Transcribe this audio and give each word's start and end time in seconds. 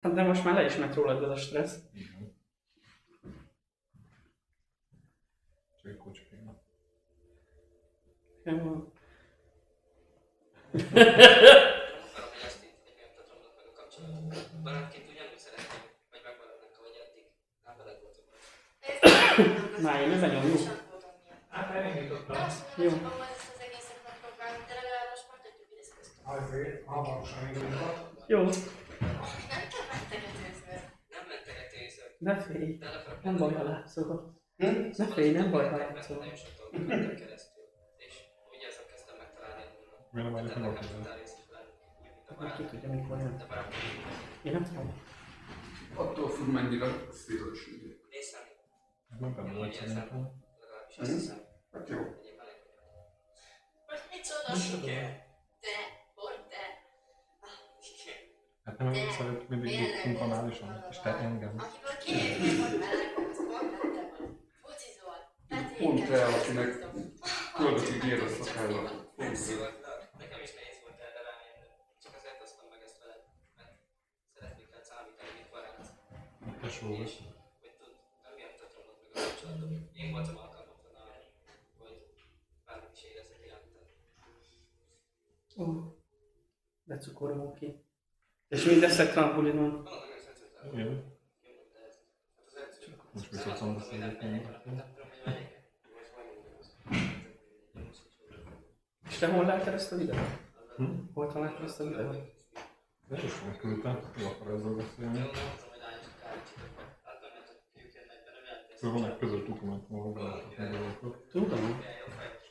Hát 0.00 0.14
de 0.14 0.22
most 0.22 0.44
már 0.44 0.54
le 0.54 0.64
is 0.64 0.76
ment 0.76 0.94
rólad 0.94 1.22
ez 1.22 1.28
a 1.28 1.36
stressz. 1.36 1.78
Igen. 1.94 2.36
Csak 5.82 5.90
egy 5.90 5.96
kocskéna. 5.96 6.62
Jó. 8.44 8.54
Akarom, 8.54 8.92
hogy 12.32 12.44
ezt 12.44 12.64
így 12.64 12.76
nem 13.00 13.10
tudom 13.16 13.38
meg 13.56 13.66
a 13.66 13.72
kapcsolatot. 13.80 14.62
Barátként 14.62 15.10
ugyanúgy 15.10 15.38
szeretném, 15.38 15.80
hogy 16.10 16.20
megmaradnak, 16.22 16.72
ahogy 16.78 16.96
eddig. 17.04 17.24
Nem 17.64 17.74
veled 17.76 17.98
voltunk. 18.02 18.26
Én. 18.80 18.96
Hát. 22.28 22.48
Jó. 22.76 22.90
Jó. 28.26 28.48
Ne 32.20 32.40
félj. 32.40 32.78
Nem 33.22 33.36
baj, 33.36 33.52
ha 33.52 33.62
látszol. 33.62 34.40
Hm? 34.56 34.90
Ne 34.96 35.06
félj, 35.06 35.30
nem 35.30 35.50
baj, 35.50 35.68
ha 35.68 35.76
látszol. 35.76 36.16
nagyon 36.16 36.36
sok 36.36 36.48
dolgot 36.58 36.88
mentem 36.88 37.16
keresztül. 37.16 37.62
És 37.96 38.14
úgy 38.50 38.64
azon 38.70 38.86
kezdtem 38.90 39.16
megtalálni 39.16 39.62
a 39.62 39.68
múlva. 39.74 40.40
Miért 40.40 40.54
nem 40.54 40.62
mint 40.62 40.78
a 42.28 42.44
Hát 42.44 42.56
ki 42.56 42.64
tudja, 42.64 42.88
mikor 42.88 43.18
jön. 43.18 43.44
Én 44.42 44.52
nem 44.52 44.64
tudom. 44.64 45.02
Attól 45.94 46.28
függ, 46.30 46.46
mennyire 46.46 46.86
szélessége. 47.10 47.94
Néztem. 48.10 48.42
Nem 49.18 49.34
benne 49.34 49.58
vagy 49.58 49.72
szerintem. 49.72 50.32
Legalábbis 50.60 50.98
azt 50.98 51.12
hiszem. 51.12 51.38
Hát 51.72 51.88
jó. 51.88 51.96
Vagyok. 51.96 52.60
Most 53.86 54.04
micsoda 54.12 54.54
siker? 54.54 55.26
De, 55.60 55.76
Nem 58.80 58.88
emlékszel, 58.88 59.26
hogy 59.26 59.44
mindig 59.48 59.70
írtunk 59.70 60.18
kanálisan, 60.18 60.84
és 60.90 60.98
te 60.98 61.16
engem. 61.16 61.56
Pont 65.78 66.08
te, 66.08 66.24
akinek 66.24 66.86
Küldök 67.54 67.88
ígér 67.96 68.22
a 68.22 68.28
szívottak. 69.34 69.98
Nekem 70.18 70.40
is 70.46 70.52
nehéz 70.58 70.78
volt 70.82 71.00
erre 71.06 71.22
rájönni. 71.28 71.66
Csak 72.02 72.12
azért 72.18 72.38
hoztam 72.42 72.66
meg 72.72 72.80
ezt 72.86 72.98
veled, 73.02 73.22
mert 73.56 73.74
szeretnék 74.34 74.68
rá 74.74 74.80
számítani, 74.90 75.30
mint 75.36 75.50
barát. 75.52 75.78
És, 76.68 76.78
hogy 76.80 77.74
tud, 77.80 77.94
nem 78.24 78.34
romlott 78.72 78.72
meg 78.72 78.84
a 78.88 79.26
kapcsolatom. 79.26 79.70
Én 80.00 80.10
voltam 80.14 80.36
alkalmatlan 80.44 80.94
arra, 81.02 81.18
hogy 81.82 81.96
bármit 82.66 82.94
is 82.96 83.02
irántad. 83.44 83.86
Ó, 85.62 85.64
de 86.84 86.96
cukoromó 86.98 87.52
ki. 87.60 87.88
És 88.50 88.64
mindezt 88.64 89.00
egy 89.00 89.10
trampolinon. 89.10 89.88
Edző. 90.64 91.04
Most 93.12 93.30
viszont 93.30 93.56
szóval 93.56 93.74
beszélni. 93.74 94.42
És 99.08 99.18
te 99.18 99.26
hol 99.26 99.44
láttad 99.44 99.74
ezt 99.74 99.92
a 99.92 99.96
videót? 99.96 100.38
Hm? 100.76 100.84
Hol 101.14 101.32
találtad 101.32 101.64
ezt 101.64 101.80
a 101.80 101.84
videót? 101.84 102.16
De 103.08 103.22
is 103.22 103.42
megküldtem, 103.46 104.00
jó 104.16 104.26
akar 104.26 104.54
ezzel 104.54 104.70
beszélni. 104.70 105.30
Szóval 108.76 109.00
van 109.00 109.10
egy 109.10 109.18
közös 109.18 109.42
dokumentum, 109.46 109.98
ahol 109.98 110.12
meg 110.58 110.70
dolgokat. 110.70 111.22
Tudom. 111.30 111.82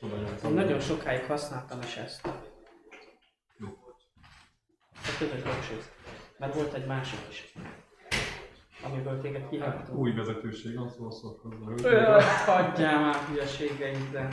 Nyomtam. 0.00 0.54
nagyon 0.54 0.80
sokáig 0.80 1.24
használtam 1.24 1.80
is 1.80 1.96
ezt. 1.96 2.28
Közös 5.20 5.42
doksét. 5.42 5.84
Mert 6.38 6.54
volt 6.54 6.74
egy 6.74 6.86
másik 6.86 7.18
is. 7.30 7.54
Amiből 8.82 9.20
téged 9.20 9.40
Hát, 9.40 9.50
kihagytunk. 9.50 9.98
új 9.98 10.12
vezetőség 10.12 10.76
van, 10.76 10.90
szóval 10.90 11.10
szokott 11.12 11.84
Öh, 11.84 12.22
hagyjál 12.22 13.00
már 13.00 13.14
hülyeségeidben. 13.28 14.32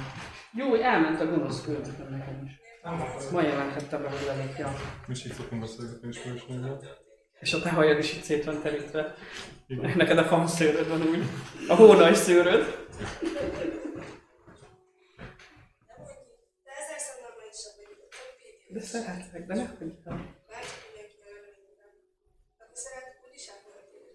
Jó, 0.54 0.70
hogy 0.70 0.80
elment 0.80 1.22
a 1.22 1.26
gonosz 1.26 1.66
költőm 1.66 2.08
nekem 2.10 2.44
is. 2.46 2.52
Ma 3.32 3.42
jelentettem 3.42 4.02
be, 4.02 4.10
hogy 4.10 4.26
lelépje. 4.26 4.74
Mi 5.08 5.14
is 5.14 5.26
így 5.26 5.34
szoktunk 5.34 5.62
beszélgetni 5.62 6.08
ismerősnél. 6.08 6.82
És 7.40 7.54
a 7.54 7.62
te 7.62 7.70
hajad 7.70 7.98
is 7.98 8.14
itt 8.14 8.24
szét 8.24 8.44
van 8.44 8.62
terítve. 8.62 9.14
Igen. 9.68 9.98
Neked 9.98 10.18
a 10.18 10.24
fanszőröd 10.24 10.88
van 10.88 11.02
úgy. 11.02 11.24
A 11.68 11.76
hónaj 11.76 12.14
szőröd. 12.14 12.88
De 18.70 18.82
szeretlek, 18.82 19.46
de 19.48 19.54
ne 19.56 19.66
hagyjál. 19.66 20.36
Bárcsak 20.52 20.80
mindenki 20.86 21.18
elmenekültem. 21.28 21.90
Akkor 22.60 22.78
szeret, 22.84 23.16
úgyis 23.28 23.48
elfogadják. 23.48 24.06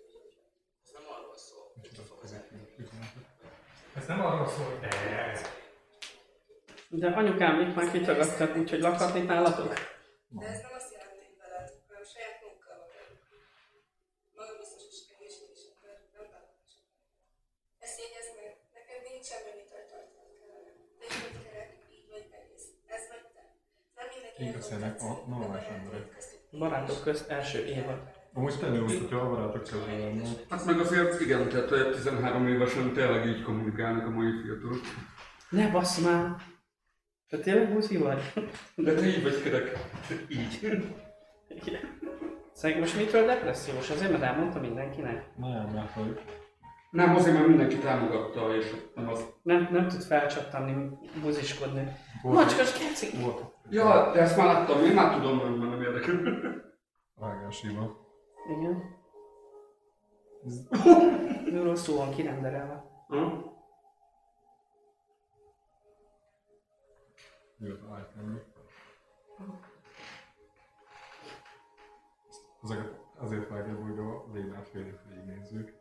Ez 0.85 0.91
nem 0.97 1.07
arról 1.15 1.37
szól, 1.49 1.65
hogy 1.81 1.89
ki 1.97 2.03
fog 2.09 2.19
az 2.23 2.33
Ez 4.03 4.09
nem 4.09 4.25
arról 4.27 4.49
szól, 4.49 4.67
hogy 4.71 4.79
de. 4.81 4.89
De 6.89 7.09
anyukám 7.21 7.61
itt 7.61 7.75
már 7.75 7.91
kitagadtak, 7.91 8.57
úgyhogy 8.57 8.81
lakhatni 8.81 9.21
nálatok. 9.21 9.71
De 10.39 10.47
ez 10.55 10.61
nem 10.67 10.75
azt 10.81 10.91
jelenti, 10.95 11.23
hogy 11.29 11.37
veled, 11.43 11.69
hanem 11.89 12.05
saját 12.13 12.39
munkkal 12.45 12.79
akarok. 12.85 13.19
Maga 14.39 14.53
biztos 14.63 14.83
is 14.93 15.01
kell, 15.09 15.23
és 15.29 15.37
akar, 15.73 15.95
nem 16.17 16.27
vállalás. 16.33 16.73
Ezt 17.85 17.99
jegyezd 18.03 18.33
meg, 18.39 18.51
neked 18.77 19.01
nincs 19.09 19.27
semmi, 19.31 19.49
amit 19.55 19.69
tartalmat 19.73 20.31
kellene. 20.39 20.73
Te 20.99 21.05
így 21.13 21.21
vagy 21.25 21.37
kerek, 21.47 21.71
így 21.97 22.07
vagy 22.13 22.27
egész. 22.39 22.67
Ez 22.97 23.03
vagy 23.13 23.27
te. 23.35 23.45
Nem 23.99 24.07
mindenki 24.13 24.41
a 25.07 25.11
normális 25.33 25.69
emberek. 25.77 26.07
Barátok 26.61 27.01
közt 27.07 27.27
első 27.39 27.59
évad. 27.77 28.01
Amúgy 28.35 28.81
úgy, 28.83 28.99
hogyha 28.99 29.17
a 29.17 29.31
barátok 29.31 29.63
közül 29.63 29.81
lenne. 29.87 30.23
Hát 30.51 30.67
meg 30.67 30.79
azért 30.79 31.21
igen, 31.21 31.49
tehát 31.49 31.73
eh, 31.73 31.93
13 31.93 32.47
évesen 32.47 32.93
tényleg 32.93 33.27
így 33.27 33.43
kommunikálnak 33.43 34.07
a 34.07 34.11
mai 34.11 34.31
fiatalok. 34.43 34.81
Ne 35.51 35.71
bassz 35.71 36.05
már! 36.05 36.37
Te 37.29 37.39
tényleg 37.39 37.73
buzi 37.73 37.97
vagy? 37.97 38.33
De 38.75 38.95
te 38.95 39.07
így 39.07 39.23
vagy 39.23 39.43
kerek. 39.43 39.79
Így. 40.29 40.61
Szerintem 42.53 42.85
most 42.85 42.97
mitől 42.97 43.27
depressziós? 43.27 43.91
Azért, 43.91 44.11
mert 44.11 44.23
elmondta 44.23 44.61
mindenkinek. 44.61 45.25
Nem, 45.37 45.71
mert 45.75 45.91
hogy 45.91 46.21
Nem, 46.91 47.15
azért, 47.15 47.35
mert 47.35 47.47
mindenki 47.47 47.77
támogatta, 47.77 48.57
és 48.57 48.75
nem 48.95 49.09
az... 49.09 49.25
Nem, 49.43 49.69
nem 49.73 49.89
tud 49.89 50.03
felcsattanni, 50.03 50.89
buziskodni. 51.23 51.93
Macskas 52.23 52.73
keci! 52.73 53.07
Ja, 53.71 54.11
de 54.13 54.21
ezt 54.21 54.37
már 54.37 54.47
láttam, 54.47 54.85
én 54.85 54.95
már 54.95 55.15
tudom, 55.15 55.39
hogy 55.39 55.59
nem 55.59 55.83
érdekel. 55.83 56.15
vágásiba. 57.15 58.02
Igen. 58.49 59.01
Ő 61.47 61.63
rosszul 61.63 61.97
van 61.97 62.11
kirenderelve. 62.11 62.85
Ha? 63.09 63.51
Jött 67.59 67.81
iPhone. 67.81 68.43
Ezeket 72.63 73.01
azért 73.19 73.49
vágja, 73.49 73.83
hogy 73.83 73.99
a 73.99 74.33
Lénát 74.33 74.69
félig 74.69 74.99
végignézzük. 75.09 75.81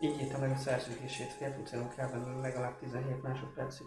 Így 0.00 0.20
írta 0.20 0.38
meg 0.38 0.50
a 0.50 0.56
szerződését, 0.56 1.32
fél 1.32 1.54
tucánon 1.54 1.88
kell 1.88 2.10
benne 2.10 2.40
legalább 2.40 2.78
17 2.78 3.22
másodpercig. 3.22 3.86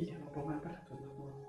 Igen, 0.00 0.20
abban 0.26 0.44
már 0.44 0.58
bele 0.62 0.82
tudnak 0.88 1.16
volna. 1.16 1.46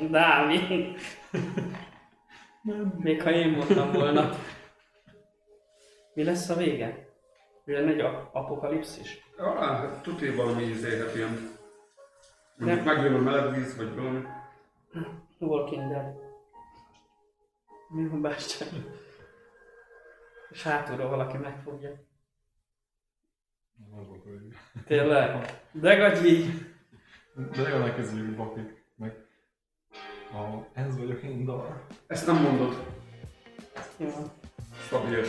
Dávi! 0.10 0.94
Még 2.98 3.22
ha 3.22 3.30
én 3.30 3.50
mondtam 3.50 3.92
volna. 3.92 4.30
Mi 6.14 6.24
lesz 6.24 6.48
a 6.48 6.54
vége? 6.54 7.08
Jön 7.64 7.88
egy 7.88 8.00
ap- 8.00 8.34
apokalipszis? 8.34 9.24
Ja, 9.38 9.54
hát 9.54 10.02
tuti 10.02 10.30
valami 10.30 10.62
izé, 10.62 10.98
hát 10.98 11.14
ilyen... 11.14 11.54
Mondjuk 12.56 12.84
Nem. 12.84 12.94
megjön 12.94 13.14
a 13.14 13.18
meleg 13.18 13.54
víz, 13.54 13.76
vagy 13.76 13.94
valami. 13.94 14.24
Walking 15.38 15.88
Dead. 15.92 16.14
Mi 17.88 18.08
van 18.08 18.20
bástyán? 18.22 18.70
És 20.50 20.62
hátulról 20.62 21.08
valaki 21.08 21.36
megfogja. 21.36 21.90
Tényleg? 24.86 25.62
De 25.72 25.94
gagyi! 25.94 26.44
De 27.34 27.62
legalább 27.62 27.88
elkezdjük 27.88 28.36
bakik, 28.36 28.84
meg 28.94 29.26
a 30.32 30.68
ez 30.72 30.98
vagyok 30.98 31.22
én 31.22 31.44
dal. 31.44 31.86
Ezt 32.06 32.26
nem 32.26 32.42
mondod. 32.42 32.86
Jó. 33.96 34.08
Szabies. 34.88 35.28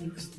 Just 0.00 0.36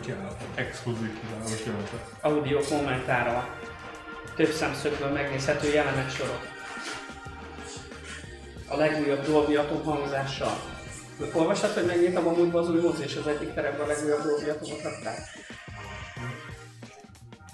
kiállhat. 0.00 0.36
Exkluzív 0.54 1.20
kizárólag 1.20 1.60
jelentet. 1.66 2.10
Audio 2.20 2.60
kommentára. 2.60 3.58
Több 4.36 4.50
szemszögből 4.50 5.08
megnézhető 5.08 5.72
jelenet 5.72 6.14
sorok. 6.14 6.52
A 8.68 8.76
legújabb 8.76 9.26
Dolby 9.26 9.56
Atom 9.56 9.82
hangzással. 9.82 10.56
Olvastad, 11.32 11.70
hogy 11.70 11.86
megnyitottam 11.86 12.26
a 12.26 12.36
múltban 12.36 12.62
az 12.62 12.70
új 12.70 12.80
mozi, 12.80 13.02
és 13.02 13.16
az 13.16 13.26
egyik 13.26 13.54
teremben 13.54 13.80
a 13.80 13.86
legújabb 13.86 14.22
Dolby 14.22 14.48
Atomot 14.48 14.82
rakták? 14.82 15.18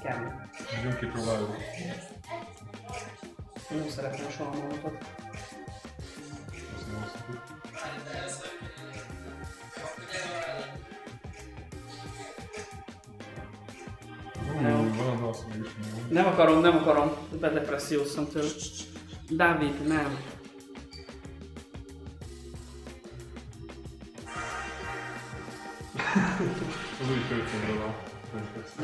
Kemény. 0.02 0.32
Nagyon 0.76 0.98
kipróbáljuk. 0.98 1.56
Nem 3.70 3.88
szeretném 3.88 4.31
soha 4.31 4.50
magukat. 4.50 4.92
Azt 6.75 6.87
nem 6.90 8.69
mondom. 14.61 14.91
Nem 16.09 16.27
akarom, 16.27 16.61
nem 16.61 16.77
akarom. 16.77 17.12
Bedepresszióztam 17.41 18.29
tőle. 18.29 18.49
Dávid, 19.29 19.87
nem. 19.87 20.19
Az 27.01 27.09
új 27.11 27.19
főcímről 27.29 27.83
a. 27.83 28.09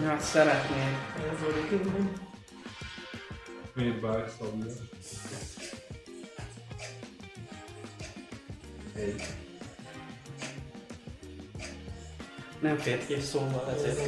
Ja, 0.02 0.18
szeretném. 0.20 0.96
Made 3.74 3.90
by 3.90 4.30
Szabia. 4.38 4.72
Egy. 8.94 9.22
Nem 12.60 12.76
fért 12.76 13.06
ki 13.06 13.20
szóval 13.20 13.70
ezért. 13.70 14.00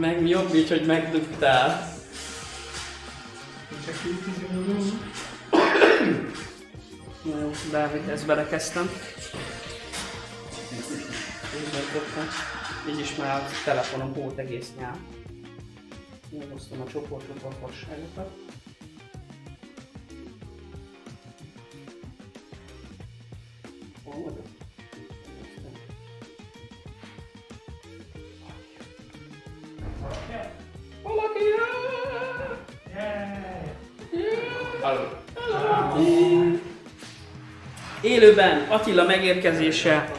Meg 0.00 0.28
jobb 0.28 0.54
így, 0.54 0.68
hogy 0.68 0.86
megdugtál. 0.86 1.92
Na 5.50 7.40
Jó, 7.40 7.50
Dávid, 7.70 8.08
ezt 8.08 8.26
belekezdtem. 8.26 8.90
Így 11.56 11.72
megdugtam. 11.72 12.24
Így 12.88 13.00
is 13.00 13.16
már 13.16 13.40
a 13.40 13.44
telefonom 13.64 14.12
volt 14.12 14.38
egész 14.38 14.68
nyár. 14.78 14.96
Megosztom 16.38 16.80
a 16.80 16.90
csoportokba 16.90 17.48
a 17.48 17.66
fasságokat. 17.66 18.39
Attila 38.70 39.04
megérkezése. 39.04 40.10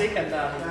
Széked, 0.00 0.30
Dávid? 0.30 0.64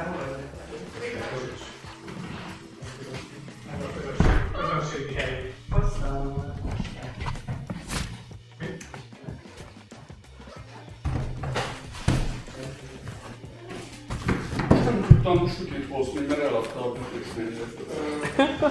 Nem 14.85 15.05
tudtam 15.07 15.47
sütit 15.57 15.87
hozni, 15.89 16.25
mert 16.27 16.39
eladta 16.39 16.85
a 16.85 16.91
büfésznél. 16.91 17.47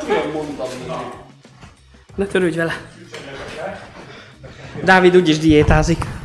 Olyan 0.08 0.30
mondtam 0.32 0.68
neki. 0.86 1.04
Ne 2.14 2.26
törődj 2.26 2.56
vele. 2.56 2.72
Dávid 4.84 5.16
úgyis 5.16 5.38
diétázik. 5.38 6.17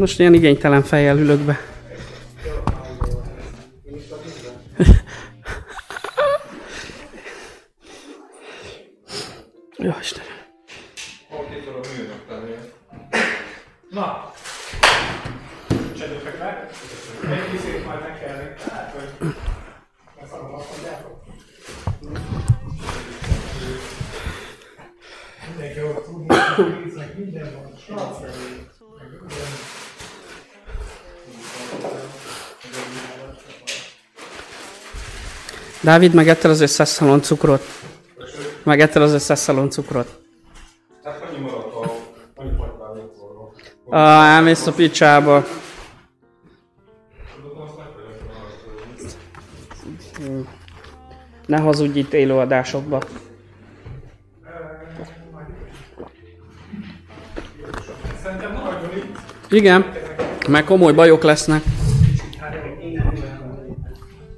Most 0.00 0.20
ilyen 0.20 0.34
igénytelen 0.34 0.82
fejjel 0.82 1.18
ülök 1.18 1.38
be. 1.38 1.69
Dávid, 35.90 36.14
megetted 36.14 36.50
az 36.50 36.60
összes 36.60 36.88
szalon 36.88 37.22
cukrot? 37.22 37.62
Megetted 38.62 39.02
az 39.02 39.12
összes 39.12 39.38
szalon 39.38 39.70
cukrot? 39.70 40.20
Ah, 43.88 44.34
elmész 44.34 44.66
a 44.66 44.72
picsába. 44.72 45.44
Ne 51.46 51.58
hazudj 51.58 51.98
itt 51.98 52.12
élőadásokba. 52.12 53.02
Igen, 59.48 59.92
meg 60.48 60.64
komoly 60.64 60.92
bajok 60.92 61.22
lesznek. 61.22 61.62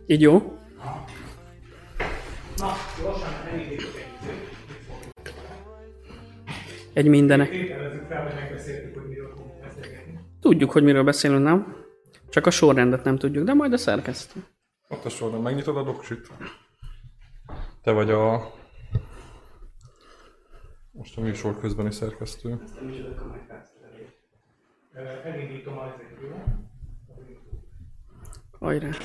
Így 0.06 0.20
jó? 0.20 0.51
Egy 6.92 7.06
mindenek. 7.06 7.50
Tételezzük 7.50 8.06
fel, 8.06 8.22
hogy 8.24 8.34
megbeszéltük, 8.34 8.94
hogy 8.98 9.08
miről 9.08 9.28
fogunk 9.36 9.60
beszélgetni. 9.60 10.18
Tudjuk, 10.40 10.70
hogy 10.70 10.82
miről 10.82 11.04
beszélünk, 11.04 11.42
nem? 11.44 11.76
Csak 12.28 12.46
a 12.46 12.50
sorrendet 12.50 13.04
nem 13.04 13.18
tudjuk, 13.18 13.44
de 13.44 13.54
majd 13.54 13.72
a 13.72 13.76
szerkesztő. 13.76 14.44
Ott 14.88 15.04
a 15.04 15.08
sorban 15.08 15.42
megnyitod 15.42 15.76
a 15.76 15.82
doksit. 15.82 16.30
Te 17.82 17.90
vagy 17.92 18.10
a... 18.10 18.52
Most 20.90 21.18
a 21.18 21.20
műsor 21.20 21.60
közbeni 21.60 21.92
szerkesztő. 21.92 22.58
Ö, 24.94 25.00
Elindítom 25.24 25.78
az 25.78 25.90
egy 25.98 26.22
jó. 26.22 26.34
Hajrá. 28.58 28.88
is. 28.88 28.96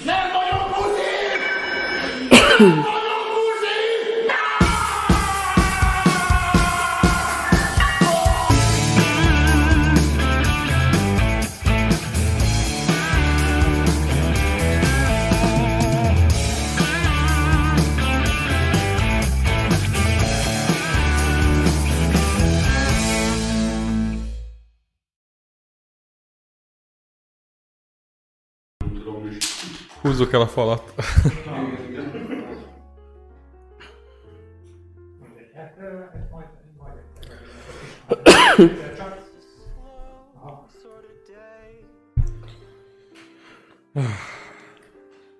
Húzzuk 30.08 30.34
el 30.34 30.42
a 30.42 30.48
falat. 30.48 30.94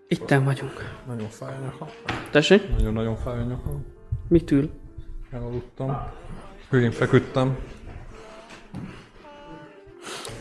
Itten 0.08 0.44
vagyunk. 0.44 0.72
Nagyon 1.06 1.30
fáj 1.30 1.56
a 1.56 1.60
nyakam. 1.60 1.88
Tessék? 2.32 2.70
Nagyon-nagyon 2.70 3.16
fáj 3.16 3.40
a 3.40 3.44
nyakam. 3.44 3.86
Mit 4.28 4.52
ül? 4.52 4.70
Elaludtam. 5.32 5.98
Hülyén 6.70 6.92
feküdtem. 6.92 7.58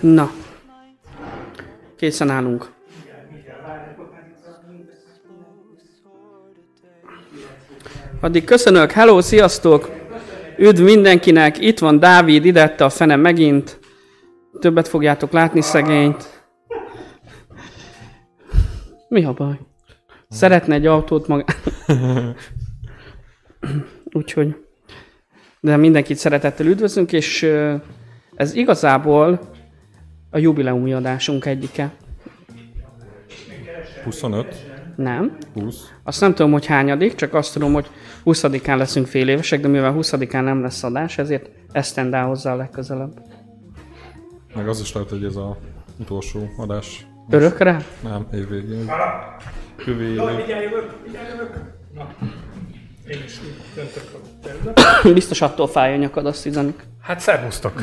Na. 0.00 0.30
Készen 1.96 2.30
állunk. 2.30 2.75
Addig 8.20 8.44
köszönök, 8.44 8.90
hello, 8.90 9.20
sziasztok! 9.20 9.90
Üdv 10.58 10.82
mindenkinek, 10.82 11.58
itt 11.58 11.78
van 11.78 11.98
Dávid, 11.98 12.44
idette 12.44 12.84
a 12.84 12.88
fene 12.88 13.16
megint. 13.16 13.78
Többet 14.60 14.88
fogjátok 14.88 15.32
látni 15.32 15.60
szegényt. 15.60 16.44
Mi 19.08 19.24
a 19.24 19.32
baj? 19.32 19.58
Szeretne 20.28 20.74
egy 20.74 20.86
autót 20.86 21.26
maga... 21.26 21.44
Úgyhogy... 24.18 24.56
De 25.60 25.76
mindenkit 25.76 26.16
szeretettel 26.16 26.66
üdvözlünk, 26.66 27.12
és 27.12 27.42
ez 28.36 28.54
igazából 28.54 29.40
a 30.30 30.38
jubileumi 30.38 30.92
adásunk 30.92 31.44
egyike. 31.44 31.94
25, 34.04 34.75
Nem. 34.96 35.36
20. 35.54 35.92
Azt 36.02 36.20
nem 36.20 36.34
tudom, 36.34 36.52
hogy 36.52 36.66
hányadik, 36.66 37.14
csak 37.14 37.34
azt 37.34 37.52
tudom, 37.52 37.72
hogy 37.72 37.90
20-án 38.24 38.76
leszünk 38.76 39.06
fél 39.06 39.28
évesek, 39.28 39.60
de 39.60 39.68
mivel 39.68 39.94
20-án 39.96 40.42
nem 40.42 40.62
lesz 40.62 40.82
adás, 40.82 41.18
ezért 41.18 41.50
esztendál 41.72 42.26
hozzá 42.26 42.52
a 42.52 42.56
legközelebb. 42.56 43.22
Meg 44.54 44.68
az 44.68 44.80
is 44.80 44.92
lehet, 44.92 45.08
hogy 45.08 45.24
ez 45.24 45.36
a 45.36 45.58
utolsó 46.00 46.48
adás. 46.56 47.06
Örökre? 47.30 47.84
Nem, 48.02 48.26
év 48.32 48.48
végén. 48.48 48.90
Jövő 49.86 50.08
mindjárt 50.08 50.62
jövök, 50.62 51.02
mindjárt 51.02 51.28
jövök. 51.28 51.74
Na, 51.94 52.08
én 53.08 53.22
is 53.24 53.40
döntök 53.74 54.04
a. 55.04 55.08
Biztos 55.12 55.40
attól 55.40 55.68
fáj 55.68 55.92
a 55.92 55.96
nyakad, 55.96 56.26
azt 56.26 56.46
üzenik. 56.46 56.82
Hát 57.00 57.20
szervusztok. 57.20 57.82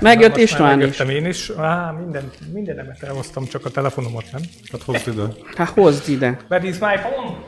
Megjött 0.00 0.36
István 0.36 0.80
is. 0.80 0.98
én 0.98 1.26
is. 1.26 1.50
Á, 1.50 1.90
minden, 1.90 2.30
mindenemet 2.52 3.02
elhoztam, 3.02 3.44
csak 3.44 3.64
a 3.64 3.70
telefonomat 3.70 4.24
nem. 4.32 4.42
Hát 4.72 4.82
hozd 4.82 5.08
ide. 5.08 5.22
Hát 5.56 5.68
hozd 5.68 6.08
ide. 6.08 6.38
Where 6.48 6.68
is 6.68 6.78
my 6.78 6.96
phone? 6.96 7.38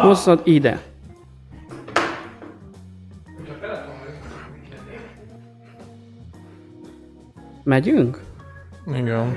Hozzad 0.00 0.40
ide. 0.44 0.80
Megyünk? 7.64 8.20
Igen. 8.86 9.36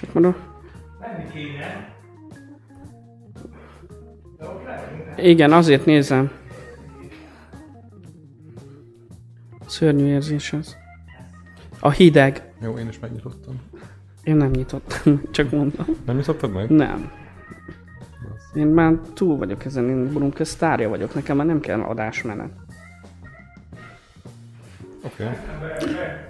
Csak 0.00 0.12
mondom. 0.12 0.36
Menni 1.00 1.30
kéne. 1.32 1.95
Igen, 5.16 5.52
azért 5.52 5.84
nézem. 5.84 6.30
Szörnyű 9.66 10.06
érzés 10.06 10.52
ez. 10.52 10.76
A 11.80 11.90
hideg. 11.90 12.52
Jó, 12.60 12.78
én 12.78 12.88
is 12.88 12.98
megnyitottam. 12.98 13.60
Én 14.22 14.36
nem 14.36 14.50
nyitottam, 14.50 15.22
csak 15.30 15.50
mondom. 15.50 15.86
Nem 16.06 16.16
nyitottad 16.16 16.52
meg? 16.52 16.70
Nem. 16.70 17.10
Én 18.54 18.66
már 18.66 18.92
túl 19.14 19.36
vagyok 19.36 19.64
ezen, 19.64 19.88
én 19.88 20.12
Brunke 20.12 20.44
sztárja 20.44 20.88
vagyok, 20.88 21.14
nekem 21.14 21.36
már 21.36 21.46
nem 21.46 21.60
kell 21.60 21.80
adásmenet. 21.80 22.50
Oké. 25.04 25.24
Okay. 25.24 25.36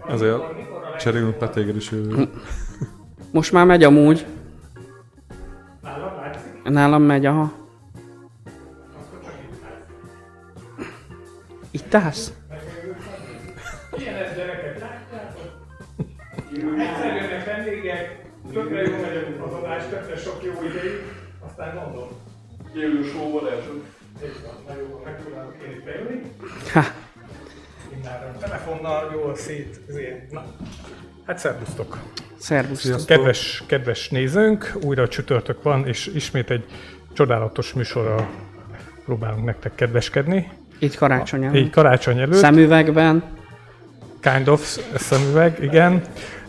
Ezért 0.08 0.42
cserélünk 0.98 1.40
le 1.40 1.48
téged 1.48 1.76
is 1.76 1.90
jövő. 1.90 2.28
Most 3.32 3.52
már 3.52 3.66
megy 3.66 3.82
amúgy. 3.82 4.26
Nálam 6.64 7.02
megy, 7.02 7.26
aha. 7.26 7.52
Itt 11.76 11.94
állsz? 11.94 12.32
Ilyen 13.98 14.34
gyerekek, 14.36 14.80
látjátok? 14.80 15.66
Egyszer 16.78 17.14
jönnek 17.16 17.44
vendégek, 17.44 18.24
tökre 18.52 18.82
jó 18.82 18.96
megy 19.00 19.36
az 19.46 19.52
adás, 19.52 19.82
tökre 19.90 20.16
sok 20.16 20.44
jó 20.44 20.52
ideig, 20.52 21.02
aztán 21.46 21.74
mondom. 21.74 22.08
Élő 22.74 23.02
show 23.02 23.30
varázsok. 23.30 23.84
Így 24.24 24.40
van, 24.44 24.54
na 24.66 24.80
jó, 24.80 25.02
megpróbálok 25.04 25.54
én 25.66 25.76
is 25.76 25.82
bejönni. 25.82 26.22
Ha, 26.72 26.84
Immáron 27.96 28.38
telefonnal, 28.38 29.12
jól 29.12 29.36
szét, 29.36 29.80
ezért, 29.88 30.30
na. 30.30 30.44
Hát 31.26 31.38
szervusztok! 31.38 31.98
szervusz. 32.38 32.80
Sziasztok. 32.80 33.06
Kedves, 33.06 33.64
kedves 33.66 34.08
nézőnk, 34.08 34.72
újra 34.82 35.08
csütörtök 35.08 35.62
van, 35.62 35.86
és 35.86 36.06
ismét 36.06 36.50
egy 36.50 36.64
csodálatos 37.12 37.72
műsorral 37.72 38.30
próbálunk 39.04 39.44
nektek 39.44 39.74
kedveskedni. 39.74 40.64
Itt 40.78 40.94
karácsony 40.96 41.42
Így 41.42 41.48
előtt. 41.48 41.70
karácsony 41.70 42.18
előtt. 42.18 42.38
Szemüvegben. 42.38 43.22
Kind 44.20 44.48
of 44.48 44.78
szemüveg, 44.94 45.58
igen. 45.60 46.02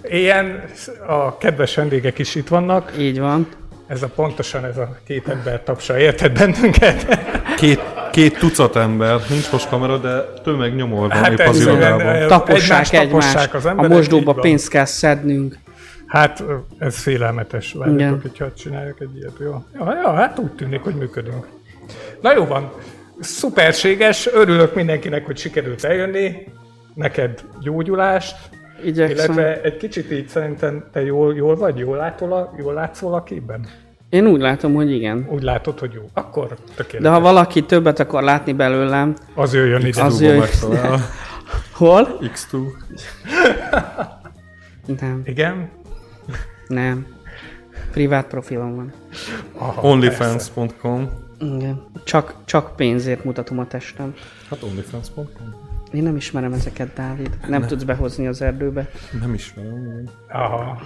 Ilyen 0.04 0.64
a 1.08 1.38
kedves 1.38 1.76
vendégek 1.76 2.20
is 2.20 2.36
itt 2.36 2.48
vannak. 2.48 2.92
Így 2.98 3.20
van. 3.20 3.48
Ez 3.88 4.04
a 4.04 4.08
pontosan 4.08 4.66
ez 4.66 4.78
a 4.78 4.98
két 5.06 5.28
ember 5.28 5.64
tapsa 5.64 6.00
érted 6.00 6.38
bennünket. 6.38 7.06
Két, 7.58 7.82
két 8.12 8.38
tucat 8.38 8.76
ember, 8.76 9.20
nincs 9.30 9.52
most 9.52 9.70
kamera, 9.70 9.98
de 9.98 10.22
tömeg 10.44 10.76
nyomor 10.76 11.00
van 11.00 11.10
Hát 11.12 11.32
épp 11.40 11.48
az 11.48 11.60
irodában. 11.62 12.28
Tapossák 12.28 12.92
egymást. 12.94 13.10
tapossák 13.10 13.54
az 13.54 13.66
a 13.66 13.70
emberek, 13.70 13.92
mosdóba 13.92 14.20
így 14.20 14.26
van. 14.26 14.42
pénzt 14.42 14.70
kell 14.70 14.86
szednünk. 14.86 15.58
Hát 16.08 16.44
ez 16.78 16.98
félelmetes. 16.98 17.74
Várjatok, 17.74 18.22
hogyha 18.22 18.54
csinálják 18.54 18.96
egy 19.00 19.16
ilyet. 19.18 19.34
Jó. 19.40 19.64
Ja, 19.74 19.94
ja, 20.04 20.14
hát 20.14 20.40
úgy 20.40 20.52
tűnik, 20.52 20.82
hogy 20.82 20.96
működünk. 20.96 21.48
Na 22.22 22.34
jó 22.34 22.46
van. 22.46 22.72
Szuperséges. 23.20 24.28
Örülök 24.34 24.76
mindenkinek, 24.76 25.26
hogy 25.26 25.38
sikerült 25.38 25.84
eljönni. 25.84 26.48
Neked 26.94 27.44
gyógyulást. 27.62 28.36
Igyekszem. 28.84 29.16
Illetve 29.34 29.62
egy 29.62 29.78
kicsit 29.78 30.12
így 30.12 30.28
szerintem 30.28 30.84
te 30.92 31.04
jól, 31.04 31.36
jól 31.36 31.56
vagy? 31.56 31.78
Jól, 31.78 31.98
látol 31.98 32.34
a, 32.34 32.54
jól 32.58 32.74
látszol 32.74 33.14
a 33.14 33.24
képben? 33.24 33.68
Én 34.10 34.28
úgy 34.28 34.42
látom, 34.42 34.74
hogy 34.74 34.92
igen. 34.92 35.28
Úgy 35.30 35.44
látod, 35.44 35.80
hogy 35.80 35.94
jó. 35.94 36.02
Akkor 36.14 36.48
tökéletes. 36.76 37.02
De 37.02 37.10
ha 37.10 37.20
valaki 37.20 37.64
többet 37.64 38.00
akar 38.00 38.24
látni 38.24 38.54
belőlem, 38.54 39.16
Az 39.36 39.54
jöjjön 39.54 39.86
ide. 39.86 40.04
Az 40.04 40.16
X2-ból 40.18 40.22
jöjj. 40.22 40.38
megtalál. 40.40 41.00
hol? 41.74 42.20
X2. 42.22 42.58
Nem, 45.00 45.22
Igen? 45.26 45.70
nem. 46.68 47.06
Privát 47.92 48.28
profilom 48.28 48.76
van. 48.76 48.94
Onlyfans.com 49.82 51.10
Igen. 51.40 51.84
Csak, 52.04 52.36
csak 52.46 52.76
pénzért 52.76 53.24
mutatom 53.24 53.60
a 53.60 53.68
testem. 53.68 54.14
Hát 54.50 54.64
onlyfans.com 54.64 55.28
Én 55.94 56.04
nem 56.04 56.16
ismerem 56.16 56.54
ezeket, 56.54 56.94
Dávid. 56.94 57.38
Nem 57.48 57.62
tudsz 57.62 57.84
behozni 57.84 58.28
az 58.28 58.42
erdőbe. 58.42 58.90
Nem 59.22 59.34
ismerem. 59.34 60.04
Aha. 60.30 60.82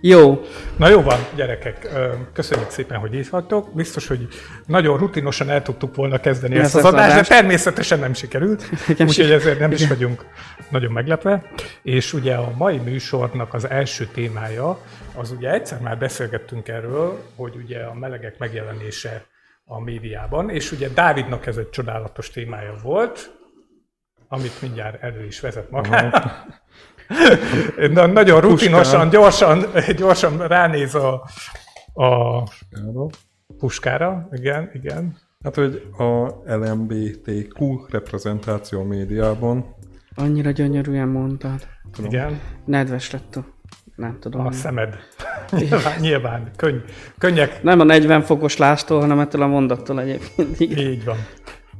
Jó. 0.00 0.40
Na 0.76 0.88
jó 0.88 1.02
van, 1.02 1.18
gyerekek, 1.34 1.88
köszönjük 2.32 2.70
szépen, 2.70 2.98
hogy 2.98 3.14
itt 3.14 3.28
vagytok. 3.28 3.74
Biztos, 3.74 4.06
hogy 4.06 4.28
nagyon 4.66 4.98
rutinosan 4.98 5.50
el 5.50 5.62
tudtuk 5.62 5.94
volna 5.94 6.18
kezdeni 6.18 6.56
Ez 6.56 6.64
ezt 6.64 6.74
az 6.74 6.84
az 6.84 6.92
adást, 6.92 7.14
de 7.14 7.34
természetesen 7.34 7.98
nem 7.98 8.14
sikerült, 8.14 8.68
úgyhogy 8.98 9.30
ezért 9.30 9.58
nem 9.58 9.70
is 9.70 9.88
vagyunk 9.88 10.24
nagyon 10.68 10.92
meglepve. 10.92 11.50
És 11.82 12.12
ugye 12.12 12.34
a 12.34 12.52
mai 12.56 12.76
műsornak 12.76 13.54
az 13.54 13.68
első 13.70 14.06
témája, 14.06 14.78
az 15.14 15.30
ugye 15.30 15.52
egyszer 15.52 15.80
már 15.80 15.98
beszélgettünk 15.98 16.68
erről, 16.68 17.22
hogy 17.36 17.54
ugye 17.64 17.82
a 17.82 17.94
melegek 17.94 18.38
megjelenése 18.38 19.24
a 19.64 19.80
médiában, 19.80 20.50
és 20.50 20.72
ugye 20.72 20.88
Dávidnak 20.88 21.46
ez 21.46 21.56
egy 21.56 21.70
csodálatos 21.70 22.30
témája 22.30 22.74
volt, 22.82 23.30
amit 24.28 24.62
mindjárt 24.62 25.02
elő 25.02 25.24
is 25.24 25.40
vezet 25.40 25.70
magára. 25.70 26.44
Na, 27.92 28.06
nagyon 28.06 28.40
rutinosan, 28.40 29.08
gyorsan, 29.08 29.64
gyorsan 29.96 30.46
ránéz 30.46 30.94
a, 30.94 31.24
a 31.94 32.42
Kára. 32.42 33.06
puskára. 33.58 34.28
Igen, 34.32 34.70
igen. 34.72 35.16
Hát, 35.44 35.54
hogy 35.54 35.88
a 35.98 36.26
LMBTQ 36.54 37.86
reprezentáció 37.88 38.82
médiában. 38.82 39.74
Annyira 40.14 40.50
gyönyörűen 40.50 41.08
mondtad. 41.08 41.66
Tudom. 41.92 42.10
igen. 42.10 42.40
Nedves 42.64 43.10
lett 43.10 43.36
a... 43.36 43.44
Nem 43.96 44.16
tudom. 44.20 44.46
A 44.46 44.52
szemed. 44.52 44.96
Nyilván, 45.50 46.00
nyilván 46.00 46.50
könny, 46.56 46.78
könnyek. 47.18 47.62
Nem 47.62 47.80
a 47.80 47.84
40 47.84 48.22
fokos 48.22 48.56
lástól, 48.56 49.00
hanem 49.00 49.18
ettől 49.18 49.42
a 49.42 49.46
mondattól 49.46 50.00
egyébként. 50.00 50.60
Igen. 50.60 50.78
Így 50.78 51.04
van. 51.04 51.16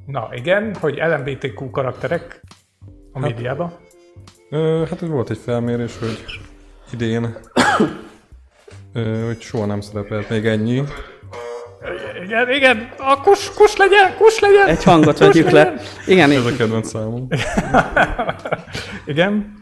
Na 0.07 0.29
igen, 0.33 0.75
hogy 0.75 0.97
LMBTQ 0.97 1.71
karakterek 1.71 2.41
a 3.13 3.19
médiában. 3.19 3.73
Ö, 4.51 4.85
hát 4.89 4.99
hogy 4.99 5.09
volt 5.09 5.31
egy 5.31 5.39
felmérés, 5.45 5.99
hogy 5.99 6.25
idén 6.93 7.37
Ö, 8.93 9.25
hogy 9.27 9.41
soha 9.41 9.67
nem 9.67 9.81
szerepelt 9.81 10.31
még 10.31 10.47
ennyi. 10.47 10.83
Igen, 12.25 12.51
igen, 12.51 12.89
a 12.99 13.21
kus, 13.21 13.51
kus 13.55 13.77
legyen, 13.77 14.17
kus 14.17 14.39
legyen. 14.39 14.67
Egy 14.67 14.83
hangot 14.85 15.19
kus 15.19 15.27
vegyük 15.27 15.51
le. 15.51 15.75
Igen, 16.07 16.31
Ez 16.31 16.45
a 16.47 16.57
kedvenc 16.57 16.89
számom. 16.89 17.29
Igen, 19.07 19.55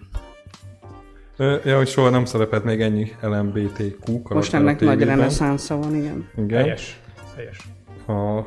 Ö, 1.37 1.57
Ja, 1.65 1.77
hogy 1.77 1.89
soha 1.89 2.11
nem 2.11 2.25
szerepelt 2.25 2.65
még 2.65 2.81
ennyi 2.81 3.13
LMBTQ 3.21 4.05
karakter 4.05 4.37
most 4.37 4.55
ennek 4.55 4.81
nagy 4.81 5.03
reneszánsza 5.03 5.77
van, 5.77 5.95
igen. 5.95 6.29
Igen. 6.37 6.63
helyes. 6.63 7.01
Helyes. 7.37 7.59
A 8.07 8.47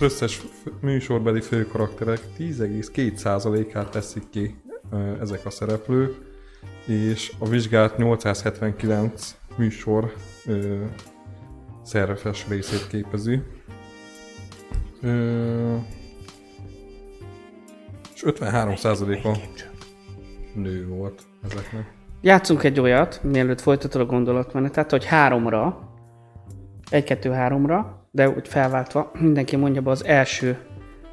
az 0.00 0.04
összes 0.04 0.40
műsorbeli 0.80 1.40
főkarakterek 1.40 2.20
10,2%-át 2.38 3.90
teszik 3.90 4.22
ki 4.30 4.54
ezek 5.20 5.46
a 5.46 5.50
szereplők, 5.50 6.14
és 6.86 7.32
a 7.38 7.48
vizsgált 7.48 7.96
879 7.96 9.36
műsor 9.56 10.12
ö, 10.46 10.84
szerves 11.82 12.46
részét 12.48 12.86
képezi. 12.86 13.42
Ö, 15.02 15.76
és 18.14 18.22
53%-a 18.26 19.38
nő 20.54 20.86
volt 20.86 21.22
ezeknek. 21.44 21.92
Játszunk 22.20 22.62
egy 22.62 22.80
olyat, 22.80 23.20
mielőtt 23.22 23.60
folytatod 23.60 24.00
a 24.00 24.06
gondolatmenetet, 24.06 24.90
hogy 24.90 25.04
háromra, 25.04 25.88
egy-kettő-háromra, 26.90 28.08
de 28.10 28.28
úgy 28.28 28.48
felváltva, 28.48 29.10
mindenki 29.20 29.56
mondja 29.56 29.80
be 29.80 29.90
az 29.90 30.04
első 30.04 30.58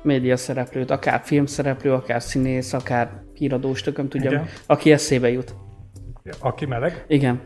média 0.05 0.37
szereplőt, 0.37 0.91
akár 0.91 1.21
filmszereplő, 1.23 1.93
akár 1.93 2.21
színész, 2.21 2.73
akár 2.73 3.09
híradós, 3.33 3.81
tököm 3.81 4.09
tudja, 4.09 4.29
Igen. 4.29 4.47
aki 4.65 4.91
eszébe 4.91 5.29
jut. 5.29 5.55
Aki 6.39 6.65
meleg? 6.65 7.05
Igen. 7.07 7.41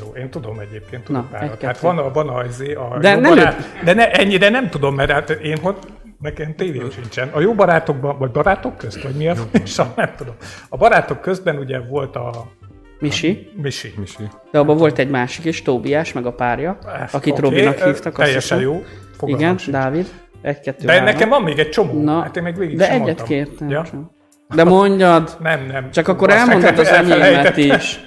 Jó, 0.00 0.12
én 0.16 0.30
tudom 0.30 0.58
egyébként, 0.58 1.04
tudok 1.04 1.30
Na, 1.30 1.38
párat. 1.38 1.62
Hát 1.62 1.78
van 1.78 1.98
a, 1.98 2.10
van 2.10 2.28
a, 2.28 2.44
izé, 2.44 2.72
a 2.74 2.98
De 3.00 3.10
jó 3.10 3.20
ne 3.20 3.28
barát, 3.28 3.82
de 3.84 3.92
ne, 3.92 4.10
ennyire 4.10 4.48
nem 4.48 4.70
tudom, 4.70 4.94
mert 4.94 5.10
hát 5.10 5.30
én 5.30 5.58
hogy 5.58 5.76
nekem 6.20 6.54
tévém 6.54 6.90
sincsen. 6.90 7.28
A 7.28 7.40
jó 7.40 7.54
barátokban, 7.54 8.18
vagy 8.18 8.30
barátok 8.30 8.76
közt, 8.76 9.02
vagy 9.02 9.14
mi 9.14 9.28
a 9.28 9.34
fősor, 9.34 9.86
nem 9.96 10.12
tudom. 10.16 10.34
A 10.68 10.76
barátok 10.76 11.20
közben 11.20 11.58
ugye 11.58 11.80
volt 11.80 12.16
a 12.16 12.30
Misi, 12.98 13.50
Misi. 13.56 13.92
Misi. 13.96 14.22
de 14.50 14.58
abban 14.58 14.76
volt 14.76 14.98
egy 14.98 15.10
másik 15.10 15.44
is, 15.44 15.62
Tóbiás, 15.62 16.12
meg 16.12 16.26
a 16.26 16.32
párja, 16.32 16.78
Ezt 17.02 17.14
akit 17.14 17.32
oké, 17.32 17.40
Robinak 17.40 17.78
hívtak. 17.78 18.14
Teljesen 18.14 18.58
hiszem. 18.58 18.72
jó. 18.72 18.82
Fogalmam 19.16 19.40
Igen, 19.40 19.58
sincs. 19.58 19.76
Dávid. 19.76 20.06
Egy-kettő, 20.44 20.84
De 20.86 20.92
három. 20.92 21.06
nekem 21.06 21.28
van 21.28 21.42
még 21.42 21.58
egy 21.58 21.68
csomó. 21.68 22.02
Na, 22.02 22.20
hát 22.20 22.36
én 22.36 22.42
még 22.42 22.56
végig 22.56 22.76
de 22.76 22.84
sem 22.84 22.94
egyet 22.94 23.04
mondtam. 23.06 23.26
kértem 23.26 23.68
Ja? 23.68 23.82
csak. 23.82 24.00
De 24.54 24.64
mondjad, 24.64 25.36
Nem, 25.40 25.66
nem. 25.66 25.90
csak 25.90 26.08
akkor 26.08 26.30
Azt 26.30 26.38
elmondod 26.38 26.78
az 26.78 26.88
enyémet 26.88 27.56
is. 27.56 28.00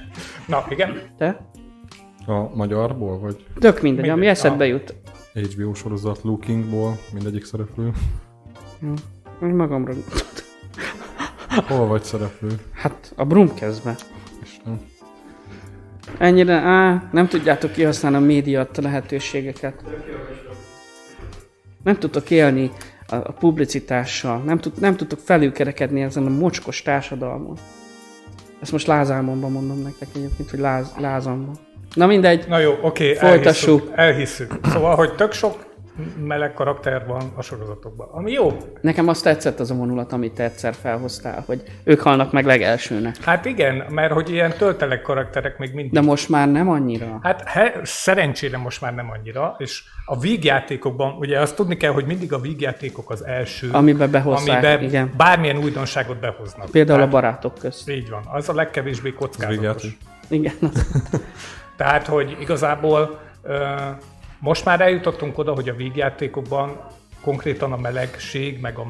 Na, 0.48 0.66
igen. 0.70 1.02
Te? 1.18 1.50
A 2.26 2.56
magyarból, 2.56 3.20
vagy 3.20 3.46
Tök 3.60 3.82
mindegy, 3.82 4.04
ami 4.10 4.12
Mindegy, 4.14 4.30
eszedbe 4.30 4.64
ah. 4.64 4.70
jut. 4.70 4.96
HBO 5.34 5.74
sorozat 5.74 6.20
Lookingból, 6.24 6.98
mindegyik 7.14 7.46
szereplő. 7.46 7.92
Úgy 9.42 9.52
Magamra. 9.54 9.94
Hol 11.68 11.88
vagy 11.88 12.04
szereplő? 12.04 12.50
Hát 12.74 13.14
a 13.16 13.26
Brumkezbe. 13.26 13.96
Isten. 14.44 14.82
Ennyire, 16.18 16.54
á, 16.54 17.04
nem 17.12 17.28
tudjátok 17.28 17.72
kihasználni 17.72 18.18
a 18.18 18.20
média 18.20 18.68
lehetőségeket. 18.82 19.84
Nem 21.88 22.00
tudtok 22.00 22.30
élni 22.30 22.72
a, 23.08 23.16
a 23.16 23.32
publicitással, 23.32 24.38
nem, 24.38 24.58
tud, 24.58 24.80
nem 24.80 24.96
tudtok 24.96 25.20
felülkerekedni 25.20 26.02
ezen 26.02 26.26
a 26.26 26.30
mocskos 26.30 26.82
társadalmon. 26.82 27.58
Ezt 28.62 28.72
most 28.72 28.88
lázálmomban 28.88 29.52
mondom 29.52 29.82
nektek 29.82 30.08
egyébként, 30.16 30.50
hogy 30.50 30.60
láz, 30.60 30.94
lázamban. 31.00 31.56
Na 31.94 32.06
mindegy, 32.06 32.46
Na 32.48 32.60
jó, 32.60 32.78
oké, 32.82 33.14
Folytassuk. 33.14 33.92
elhisszük, 33.96 34.50
elhisszük. 34.50 34.72
Szóval, 34.74 34.96
hogy 34.96 35.16
tök 35.16 35.32
sok 35.32 35.67
meleg 36.26 36.54
karakter 36.54 37.06
van 37.08 37.32
a 37.36 37.42
sorozatokban. 37.42 38.08
Ami 38.12 38.32
jó. 38.32 38.58
nekem 38.82 39.08
azt 39.08 39.24
tetszett 39.24 39.60
az 39.60 39.72
a 39.72 39.76
vonulat, 39.76 40.14
amit 40.14 40.34
te 40.34 40.44
egyszer 40.44 40.74
felhoztál, 40.74 41.44
hogy 41.46 41.64
ők 41.84 42.02
halnak 42.02 42.32
meg 42.32 42.46
legelsőnek. 42.46 43.24
Hát 43.24 43.46
igen, 43.46 43.84
mert 43.90 44.12
hogy 44.12 44.30
ilyen 44.30 44.54
töltelek 44.58 45.02
karakterek 45.02 45.58
még 45.58 45.74
mindig. 45.74 45.94
De 45.94 46.02
most 46.02 46.30
már 46.30 46.52
nem 46.52 46.70
annyira. 46.70 47.20
Hát 47.22 47.50
he, 47.50 47.80
szerencsére 47.84 48.58
most 48.58 48.82
már 48.82 48.96
nem 48.96 49.10
annyira, 49.10 49.56
és 49.58 49.84
a 50.06 50.20
vígjátékokban, 50.20 51.16
ugye 51.20 51.40
azt 51.40 51.56
tudni 51.56 51.78
kell, 51.78 51.92
hogy 51.92 52.06
mindig 52.06 52.34
a 52.34 52.40
vígjátékok 52.40 53.10
az 53.10 53.26
első, 53.26 53.70
Amiben 53.72 54.12
behozzák, 54.12 54.48
amiben 54.48 54.84
igen. 54.84 55.14
bármilyen 55.18 55.58
újdonságot 55.58 56.20
behoznak. 56.20 56.70
Például 56.70 57.02
a 57.02 57.08
Tehát, 57.08 57.22
barátok 57.22 57.54
közt. 57.60 57.90
Így 57.90 58.10
van, 58.10 58.22
az 58.32 58.50
a 58.50 58.54
legkevésbé 58.54 59.14
kockázatos. 59.14 59.98
Igen. 60.28 60.54
Tehát, 61.78 62.08
hogy 62.08 62.38
igazából 62.40 63.20
ö, 63.44 63.66
most 64.40 64.66
már 64.66 64.82
eljutottunk 64.82 65.38
oda, 65.38 65.54
hogy 65.54 65.70
a 65.70 65.76
vígjátékokban 65.76 66.78
konkrétan 67.22 67.72
a 67.72 67.78
melegség, 67.78 68.60
meg 68.60 68.78
a 68.78 68.86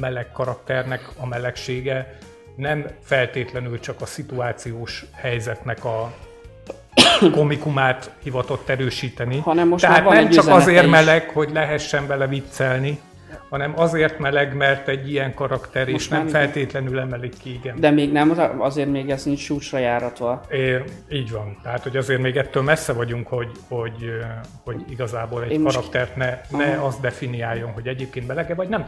meleg 0.00 0.32
karakternek 0.32 1.08
a 1.16 1.26
melegsége 1.26 2.18
nem 2.56 2.86
feltétlenül 3.02 3.80
csak 3.80 4.00
a 4.00 4.06
szituációs 4.06 5.04
helyzetnek 5.14 5.84
a 5.84 6.12
komikumát 7.32 8.10
hivatott 8.22 8.68
erősíteni. 8.68 9.38
Hanem 9.38 9.68
most 9.68 9.84
Tehát 9.84 9.96
már 9.96 10.06
van 10.06 10.22
nem 10.22 10.30
csak 10.30 10.46
azért 10.48 10.84
is. 10.84 10.90
meleg, 10.90 11.28
hogy 11.28 11.50
lehessen 11.52 12.06
vele 12.06 12.26
viccelni, 12.26 13.00
hanem 13.50 13.72
azért 13.76 14.18
meleg, 14.18 14.54
mert 14.56 14.88
egy 14.88 15.10
ilyen 15.10 15.34
karakter, 15.34 15.86
és 15.88 15.92
Most 15.92 16.10
nem 16.10 16.18
már 16.20 16.28
igen. 16.28 16.40
feltétlenül 16.42 16.98
emelik 16.98 17.38
ki, 17.42 17.54
igen. 17.54 17.80
De 17.80 17.90
még 17.90 18.12
nem, 18.12 18.30
az- 18.30 18.38
azért 18.58 18.88
még 18.90 19.10
ez 19.10 19.24
nincs 19.24 19.40
súcsra 19.40 19.78
járatva. 19.78 20.40
É, 20.50 20.82
így 21.10 21.30
van. 21.30 21.58
Tehát, 21.62 21.82
hogy 21.82 21.96
azért 21.96 22.20
még 22.20 22.36
ettől 22.36 22.62
messze 22.62 22.92
vagyunk, 22.92 23.28
hogy, 23.28 23.50
hogy, 23.68 24.10
hogy 24.64 24.84
igazából 24.88 25.42
egy 25.42 25.50
Én 25.50 25.60
most- 25.60 25.76
karaktert 25.76 26.16
ne, 26.16 26.40
ne 26.50 26.72
Aha. 26.74 26.86
azt 26.86 27.00
definiáljon, 27.00 27.70
hogy 27.72 27.86
egyébként 27.86 28.26
belege 28.26 28.54
vagy 28.54 28.68
nem. 28.68 28.84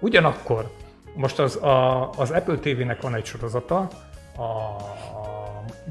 Ugyanakkor, 0.00 0.70
most 1.14 1.38
az, 1.38 1.56
a, 1.56 2.10
az 2.16 2.30
Apple 2.30 2.56
TV-nek 2.56 3.02
van 3.02 3.14
egy 3.14 3.24
sorozata, 3.24 3.76
a 4.36 4.76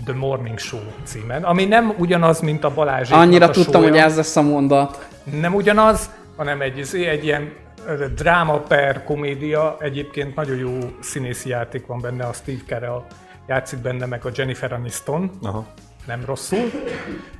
The 0.05 0.13
Morning 0.13 0.57
Show 0.59 0.79
címen, 1.03 1.43
ami 1.43 1.65
nem 1.65 1.93
ugyanaz, 1.97 2.39
mint 2.39 2.63
a 2.63 2.73
Balázs. 2.73 3.11
Annyira 3.11 3.49
tudtam, 3.49 3.83
hogy 3.83 3.97
ez 3.97 4.15
lesz 4.15 4.35
a 4.35 4.41
mondat. 4.41 5.07
Nem 5.41 5.53
ugyanaz, 5.55 6.09
hanem 6.35 6.61
egy, 6.61 6.77
izé, 6.77 7.05
egy 7.05 7.23
ilyen 7.23 7.51
dráma 8.15 8.59
per 8.59 9.03
komédia, 9.03 9.77
egyébként 9.79 10.35
nagyon 10.35 10.57
jó 10.57 10.77
színészi 10.99 11.49
játék 11.49 11.85
van 11.85 12.01
benne, 12.01 12.25
a 12.25 12.33
Steve 12.33 12.61
Carell 12.67 13.05
játszik 13.47 13.79
benne, 13.79 14.05
meg 14.05 14.25
a 14.25 14.29
Jennifer 14.35 14.73
Aniston, 14.73 15.31
Aha. 15.41 15.65
nem 16.05 16.23
rosszul. 16.25 16.71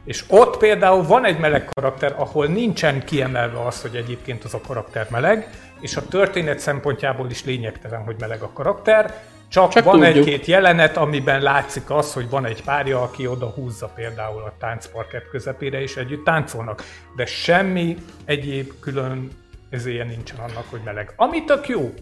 És 0.06 0.24
ott 0.28 0.58
például 0.58 1.04
van 1.04 1.26
egy 1.26 1.40
meleg 1.40 1.70
karakter, 1.74 2.16
ahol 2.18 2.46
nincsen 2.46 3.06
kiemelve 3.06 3.66
az, 3.66 3.82
hogy 3.82 3.96
egyébként 3.96 4.44
az 4.44 4.54
a 4.54 4.62
karakter 4.68 5.08
meleg, 5.10 5.50
és 5.80 5.96
a 5.96 6.08
történet 6.08 6.60
szempontjából 6.60 7.30
is 7.30 7.46
lényegtelen, 7.46 8.04
hogy 8.04 8.16
meleg 8.20 8.42
a 8.42 8.52
karakter, 8.54 9.14
csak, 9.50 9.72
Csak 9.72 9.84
van 9.84 10.04
egy-két 10.04 10.46
jelenet, 10.46 10.98
amiben 10.98 11.42
látszik 11.42 11.90
az, 11.90 12.14
hogy 12.14 12.30
van 12.30 12.46
egy 12.46 12.64
párja, 12.64 13.02
aki 13.02 13.28
oda 13.28 13.46
húzza 13.46 13.88
például 13.96 14.42
a 14.42 14.54
táncparkett 14.60 15.30
közepére, 15.30 15.82
és 15.82 15.96
együtt 15.96 16.24
táncolnak. 16.24 16.84
De 17.16 17.26
semmi 17.26 17.98
egyéb 18.26 18.72
külön 18.80 19.30
ezéje 19.70 20.04
nincsen 20.04 20.40
annak, 20.40 20.66
hogy 20.70 20.82
meleg. 20.86 21.14
Ami 21.16 21.44
tök 21.44 21.68
jó. 21.68 21.94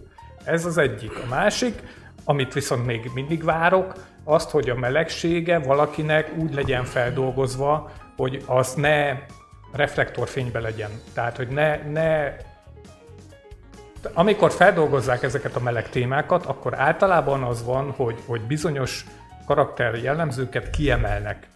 Ez 0.43 0.65
az 0.65 0.78
egyik. 0.78 1.12
A 1.23 1.28
másik, 1.30 1.82
amit 2.23 2.54
viszont 2.54 2.86
még 2.86 3.12
mindig 3.13 3.43
várok, 3.43 3.93
azt, 4.23 4.49
hogy 4.49 4.69
a 4.69 4.75
melegsége 4.75 5.60
valakinek 5.60 6.32
úgy 6.38 6.54
legyen 6.54 6.84
feldolgozva, 6.84 7.91
hogy 8.15 8.43
az 8.45 8.73
ne 8.73 9.19
reflektorfénybe 9.71 10.60
legyen. 10.60 10.89
Tehát, 11.13 11.38
hogy 11.38 11.47
ne, 11.47 11.78
ne 11.78 12.36
amikor 14.13 14.51
feldolgozzák 14.51 15.23
ezeket 15.23 15.56
a 15.56 15.60
meleg 15.60 15.89
témákat, 15.89 16.45
akkor 16.45 16.80
általában 16.80 17.43
az 17.43 17.63
van, 17.63 17.91
hogy, 17.91 18.15
hogy 18.25 18.41
bizonyos 18.41 19.06
karakter 19.45 19.95
jellemzőket 19.95 20.69
kiemelnek. 20.69 21.47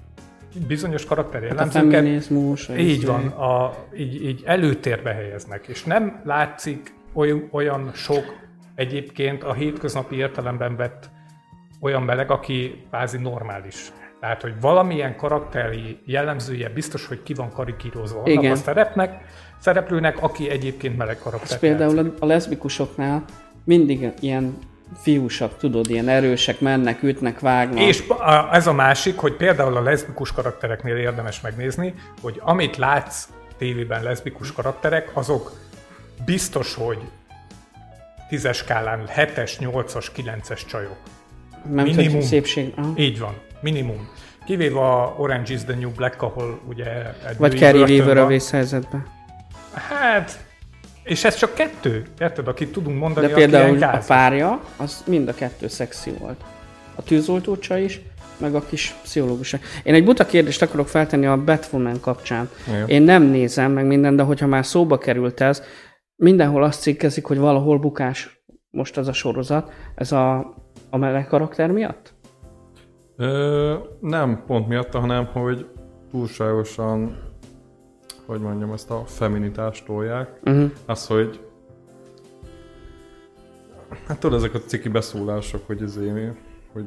Bizonyos 0.68 1.06
karakter 1.06 1.44
A 1.44 1.46
jellemzőket 1.46 2.06
így 2.78 2.88
izé. 2.90 3.06
van, 3.06 3.28
a, 3.28 3.74
így, 3.98 4.26
így 4.26 4.42
előtérbe 4.46 5.14
helyeznek, 5.14 5.68
és 5.68 5.84
nem 5.84 6.22
látszik 6.24 6.94
oly, 7.14 7.48
olyan 7.52 7.92
sok 7.94 8.24
egyébként 8.76 9.44
a 9.44 9.54
hétköznapi 9.54 10.16
értelemben 10.16 10.76
vett 10.76 11.10
olyan 11.82 12.04
meleg, 12.04 12.32
aki 12.32 12.84
kvázi 12.90 13.18
normális. 13.18 13.92
Tehát, 14.20 14.42
hogy 14.42 14.54
valamilyen 14.62 15.16
karakteri 15.16 16.00
jellemzője 16.06 16.70
biztos, 16.70 17.08
hogy 17.08 17.24
ki 17.24 17.34
van 17.34 17.50
karikírozva 17.50 18.18
annak 18.18 18.30
Igen. 18.30 18.52
a 18.52 18.56
szerepnek, 18.56 19.24
szereplőnek, 19.58 20.22
aki 20.22 20.50
egyébként 20.50 20.98
meleg 20.98 21.18
karakter. 21.20 21.60
például 21.60 21.98
a, 21.98 22.14
a 22.20 22.26
leszbikusoknál 22.26 23.24
mindig 23.64 24.12
ilyen 24.20 24.58
fiúsak, 24.97 25.58
tudod, 25.58 25.89
ilyen 25.89 26.08
erősek, 26.08 26.60
mennek, 26.60 27.04
ütnek, 27.04 27.39
vágnak. 27.39 27.80
És 27.84 28.04
a- 28.08 28.49
ez 28.56 28.67
a 28.67 28.73
másik, 28.73 29.17
hogy 29.17 29.34
például 29.34 29.78
a 29.78 29.82
leszbikus 29.82 30.32
karaktereknél 30.32 30.95
érdemes 30.95 31.41
megnézni, 31.41 31.93
hogy 32.21 32.41
amit 32.43 32.78
látsz 32.78 33.28
tévében 33.58 34.04
leszbikus 34.04 34.52
karakterek, 34.52 35.10
azok 35.13 35.52
biztos, 36.25 36.73
hogy 36.75 36.97
tízes 38.30 38.58
skálán 38.58 39.04
7-es, 39.15 39.52
8-as, 39.60 40.06
9-es 40.15 40.65
csajok. 40.65 40.97
nem 41.71 41.86
minimum. 41.86 42.21
szépség. 42.21 42.73
Aha. 42.78 42.91
Így 42.95 43.19
van. 43.19 43.34
Minimum. 43.62 44.10
Kivéve 44.45 44.80
a 44.80 45.13
Orange 45.17 45.54
is 45.54 45.63
the 45.63 45.75
New 45.75 45.89
Black, 45.91 46.21
ahol 46.21 46.60
ugye 46.67 46.86
Vagy 47.38 47.58
Carrie 47.58 47.84
Weaver 47.84 48.17
a 48.17 48.25
vészhelyzetben. 48.25 49.06
Hát, 49.73 50.39
és 51.04 51.24
ez 51.24 51.36
csak 51.36 51.54
kettő, 51.54 52.06
érted, 52.20 52.48
akit 52.48 52.72
tudunk 52.72 53.00
mondani, 53.00 53.28
De 53.28 53.34
például 53.34 53.84
a 53.84 54.02
párja, 54.08 54.60
az 54.78 55.04
mind 55.08 55.28
a 55.28 55.34
kettő 55.34 55.68
szexi 55.68 56.12
volt. 56.20 56.44
A 56.96 57.04
tűzoltócsa 57.04 57.78
is, 57.78 58.02
meg 58.38 58.56
a 58.56 58.66
kis 58.66 58.96
pszichológus. 59.02 59.56
Én 59.84 59.94
egy 59.94 60.04
buta 60.04 60.26
kérdést 60.26 60.62
akarok 60.62 60.88
feltenni 60.88 61.26
a 61.26 61.44
Batwoman 61.44 62.00
kapcsán. 62.00 62.50
Igen. 62.68 62.88
Én 62.88 63.02
nem 63.02 63.24
nézem 63.24 63.72
meg 63.72 63.86
minden, 63.86 64.16
de 64.16 64.24
hogyha 64.24 64.48
már 64.48 64.66
szóba 64.66 64.98
került 64.98 65.42
ez, 65.42 65.64
mindenhol 66.16 66.64
azt 66.64 66.82
cikkezik, 66.82 67.26
hogy 67.26 67.38
valahol 67.38 67.78
bukás 67.78 68.44
most 68.70 68.98
az 68.98 69.08
a 69.08 69.14
sorozat. 69.14 69.72
Ez 69.96 70.12
a, 70.12 70.38
a 70.90 70.98
meleg 70.98 71.28
karakter 71.28 71.72
miatt? 71.72 72.14
Ö, 73.18 73.76
nem 74.02 74.44
pont 74.48 74.68
miatta, 74.68 75.00
hanem 75.00 75.26
hogy 75.26 75.66
túlságosan, 76.12 77.18
hogy 78.30 78.42
mondjam, 78.42 78.72
ezt 78.72 78.92
a 78.92 79.04
feminitást 79.06 79.86
tolják. 79.86 80.39
Uh-huh. 80.46 80.72
Az, 80.86 81.08
hogy 81.08 81.39
hát 84.08 84.20
tudod, 84.20 84.38
ezek 84.38 84.54
a 84.54 84.60
ciki 84.60 84.89
beszólások, 84.89 85.68
hogy 85.68 85.82
ez 85.82 85.98
én, 85.98 86.36
hogy 86.74 86.84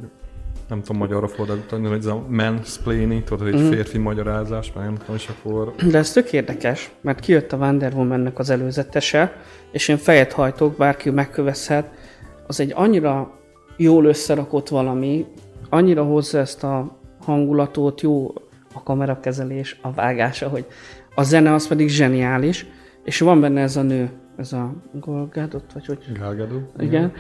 nem 0.68 0.80
tudom 0.80 0.96
magyarra 0.96 1.28
fordítani, 1.28 1.86
hogy 1.88 1.98
ez 1.98 2.06
a 2.06 2.24
mansplaining, 2.28 3.22
tudod, 3.24 3.44
hogy 3.46 3.54
egy 3.54 3.60
Mhm. 3.64 3.72
férfi 3.72 3.98
magyarázás, 3.98 4.72
meg 4.72 4.84
nem 4.84 4.94
tudom, 4.94 5.16
és 5.16 5.28
akkor 5.28 5.74
De 5.90 5.98
ez 5.98 6.12
tök 6.12 6.32
érdekes, 6.32 6.90
mert 7.00 7.20
kijött 7.20 7.52
a 7.52 7.56
Wonder 7.56 7.94
Woman-nek 7.94 8.38
az 8.38 8.50
előzetese, 8.50 9.36
és 9.70 9.88
én 9.88 9.96
fejet 9.96 10.32
hajtok, 10.32 10.76
bárki 10.76 11.10
megkövezhet, 11.10 11.90
az 12.46 12.60
egy 12.60 12.72
annyira 12.74 13.38
jól 13.76 14.04
összerakott 14.04 14.68
valami, 14.68 15.26
annyira 15.68 16.04
hozza 16.04 16.38
ezt 16.38 16.64
a 16.64 16.96
hangulatot, 17.24 18.00
jó 18.00 18.32
a 18.74 18.82
kamerakezelés, 18.82 19.78
a 19.82 19.92
vágása, 19.92 20.48
hogy 20.48 20.66
a 21.14 21.22
zene 21.22 21.52
az 21.52 21.68
pedig 21.68 21.88
zseniális, 21.88 22.66
és 23.04 23.20
van 23.20 23.40
benne 23.40 23.60
ez 23.60 23.76
a 23.76 23.82
nő, 23.82 24.10
ez 24.36 24.52
a 24.52 24.72
Gal 25.00 25.28
Gadot, 25.32 25.72
vagy 25.72 25.86
hogy 25.86 25.98
gálgádó. 26.18 26.56
igen. 26.78 27.12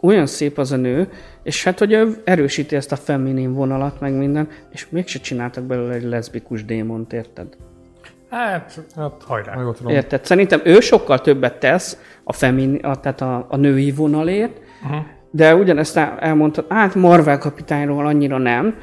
Olyan 0.00 0.26
szép 0.26 0.58
az 0.58 0.72
a 0.72 0.76
nő, 0.76 1.08
és 1.42 1.64
hát 1.64 1.78
hogy 1.78 1.92
ő 1.92 2.16
erősíti 2.24 2.76
ezt 2.76 2.92
a 2.92 2.96
feminin 2.96 3.52
vonalat, 3.54 4.00
meg 4.00 4.12
minden, 4.14 4.48
és 4.72 4.88
mégse 4.88 5.18
csináltak 5.18 5.64
belőle 5.64 5.94
egy 5.94 6.02
leszbikus 6.02 6.64
démont, 6.64 7.12
érted? 7.12 7.46
Hát, 8.30 8.80
hát 8.96 9.12
hajrá. 9.26 9.54
Érted? 9.86 10.24
Szerintem 10.24 10.60
ő 10.64 10.80
sokkal 10.80 11.20
többet 11.20 11.58
tesz 11.58 11.98
a, 12.24 12.32
femin, 12.32 12.74
a, 12.74 12.96
tehát 13.00 13.20
a, 13.20 13.46
a 13.48 13.56
női 13.56 13.90
vonalért, 13.90 14.64
Uh-huh. 14.84 15.04
de 15.30 15.54
ugyanezt 15.54 15.96
el- 15.96 16.16
elmondta, 16.20 16.64
hát 16.68 16.94
Marvel 16.94 17.38
kapitányról 17.38 18.06
annyira 18.06 18.38
nem, 18.38 18.74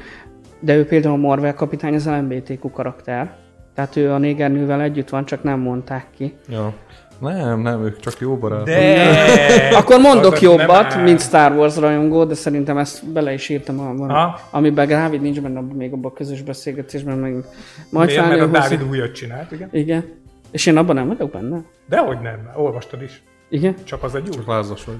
de 0.60 0.76
ő 0.76 0.86
például 0.86 1.14
a 1.14 1.18
Marvel 1.18 1.54
kapitány 1.54 1.94
az 1.94 2.06
LMBTQ 2.06 2.70
karakter. 2.70 3.36
Tehát 3.74 3.96
ő 3.96 4.12
a 4.12 4.18
négernővel 4.18 4.80
együtt 4.80 5.08
van, 5.08 5.24
csak 5.24 5.42
nem 5.42 5.60
mondták 5.60 6.06
ki. 6.16 6.34
Ja. 6.48 6.72
Nem, 7.18 7.60
nem, 7.60 7.84
ők 7.84 8.00
csak 8.00 8.18
jó 8.18 8.36
barátok. 8.36 8.64
De... 8.66 9.08
Akkor 9.78 10.00
mondok 10.00 10.32
Az 10.32 10.40
jobbat, 10.40 11.02
mint 11.02 11.20
Star 11.20 11.52
Wars 11.52 11.76
rajongó, 11.76 12.24
de 12.24 12.34
szerintem 12.34 12.78
ezt 12.78 13.06
bele 13.12 13.32
is 13.32 13.48
írtam, 13.48 13.80
a, 13.80 14.12
Ha? 14.12 14.40
amiben 14.50 14.88
Dávid 14.88 15.20
nincs 15.20 15.40
benne 15.40 15.60
még 15.60 15.92
abban 15.92 16.10
a 16.10 16.14
közös 16.14 16.42
beszélgetésben, 16.42 17.18
meg 17.18 17.44
majd 17.90 18.06
Miért? 18.06 18.20
Mert 18.28 18.32
a 18.32 18.36
felnő 18.36 18.46
hozzá. 18.46 18.68
Dávid 18.68 18.88
újat 18.88 19.12
csinált, 19.12 19.52
igen. 19.52 19.68
Igen. 19.72 20.04
És 20.50 20.66
én 20.66 20.76
abban 20.76 20.94
nem 20.94 21.06
vagyok 21.06 21.30
benne? 21.30 21.62
Dehogy 21.88 22.20
nem, 22.20 22.50
olvastad 22.56 23.02
is. 23.02 23.22
Igen? 23.48 23.74
Csak 23.84 24.02
az 24.02 24.14
egy 24.14 24.22
új. 24.28 24.34
Csak 24.34 24.46
lázas 24.46 24.84
vagy. 24.84 24.98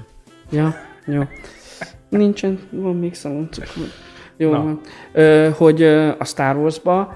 Ja, 0.51 0.75
jó. 1.05 1.21
Nincsen, 2.09 2.59
van 2.69 2.95
még 2.95 3.13
szalon. 3.13 3.49
Jó 4.37 4.51
Na. 4.51 4.63
van. 4.63 4.79
Ö, 5.13 5.49
hogy 5.57 5.83
a 6.17 6.23
Star 6.25 6.55
Wars-ba 6.55 7.15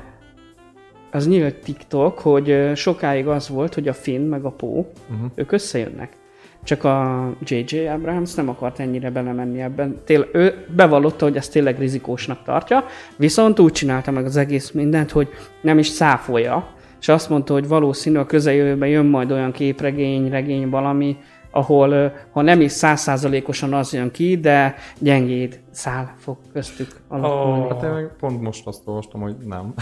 az 1.11 1.27
nyílt 1.27 1.55
TikTok, 1.55 2.19
hogy 2.19 2.71
sokáig 2.75 3.27
az 3.27 3.49
volt, 3.49 3.73
hogy 3.73 3.87
a 3.87 3.93
Finn 3.93 4.21
meg 4.21 4.45
a 4.45 4.49
Poe, 4.49 4.79
uh-huh. 4.79 5.31
ők 5.35 5.51
összejönnek. 5.51 6.17
Csak 6.63 6.83
a 6.83 7.29
J.J. 7.43 7.87
Abrams 7.87 8.33
nem 8.33 8.49
akart 8.49 8.79
ennyire 8.79 9.09
belemenni 9.09 9.61
ebben. 9.61 9.97
Tél, 10.05 10.27
ő 10.31 10.65
bevallotta, 10.75 11.25
hogy 11.25 11.35
ezt 11.35 11.51
tényleg 11.51 11.79
rizikósnak 11.79 12.43
tartja, 12.43 12.83
viszont 13.17 13.59
úgy 13.59 13.71
csinálta 13.71 14.11
meg 14.11 14.25
az 14.25 14.37
egész 14.37 14.71
mindent, 14.71 15.11
hogy 15.11 15.29
nem 15.61 15.77
is 15.77 15.87
száfolja, 15.87 16.67
és 16.99 17.07
azt 17.07 17.29
mondta, 17.29 17.53
hogy 17.53 17.67
valószínű 17.67 18.17
a 18.17 18.25
közeljövőben 18.25 18.89
jön 18.89 19.05
majd 19.05 19.31
olyan 19.31 19.51
képregény, 19.51 20.29
regény 20.29 20.69
valami, 20.69 21.17
ahol 21.51 22.13
ha 22.31 22.41
nem 22.41 22.61
is 22.61 22.71
százszázalékosan 22.71 23.73
az 23.73 23.93
jön 23.93 24.11
ki, 24.11 24.37
de 24.37 24.75
gyengéd 24.99 25.59
szál 25.71 26.13
fog 26.17 26.37
köztük 26.53 26.87
alakulni. 27.07 27.63
Ó. 27.63 27.67
Hát 27.67 27.83
én 27.83 27.89
meg 27.89 28.11
pont 28.19 28.41
most 28.41 28.67
azt 28.67 28.87
olvastam, 28.87 29.21
hogy 29.21 29.35
nem. 29.45 29.73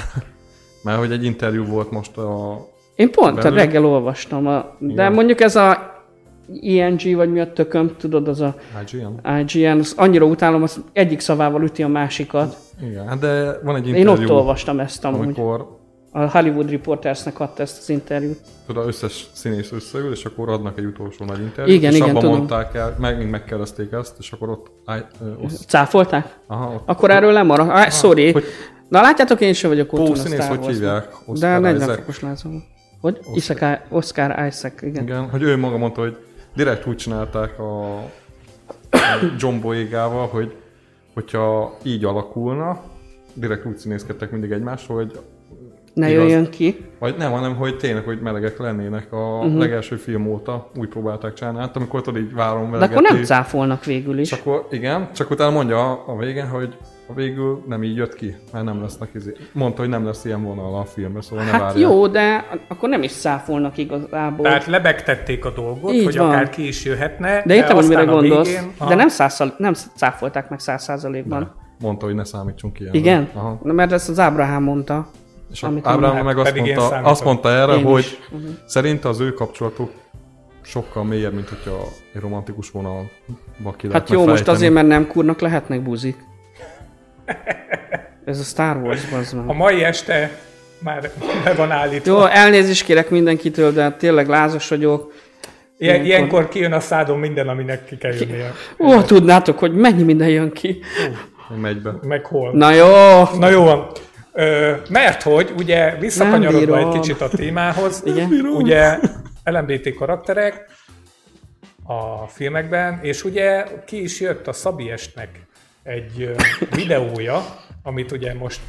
Mert 0.88 1.00
hogy 1.00 1.12
egy 1.12 1.24
interjú 1.26 1.66
volt 1.66 1.92
most 1.92 2.18
a... 2.18 2.58
Én 2.96 3.12
pont 3.12 3.38
a 3.38 3.42
belül- 3.42 3.58
reggel 3.60 3.86
olvastam, 3.86 4.48
a, 4.48 4.76
de 4.80 4.92
Igen. 4.94 5.14
mondjuk 5.14 5.42
ez 5.42 5.56
a 5.56 5.96
ING, 6.62 7.16
vagy 7.16 7.32
mi 7.32 7.40
a 7.40 7.54
tököm, 7.54 7.96
tudod, 7.98 8.28
az 8.28 8.42
a 8.42 8.56
IGN? 8.92 9.38
IGN, 9.40 9.80
az 9.80 9.94
annyira 9.98 10.26
utálom, 10.26 10.64
az 10.64 10.84
egyik 10.94 11.20
szavával 11.20 11.64
üti 11.64 11.84
a 11.84 11.88
másikat. 11.88 12.56
Igen, 12.82 13.20
de 13.20 13.60
van 13.64 13.76
egy 13.76 13.88
Én 13.88 13.96
interjú, 13.96 14.24
ott 14.24 14.30
olvastam 14.30 14.80
ezt 14.80 15.06
amúgy. 15.06 15.22
amikor 15.22 15.76
A 16.12 16.30
Hollywood 16.32 16.70
Reportersnek 16.70 17.40
adta 17.40 17.62
ezt 17.62 17.78
az 17.82 17.90
interjút. 17.90 18.40
tudod, 18.68 18.88
összes 18.88 19.28
színész 19.34 19.72
összeül, 19.72 20.12
és 20.12 20.26
akkor 20.26 20.50
adnak 20.50 20.78
egy 20.78 20.86
utolsó 20.86 21.26
nagy 21.26 21.40
interjút, 21.42 21.76
Igen, 21.76 21.92
és 21.92 21.98
igen, 21.98 22.10
abban 22.10 22.22
tudom. 22.22 22.38
mondták 22.38 22.76
el, 22.76 22.96
megint 23.00 23.32
megkérdezték 23.32 23.92
ezt, 23.92 24.16
és 24.20 24.32
akkor 24.32 24.50
ott, 24.50 24.68
áj, 24.86 25.02
ö, 25.22 25.44
oszt, 25.46 25.70
Cáfolták? 25.70 26.38
aha, 26.48 26.74
ott 26.74 26.84
Akkor 26.86 27.10
erről 27.12 27.32
lemara. 27.32 27.64
Ah, 27.64 27.90
sorry. 27.90 28.32
hogy- 28.32 28.44
Na 28.90 29.02
látjátok, 29.02 29.42
én 29.42 29.54
sem 29.54 29.70
vagyok 29.70 29.94
otthon 29.94 30.12
a 30.12 30.16
színész, 30.16 30.48
hogy 30.48 30.66
hívják? 30.66 31.08
De 31.10 31.16
Oscar 31.26 31.62
40 31.62 31.76
Isaac. 31.76 31.96
fokos 31.96 32.22
lázom. 32.22 32.64
Hogy? 33.02 33.20
Oscar, 33.34 33.82
Oscar 33.90 34.48
Isaac, 34.48 34.82
igen. 34.82 35.04
Igen, 35.04 35.30
hogy 35.30 35.42
ő 35.42 35.58
maga 35.58 35.78
mondta, 35.78 36.02
hogy 36.02 36.18
direkt 36.56 36.86
úgy 36.86 36.96
csinálták 36.96 37.60
a, 37.60 38.00
John 39.38 39.60
Boyegával, 39.62 40.28
hogy 40.28 40.56
hogyha 41.14 41.78
így 41.84 42.06
alakulna, 42.06 42.82
direkt 43.34 43.66
úgy 43.66 43.78
színészkedtek 43.78 44.32
mindig 44.32 44.52
egymásról, 44.52 44.98
hogy 44.98 45.20
Ne 45.94 46.10
Igaz. 46.10 46.24
jöjjön 46.24 46.50
ki. 46.50 46.86
vagy 47.00 47.16
nem, 47.18 47.32
hanem 47.32 47.56
hogy 47.56 47.78
tényleg, 47.78 48.04
hogy 48.04 48.20
melegek 48.20 48.58
lennének 48.58 49.14
a 49.14 49.38
uh-huh. 49.38 49.58
legelső 49.58 49.96
film 49.96 50.28
óta, 50.28 50.72
úgy 50.76 50.88
próbálták 50.88 51.34
csinálni, 51.34 51.60
hát 51.60 51.76
amikor 51.76 52.02
tudod 52.02 52.22
így 52.22 52.34
várom 52.34 52.72
De 52.72 52.78
akkor 52.78 53.02
nem 53.02 53.24
cáfolnak 53.24 53.86
végül 53.86 54.20
is. 54.20 54.32
Akkor 54.32 54.68
igen, 54.72 55.10
csak 55.14 55.30
utána 55.30 55.52
mondja 55.52 56.04
a, 56.06 56.18
végén, 56.18 56.48
hogy 56.48 56.78
végül 57.16 57.64
nem 57.68 57.84
így 57.84 57.96
jött 57.96 58.14
ki, 58.16 58.36
mert 58.54 58.66
nem 58.66 58.82
lesznek 58.82 59.10
izé. 59.16 59.34
Mondta, 59.52 59.82
hogy 59.82 59.90
nem 59.90 60.06
lesz 60.06 60.26
ilyen 60.26 60.44
vonal 60.44 60.76
a 60.80 60.86
filmre, 60.86 61.22
szóval 61.22 61.46
ne 61.46 61.52
Hát 61.52 61.62
várják. 61.62 61.80
jó, 61.90 62.08
de 62.08 62.46
akkor 62.68 62.90
nem 62.90 63.04
is 63.04 63.12
cáfolnak 63.12 63.78
igazából. 63.78 64.46
Tehát 64.46 64.66
lebegtették 64.66 65.46
a 65.46 65.50
dolgot, 65.52 65.92
Így 65.94 66.04
hogy 66.04 66.18
van. 66.18 66.30
akár 66.30 66.50
ki 66.50 66.68
is 66.68 66.86
jöhetne. 66.86 67.42
de 67.46 67.56
értem, 67.56 67.76
hogy 67.76 67.88
mire 67.88 68.02
a 68.02 68.06
gondolsz. 68.06 68.48
végén- 68.48 68.74
de 68.88 68.96
nem, 68.96 69.08
százszal, 69.08 69.56
nem 69.58 69.74
cáfolták 69.96 70.50
meg 70.50 70.60
száz 70.60 70.84
százalékban. 70.84 71.56
Mondta, 71.80 72.06
hogy 72.06 72.16
ne 72.16 72.24
számítsunk 72.24 72.80
ilyenre. 72.80 72.98
Igen? 73.00 73.30
Aha. 73.34 73.60
Na, 73.64 73.74
mert 73.74 73.92
ezt 73.92 74.10
az 74.10 74.20
Ábrahám 74.20 74.64
mondta. 74.64 75.08
És 75.52 75.62
mondták. 75.62 76.24
meg 76.24 76.38
azt 76.38 76.50
Pedig 76.52 76.66
én 76.66 76.76
mondta, 76.76 76.96
azt 76.98 77.24
mondta 77.24 77.50
erre, 77.50 77.74
Én 77.76 77.84
hogy 77.84 78.00
is. 78.00 78.18
Mhm. 78.32 78.42
szerinte 78.66 79.10
az 79.10 79.20
ő 79.20 79.34
kapcsolatuk 79.34 79.92
sokkal 80.62 81.04
mélyebb, 81.04 81.34
mint 81.34 81.50
hogyha 81.50 81.78
egy 82.14 82.22
romantikus 82.22 82.72
vonalba 82.72 83.08
ki 83.78 83.88
Hát 83.92 84.10
jó, 84.10 84.20
most 84.20 84.34
fejteni. 84.36 84.56
azért, 84.58 84.74
mert 84.74 84.88
nem 84.88 85.08
kurnak 85.08 85.40
lehetnek 85.40 85.82
buzik. 85.84 86.18
Ez 88.26 88.40
a 88.40 88.44
Star 88.44 88.78
Wars, 88.78 89.06
bazd 89.10 89.34
A 89.38 89.42
meg. 89.44 89.56
mai 89.56 89.84
este 89.84 90.32
már 90.80 91.12
be 91.44 91.54
van 91.54 91.72
állítva. 91.72 92.12
Jó, 92.12 92.26
elnézést 92.26 92.84
kérek 92.86 93.10
mindenkitől, 93.10 93.72
de 93.72 93.92
tényleg 93.92 94.28
lázas 94.28 94.68
vagyok. 94.68 95.14
Ilyen, 95.78 95.94
ilyenkor- 95.96 96.08
ilyenkor 96.08 96.50
kijön 96.50 96.72
a 96.74 96.80
szádon 96.80 97.20
minden, 97.20 97.48
aminek 97.48 97.86
ki 97.86 97.98
kell 97.98 98.14
jönnie. 98.14 98.52
Ó, 98.80 99.02
tudnátok, 99.02 99.60
hogy 99.60 99.74
mennyi 99.76 100.04
minden 100.04 100.28
jön 100.30 100.52
ki. 100.52 100.80
Megy 101.62 101.82
be. 101.82 101.92
Meg 102.02 102.26
hol. 102.26 102.52
Na 102.54 102.72
jó, 102.72 102.88
Na 103.40 103.50
jó 103.50 103.64
van. 103.64 103.92
Ö, 104.34 104.74
mert 104.90 105.22
hogy 105.24 105.54
ugye 105.58 105.96
visszakanyarodva 106.00 106.78
egy 106.78 106.90
kicsit 107.00 107.22
a 107.22 107.28
témához, 107.30 108.02
Igen. 108.06 108.30
ugye 108.56 109.00
LMBT 109.44 109.94
karakterek 109.94 110.66
a 111.84 112.28
filmekben, 112.28 113.00
és 113.02 113.24
ugye 113.24 113.64
ki 113.86 114.02
is 114.02 114.20
jött 114.20 114.48
a 114.48 114.54
Szabiestnek 114.54 115.30
egy 115.88 116.36
videója, 116.76 117.46
amit 117.84 118.12
ugye 118.12 118.34
most 118.34 118.60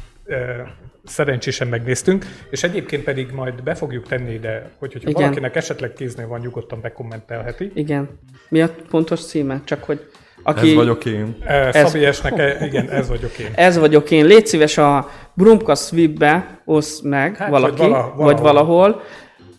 szerencsésen 1.05 1.67
megnéztünk, 1.67 2.25
és 2.49 2.63
egyébként 2.63 3.03
pedig 3.03 3.31
majd 3.31 3.63
be 3.63 3.75
fogjuk 3.75 4.07
tenni 4.07 4.33
ide, 4.33 4.69
hogy, 4.79 4.93
hogyha 4.93 5.09
Igen. 5.09 5.21
valakinek 5.21 5.55
esetleg 5.55 5.93
kéznél 5.93 6.27
van, 6.27 6.39
nyugodtan 6.39 6.81
bekommentelheti. 6.81 7.71
igen. 7.73 8.09
Mi 8.49 8.61
a 8.61 8.69
pontos 8.89 9.25
címe? 9.25 9.61
Csak 9.65 9.83
hogy 9.83 10.09
aki... 10.43 10.69
Ez 10.69 10.75
vagyok 10.75 11.05
én. 11.05 11.35
Ez... 11.45 11.89
Szabiesnek, 11.89 12.37
e- 12.37 12.65
igen, 12.65 12.89
ez 12.89 13.07
vagyok 13.07 13.37
én. 13.37 13.51
Ez 13.55 13.77
vagyok 13.77 14.11
én. 14.11 14.25
Légy 14.25 14.45
szíves 14.47 14.77
a 14.77 15.09
Brumka 15.33 15.75
Swip-be 15.75 16.61
oszd 16.65 17.05
meg 17.05 17.35
Hát, 17.35 17.37
hát, 17.37 17.49
vagy 17.49 17.61
valaki, 17.61 17.81
vala- 17.81 17.91
vala, 17.91 18.13
valahol. 18.15 18.25
vagy 18.33 18.41
valahol. 18.41 19.01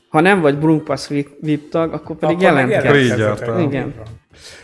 Ha 0.09 0.21
nem 0.21 0.41
vagy 0.41 0.59
Brumka 0.59 0.97
VIP 1.41 1.69
tag, 1.71 1.93
akkor 1.93 2.17
pedig 2.17 2.37
Akkor 2.37 2.49
jelentkezz. 2.49 3.19
Igen. 3.59 3.95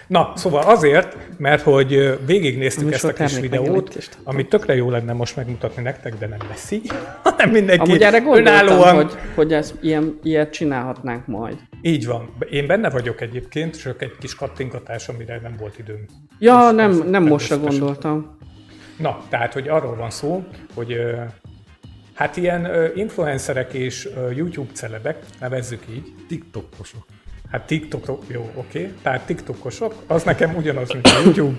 Na, 0.06 0.32
szóval 0.34 0.62
azért, 0.62 1.16
mert 1.38 1.62
hogy 1.62 2.18
végignéztük 2.26 2.90
A 2.90 2.92
ezt 2.92 3.04
a 3.04 3.12
kis 3.12 3.38
videót, 3.38 4.08
amit 4.24 4.48
tökre 4.48 4.74
jó 4.74 4.90
lenne 4.90 5.12
most 5.12 5.36
megmutatni 5.36 5.82
nektek, 5.82 6.18
de 6.18 6.26
nem 6.26 6.38
lesz 6.48 6.70
így, 6.70 6.90
hanem 7.22 7.50
mindenki 7.50 7.90
Amúgy 7.90 8.02
erre 8.02 8.22
önállóan... 8.32 8.94
hogy, 8.94 9.12
hogy 9.34 9.52
ezt, 9.52 9.74
ilyen, 9.80 10.18
ilyet 10.22 10.52
csinálhatnánk 10.52 11.26
majd. 11.26 11.56
Így 11.82 12.06
van. 12.06 12.34
Én 12.50 12.66
benne 12.66 12.90
vagyok 12.90 13.20
egyébként, 13.20 13.80
csak 13.80 14.02
egy 14.02 14.12
kis 14.20 14.34
kattingatás, 14.34 15.08
amire 15.08 15.40
nem 15.42 15.56
volt 15.58 15.78
időm. 15.78 16.04
Ja, 16.38 16.68
És 16.68 16.76
nem, 16.76 17.02
nem 17.08 17.22
mostra 17.22 17.54
természetesen. 17.54 17.78
gondoltam. 17.80 18.38
Na, 18.98 19.20
tehát, 19.28 19.52
hogy 19.52 19.68
arról 19.68 19.96
van 19.96 20.10
szó, 20.10 20.44
hogy 20.74 20.96
hát 22.14 22.36
ilyen 22.36 22.68
influencerek 22.94 23.72
és 23.72 24.08
YouTube 24.36 24.72
celebek, 24.72 25.18
nevezzük 25.40 25.82
így, 25.90 26.14
TikTokosok. 26.28 27.06
Hát 27.56 27.66
TikTok, 27.66 28.22
jó, 28.26 28.50
oké. 28.54 28.78
Okay. 28.78 28.92
Tehát 29.02 29.26
TikTokosok, 29.26 29.94
az 30.06 30.22
nekem 30.22 30.56
ugyanaz, 30.56 30.92
mint 30.92 31.06
a 31.06 31.20
YouTube. 31.24 31.56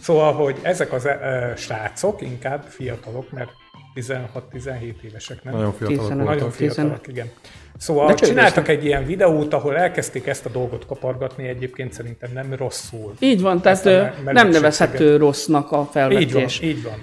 Szóval, 0.00 0.32
hogy 0.32 0.56
ezek 0.62 0.92
az 0.92 1.06
e, 1.06 1.52
srácok, 1.56 2.22
inkább 2.22 2.64
fiatalok, 2.68 3.30
mert 3.30 3.50
16-17 3.94 5.02
évesek, 5.02 5.44
nem? 5.44 5.54
Nagyon 5.54 5.72
fiatalok 5.72 6.00
15. 6.00 6.08
voltak. 6.08 6.34
Nagyon 6.34 6.50
fiatalok, 6.50 7.08
igen. 7.08 7.30
Szóval 7.76 8.06
De 8.06 8.14
csináltak 8.14 8.54
csődösnek. 8.54 8.76
egy 8.76 8.84
ilyen 8.84 9.06
videót, 9.06 9.54
ahol 9.54 9.76
elkezdték 9.76 10.26
ezt 10.26 10.46
a 10.46 10.48
dolgot 10.48 10.86
kapargatni, 10.86 11.48
egyébként 11.48 11.92
szerintem 11.92 12.30
nem 12.32 12.54
rosszul. 12.54 13.14
Így 13.18 13.40
van, 13.40 13.60
tehát 13.60 13.86
ö, 13.86 14.04
nem 14.24 14.48
nevezhető 14.48 15.16
rossznak 15.16 15.72
a 15.72 15.76
Így 15.76 15.82
van, 15.82 15.86
felvetés. 15.92 16.60
így 16.60 16.82
van. 16.82 16.98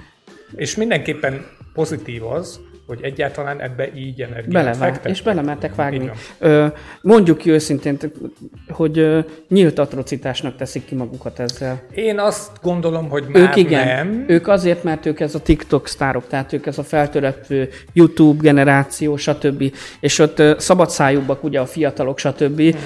És 0.56 0.76
mindenképpen 0.76 1.46
pozitív 1.74 2.26
az, 2.26 2.60
hogy 2.88 3.00
egyáltalán 3.02 3.62
ebbe 3.62 3.90
így 3.96 4.22
energiát 4.22 4.78
fektettek. 4.78 5.12
és 5.12 5.22
belemertek 5.22 5.76
vágni. 5.76 6.12
Ö, 6.40 6.66
mondjuk 7.02 7.38
ki 7.38 7.50
őszintén, 7.50 7.98
hogy 8.70 8.98
ö, 8.98 9.20
nyílt 9.50 9.80
atrocitásnak 9.80 10.56
teszik 10.56 10.86
ki 10.86 10.96
magukat 10.96 11.40
ezzel. 11.40 11.82
Én 11.96 12.20
azt 12.20 12.52
gondolom, 12.62 13.10
hogy 13.10 13.26
már 13.28 13.42
Ők 13.44 13.56
igen, 13.56 13.88
nem. 13.88 14.26
ők 14.28 14.48
azért, 14.48 14.84
mert 14.84 15.06
ők 15.06 15.20
ez 15.20 15.36
a 15.36 15.40
TikTok 15.42 15.88
sztárok, 15.88 16.28
tehát 16.28 16.54
ők 16.54 16.66
ez 16.66 16.78
a 16.78 16.84
feltörekvő 16.84 17.70
YouTube 17.94 18.42
generáció, 18.42 19.18
stb. 19.18 19.74
És 20.00 20.20
ott 20.20 20.40
ö, 20.40 20.54
szabadszájúbbak 20.58 21.44
ugye 21.44 21.60
a 21.60 21.66
fiatalok, 21.66 22.20
stb. 22.20 22.60
Mhm. 22.62 22.78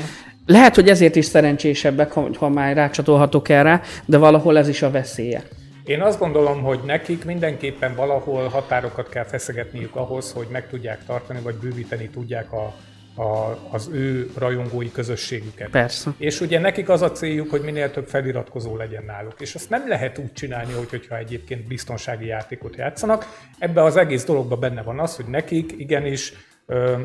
Lehet, 0.46 0.76
hogy 0.76 0.90
ezért 0.90 1.16
is 1.16 1.26
szerencsésebbek, 1.26 2.12
ha, 2.12 2.30
ha 2.38 2.50
már 2.50 2.76
rácsatolhatok 2.76 3.50
erre, 3.50 3.82
de 4.06 4.18
valahol 4.18 4.58
ez 4.58 4.68
is 4.68 4.82
a 4.82 4.92
veszélye. 4.92 5.44
Én 5.88 6.02
azt 6.02 6.20
gondolom, 6.20 6.62
hogy 6.62 6.80
nekik 6.86 7.26
mindenképpen 7.26 7.96
valahol 7.96 8.48
határokat 8.48 9.10
kell 9.10 9.24
feszegetniük 9.24 9.96
ahhoz, 9.96 10.32
hogy 10.32 10.48
meg 10.52 10.70
tudják 10.70 11.06
tartani, 11.06 11.40
vagy 11.42 11.56
bővíteni 11.56 12.10
tudják 12.10 12.52
a, 12.52 12.74
a, 13.22 13.58
az 13.72 13.90
ő 13.94 14.32
rajongói 14.38 14.92
közösségüket. 14.92 15.70
Persze. 15.70 16.14
És 16.18 16.42
ugye 16.42 16.60
nekik 16.60 16.90
az 16.90 17.02
a 17.02 17.12
céljuk, 17.12 17.50
hogy 17.50 17.62
minél 17.62 17.92
több 17.92 18.08
feliratkozó 18.08 18.76
legyen 18.76 19.04
náluk. 19.06 19.36
És 19.38 19.56
azt 19.56 19.70
nem 19.70 19.88
lehet 19.88 20.18
úgy 20.18 20.34
csinálni, 20.34 20.74
hogy, 20.74 20.90
hogyha 20.90 21.18
egyébként 21.18 21.68
biztonsági 21.68 22.26
játékot 22.26 22.76
játszanak. 22.76 23.26
Ebbe 23.60 23.84
az 23.84 23.98
egész 23.98 24.26
dologba 24.26 24.56
benne 24.56 24.82
van 24.82 25.00
az, 25.00 25.16
hogy 25.16 25.26
nekik 25.26 25.74
igenis 25.78 26.34
ö, 26.66 27.02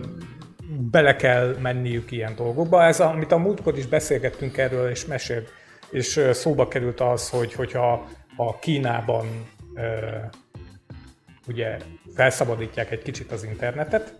bele 0.91 1.17
kell 1.17 1.57
menniük 1.61 2.11
ilyen 2.11 2.35
dolgokba. 2.37 2.85
Ez, 2.85 3.01
amit 3.01 3.33
a 3.33 3.39
múltkor 3.39 3.79
is 3.79 3.87
beszélgettünk 3.87 4.59
erről, 4.59 4.91
és 4.91 5.07
mesélt, 5.07 5.49
és 5.91 6.21
szóba 6.33 6.69
került 6.69 7.01
az, 7.01 7.31
hogy 7.31 7.53
hogyha 7.53 8.09
a 8.37 8.59
Kínában 8.59 9.27
ö, 9.75 9.81
ugye 11.49 11.77
felszabadítják 12.15 12.91
egy 12.91 13.03
kicsit 13.03 13.33
az 13.33 13.45
internetet, 13.45 14.15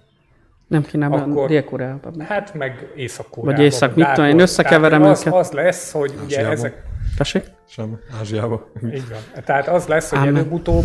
Nem 0.67 0.83
Kínában, 0.83 1.31
Akkor-. 1.31 1.49
Dél-Koreában. 1.49 2.21
hát 2.21 2.55
meg 2.55 2.93
Észak-Koreában. 2.97 3.55
Vagy 3.55 3.65
Észak, 3.65 3.95
mit 3.95 4.09
tudom 4.13 4.31
én, 4.31 4.41
összekeverem 4.41 5.03
az, 5.03 5.21
őket. 5.21 5.33
az 5.35 5.51
lesz, 5.51 5.93
hogy 5.93 6.11
ugye 6.11 6.23
Ázsiában. 6.23 6.53
ezek, 6.53 6.83
Tessék? 7.17 7.45
Sem 7.69 7.99
Ázsiába. 8.21 8.71
így 8.85 9.09
van. 9.09 9.43
Tehát 9.45 9.69
az 9.69 9.87
lesz, 9.87 10.11
hogy 10.11 10.19
Ámen. 10.19 10.37
előbb-utóbb 10.37 10.85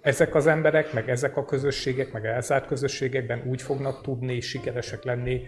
ezek 0.00 0.34
az 0.34 0.46
emberek, 0.46 0.92
meg 0.92 1.10
ezek 1.10 1.36
a 1.36 1.44
közösségek, 1.44 2.12
meg 2.12 2.24
elzárt 2.24 2.66
közösségekben 2.66 3.42
úgy 3.46 3.62
fognak 3.62 4.02
tudni 4.02 4.40
sikeresek 4.40 5.04
lenni 5.04 5.42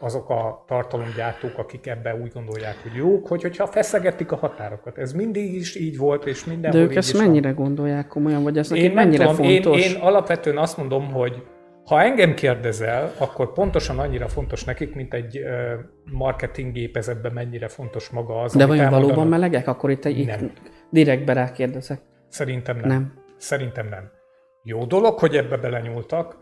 azok 0.00 0.30
a 0.30 0.64
tartalomgyártók, 0.66 1.58
akik 1.58 1.86
ebben 1.86 2.20
úgy 2.22 2.32
gondolják, 2.32 2.76
hogy 2.82 2.92
jók, 2.94 3.26
hogy, 3.26 3.42
hogyha 3.42 3.66
feszegetik 3.66 4.32
a 4.32 4.36
határokat. 4.36 4.98
Ez 4.98 5.12
mindig 5.12 5.54
is 5.54 5.76
így 5.76 5.96
volt, 5.96 6.26
és 6.26 6.44
De 6.44 6.50
mindenhol 6.50 6.80
ők 6.80 6.90
így 6.90 6.96
ezt 6.96 7.08
is 7.12 7.18
van. 7.18 7.24
mennyire 7.26 7.50
gondolják 7.50 8.06
komolyan, 8.06 8.42
vagy 8.42 8.58
ez 8.58 8.70
nekik 8.70 8.84
Én 8.84 8.92
mennyire 8.92 9.26
tudom, 9.26 9.44
én, 9.44 9.62
fontos? 9.62 9.86
én 9.94 10.00
alapvetően 10.00 10.58
azt 10.58 10.76
mondom, 10.76 11.12
hogy 11.12 11.42
ha 11.84 12.02
engem 12.02 12.34
kérdezel, 12.34 13.12
akkor 13.18 13.52
pontosan 13.52 13.98
annyira 13.98 14.28
fontos 14.28 14.64
nekik, 14.64 14.94
mint 14.94 15.14
egy 15.14 15.40
marketing 16.12 16.72
gépezetben 16.72 17.32
mennyire 17.32 17.68
fontos 17.68 18.08
maga 18.08 18.40
az, 18.40 18.54
De 18.56 18.66
vajon 18.66 18.90
valóban 18.90 19.26
melegek? 19.28 19.68
Akkor 19.68 19.90
itt, 19.90 20.04
itt 20.04 20.26
Nem. 20.26 20.52
direktbe 20.90 21.32
rákérdezek. 21.32 22.00
Szerintem 22.28 22.76
nem. 22.76 22.88
Nem. 22.88 23.12
Szerintem 23.36 23.88
nem. 23.88 24.10
Jó 24.62 24.84
dolog, 24.84 25.18
hogy 25.18 25.36
ebbe 25.36 25.56
belenyúltak. 25.56 26.36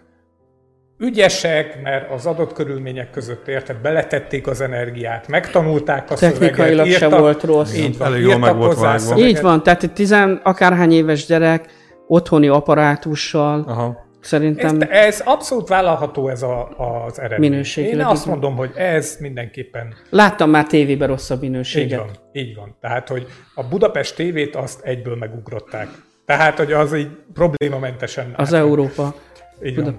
Ügyesek, 1.00 1.82
mert 1.82 2.10
az 2.10 2.26
adott 2.26 2.52
körülmények 2.52 3.10
között 3.10 3.48
érted, 3.48 3.76
beletették 3.76 4.46
az 4.46 4.60
energiát, 4.60 5.28
megtanulták 5.28 6.10
a 6.10 6.14
Technikailag 6.14 6.86
szöveget, 6.86 6.98
se 6.98 7.04
írtak, 7.04 7.20
volt 7.20 7.42
rossz. 7.42 7.74
Így 7.76 7.98
van, 7.98 8.06
Elég 8.06 8.22
jól 8.22 8.38
meg 8.38 8.56
volt 8.56 8.78
vágva. 8.78 8.98
szöveget. 8.98 9.28
Így 9.28 9.40
van, 9.40 9.62
tehát 9.62 9.82
egy 9.82 9.92
tizen 9.92 10.40
akárhány 10.42 10.92
éves 10.92 11.26
gyerek 11.26 11.66
otthoni 12.06 12.48
apparátussal 12.48 13.64
Aha. 13.68 14.06
szerintem 14.20 14.80
Ez, 14.80 14.88
ez 14.90 15.22
abszolút 15.24 15.68
vállalható 15.68 16.28
ez 16.28 16.42
a, 16.42 16.68
az 17.06 17.20
eredmény. 17.20 17.50
Minőségileg 17.50 17.98
Én 17.98 18.04
azt 18.04 18.26
mondom, 18.26 18.56
hogy 18.56 18.70
ez 18.74 19.16
mindenképpen 19.20 19.94
láttam 20.10 20.50
már 20.50 20.66
tévében 20.66 21.08
rosszabb 21.08 21.42
így 21.42 21.50
minőséget. 21.50 21.98
van. 21.98 22.10
Így 22.32 22.54
van. 22.54 22.76
Tehát, 22.80 23.08
hogy 23.08 23.26
a 23.54 23.62
Budapest 23.68 24.16
tévét 24.16 24.56
azt 24.56 24.80
egyből 24.84 25.16
megugrották. 25.16 25.88
Tehát, 26.26 26.56
hogy 26.58 26.72
az 26.72 26.94
így 26.94 27.08
problémamentesen 27.34 28.24
Az 28.36 28.46
átment. 28.54 28.62
Európa 28.64 29.14
Így 29.62 29.76
van. 29.82 29.96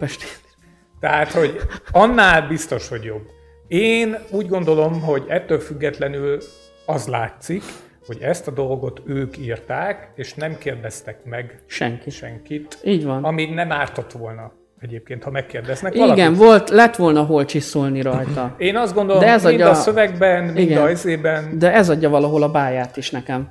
Tehát, 0.99 1.31
hogy 1.31 1.59
annál 1.91 2.47
biztos, 2.47 2.87
hogy 2.89 3.03
jobb. 3.03 3.21
Én 3.67 4.17
úgy 4.31 4.47
gondolom, 4.47 5.01
hogy 5.01 5.23
ettől 5.27 5.59
függetlenül 5.59 6.37
az 6.85 7.07
látszik, 7.07 7.63
hogy 8.07 8.17
ezt 8.21 8.47
a 8.47 8.51
dolgot 8.51 9.01
ők 9.05 9.37
írták, 9.37 10.11
és 10.15 10.33
nem 10.33 10.57
kérdeztek 10.57 11.25
meg 11.25 11.63
Senki. 11.67 12.09
senkit, 12.09 12.77
Így 12.83 13.05
van. 13.05 13.23
ami 13.23 13.45
nem 13.45 13.71
ártott 13.71 14.11
volna 14.11 14.51
egyébként, 14.79 15.23
ha 15.23 15.29
megkérdeznek 15.31 15.95
Igen, 15.95 16.07
valakit. 16.07 16.37
volt, 16.37 16.69
lett 16.69 16.95
volna 16.95 17.23
hol 17.23 17.45
csiszolni 17.45 18.01
rajta. 18.01 18.55
Én 18.57 18.77
azt 18.77 18.93
gondolom, 18.93 19.21
De 19.21 19.27
ez 19.29 19.43
mind 19.43 19.53
adja- 19.53 19.69
a 19.69 19.73
szövegben, 19.73 20.43
mind 20.43 20.57
Igen. 20.57 20.81
a 20.81 20.89
izében, 20.89 21.57
De 21.59 21.73
ez 21.73 21.89
adja 21.89 22.09
valahol 22.09 22.43
a 22.43 22.49
báját 22.51 22.97
is 22.97 23.11
nekem. 23.11 23.49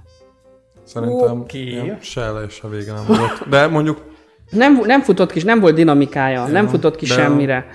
Szerintem 0.84 1.44
ilyen 1.52 1.98
se 2.00 2.20
elej, 2.20 2.48
se 2.48 2.68
vége 2.68 2.92
nem 2.92 3.04
volt. 3.06 3.48
De 3.48 3.66
mondjuk 3.66 4.04
Nem, 4.50 4.80
nem 4.86 5.02
futott 5.02 5.32
ki, 5.32 5.42
nem 5.44 5.60
volt 5.60 5.74
dinamikája, 5.74 6.46
nem 6.46 6.64
Ja, 6.64 6.70
futott 6.70 6.96
ki 6.96 7.06
de- 7.06 7.14
semmire. 7.14 7.66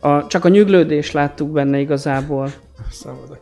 A, 0.00 0.26
csak 0.26 0.44
a 0.44 0.48
nyüglődést 0.48 1.12
láttuk 1.12 1.50
benne 1.50 1.78
igazából. 1.78 2.50
szenvedek. 2.90 3.40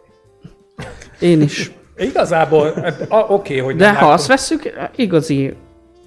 Én 1.21 1.41
is. 1.43 1.73
igazából, 1.97 2.73
hát, 2.73 3.01
a- 3.11 3.27
oké, 3.29 3.59
hogy 3.59 3.77
De 3.77 3.85
nem 3.85 3.95
ha 3.95 4.01
láttuk. 4.01 4.15
azt 4.19 4.27
vesszük, 4.27 4.73
igazi 4.97 5.55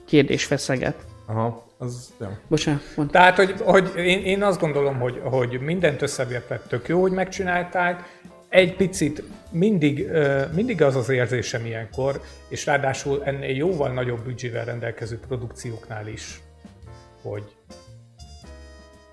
kérdés 0.05 0.45
feszeget. 0.45 0.95
Aha, 1.25 1.65
az, 1.77 2.09
ja. 2.19 2.39
Bocsánat, 2.47 2.81
mondd. 2.95 3.09
Tehát, 3.09 3.35
hogy, 3.35 3.53
hogy 3.63 3.91
én, 3.97 4.23
én 4.23 4.43
azt 4.43 4.59
gondolom, 4.59 4.99
hogy, 4.99 5.21
hogy 5.23 5.59
mindent 5.61 6.01
összevetett 6.01 6.65
tök 6.67 6.87
jó, 6.87 7.01
hogy 7.01 7.11
megcsinálták. 7.11 8.15
Egy 8.49 8.75
picit 8.75 9.23
mindig, 9.51 10.07
mindig 10.55 10.81
az 10.81 10.95
az 10.95 11.09
érzésem 11.09 11.65
ilyenkor, 11.65 12.21
és 12.49 12.65
ráadásul 12.65 13.21
ennél 13.25 13.55
jóval 13.55 13.89
nagyobb 13.93 14.19
büdzsével 14.23 14.65
rendelkező 14.65 15.19
produkcióknál 15.27 16.07
is, 16.07 16.39
hogy 17.29 17.43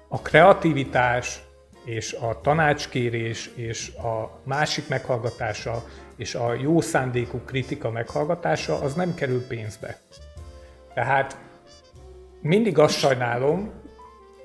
a 0.08 0.20
kreativitás 0.20 1.42
és 1.84 2.12
a 2.12 2.40
tanácskérés 2.40 3.50
és 3.54 3.94
a 3.94 4.40
másik 4.44 4.88
meghallgatása 4.88 5.84
és 6.16 6.34
a 6.34 6.54
jó 6.54 6.80
szándékú 6.80 7.38
kritika 7.44 7.90
meghallgatása 7.90 8.80
az 8.80 8.94
nem 8.94 9.14
kerül 9.14 9.46
pénzbe. 9.46 9.98
Tehát 10.94 11.36
mindig 12.40 12.78
azt 12.78 12.98
sajnálom, 12.98 13.72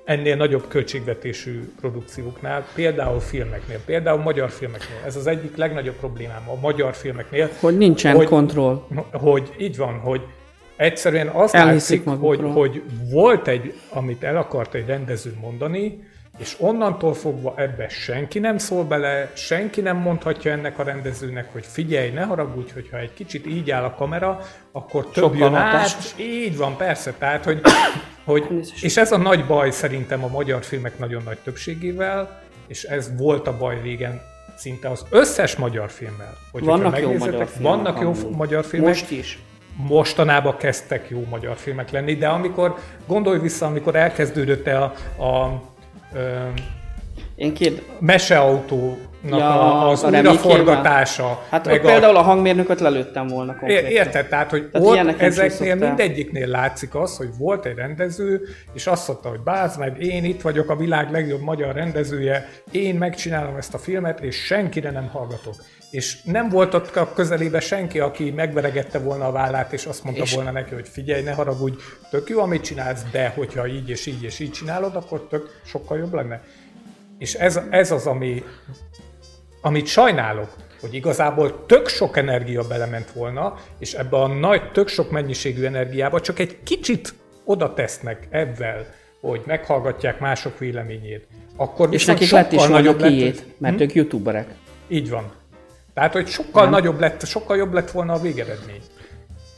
ennél 0.05 0.35
nagyobb 0.35 0.67
költségvetésű 0.67 1.73
produkcióknál, 1.79 2.65
például 2.73 3.19
filmeknél, 3.19 3.79
például 3.85 4.21
magyar 4.21 4.49
filmeknél. 4.49 4.97
Ez 5.05 5.15
az 5.15 5.27
egyik 5.27 5.55
legnagyobb 5.55 5.95
problémám 5.95 6.49
a 6.49 6.55
magyar 6.59 6.93
filmeknél, 6.93 7.49
Hogy 7.59 7.77
nincsen 7.77 8.15
Hogy- 8.15 8.27
kontroll. 8.27 8.85
hogy 9.11 9.55
így 9.59 9.77
van, 9.77 9.99
hogy 9.99 10.21
egyszerűen 10.79 11.27
az 11.27 11.53
Elhiszik 11.53 12.05
látszik, 12.05 12.21
hogy, 12.21 12.39
hogy 12.53 12.83
volt 13.11 13.47
egy, 13.47 13.73
amit 13.89 14.23
el 14.23 14.37
akart 14.37 14.73
egy 14.73 14.85
rendező 14.85 15.37
mondani, 15.41 16.07
és 16.37 16.55
onnantól 16.59 17.13
fogva 17.13 17.53
ebbe 17.57 17.87
senki 17.87 18.39
nem 18.39 18.57
szól 18.57 18.83
bele, 18.83 19.31
senki 19.35 19.81
nem 19.81 19.97
mondhatja 19.97 20.51
ennek 20.51 20.79
a 20.79 20.83
rendezőnek, 20.83 21.51
hogy 21.51 21.65
figyelj, 21.65 22.09
ne 22.09 22.23
haragudj, 22.23 22.71
hogyha 22.73 22.97
egy 22.97 23.13
kicsit 23.13 23.47
így 23.47 23.71
áll 23.71 23.83
a 23.83 23.95
kamera, 23.95 24.39
akkor 24.71 25.05
több 25.05 25.23
Sokkal 25.23 25.39
jön 25.39 25.53
át. 25.53 26.15
Így 26.17 26.57
van, 26.57 26.77
persze. 26.77 27.13
Tehát, 27.17 27.43
hogy, 27.43 27.61
hogy, 28.25 28.47
és 28.81 28.97
ez 28.97 29.11
a 29.11 29.17
nagy 29.17 29.45
baj 29.45 29.71
szerintem 29.71 30.23
a 30.23 30.27
magyar 30.27 30.63
filmek 30.63 30.99
nagyon 30.99 31.21
nagy 31.25 31.37
többségével, 31.43 32.41
és 32.67 32.83
ez 32.83 33.17
volt 33.17 33.47
a 33.47 33.57
baj 33.57 33.79
régen 33.81 34.21
szinte 34.55 34.89
az 34.89 35.05
összes 35.09 35.55
magyar 35.55 35.89
filmmel. 35.89 36.37
Hogy 36.51 36.63
Vannak 36.63 36.93
hogyha 36.93 37.11
jó 37.11 37.17
magyar 37.17 37.47
filmek 37.47 37.61
Vannak 37.61 38.01
jó 38.01 38.13
magyar 38.31 38.65
filmek. 38.65 38.89
Most 38.89 39.11
is. 39.11 39.39
Mostanában 39.87 40.57
kezdtek 40.57 41.09
jó 41.09 41.23
magyar 41.29 41.57
filmek 41.57 41.91
lenni, 41.91 42.15
de 42.15 42.27
amikor, 42.27 42.75
gondolj 43.07 43.39
vissza, 43.39 43.65
amikor 43.65 43.95
elkezdődött 43.95 44.67
el 44.67 44.93
a, 45.17 45.23
a, 45.23 45.61
ö, 46.13 46.19
Én 47.35 47.53
két... 47.53 47.83
meseautónak 47.99 49.07
Ja, 49.27 49.83
a, 49.83 49.89
az 49.89 50.03
a 50.03 50.09
remékével. 50.09 50.45
újraforgatása. 50.45 51.43
Hát 51.49 51.65
meg 51.65 51.81
például 51.81 52.15
a 52.15 52.21
hangmérnököt 52.21 52.79
lelőttem 52.79 53.27
volna 53.27 53.55
konkrétan. 53.55 53.89
Érted? 53.91 54.27
Tehát, 54.27 54.49
hogy 54.49 54.69
Tehát 54.69 54.87
ott 54.87 55.19
ezeknél 55.21 55.75
mindegyiknél 55.75 56.47
látszik 56.47 56.95
az, 56.95 57.17
hogy 57.17 57.29
volt 57.37 57.65
egy 57.65 57.75
rendező, 57.75 58.41
és 58.73 58.87
azt 58.87 59.07
mondta, 59.07 59.29
hogy 59.29 59.39
bázd 59.39 59.79
meg, 59.79 60.01
én 60.03 60.23
itt 60.23 60.41
vagyok 60.41 60.69
a 60.69 60.75
világ 60.75 61.11
legjobb 61.11 61.41
magyar 61.41 61.75
rendezője, 61.75 62.49
én 62.71 62.95
megcsinálom 62.95 63.55
ezt 63.55 63.73
a 63.73 63.77
filmet, 63.77 64.19
és 64.19 64.35
senkire 64.35 64.91
nem 64.91 65.07
hallgatok. 65.07 65.55
És 65.91 66.21
nem 66.23 66.49
volt 66.49 66.73
ott 66.73 66.95
a 66.95 67.13
közelébe 67.13 67.59
senki, 67.59 67.99
aki 67.99 68.31
megveregette 68.31 68.99
volna 68.99 69.25
a 69.27 69.31
vállát, 69.31 69.73
és 69.73 69.85
azt 69.85 70.03
mondta 70.03 70.23
És- 70.23 70.33
volna 70.33 70.51
neki, 70.51 70.73
hogy 70.73 70.87
figyelj, 70.87 71.21
ne 71.23 71.31
haragudj, 71.33 71.77
tök 72.09 72.29
jó, 72.29 72.39
amit 72.41 72.63
csinálsz, 72.63 73.03
de 73.11 73.29
hogyha 73.35 73.67
így 73.67 73.89
és 73.89 74.05
így 74.05 74.23
és 74.23 74.39
így 74.39 74.51
csinálod, 74.51 74.95
akkor 74.95 75.27
tök 75.27 75.61
sokkal 75.65 75.97
jobb 75.97 76.13
lenne. 76.13 76.41
És 77.17 77.33
ez, 77.33 77.59
ez 77.69 77.91
az, 77.91 78.05
ami, 78.07 78.43
amit 79.61 79.87
sajnálok, 79.87 80.55
hogy 80.81 80.93
igazából 80.93 81.65
tök 81.65 81.87
sok 81.87 82.17
energia 82.17 82.67
belement 82.67 83.11
volna, 83.11 83.55
és 83.79 83.93
ebbe 83.93 84.17
a 84.17 84.27
nagy, 84.27 84.71
tök 84.71 84.87
sok 84.87 85.11
mennyiségű 85.11 85.63
energiába 85.65 86.21
csak 86.21 86.39
egy 86.39 86.63
kicsit 86.63 87.13
oda 87.43 87.73
tesznek 87.73 88.27
ebben, 88.29 88.85
hogy 89.21 89.41
meghallgatják 89.45 90.19
mások 90.19 90.57
véleményét. 90.59 91.27
Akkor 91.55 91.93
És 91.93 92.05
nekik 92.05 92.29
lett 92.31 92.51
is 92.51 92.67
nagyobb 92.67 92.99
lett- 92.99 93.09
kiét, 93.09 93.45
mert 93.57 93.81
ők 93.81 93.93
youtuberek. 93.93 94.47
így 94.87 95.09
van. 95.09 95.31
Tehát, 95.99 96.13
hogy 96.13 96.27
sokkal 96.27 96.61
nem. 96.61 96.71
nagyobb 96.71 96.99
lett, 96.99 97.25
sokkal 97.25 97.57
jobb 97.57 97.73
lett 97.73 97.91
volna 97.91 98.13
a 98.13 98.19
végeredmény. 98.19 98.81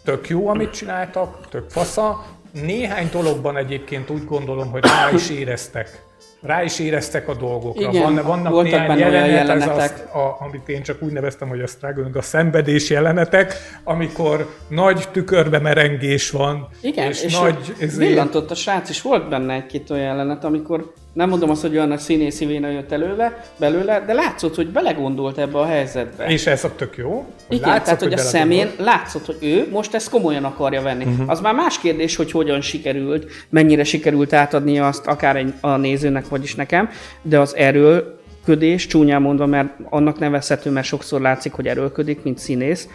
Tök 0.04 0.30
jó, 0.30 0.48
amit 0.48 0.72
csináltak, 0.72 1.48
tök 1.50 1.70
fasza. 1.70 2.26
Néhány 2.52 3.10
dologban 3.12 3.58
egyébként 3.58 4.10
úgy 4.10 4.26
gondolom, 4.26 4.72
hogy 4.72 4.86
rá 4.86 5.10
is 5.14 5.30
éreztek. 5.30 6.04
Rá 6.42 6.64
is 6.64 6.80
éreztek 6.80 7.28
a 7.28 7.34
dolgokra. 7.36 7.90
Igen, 7.90 8.02
Van, 8.16 8.26
vannak 8.26 8.52
voltak 8.52 8.72
néhány 8.72 8.88
benne 8.88 9.00
jelenet, 9.00 9.30
ez 9.30 9.48
jelenetek. 9.48 10.08
az, 10.14 10.22
a, 10.22 10.36
amit 10.40 10.70
én 10.70 10.82
csak 10.84 11.02
úgy 11.02 11.12
neveztem, 11.12 11.48
hogy 11.48 11.62
a 11.62 11.68
struggling, 11.68 12.16
a 12.16 12.22
szenvedés 12.22 12.90
jelenetek, 12.90 13.54
amikor 13.84 14.50
nagy 14.68 15.08
tükörbe 15.12 15.60
merengés 15.60 16.30
van, 16.32 16.68
Igen, 16.82 17.08
és, 17.08 17.24
és, 17.24 17.40
nagy... 17.40 17.74
ezért- 17.80 17.98
villantott 17.98 18.52
a 18.52 18.56
srác, 18.56 18.90
és 18.90 19.02
volt 19.02 19.30
benne 19.30 19.54
egy-két 19.54 19.90
olyan 19.90 20.04
jelenet, 20.04 20.44
amikor 20.44 20.94
nem 21.14 21.30
mondom 21.30 21.50
azt, 21.50 21.62
hogy 21.62 21.76
olyan 21.76 21.88
nagy 21.88 22.00
színészi 22.00 22.46
véna 22.46 22.70
jött 22.70 22.92
előle, 22.92 23.44
belőle, 23.58 24.04
de 24.06 24.14
látszott, 24.14 24.56
hogy 24.56 24.68
belegondolt 24.68 25.38
ebbe 25.38 25.58
a 25.58 25.66
helyzetbe. 25.66 26.26
És 26.26 26.48
ez 26.48 26.64
a 26.64 26.76
tök 26.76 26.98
jó. 26.98 27.26
hogy 27.48 27.58
Igen, 27.58 27.70
látszott, 27.70 27.86
tehát 27.86 28.00
hogy 28.02 28.14
a 28.14 28.16
belegondolt. 28.16 28.50
szemén 28.50 28.86
látszott, 28.86 29.26
hogy 29.26 29.38
ő 29.42 29.68
most 29.72 29.94
ezt 29.94 30.10
komolyan 30.10 30.44
akarja 30.44 30.82
venni. 30.82 31.04
Uh-huh. 31.04 31.30
Az 31.30 31.40
már 31.40 31.54
más 31.54 31.80
kérdés, 31.80 32.16
hogy 32.16 32.32
hogyan 32.32 32.62
sikerült, 32.62 33.26
mennyire 33.50 33.84
sikerült 33.84 34.34
átadni 34.34 34.80
azt 34.80 35.08
akár 35.08 35.36
egy, 35.36 35.54
a 35.62 35.76
nézőnek, 35.76 36.30
vagyis 36.30 36.56
nekem, 36.56 36.90
de 37.22 37.40
az 37.40 37.56
erőlködés, 37.56 38.88
csúnyán 38.88 39.22
mondva, 39.22 39.46
mert 39.46 39.70
annak 39.90 40.20
nevezhető, 40.20 40.70
mert 40.70 40.88
sokszor 40.88 41.22
látszik, 41.22 41.54
hogy 41.54 41.68
erőlködik, 41.68 42.24
mint 42.24 42.38
színész, 42.38 42.88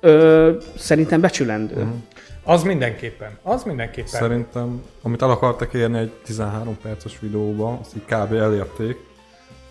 ö, 0.00 0.52
szerintem 0.76 1.20
becsülendő. 1.20 1.74
Uh-huh. 1.74 1.92
Az 2.46 2.62
mindenképpen. 2.62 3.38
Az 3.42 3.62
mindenképpen. 3.64 4.08
Szerintem, 4.20 4.82
amit 5.02 5.22
el 5.22 5.30
akartak 5.30 5.74
érni 5.74 5.98
egy 5.98 6.10
13 6.24 6.76
perces 6.82 7.18
videóba, 7.20 7.78
azt 7.80 7.96
így 7.96 8.02
kb. 8.04 8.32
elérték. 8.32 8.96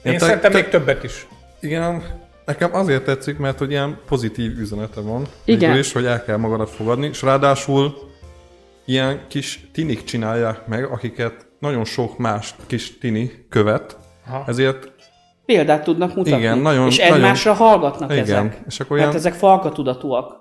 Én 0.04 0.12
te- 0.18 0.20
szerintem 0.26 0.52
te- 0.52 0.58
még 0.58 0.68
többet 0.70 1.04
is. 1.04 1.28
Igen, 1.60 2.04
nekem 2.46 2.76
azért 2.76 3.04
tetszik, 3.04 3.38
mert 3.38 3.58
hogy 3.58 3.70
ilyen 3.72 3.98
pozitív 4.06 4.60
üzenete 4.60 5.02
van. 5.02 5.26
Igen. 5.46 5.60
Végül 5.60 5.78
is, 5.78 5.92
hogy 5.94 6.06
el 6.06 6.24
kell 6.24 6.38
magadat 6.38 6.70
fogadni, 6.70 7.08
és 7.08 7.22
ráadásul 7.22 7.94
ilyen 8.86 9.22
kis 9.28 9.70
tinik 9.74 10.04
csinálják 10.04 10.68
meg, 10.68 10.84
akiket 10.84 11.48
nagyon 11.60 11.86
sok 11.86 12.18
más 12.18 12.56
kis 12.68 12.98
tini 12.98 13.32
követ, 13.50 13.98
Aha. 14.28 14.44
ezért 14.48 14.94
Példát 15.46 15.84
tudnak 15.84 16.16
mutatni. 16.16 16.40
Igen, 16.40 16.58
nagyon- 16.58 16.88
és 16.88 16.98
nagyon- 16.98 17.16
egymásra 17.16 17.54
hallgatnak 17.54 18.12
Igen, 18.12 18.24
ezek. 18.24 18.62
és 18.68 18.80
akkor 18.80 18.98
Mert 18.98 19.10
ilyen- 19.10 19.20
ezek 19.26 19.34
falkatudatúak. 19.34 20.34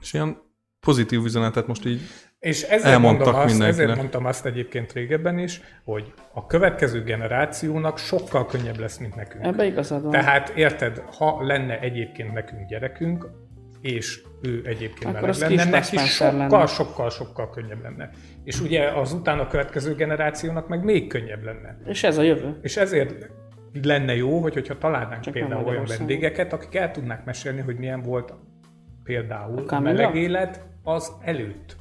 és 0.00 0.12
ilyen 0.12 0.36
pozitív 0.80 1.24
üzenetet 1.24 1.66
most 1.66 1.86
így 1.86 2.00
És 2.38 2.62
ezért 2.62 2.84
Elmondtak 2.84 3.24
mondom, 3.24 3.42
azt, 3.42 3.50
mindenkinek. 3.50 3.82
ezért 3.82 3.98
mondtam 3.98 4.24
azt 4.24 4.46
egyébként 4.46 4.92
régebben 4.92 5.38
is, 5.38 5.60
hogy 5.84 6.12
a 6.32 6.46
következő 6.46 7.02
generációnak 7.02 7.98
sokkal 7.98 8.46
könnyebb 8.46 8.78
lesz, 8.78 8.98
mint 8.98 9.14
nekünk. 9.14 9.44
Ebbe 9.44 9.64
igazad 9.64 10.02
van. 10.02 10.10
Tehát 10.10 10.48
érted, 10.48 10.98
ha 10.98 11.42
lenne 11.42 11.80
egyébként 11.80 12.32
nekünk 12.32 12.68
gyerekünk, 12.68 13.26
és 13.80 14.22
ő 14.42 14.62
egyébként 14.64 15.16
Akkor 15.16 15.28
meleg 15.28 15.50
lenne, 15.50 15.70
neki 15.70 15.84
Spencer 15.86 16.32
sokkal, 16.32 16.48
lenne. 16.48 16.66
sokkal, 16.66 17.10
sokkal 17.10 17.50
könnyebb 17.50 17.82
lenne. 17.82 18.10
És 18.44 18.60
ugye 18.60 18.90
az 18.90 19.12
utána 19.12 19.46
következő 19.46 19.94
generációnak 19.94 20.68
meg 20.68 20.84
még 20.84 21.06
könnyebb 21.06 21.44
lenne. 21.44 21.78
És 21.86 22.04
ez 22.04 22.18
a 22.18 22.22
jövő. 22.22 22.58
És 22.62 22.76
ezért 22.76 23.30
lenne 23.82 24.14
jó, 24.14 24.40
hogy, 24.40 24.54
hogyha 24.54 24.78
találnánk 24.78 25.22
Csak 25.22 25.32
például 25.32 25.64
olyan 25.64 25.84
vendégeket, 25.84 26.52
akik 26.52 26.74
el 26.74 26.90
tudnák 26.90 27.24
mesélni, 27.24 27.60
hogy 27.60 27.76
milyen 27.76 28.02
volt 28.02 28.34
például 29.04 29.64
a, 29.68 29.80
meleg 29.80 30.14
élet 30.14 30.68
az 30.82 31.12
előtt. 31.24 31.76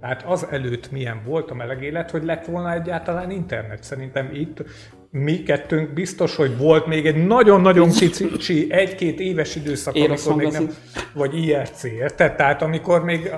Tehát 0.00 0.22
az 0.26 0.46
előtt 0.50 0.90
milyen 0.90 1.22
volt 1.26 1.50
a 1.50 1.54
meleg 1.54 1.82
élet, 1.82 2.10
hogy 2.10 2.24
lett 2.24 2.44
volna 2.44 2.72
egyáltalán 2.72 3.30
internet. 3.30 3.82
Szerintem 3.82 4.30
itt 4.32 4.62
mi 5.10 5.42
kettőnk 5.42 5.92
biztos, 5.92 6.36
hogy 6.36 6.58
volt 6.58 6.86
még 6.86 7.06
egy 7.06 7.26
nagyon-nagyon 7.26 7.90
kicsi, 7.90 8.72
egy-két 8.72 9.20
éves 9.20 9.56
időszak, 9.56 9.94
amikor 9.94 10.34
még 10.34 10.52
nem, 10.52 10.68
vagy 11.14 11.34
IRC, 11.34 11.84
érted? 11.84 12.34
Tehát 12.34 12.62
amikor 12.62 13.04
még, 13.04 13.30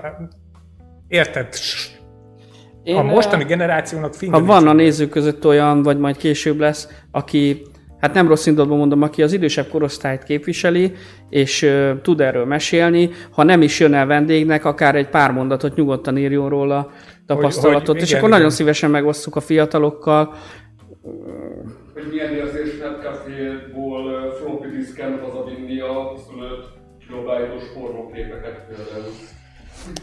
érted, 1.09 1.49
Én, 2.83 2.97
a 2.97 3.03
mostani 3.03 3.45
generációnak 3.45 4.13
Ha 4.13 4.19
fingelik. 4.19 4.47
van 4.47 4.69
a 4.69 4.73
nézők 4.73 5.11
között 5.11 5.47
olyan, 5.47 5.83
vagy 5.83 5.99
majd 5.99 6.17
később 6.17 6.59
lesz, 6.59 6.89
aki, 7.11 7.63
hát 8.01 8.15
nem 8.15 8.29
rossz 8.29 8.47
indulatban 8.47 8.79
mondom, 8.79 9.03
aki 9.03 9.23
az 9.23 9.33
idősebb 9.33 9.69
korosztályt 9.69 10.23
képviseli, 10.23 10.93
és 11.29 11.63
ö, 11.63 11.93
tud 12.03 12.21
erről 12.21 12.45
mesélni, 12.45 13.11
ha 13.31 13.43
nem 13.43 13.63
is 13.63 13.81
jön 13.81 13.95
el 13.95 14.07
vendégnek, 14.07 14.65
akár 14.65 14.95
egy 14.95 15.09
pár 15.09 15.31
mondatot 15.31 15.75
nyugodtan 15.75 16.19
írjon 16.19 16.49
róla 16.49 16.91
tapasztalatot, 17.27 17.87
hogy 17.87 18.01
és 18.01 18.09
igen, 18.09 18.17
akkor 18.17 18.29
igen. 18.29 18.41
nagyon 18.41 18.57
szívesen 18.57 18.91
megosztjuk 18.91 19.37
a 19.37 19.41
fiatalokkal. 19.41 20.35
Hogy 21.95 22.07
milyen 22.11 22.33
érzés 22.33 22.79
Netcafé-ból 22.79 24.33
floppy 24.41 24.69
diszken 24.69 25.21
hazavinni 25.23 25.81
a 25.81 25.93
25 25.93 26.49
kilobájtos 27.07 27.56
pornóképeket 27.56 27.56
például. 27.56 27.56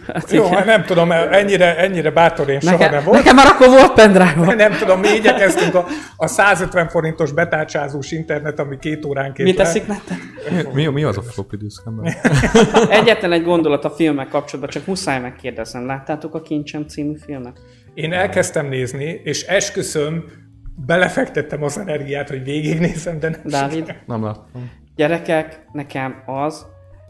Hát 0.08 0.32
Jó, 0.32 0.46
igen. 0.46 0.58
hát 0.58 0.66
nem 0.66 0.84
tudom, 0.84 1.12
ennyire, 1.12 1.78
ennyire 1.78 2.12
bátor 2.12 2.50
én 2.50 2.60
soha 2.60 2.78
Nekem, 2.78 2.94
nem 2.94 3.04
volt. 3.04 3.18
nekem 3.18 3.36
már 3.36 3.48
akkor 3.48 3.68
volt 3.68 3.94
pendrive 3.94 4.56
Nem 4.56 4.72
tudom, 4.72 5.00
mi 5.00 5.08
igyekeztünk 5.08 5.76
a, 5.76 5.86
a 6.18 6.28
150 6.28 6.88
forintos 6.88 7.32
betárcsázós 7.32 8.12
internet, 8.12 8.60
ami 8.60 8.80
két 8.80 9.06
óránként... 9.06 9.48
Mit 9.48 9.58
teszik 9.58 9.88
nektek? 9.88 10.18
mi, 10.74 10.86
mi 10.86 11.04
az 11.04 11.18
a 11.18 11.22
floppy 11.22 11.58
disk? 11.58 11.84
Egyetlen 12.90 13.32
egy 13.32 13.44
gondolat 13.44 13.86
a 13.86 13.90
filmek 13.90 14.28
kapcsolatban, 14.28 14.74
csak 14.74 14.86
muszáj 14.86 15.20
megkérdeznem. 15.20 15.86
Láttátok 15.86 16.36
a 16.36 16.42
Kincsem 16.42 16.88
című 16.88 17.18
filmet? 17.26 17.60
Én 17.94 18.14
elkezdtem 18.14 18.68
nézni, 18.68 19.22
és 19.24 19.44
esküszöm, 19.44 20.24
belefektettem 20.86 21.64
az 21.64 21.78
energiát, 21.78 22.30
hogy 22.30 22.44
végignézem, 22.44 23.20
de 23.20 23.30
nem 23.30 23.42
Dávid? 23.44 23.96
Nem 24.06 24.24
láttam. 24.24 24.72
Gyerekek, 24.96 25.66
nekem 25.72 26.24
az 26.26 26.66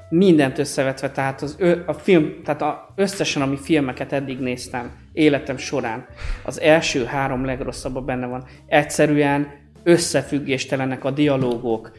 mindent 0.09 0.57
összevetve, 0.57 1.11
tehát 1.11 1.41
az 1.41 1.55
ö, 1.59 1.79
a 1.85 1.93
film, 1.93 2.41
tehát 2.43 2.61
a, 2.61 2.93
összesen, 2.95 3.41
ami 3.41 3.57
filmeket 3.57 4.11
eddig 4.11 4.39
néztem 4.39 4.91
életem 5.13 5.57
során, 5.57 6.05
az 6.43 6.61
első 6.61 7.05
három 7.05 7.45
legrosszabb 7.45 8.05
benne 8.05 8.25
van. 8.25 8.45
Egyszerűen 8.67 9.47
összefüggéstelenek 9.83 11.03
a 11.03 11.11
dialógok, 11.11 11.91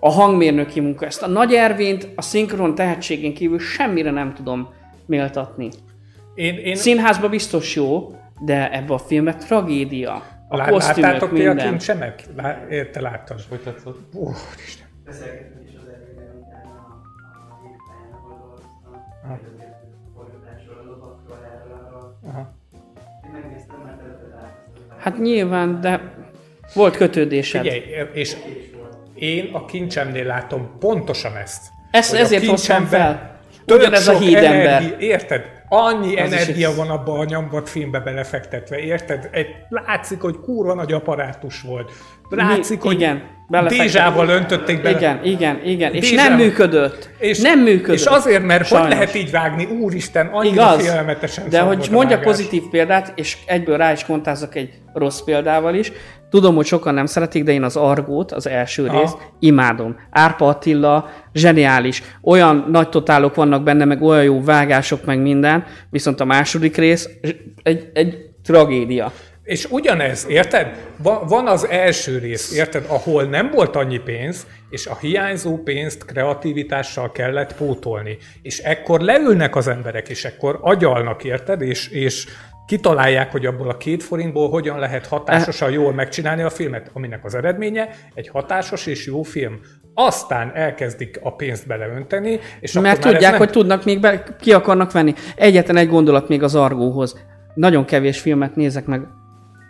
a 0.00 0.10
hangmérnöki 0.10 0.80
munka, 0.80 1.06
ezt 1.06 1.22
a 1.22 1.26
Nagy 1.28 1.52
Ervint, 1.52 2.08
a 2.14 2.22
szinkron 2.22 2.74
tehetségén 2.74 3.34
kívül 3.34 3.58
semmire 3.58 4.10
nem 4.10 4.34
tudom 4.34 4.72
méltatni. 5.06 5.68
Én, 6.34 6.56
én 6.56 6.76
Színházba 6.76 7.28
biztos 7.28 7.74
jó, 7.74 8.14
de 8.40 8.70
ebbe 8.72 8.94
a 8.94 8.98
filmbe 8.98 9.34
tragédia. 9.34 10.22
A 10.48 10.56
lá, 10.56 10.68
kosztümök, 10.68 11.10
láttátok 11.10 11.34
ti 11.34 11.46
a 11.46 11.46
minden. 11.46 11.68
kincsemet? 11.68 12.28
Lá, 12.36 12.66
érte 12.70 13.00
láttad? 13.00 13.40
Hogy 13.48 13.60
tetszett? 13.60 13.94
Aha. 19.30 19.38
ezért 19.56 19.74
forgatásról, 20.14 20.76
a 20.78 20.84
lovakról, 20.90 21.38
erről, 21.54 21.86
arról. 21.86 22.18
Aha. 22.28 22.52
Én 23.24 23.30
megnéztem, 23.32 23.76
mert 23.84 24.00
előtte 24.00 24.24
találkoztam. 24.30 24.98
Hát 24.98 25.18
nyilván, 25.18 25.80
de 25.80 26.00
volt 26.74 26.96
kötődésed. 26.96 27.60
Figyelj, 27.62 27.82
és 28.12 28.36
én 29.14 29.48
a 29.52 29.64
kincsemnél 29.64 30.24
látom 30.24 30.70
pontosan 30.78 31.36
ezt. 31.36 31.62
Ezt, 31.90 32.14
ezért 32.14 32.46
hoztam 32.46 32.84
fel. 32.84 33.38
Ugyanez 33.66 34.08
a 34.08 34.18
hídember. 34.18 34.66
energia- 34.66 34.98
Érted? 34.98 35.58
Annyi 35.68 36.20
Az 36.20 36.32
energia 36.32 36.74
van 36.74 36.90
abban 36.90 37.18
a 37.20 37.24
nyomvat 37.24 37.68
filmbe 37.68 38.00
belefektetve, 38.00 38.78
érted? 38.78 39.28
Egy, 39.32 39.46
látszik, 39.68 40.20
hogy 40.20 40.40
kurva 40.40 40.74
nagy 40.74 40.92
apparátus 40.92 41.62
volt. 41.62 41.92
Látszik, 42.28 42.82
Mi- 42.82 42.86
hogy 42.86 42.96
igen. 42.96 43.22
Dézsával 43.50 44.28
öntötték 44.28 44.82
bele. 44.82 44.96
Igen, 44.96 45.20
igen, 45.24 45.60
igen. 45.64 45.92
És 45.94 46.10
Dézsával. 46.10 46.28
nem 46.28 46.38
működött. 46.46 47.08
És, 47.18 47.40
nem 47.40 47.60
működött. 47.60 47.96
És 47.96 48.04
azért, 48.04 48.44
mert 48.44 48.66
Sajnos. 48.66 48.88
hogy 48.88 48.96
lehet 48.96 49.14
így 49.14 49.30
vágni, 49.30 49.64
úristen, 49.64 50.26
annyira 50.26 50.54
Igaz, 50.54 50.82
félelmetesen 50.86 51.48
de 51.48 51.60
hogy 51.60 51.76
volt 51.76 51.88
a 51.88 51.92
mondjak 51.92 52.18
vágás. 52.18 52.36
pozitív 52.36 52.62
példát, 52.70 53.12
és 53.16 53.36
egyből 53.46 53.76
rá 53.76 53.92
is 53.92 54.04
kontázzak 54.04 54.54
egy 54.54 54.70
rossz 54.94 55.20
példával 55.20 55.74
is. 55.74 55.92
Tudom, 56.30 56.54
hogy 56.54 56.66
sokan 56.66 56.94
nem 56.94 57.06
szeretik, 57.06 57.44
de 57.44 57.52
én 57.52 57.62
az 57.62 57.76
Argót, 57.76 58.32
az 58.32 58.46
első 58.46 58.86
Aha. 58.86 59.00
részt 59.00 59.16
imádom. 59.38 59.96
Árpa 60.10 60.48
Attila, 60.48 61.08
zseniális. 61.32 62.02
Olyan 62.22 62.66
nagy 62.70 62.88
totálok 62.88 63.34
vannak 63.34 63.62
benne, 63.62 63.84
meg 63.84 64.02
olyan 64.02 64.24
jó 64.24 64.42
vágások, 64.42 65.04
meg 65.04 65.20
minden. 65.20 65.64
Viszont 65.90 66.20
a 66.20 66.24
második 66.24 66.76
rész 66.76 67.08
egy, 67.62 67.90
egy 67.94 68.16
tragédia. 68.44 69.12
És 69.50 69.66
ugyanez, 69.70 70.26
érted? 70.28 70.76
Va- 70.96 71.28
Van 71.28 71.46
az 71.46 71.66
első 71.68 72.18
rész, 72.18 72.52
érted, 72.52 72.84
ahol 72.88 73.24
nem 73.24 73.50
volt 73.50 73.76
annyi 73.76 73.98
pénz, 73.98 74.46
és 74.68 74.86
a 74.86 74.96
hiányzó 75.00 75.58
pénzt 75.62 76.04
kreativitással 76.04 77.12
kellett 77.12 77.54
pótolni. 77.54 78.16
És 78.42 78.58
ekkor 78.58 79.00
leülnek 79.00 79.56
az 79.56 79.68
emberek, 79.68 80.08
és 80.08 80.24
ekkor 80.24 80.58
agyalnak, 80.62 81.24
érted? 81.24 81.60
És, 81.60 81.88
és 81.88 82.26
kitalálják, 82.66 83.30
hogy 83.30 83.46
abból 83.46 83.68
a 83.68 83.76
két 83.76 84.02
forintból 84.02 84.50
hogyan 84.50 84.78
lehet 84.78 85.06
hatásosan 85.06 85.70
jól 85.70 85.92
megcsinálni 85.92 86.42
a 86.42 86.50
filmet, 86.50 86.90
aminek 86.92 87.24
az 87.24 87.34
eredménye 87.34 87.88
egy 88.14 88.28
hatásos 88.28 88.86
és 88.86 89.06
jó 89.06 89.22
film. 89.22 89.60
Aztán 89.94 90.52
elkezdik 90.54 91.18
a 91.22 91.34
pénzt 91.34 91.66
beleönteni, 91.66 92.38
és 92.60 92.72
Mert 92.72 93.00
tudják, 93.00 93.30
nem... 93.30 93.38
hogy 93.38 93.50
tudnak 93.50 93.84
még 93.84 94.00
be, 94.00 94.36
ki 94.40 94.52
akarnak 94.52 94.92
venni. 94.92 95.14
Egyetlen 95.36 95.76
egy 95.76 95.88
gondolat 95.88 96.28
még 96.28 96.42
az 96.42 96.54
Argóhoz. 96.54 97.24
Nagyon 97.54 97.84
kevés 97.84 98.20
filmet 98.20 98.56
nézek 98.56 98.86
meg 98.86 99.00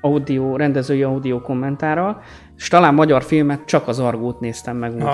audio, 0.00 0.56
rendezői 0.56 1.02
audio 1.02 1.40
kommentárral, 1.40 2.22
és 2.56 2.68
talán 2.68 2.94
magyar 2.94 3.22
filmet 3.22 3.64
csak 3.64 3.88
az 3.88 3.98
Argót 3.98 4.40
néztem 4.40 4.76
meg 4.76 4.94
úgy. 4.94 5.04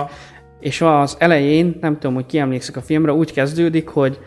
És 0.59 0.81
az 0.81 1.15
elején, 1.19 1.77
nem 1.81 1.93
tudom, 1.93 2.13
hogy 2.13 2.25
ki 2.25 2.37
emlékszik 2.37 2.77
a 2.77 2.81
filmre, 2.81 3.13
úgy 3.13 3.33
kezdődik, 3.33 3.87
hogy 3.87 4.19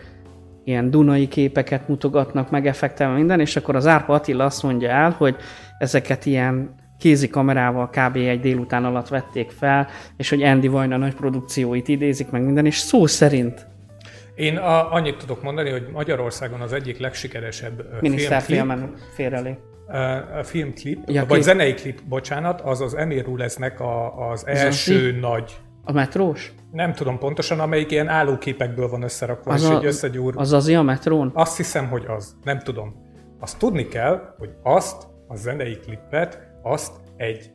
ilyen 0.63 0.89
dunai 0.89 1.27
képeket 1.27 1.87
mutogatnak, 1.87 2.49
meg 2.49 2.67
effektelve 2.67 3.15
minden, 3.15 3.39
és 3.39 3.55
akkor 3.55 3.75
az 3.75 3.87
Árpa 3.87 4.13
Attila 4.13 4.45
azt 4.45 4.63
mondja 4.63 4.89
el, 4.89 5.15
hogy 5.17 5.35
ezeket 5.77 6.25
ilyen 6.25 6.75
kézi 6.99 7.29
kamerával 7.29 7.89
kb. 7.89 8.15
egy 8.15 8.39
délután 8.39 8.85
alatt 8.85 9.07
vették 9.07 9.49
fel, 9.49 9.87
és 10.17 10.29
hogy 10.29 10.43
Andy 10.43 10.67
Vajna 10.67 10.97
nagy 10.97 11.15
produkcióit 11.15 11.87
idézik 11.87 12.29
meg 12.29 12.43
minden, 12.43 12.65
és 12.65 12.77
szó 12.77 13.05
szerint 13.05 13.67
Én 14.35 14.57
a, 14.57 14.93
annyit 14.93 15.17
tudok 15.17 15.43
mondani, 15.43 15.69
hogy 15.69 15.87
Magyarországon 15.93 16.61
az 16.61 16.73
egyik 16.73 16.99
legsikeresebb 16.99 18.01
miniszterfilmen 18.01 18.93
félrelé. 19.15 19.57
A 20.39 20.43
filmklip, 20.43 21.09
Ja, 21.09 21.19
vagy 21.21 21.27
klip. 21.29 21.41
zenei 21.41 21.73
klip, 21.73 21.99
bocsánat, 22.09 22.61
az 22.61 22.81
az 22.81 22.93
Emir 22.95 23.25
Rulesnek 23.25 23.79
a, 23.79 24.29
az 24.29 24.47
első 24.47 25.11
nagy, 25.19 25.59
A 25.83 25.91
metrós? 25.91 26.53
nem 26.71 26.93
tudom 26.93 27.17
pontosan, 27.17 27.59
amelyik 27.59 27.91
ilyen 27.91 28.07
állóképekből 28.07 28.89
van 28.89 29.01
összerakva, 29.03 29.53
Az 29.53 29.61
és 29.63 29.69
a- 29.69 29.77
egy 29.77 29.85
összegyúr. 29.85 30.33
Az 30.37 30.51
az 30.53 30.67
a 30.67 30.81
metrón? 30.81 31.31
Azt 31.33 31.57
hiszem, 31.57 31.87
hogy 31.87 32.05
az. 32.07 32.35
Nem 32.43 32.59
tudom. 32.59 32.95
Azt 33.39 33.57
tudni 33.59 33.87
kell, 33.87 34.35
hogy 34.37 34.49
azt 34.63 35.07
a 35.27 35.35
zenei 35.35 35.77
klippet, 35.79 36.39
azt 36.63 36.91
egy 37.17 37.51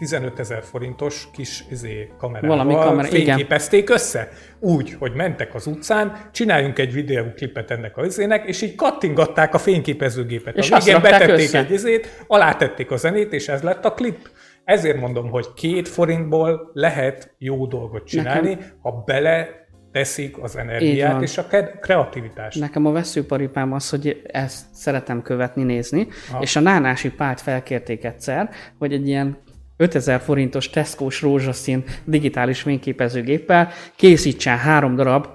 15 0.00 0.38
ezer 0.38 0.62
forintos 0.62 1.28
kis 1.32 1.64
izé, 1.70 2.10
kamerával 2.18 2.56
Valami 2.56 2.74
kamera- 2.74 3.12
igen. 3.12 3.24
fényképezték 3.26 3.90
össze. 3.90 4.28
Úgy, 4.58 4.92
hogy 4.98 5.12
mentek 5.14 5.54
az 5.54 5.66
utcán, 5.66 6.16
csináljunk 6.32 6.78
egy 6.78 6.92
videóklipet 6.92 7.70
ennek 7.70 7.96
a 7.96 8.04
izének, 8.04 8.46
és 8.46 8.62
így 8.62 8.74
kattingatták 8.74 9.54
a 9.54 9.58
fényképezőgépet. 9.58 10.56
És 10.56 10.70
a 10.70 10.78
végén 10.78 11.02
betették 11.02 11.44
össze. 11.44 11.58
egy 11.58 11.70
izét, 11.70 12.24
alátették 12.26 12.90
a 12.90 12.96
zenét, 12.96 13.32
és 13.32 13.48
ez 13.48 13.62
lett 13.62 13.84
a 13.84 13.92
klip. 13.92 14.30
Ezért 14.64 15.00
mondom, 15.00 15.30
hogy 15.30 15.46
két 15.54 15.88
forintból 15.88 16.70
lehet 16.72 17.34
jó 17.38 17.66
dolgot 17.66 18.06
csinálni, 18.06 18.58
ha 18.82 19.02
bele 19.06 19.48
teszik 19.92 20.42
az 20.42 20.56
energiát 20.56 21.22
és 21.22 21.38
a 21.38 21.46
kreativitást. 21.80 22.60
Nekem 22.60 22.86
a 22.86 22.92
veszőparipám 22.92 23.72
az, 23.72 23.90
hogy 23.90 24.22
ezt 24.26 24.66
szeretem 24.72 25.22
követni, 25.22 25.62
nézni, 25.62 26.08
és 26.40 26.56
a 26.56 26.60
Nánási 26.60 27.10
Pált 27.10 27.40
felkérték 27.40 28.04
egyszer, 28.04 28.50
hogy 28.78 28.92
egy 28.92 29.08
ilyen 29.08 29.38
5000 29.80 30.20
forintos 30.20 30.70
Tesco-s 30.70 31.22
rózsaszín 31.22 31.84
digitális 32.04 32.60
fényképezőgéppel 32.60 33.68
készítsen 33.96 34.56
három 34.56 34.96
darab 34.96 35.26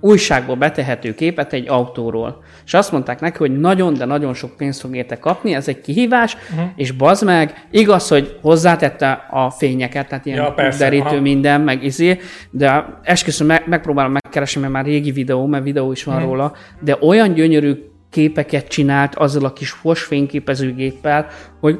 újságból 0.00 0.56
betehető 0.56 1.14
képet 1.14 1.52
egy 1.52 1.68
autóról. 1.68 2.42
És 2.64 2.74
azt 2.74 2.92
mondták 2.92 3.20
neki, 3.20 3.36
hogy 3.38 3.60
nagyon, 3.60 3.94
de 3.94 4.04
nagyon 4.04 4.34
sok 4.34 4.56
pénzt 4.56 4.80
fog 4.80 4.96
érte 4.96 5.18
kapni, 5.18 5.54
ez 5.54 5.68
egy 5.68 5.80
kihívás, 5.80 6.36
uh-huh. 6.50 6.68
és 6.76 6.92
bazd 6.92 7.24
meg, 7.24 7.66
igaz, 7.70 8.08
hogy 8.08 8.38
hozzátette 8.42 9.26
a 9.30 9.50
fényeket, 9.50 10.08
tehát 10.08 10.26
ilyen 10.26 10.38
Ja, 10.38 10.52
persze, 10.52 10.78
derítő 10.78 11.06
aha. 11.06 11.20
minden, 11.20 11.60
meg 11.60 11.84
izé, 11.84 12.20
de 12.50 13.00
esküszöm, 13.02 13.46
meg, 13.46 13.62
megpróbálom 13.66 14.12
megkeresni, 14.12 14.60
mert 14.60 14.72
már 14.72 14.84
régi 14.84 15.10
videó, 15.10 15.46
mert 15.46 15.64
videó 15.64 15.92
is 15.92 16.04
van 16.04 16.16
hmm. 16.16 16.26
róla, 16.26 16.52
de 16.80 16.96
olyan 17.00 17.32
gyönyörű 17.32 17.74
képeket 18.10 18.68
csinált 18.68 19.14
azzal 19.14 19.44
a 19.44 19.52
kis 19.52 19.70
fos 19.70 20.02
fényképezőgéppel, 20.02 21.26
hogy 21.60 21.78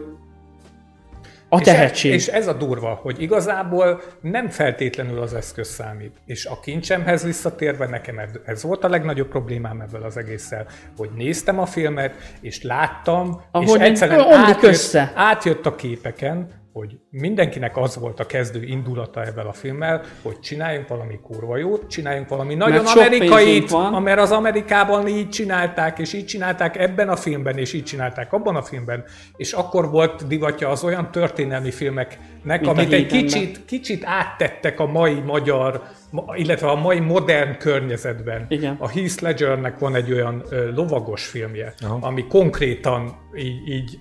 a 1.49 1.61
tehetség. 1.61 2.13
És, 2.13 2.27
és 2.27 2.33
ez 2.33 2.47
a 2.47 2.53
durva, 2.53 2.99
hogy 3.03 3.23
igazából 3.23 4.03
nem 4.21 4.49
feltétlenül 4.49 5.21
az 5.21 5.35
eszköz 5.35 5.69
számít. 5.69 6.17
És 6.27 6.47
a 6.47 6.61
kincsemhez 6.61 7.25
visszatérve 7.25 7.87
nekem 7.87 8.19
ez, 8.45 8.63
volt 8.63 8.85
a 8.85 8.89
legnagyobb 8.89 9.29
problémám 9.29 9.81
ebből 9.81 10.03
az 10.03 10.17
egésszel, 10.17 10.67
hogy 10.97 11.11
néztem 11.17 11.59
a 11.59 11.67
filmet, 11.67 12.15
és 12.41 12.63
láttam, 12.63 13.41
Ahogy 13.51 13.81
és 13.81 13.87
egyszerűen 13.87 14.33
átjött, 14.33 14.63
össze. 14.63 15.13
átjött 15.15 15.67
a 15.67 15.75
képeken, 15.75 16.65
hogy 16.77 16.99
mindenkinek 17.11 17.77
az 17.77 17.97
volt 17.97 18.21
a 18.21 18.27
kezdő 18.27 18.63
indulata 18.63 19.25
ebben 19.25 19.47
a 19.47 19.53
filmmel, 19.53 20.03
hogy 20.23 20.41
csináljunk 20.41 20.89
valami 20.89 21.19
kurva 21.23 21.57
jót, 21.57 21.91
csináljunk 21.91 22.29
valami 22.29 22.55
nagyon 22.55 22.87
sok 22.87 23.03
amerikait, 23.03 24.01
mert 24.03 24.21
az 24.21 24.31
Amerikában 24.31 25.09
így 25.09 25.29
csinálták, 25.29 25.99
és 25.99 26.13
így 26.13 26.27
csinálták 26.27 26.79
ebben 26.79 27.09
a 27.09 27.17
filmben, 27.17 27.59
és 27.59 27.73
így 27.73 27.85
csinálták 27.85 28.33
abban 28.33 28.57
a 28.57 28.63
filmben, 28.63 29.05
és 29.37 29.53
akkor 29.53 29.91
volt 29.91 30.27
divatja 30.27 30.69
az 30.69 30.85
olyan 30.85 31.11
történelmi 31.11 31.71
filmeknek, 31.71 32.61
Mint 32.61 32.67
amit 32.67 32.93
egy 32.93 33.07
kicsit, 33.07 33.65
kicsit 33.65 34.05
áttettek 34.05 34.81
a 34.81 34.87
mai 34.87 35.21
magyar, 35.21 35.83
ma- 36.11 36.37
illetve 36.37 36.69
a 36.69 36.77
mai 36.77 37.01
modern 37.01 37.59
környezetben. 37.59 38.47
Igen. 38.49 38.77
A 38.79 38.89
Heath 38.89 39.23
Ledgernek 39.23 39.79
van 39.79 39.95
egy 39.95 40.13
olyan 40.13 40.43
ö, 40.51 40.73
lovagos 40.73 41.27
filmje, 41.27 41.75
Aha. 41.81 41.99
ami 42.01 42.27
konkrétan 42.27 43.17
így, 43.37 43.69
így 43.69 43.99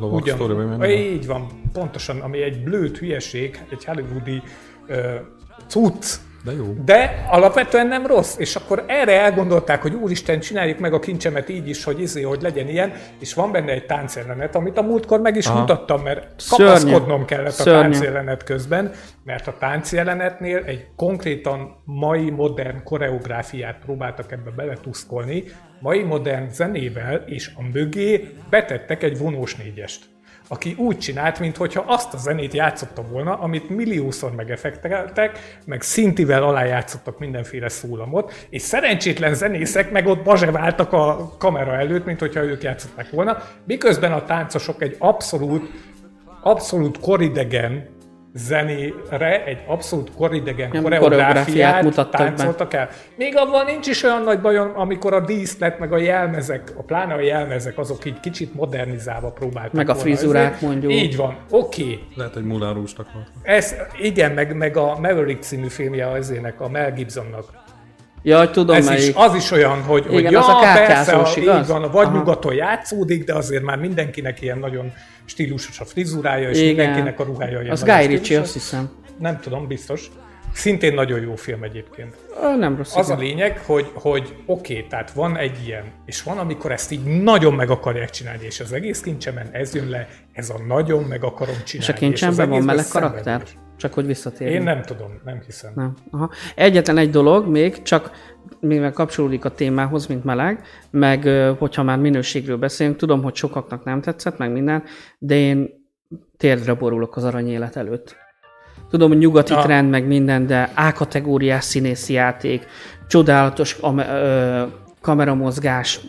Lovag 0.00 0.38
vagy 0.38 0.56
minden? 0.56 0.90
így 0.90 1.26
van, 1.26 1.46
pontosan, 1.72 2.20
ami 2.20 2.42
egy 2.42 2.62
blőtt 2.62 2.98
hülyeség, 2.98 3.64
egy 3.70 3.84
hollywoodi 3.84 4.42
ö, 4.86 5.14
cucc, 5.66 6.14
De 6.44 6.52
jó. 6.52 6.74
de 6.84 7.26
alapvetően 7.30 7.86
nem 7.86 8.06
rossz, 8.06 8.38
és 8.38 8.56
akkor 8.56 8.84
erre 8.86 9.20
elgondolták, 9.20 9.82
hogy 9.82 9.94
úristen, 9.94 10.40
csináljuk 10.40 10.78
meg 10.78 10.92
a 10.92 10.98
kincsemet 10.98 11.48
így 11.48 11.68
is, 11.68 11.84
hogy 11.84 12.00
izé, 12.00 12.22
hogy 12.22 12.42
legyen 12.42 12.68
ilyen, 12.68 12.92
és 13.18 13.34
van 13.34 13.52
benne 13.52 13.72
egy 13.72 13.86
táncjelenet, 13.86 14.54
amit 14.54 14.78
a 14.78 14.82
múltkor 14.82 15.20
meg 15.20 15.36
is 15.36 15.46
Aha. 15.46 15.58
mutattam, 15.58 16.02
mert 16.02 16.48
kapaszkodnom 16.48 17.24
kellett 17.24 17.58
a 17.58 17.64
táncjelenet 17.64 18.44
közben, 18.44 18.92
mert 19.24 19.46
a 19.46 19.54
táncjelenetnél 19.58 20.62
egy 20.64 20.86
konkrétan 20.96 21.82
mai 21.84 22.30
modern 22.30 22.82
koreográfiát 22.84 23.78
próbáltak 23.84 24.32
ebbe 24.32 24.50
beletuszkolni, 24.50 25.44
mai 25.80 26.02
modern 26.02 26.48
zenével, 26.48 27.24
és 27.26 27.50
a 27.54 27.62
mögé 27.72 28.28
betettek 28.50 29.02
egy 29.02 29.18
vonós 29.18 29.56
négyest 29.56 30.08
aki 30.52 30.74
úgy 30.78 30.98
csinált, 30.98 31.38
mintha 31.38 31.84
azt 31.86 32.14
a 32.14 32.16
zenét 32.16 32.54
játszotta 32.54 33.02
volna, 33.02 33.38
amit 33.38 33.68
milliószor 33.68 34.34
megeffekteltek, 34.34 35.58
meg 35.66 35.82
szintivel 35.82 36.42
alájátszottak 36.42 37.18
mindenféle 37.18 37.68
szólamot, 37.68 38.46
és 38.50 38.62
szerencsétlen 38.62 39.34
zenészek 39.34 39.90
meg 39.90 40.06
ott 40.06 40.22
bazseváltak 40.22 40.92
a 40.92 41.32
kamera 41.38 41.72
előtt, 41.72 42.04
mint 42.04 42.20
hogyha 42.20 42.42
ők 42.42 42.62
játszották 42.62 43.10
volna, 43.10 43.42
miközben 43.66 44.12
a 44.12 44.24
táncosok 44.24 44.82
egy 44.82 44.96
abszolút, 44.98 45.70
abszolút 46.42 47.00
koridegen 47.00 47.88
zenére 48.34 49.44
egy 49.44 49.58
abszolút 49.66 50.14
koridegen 50.14 50.70
Nem, 50.72 50.82
koreográfiát 50.82 51.20
koreográfiát 51.20 51.82
mutattak 51.82 52.20
táncoltak 52.20 52.74
el. 52.74 52.88
Még 53.16 53.36
abban 53.36 53.64
nincs 53.64 53.86
is 53.86 54.02
olyan 54.02 54.22
nagy 54.22 54.40
bajom, 54.40 54.72
amikor 54.74 55.14
a 55.14 55.20
díszlet, 55.20 55.78
meg 55.78 55.92
a 55.92 55.98
jelmezek, 55.98 56.72
a 56.76 56.82
pláne 56.82 57.14
a 57.14 57.20
jelmezek, 57.20 57.78
azok 57.78 58.04
így 58.04 58.20
kicsit 58.20 58.54
modernizálva 58.54 59.30
próbáltak 59.30 59.72
Meg 59.72 59.88
a 59.88 59.92
volna 59.94 60.08
frizurák, 60.08 60.44
ezért. 60.44 60.60
mondjuk. 60.60 60.92
Így 60.92 61.16
van, 61.16 61.36
oké. 61.50 61.82
Okay. 61.82 62.04
Lehet, 62.14 62.34
hogy 62.34 62.44
Mulán 62.44 62.74
Rústak 62.74 63.12
volt. 63.12 63.26
Ez, 63.42 63.74
igen, 64.00 64.32
meg, 64.32 64.56
meg 64.56 64.76
a 64.76 64.98
Maverick 64.98 65.42
című 65.42 65.68
filmje 65.68 66.06
ezének, 66.06 66.60
a 66.60 66.68
Mel 66.68 66.92
Gibsonnak. 66.92 67.44
Jaj, 68.22 68.50
tudom 68.50 68.76
Ez 68.76 68.86
melyik. 68.86 69.08
is, 69.08 69.14
az 69.14 69.34
is 69.34 69.50
olyan, 69.50 69.82
hogy, 69.82 70.06
hogy 70.06 70.18
Igen, 70.18 70.32
ja, 70.32 70.38
az 70.38 70.48
a 70.48 70.58
persze, 70.72 71.12
a, 71.12 71.28
igaz? 71.36 71.60
így 71.60 71.66
van, 71.66 71.90
vagy 71.90 72.06
Aha. 72.06 72.16
nyugaton 72.16 72.54
játszódik, 72.54 73.24
de 73.24 73.34
azért 73.34 73.62
már 73.62 73.78
mindenkinek 73.78 74.40
ilyen 74.40 74.58
nagyon 74.58 74.92
stílusos 75.24 75.80
a 75.80 75.84
frizurája, 75.84 76.50
és 76.50 76.58
Igen. 76.58 76.66
mindenkinek 76.66 77.20
a 77.20 77.24
ruhája 77.24 77.60
ilyen 77.60 77.72
Az 77.72 77.84
Guy 77.84 78.06
Ritchie, 78.06 78.40
azt 78.40 78.52
hiszem. 78.52 78.90
Nem 79.18 79.40
tudom, 79.40 79.66
biztos. 79.66 80.10
Szintén 80.52 80.94
nagyon 80.94 81.20
jó 81.20 81.34
film 81.34 81.62
egyébként. 81.62 82.14
Nem 82.58 82.76
rossz. 82.76 82.96
Az 82.96 83.10
a 83.10 83.12
igen. 83.12 83.24
lényeg, 83.24 83.58
hogy, 83.66 83.90
hogy 83.94 84.34
oké, 84.46 84.74
okay, 84.76 84.86
tehát 84.86 85.10
van 85.10 85.36
egy 85.36 85.66
ilyen, 85.66 85.84
és 86.06 86.22
van, 86.22 86.38
amikor 86.38 86.72
ezt 86.72 86.90
így 86.90 87.04
nagyon 87.04 87.54
meg 87.54 87.70
akarják 87.70 88.10
csinálni, 88.10 88.44
és 88.44 88.60
az 88.60 88.72
egész 88.72 89.00
kincsemen 89.00 89.48
ez 89.52 89.74
jön 89.74 89.88
le, 89.88 90.08
ez 90.32 90.50
a 90.50 90.58
nagyon 90.66 91.02
meg 91.02 91.24
akarom 91.24 91.56
csinálni. 91.64 91.88
És 91.88 91.88
a 91.88 91.92
kincsemben 91.92 92.48
van 92.48 92.62
meleg 92.62 92.84
karakter? 92.90 93.22
szenvedés. 93.24 93.56
Csak 93.80 93.94
hogy 93.94 94.06
visszatérjünk. 94.06 94.58
Én 94.58 94.64
nem 94.64 94.82
tudom, 94.82 95.20
nem 95.24 95.40
hiszem. 95.46 95.72
Nem. 95.74 95.94
Aha. 96.10 96.30
Egyetlen 96.54 96.98
egy 96.98 97.10
dolog 97.10 97.46
még, 97.46 97.82
csak 97.82 98.10
mivel 98.60 98.92
kapcsolódik 98.92 99.44
a 99.44 99.50
témához, 99.50 100.06
mint 100.06 100.24
meleg, 100.24 100.62
meg 100.90 101.28
hogyha 101.58 101.82
már 101.82 101.98
minőségről 101.98 102.56
beszélünk, 102.56 102.96
tudom, 102.96 103.22
hogy 103.22 103.34
sokaknak 103.34 103.84
nem 103.84 104.00
tetszett, 104.00 104.38
meg 104.38 104.52
minden, 104.52 104.82
de 105.18 105.34
én 105.34 105.68
térdre 106.36 106.74
borulok 106.74 107.16
az 107.16 107.24
aranyélet 107.24 107.76
előtt. 107.76 108.16
Tudom, 108.90 109.08
hogy 109.08 109.18
nyugati 109.18 109.52
Ah. 109.52 109.62
trend, 109.64 109.90
meg 109.90 110.06
minden, 110.06 110.46
de 110.46 110.72
A-kategóriás 110.76 111.64
színészi 111.64 112.12
játék, 112.12 112.66
csodálatos 113.08 113.76
ame- 113.80 114.08
ö, 114.08 114.62
kameramozgás, 115.00 116.00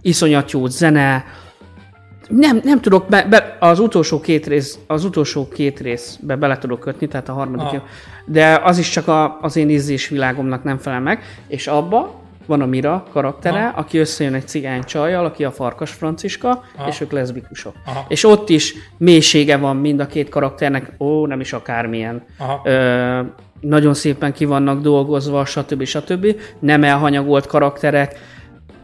iszonyat 0.00 0.50
jó 0.50 0.66
zene, 0.66 1.24
nem, 2.30 2.60
nem 2.64 2.80
tudok, 2.80 3.08
be, 3.08 3.24
be, 3.30 3.56
az 3.60 3.78
utolsó 3.78 4.20
két 4.20 4.46
rész, 4.46 4.78
az 4.86 5.04
utolsó 5.04 5.48
két 5.48 5.80
részbe 5.80 6.36
bele 6.36 6.58
tudok 6.58 6.80
kötni, 6.80 7.06
tehát 7.08 7.28
a 7.28 7.32
harmadik, 7.32 7.80
Ah. 7.80 7.86
de 8.26 8.60
az 8.64 8.78
is 8.78 8.88
csak 8.90 9.08
a, 9.08 9.38
az 9.40 9.56
én 9.56 9.70
ízlésvilágomnak 9.70 10.64
nem 10.64 10.78
felel 10.78 11.00
meg, 11.00 11.22
és 11.48 11.66
abba 11.66 12.18
van 12.46 12.60
a 12.60 12.66
Mira 12.66 13.04
karaktere, 13.12 13.66
Ah. 13.66 13.78
aki 13.78 13.98
összejön 13.98 14.34
egy 14.34 14.46
cigány 14.48 14.82
csajjal, 14.84 15.24
aki 15.24 15.44
a 15.44 15.50
Farkas 15.50 15.90
Franciska, 15.90 16.48
Ah. 16.76 16.88
és 16.88 17.00
ők 17.00 17.12
leszbikusok. 17.12 17.74
Aha. 17.86 18.04
És 18.08 18.24
ott 18.24 18.48
is 18.48 18.74
mélysége 18.96 19.56
van 19.56 19.76
mind 19.76 20.00
a 20.00 20.06
két 20.06 20.28
karakternek, 20.28 20.92
ó, 20.98 21.26
nem 21.26 21.40
is 21.40 21.52
akármilyen. 21.52 22.22
Aha. 22.38 22.60
Ö, 22.64 23.20
nagyon 23.60 23.94
szépen 23.94 24.32
ki 24.32 24.44
vannak 24.44 24.80
dolgozva, 24.80 25.44
stb. 25.44 25.84
stb. 25.84 26.26
Nem 26.58 26.84
elhanyagolt 26.84 27.46
karakterek, 27.46 28.18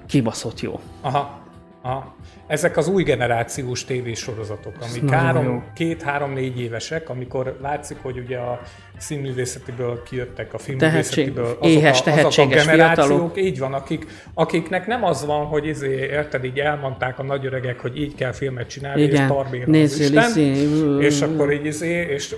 kibaszott 0.06 0.60
jó. 0.60 0.80
Aha, 1.00 1.38
aha. 1.82 2.14
Ezek 2.46 2.76
az 2.76 2.88
új 2.88 3.02
generációs 3.02 3.84
tévésorozatok, 3.84 4.74
amik 4.80 5.10
három, 5.10 5.64
két, 5.74 6.02
három, 6.02 6.32
négy 6.32 6.60
évesek, 6.60 7.08
amikor 7.08 7.58
látszik, 7.62 7.96
hogy 8.02 8.18
ugye 8.18 8.38
a 8.38 8.60
színművészetiből 8.96 10.02
kijöttek, 10.02 10.54
a 10.54 10.58
filmművészetiből 10.58 11.44
azok, 11.44 11.64
éhes, 11.64 12.02
a, 12.06 12.10
azok 12.10 12.44
a 12.44 12.46
generációk, 12.46 13.06
fiatalok. 13.06 13.42
így 13.42 13.58
van, 13.58 13.74
akik, 13.74 14.06
akiknek 14.34 14.86
nem 14.86 15.04
az 15.04 15.26
van, 15.26 15.46
hogy 15.46 15.66
izé, 15.66 15.94
érted, 15.94 16.44
így 16.44 16.58
elmondták 16.58 17.18
a 17.18 17.22
nagy 17.22 17.46
öregek, 17.46 17.80
hogy 17.80 18.00
így 18.00 18.14
kell 18.14 18.32
filmet 18.32 18.68
csinálni, 18.68 19.02
és 19.02 19.08
Igen, 19.08 19.26
tarbéra 19.26 19.64
az 19.64 19.70
nézzél, 19.70 20.06
Isten, 20.06 20.30
izé, 20.30 21.04
és 21.06 21.20
akkor 21.20 21.52
így 21.52 21.66
izé, 21.66 22.06
és 22.10 22.34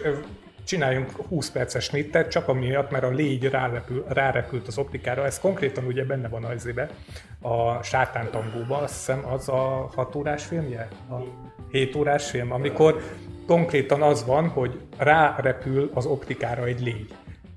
csináljunk 0.69 1.11
20 1.29 1.51
perces 1.51 1.85
snittet, 1.85 2.31
csak 2.31 2.49
amiatt, 2.49 2.91
mert 2.91 3.05
a 3.05 3.09
légy 3.09 3.45
rárepül, 3.45 4.05
rárepült 4.09 4.67
az 4.67 4.79
optikára. 4.79 5.25
Ez 5.25 5.39
konkrétan 5.39 5.85
ugye 5.85 6.05
benne 6.05 6.29
van 6.29 6.45
az 6.45 6.55
izébe, 6.55 6.91
a 7.41 7.83
sátántangóban, 7.83 8.83
azt 8.83 8.95
hiszem 8.95 9.27
az 9.33 9.49
a 9.49 9.91
6 9.95 10.15
órás 10.15 10.45
filmje? 10.45 10.89
A 11.11 11.15
7 11.71 11.97
órás 11.97 12.31
film, 12.31 12.53
amikor 12.53 13.03
konkrétan 13.47 14.03
az 14.03 14.27
van, 14.27 14.49
hogy 14.49 14.81
rárepül 14.97 15.91
az 15.95 16.07
optikára 16.07 16.65
egy 16.65 16.81
légy. 16.81 17.15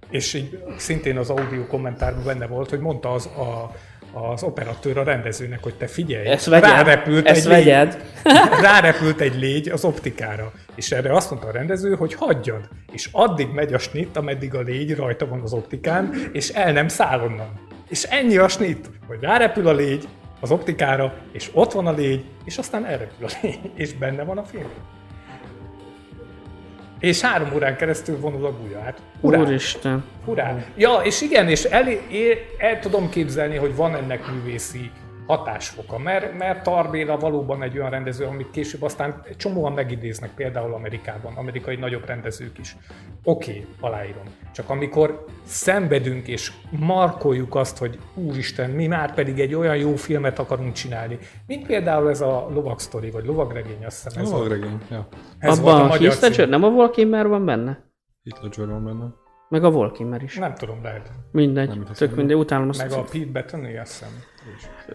És 0.09 0.33
így 0.33 0.63
szintén 0.77 1.17
az 1.17 1.29
audio 1.29 1.65
kommentárban 1.65 2.23
benne 2.23 2.47
volt, 2.47 2.69
hogy 2.69 2.79
mondta 2.79 3.13
az 3.13 3.25
a, 3.25 3.71
az 4.13 4.43
operatőr 4.43 4.97
a 4.97 5.03
rendezőnek, 5.03 5.63
hogy 5.63 5.75
te 5.75 5.87
figyelj, 5.87 6.27
Ezt 6.27 6.45
vegyed, 6.45 6.69
rárepült 6.69 7.27
ezt 7.27 7.47
egy 7.47 7.65
légy, 7.65 7.97
rárepült 8.61 9.21
egy 9.21 9.39
légy 9.39 9.69
az 9.69 9.83
optikára. 9.83 10.51
És 10.75 10.91
erre 10.91 11.13
azt 11.13 11.29
mondta 11.29 11.47
a 11.47 11.51
rendező, 11.51 11.95
hogy 11.95 12.13
hagyjad. 12.13 12.69
És 12.91 13.09
addig 13.11 13.47
megy 13.53 13.73
a 13.73 13.77
snitt, 13.77 14.17
ameddig 14.17 14.55
a 14.55 14.61
légy 14.61 14.95
rajta 14.95 15.27
van 15.27 15.41
az 15.41 15.53
optikán, 15.53 16.13
és 16.31 16.49
el 16.49 16.71
nem 16.71 16.87
száll 16.87 17.19
onnan. 17.19 17.59
És 17.89 18.03
ennyi 18.03 18.37
a 18.37 18.47
snitt, 18.47 18.89
hogy 19.07 19.17
rárepül 19.21 19.67
a 19.67 19.73
légy 19.73 20.07
az 20.39 20.51
optikára, 20.51 21.13
és 21.31 21.49
ott 21.53 21.71
van 21.71 21.87
a 21.87 21.91
légy, 21.91 22.23
és 22.45 22.57
aztán 22.57 22.85
elrepül 22.85 23.25
a 23.25 23.29
légy, 23.41 23.71
és 23.75 23.93
benne 23.93 24.23
van 24.23 24.37
a 24.37 24.43
film. 24.43 24.69
És 27.01 27.21
három 27.21 27.53
órán 27.53 27.75
keresztül 27.75 28.19
vonul 28.19 28.45
a 28.45 28.51
gulyát. 28.51 29.01
Urá! 29.19 29.39
Úristen. 29.39 30.03
Furán. 30.25 30.65
Ja, 30.75 31.01
és 31.03 31.21
igen, 31.21 31.47
és 31.47 31.63
el, 31.63 31.87
el, 31.87 31.97
el 32.57 32.79
tudom 32.79 33.09
képzelni, 33.09 33.55
hogy 33.55 33.75
van 33.75 33.95
ennek 33.95 34.31
művészi 34.31 34.91
hatásfoka, 35.35 35.97
mert, 35.97 36.37
mert 36.37 36.63
Tarbéla 36.63 37.17
valóban 37.17 37.63
egy 37.63 37.77
olyan 37.77 37.89
rendező, 37.89 38.25
amit 38.25 38.51
később 38.51 38.81
aztán 38.81 39.23
csomóan 39.37 39.73
megidéznek, 39.73 40.33
például 40.33 40.73
Amerikában, 40.73 41.33
amerikai 41.35 41.75
nagyobb 41.75 42.05
rendezők 42.05 42.57
is. 42.57 42.77
Oké, 43.23 43.51
okay, 43.51 43.65
aláírom. 43.79 44.23
Csak 44.53 44.69
amikor 44.69 45.25
szenvedünk 45.43 46.27
és 46.27 46.51
markoljuk 46.69 47.55
azt, 47.55 47.77
hogy 47.77 47.99
úristen, 48.13 48.69
mi 48.69 48.87
már 48.87 49.13
pedig 49.13 49.39
egy 49.39 49.53
olyan 49.53 49.77
jó 49.77 49.95
filmet 49.95 50.39
akarunk 50.39 50.73
csinálni, 50.73 51.17
mint 51.47 51.65
például 51.65 52.09
ez 52.09 52.21
a 52.21 52.47
lovag 52.53 52.79
sztori, 52.79 53.11
vagy 53.11 53.25
lovagregény, 53.25 53.85
azt 53.85 54.03
hiszem. 54.03 54.21
Ez, 54.21 54.27
Ez 54.27 54.33
volt, 54.33 54.49
regény. 54.49 54.81
Ja. 54.89 55.07
ez 55.37 55.59
volt 55.59 55.75
a 55.75 55.77
Abban 55.77 55.85
a 55.85 55.93
magyar 55.93 56.13
Heath 56.13 56.47
nem 56.47 56.63
a 56.63 56.69
Volkimmer 56.69 57.27
van 57.27 57.45
benne? 57.45 57.89
Itt 58.23 58.41
Ledger 58.41 58.67
van 58.67 58.83
benne. 58.83 59.20
Meg 59.51 59.63
a 59.63 59.69
Volkimmer 59.69 60.23
is. 60.23 60.35
Nem 60.35 60.53
tudom, 60.53 60.79
lehet. 60.83 61.09
Mindegy, 61.31 61.67
Nem 61.67 61.83
tök 61.97 62.15
mindegy, 62.15 62.35
utálom 62.37 62.69
azt 62.69 62.81
Meg 62.81 62.91
a 62.91 62.97
a 62.99 63.03
Pete 63.11 63.31
Bettany, 63.31 63.77
azt 63.79 63.91
hiszem. 63.91 64.09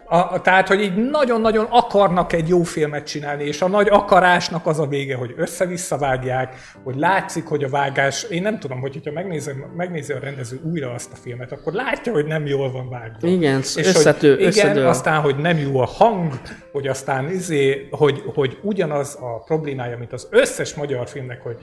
A, 0.04 0.16
a, 0.16 0.40
tehát, 0.40 0.68
hogy 0.68 0.80
így 0.80 0.94
nagyon-nagyon 1.10 1.66
akarnak 1.70 2.32
egy 2.32 2.48
jó 2.48 2.62
filmet 2.62 3.06
csinálni, 3.06 3.44
és 3.44 3.62
a 3.62 3.68
nagy 3.68 3.88
akarásnak 3.90 4.66
az 4.66 4.78
a 4.78 4.86
vége, 4.86 5.16
hogy 5.16 5.34
össze-vissza 5.36 5.98
vágják, 5.98 6.54
hogy 6.82 6.96
látszik, 6.96 7.46
hogy 7.46 7.64
a 7.64 7.68
vágás, 7.68 8.22
én 8.22 8.42
nem 8.42 8.58
tudom, 8.58 8.80
hogy 8.80 8.92
hogyha 8.92 9.12
megnézem, 9.12 9.72
megnézi 9.76 10.12
a 10.12 10.18
rendező 10.18 10.60
újra 10.64 10.90
azt 10.90 11.12
a 11.12 11.16
filmet, 11.16 11.52
akkor 11.52 11.72
látja, 11.72 12.12
hogy 12.12 12.26
nem 12.26 12.46
jól 12.46 12.70
van 12.72 12.88
vágva. 12.88 13.26
Igen, 13.28 13.58
és 13.58 13.76
összető- 13.76 14.28
hogy, 14.30 14.38
igen, 14.38 14.48
összedől. 14.48 14.86
aztán, 14.86 15.20
hogy 15.20 15.36
nem 15.36 15.56
jó 15.58 15.80
a 15.80 15.86
hang, 15.86 16.32
hogy 16.72 16.86
aztán 16.86 17.30
izé, 17.30 17.88
hogy, 17.90 18.22
hogy 18.34 18.58
ugyanaz 18.62 19.18
a 19.20 19.42
problémája, 19.44 19.98
mint 19.98 20.12
az 20.12 20.28
összes 20.30 20.74
magyar 20.74 21.08
filmnek, 21.08 21.42
hogy 21.42 21.56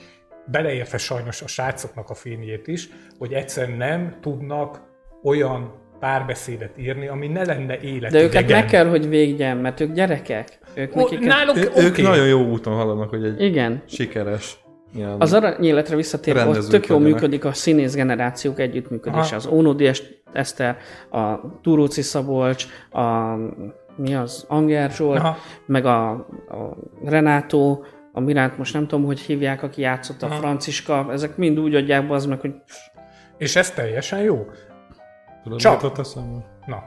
beleértve 0.45 0.97
sajnos 0.97 1.41
a 1.41 1.47
srácoknak 1.47 2.09
a 2.09 2.13
filmjét 2.13 2.67
is, 2.67 2.89
hogy 3.17 3.33
egyszerűen 3.33 3.77
nem 3.77 4.17
tudnak 4.21 4.81
olyan 5.23 5.73
párbeszédet 5.99 6.77
írni, 6.77 7.07
ami 7.07 7.27
ne 7.27 7.45
lenne 7.45 7.79
életidegen. 7.79 8.11
De 8.11 8.21
őket 8.21 8.49
meg 8.49 8.65
kell, 8.65 8.85
hogy 8.85 9.09
végjen, 9.09 9.57
mert 9.57 9.79
ők 9.79 9.93
gyerekek. 9.93 10.59
Ők 10.73 10.95
Ó, 10.95 10.99
nekik... 10.99 11.19
náluk 11.19 11.57
Ő. 11.57 11.71
Ők 11.75 11.97
nagyon 11.97 12.27
jó 12.27 12.49
úton 12.49 12.73
haladnak, 12.73 13.09
hogy 13.09 13.23
egy 13.23 13.41
Igen. 13.41 13.83
sikeres 13.85 14.63
ilyen... 14.95 15.15
Az 15.19 15.33
aranyéletre 15.33 15.95
visszatérve, 15.95 16.45
ott 16.45 16.69
tök 16.69 16.87
jól 16.87 16.99
működik 16.99 17.45
a 17.45 17.53
színész 17.53 17.95
generációk 17.95 18.59
együttműködése. 18.59 19.35
Aha. 19.35 19.35
Az 19.35 19.47
Ónodi 19.47 19.89
Eszter, 20.33 20.77
a 21.11 21.35
Turóci 21.61 22.01
Szabolcs, 22.01 22.65
a 22.91 23.35
mi 23.95 24.15
az, 24.15 24.45
Anger 24.47 24.91
Zsolt, 24.91 25.19
Aha. 25.19 25.37
meg 25.65 25.85
a, 25.85 26.09
a 26.09 26.77
Renátó, 27.05 27.85
a 28.15 28.19
Miránt 28.19 28.57
most 28.57 28.73
nem 28.73 28.87
tudom, 28.87 29.05
hogy 29.05 29.19
hívják, 29.19 29.63
aki 29.63 29.81
játszott 29.81 30.21
a 30.21 30.25
Aha. 30.25 30.35
Franciska, 30.35 31.07
ezek 31.11 31.37
mind 31.37 31.59
úgy 31.59 31.75
adják 31.75 32.07
be 32.07 32.13
az 32.13 32.25
meg, 32.25 32.39
hogy 32.39 32.53
És 33.37 33.55
ez 33.55 33.71
teljesen 33.71 34.19
jó. 34.21 34.45
Tudod, 35.43 35.59
Csak. 35.59 35.73
mit 35.81 35.91
ott 35.91 35.97
eszembe? 35.97 36.45
Na, 36.65 36.83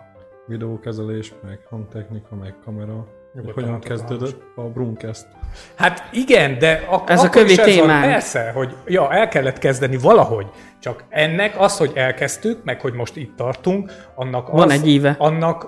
Videókezelés, 0.46 1.32
meg 1.42 1.58
hangtechnika, 1.70 2.34
meg 2.34 2.54
kamera. 2.64 2.92
Hogy 3.32 3.44
Nyugodtan 3.44 3.64
hogyan 3.64 3.80
kezdődött 3.80 4.42
a 4.56 4.60
Brumcast? 4.62 5.26
Hát 5.74 6.08
igen, 6.12 6.58
de 6.58 6.84
ak- 6.90 7.10
Ez 7.10 7.18
a 7.22 7.26
akkor 7.26 7.40
kövi 7.40 7.52
is 7.52 7.58
ez 7.58 7.66
van. 7.66 7.74
témánk. 7.76 8.04
Persze, 8.04 8.50
hogy 8.50 8.76
ja, 8.86 9.12
el 9.12 9.28
kellett 9.28 9.58
kezdeni 9.58 9.96
valahogy. 9.96 10.46
Csak 10.80 11.04
ennek 11.08 11.60
az, 11.60 11.76
hogy 11.78 11.92
elkezdtük, 11.94 12.64
meg 12.64 12.80
hogy 12.80 12.92
most 12.92 13.16
itt 13.16 13.36
tartunk, 13.36 13.92
annak 14.14 14.48
Van 14.50 14.62
az, 14.62 14.72
egy 14.72 14.88
íve. 14.88 15.14
Annak 15.18 15.66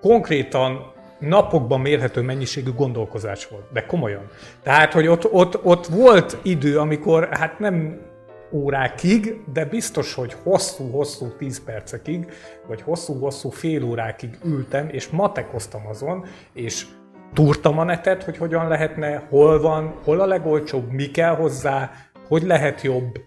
konkrétan 0.00 0.92
napokban 1.18 1.80
mérhető 1.80 2.20
mennyiségű 2.20 2.72
gondolkozás 2.72 3.48
volt, 3.48 3.64
de 3.72 3.86
komolyan. 3.86 4.28
Tehát, 4.62 4.92
hogy 4.92 5.06
ott, 5.06 5.32
ott, 5.32 5.64
ott 5.64 5.86
volt 5.86 6.38
idő, 6.42 6.78
amikor 6.78 7.28
hát 7.30 7.58
nem 7.58 8.00
órákig, 8.52 9.40
de 9.52 9.64
biztos, 9.64 10.14
hogy 10.14 10.36
hosszú-hosszú 10.42 11.36
10 11.36 11.64
percekig, 11.64 12.32
vagy 12.66 12.82
hosszú-hosszú 12.82 13.50
fél 13.50 13.84
órákig 13.84 14.38
ültem, 14.44 14.88
és 14.88 15.08
matekoztam 15.08 15.86
azon, 15.86 16.24
és 16.52 16.86
túrtam 17.32 17.78
a 17.78 17.84
netet, 17.84 18.22
hogy 18.22 18.36
hogyan 18.36 18.68
lehetne, 18.68 19.26
hol 19.28 19.60
van, 19.60 19.94
hol 20.04 20.20
a 20.20 20.26
legolcsóbb, 20.26 20.90
mi 20.90 21.10
kell 21.10 21.34
hozzá, 21.34 21.90
hogy 22.28 22.42
lehet 22.42 22.82
jobb, 22.82 23.18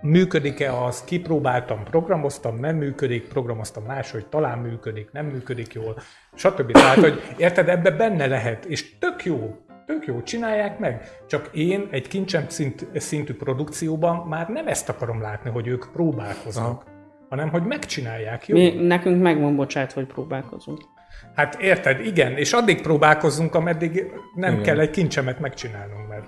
működik-e 0.00 0.82
az, 0.82 1.04
kipróbáltam, 1.04 1.82
programoztam, 1.84 2.56
nem 2.56 2.76
működik, 2.76 3.28
programoztam 3.28 3.84
máshogy, 3.84 4.26
talán 4.26 4.58
működik, 4.58 5.12
nem 5.12 5.26
működik 5.26 5.72
jól, 5.72 5.98
stb. 6.34 6.72
Tehát, 6.72 6.98
hogy 6.98 7.22
érted, 7.36 7.68
ebbe 7.68 7.90
benne 7.90 8.26
lehet, 8.26 8.64
és 8.64 8.98
tök 8.98 9.24
jó, 9.24 9.56
tök 9.86 10.06
jó, 10.06 10.22
csinálják 10.22 10.78
meg. 10.78 11.20
Csak 11.26 11.48
én 11.52 11.88
egy 11.90 12.08
kincsem 12.08 12.48
szint, 12.48 12.86
szintű 12.94 13.34
produkcióban 13.34 14.26
már 14.26 14.48
nem 14.48 14.66
ezt 14.66 14.88
akarom 14.88 15.20
látni, 15.20 15.50
hogy 15.50 15.66
ők 15.66 15.92
próbálkoznak, 15.92 16.64
Aha. 16.64 16.84
hanem 17.28 17.48
hogy 17.48 17.62
megcsinálják, 17.62 18.48
jó? 18.48 18.56
mi, 18.56 18.70
nekünk 18.70 19.22
meg 19.22 19.40
van 19.40 19.56
bocsát, 19.56 19.92
hogy 19.92 20.06
próbálkozunk. 20.06 20.80
Hát 21.34 21.62
érted, 21.62 22.06
igen, 22.06 22.36
és 22.36 22.52
addig 22.52 22.80
próbálkozzunk, 22.80 23.54
ameddig 23.54 24.12
nem 24.34 24.52
Igen. 24.52 24.64
kell 24.64 24.80
egy 24.80 24.90
kincsemet 24.90 25.40
megcsinálnunk, 25.40 26.08
mert 26.08 26.26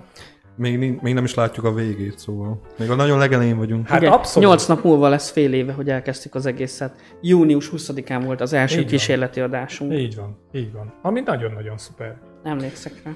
még, 0.59 0.99
még 1.01 1.13
nem 1.13 1.23
is 1.23 1.33
látjuk 1.33 1.65
a 1.65 1.73
végét, 1.73 2.19
szóval 2.19 2.59
még 2.77 2.89
a 2.89 2.95
nagyon 2.95 3.17
legelején 3.17 3.57
vagyunk. 3.57 3.87
Hát 3.87 4.01
Igen, 4.01 4.13
abszolút. 4.13 4.49
8 4.49 4.65
nap 4.65 4.83
múlva 4.83 5.09
lesz 5.09 5.29
fél 5.29 5.53
éve, 5.53 5.71
hogy 5.73 5.89
elkezdtük 5.89 6.35
az 6.35 6.45
egészet. 6.45 6.95
Június 7.21 7.69
20-án 7.75 8.21
volt 8.25 8.41
az 8.41 8.53
első 8.53 8.75
Így 8.77 8.83
van. 8.83 8.91
kísérleti 8.91 9.39
adásunk. 9.39 9.93
Így 9.93 10.15
van, 10.15 10.37
így 10.51 10.71
van. 10.73 10.93
Ami 11.01 11.21
nagyon-nagyon 11.25 11.77
szuper. 11.77 12.17
Emlékszek 12.43 12.93
rá. 13.03 13.11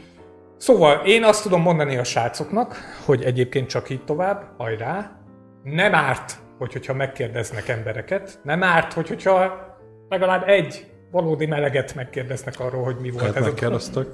Szóval 0.58 1.02
én 1.06 1.24
azt 1.24 1.44
tudom 1.44 1.62
mondani 1.62 1.98
a 1.98 2.04
srácoknak, 2.04 2.76
hogy 3.06 3.24
egyébként 3.24 3.68
csak 3.68 3.90
így 3.90 4.04
tovább, 4.04 4.44
hajrá. 4.58 5.20
Nem 5.64 5.96
árt, 5.96 6.38
hogy, 6.58 6.74
hogyha 6.74 6.94
megkérdeznek 6.94 7.68
embereket, 7.68 8.40
nem 8.44 8.64
árt, 8.64 8.94
hogy, 8.94 9.08
hogyha 9.08 9.62
legalább 10.10 10.48
egy 10.48 10.86
valódi 11.14 11.46
meleget 11.46 11.96
megkérdeznek 11.96 12.60
arról, 12.60 12.84
hogy 12.84 12.96
mi 13.02 13.10
volt 13.10 13.20
Tehát 13.24 13.36
ez 13.36 13.44
a 13.44 13.46
megkérdeztek. 13.46 14.06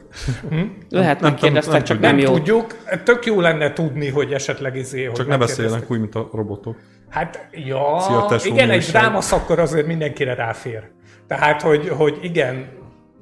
Lehet 0.90 1.20
nem- 1.20 1.32
megkérdeztek, 1.32 1.74
nem 1.74 1.84
csak 1.84 1.98
tudjuk. 1.98 2.12
nem 2.12 2.16
Nem 2.16 2.26
jó. 2.26 2.34
tudjuk. 2.38 2.76
Tök 3.04 3.26
jó 3.26 3.40
lenne 3.42 3.74
tudni, 3.74 4.08
hogy 4.10 4.34
esetleg 4.34 4.76
izé, 4.76 5.04
hogy 5.04 5.16
Csak 5.16 5.28
ne 5.28 5.38
beszéljenek 5.38 5.92
úgy, 5.92 6.00
mint 6.00 6.16
a 6.16 6.30
robotok. 6.34 6.78
Hát, 7.10 7.48
ja, 7.52 7.98
Szia, 8.00 8.26
tesó, 8.30 8.48
igen, 8.54 8.70
egy 8.70 8.76
műsor. 8.76 8.92
dráma 8.92 9.22
szakkor 9.22 9.60
azért 9.60 9.86
mindenkire 9.88 10.34
ráfér. 10.34 10.84
Tehát, 11.28 11.62
hogy, 11.62 11.88
hogy 11.90 12.18
igen, 12.22 12.68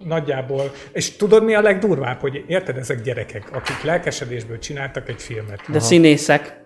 nagyjából, 0.04 0.72
és 0.92 1.16
tudod 1.16 1.44
mi 1.44 1.54
a 1.56 1.62
legdurvább, 1.62 2.20
hogy 2.20 2.44
érted, 2.48 2.78
ezek 2.78 3.02
gyerekek, 3.02 3.50
akik 3.54 3.84
lelkesedésből 3.84 4.60
csináltak 4.60 5.10
egy 5.10 5.22
filmet. 5.22 5.62
De 5.72 5.80
színészek. 5.80 6.62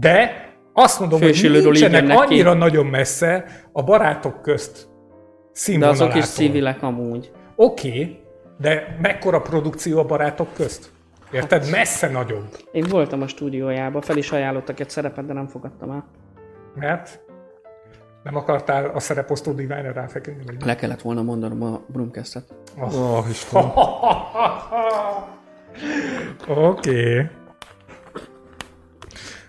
De 0.00 0.48
azt 0.72 1.00
mondom, 1.00 1.20
hogy 1.20 1.28
Fősülőről 1.28 1.74
így 1.74 1.80
nincsenek 1.80 2.18
annyira 2.18 2.52
nagyon 2.54 2.86
messze 2.86 3.44
a 3.72 3.82
barátok 3.82 4.42
közt 4.42 4.92
De 5.78 5.88
azok 5.88 6.14
is 6.14 6.26
civilek 6.26 6.82
amúgy. 6.82 7.32
Oké, 7.56 7.88
okay, 7.88 8.18
de 8.58 8.96
mekkora 9.00 9.40
produkció 9.40 9.98
a 9.98 10.04
barátok 10.04 10.54
közt? 10.54 10.92
Érted? 11.32 11.62
Hát- 11.62 11.70
Messze 11.70 12.08
nagyobb. 12.08 12.46
Én 12.72 12.84
voltam 12.88 13.22
a 13.22 13.26
stúdiójában, 13.26 14.02
fel 14.02 14.16
is 14.16 14.32
ajánlottak 14.32 14.80
egy 14.80 14.90
szerepet, 14.90 15.26
de 15.26 15.32
nem 15.32 15.46
fogadtam 15.46 15.90
el. 15.90 16.04
Mert 16.74 17.20
nem 18.22 18.36
akartál 18.36 18.86
a 18.86 19.00
szereposztó 19.00 19.52
diványra 19.52 19.92
ráfeküdni? 19.92 20.56
Le 20.64 20.74
kellett 20.76 21.00
volna 21.00 21.22
mondanom 21.22 21.62
a 21.62 21.80
Brumcastet. 21.86 22.54
Ó, 22.80 22.84
oh, 23.16 23.30
Istenem. 23.30 23.72
Oké. 26.48 26.56
Okay. 26.56 27.26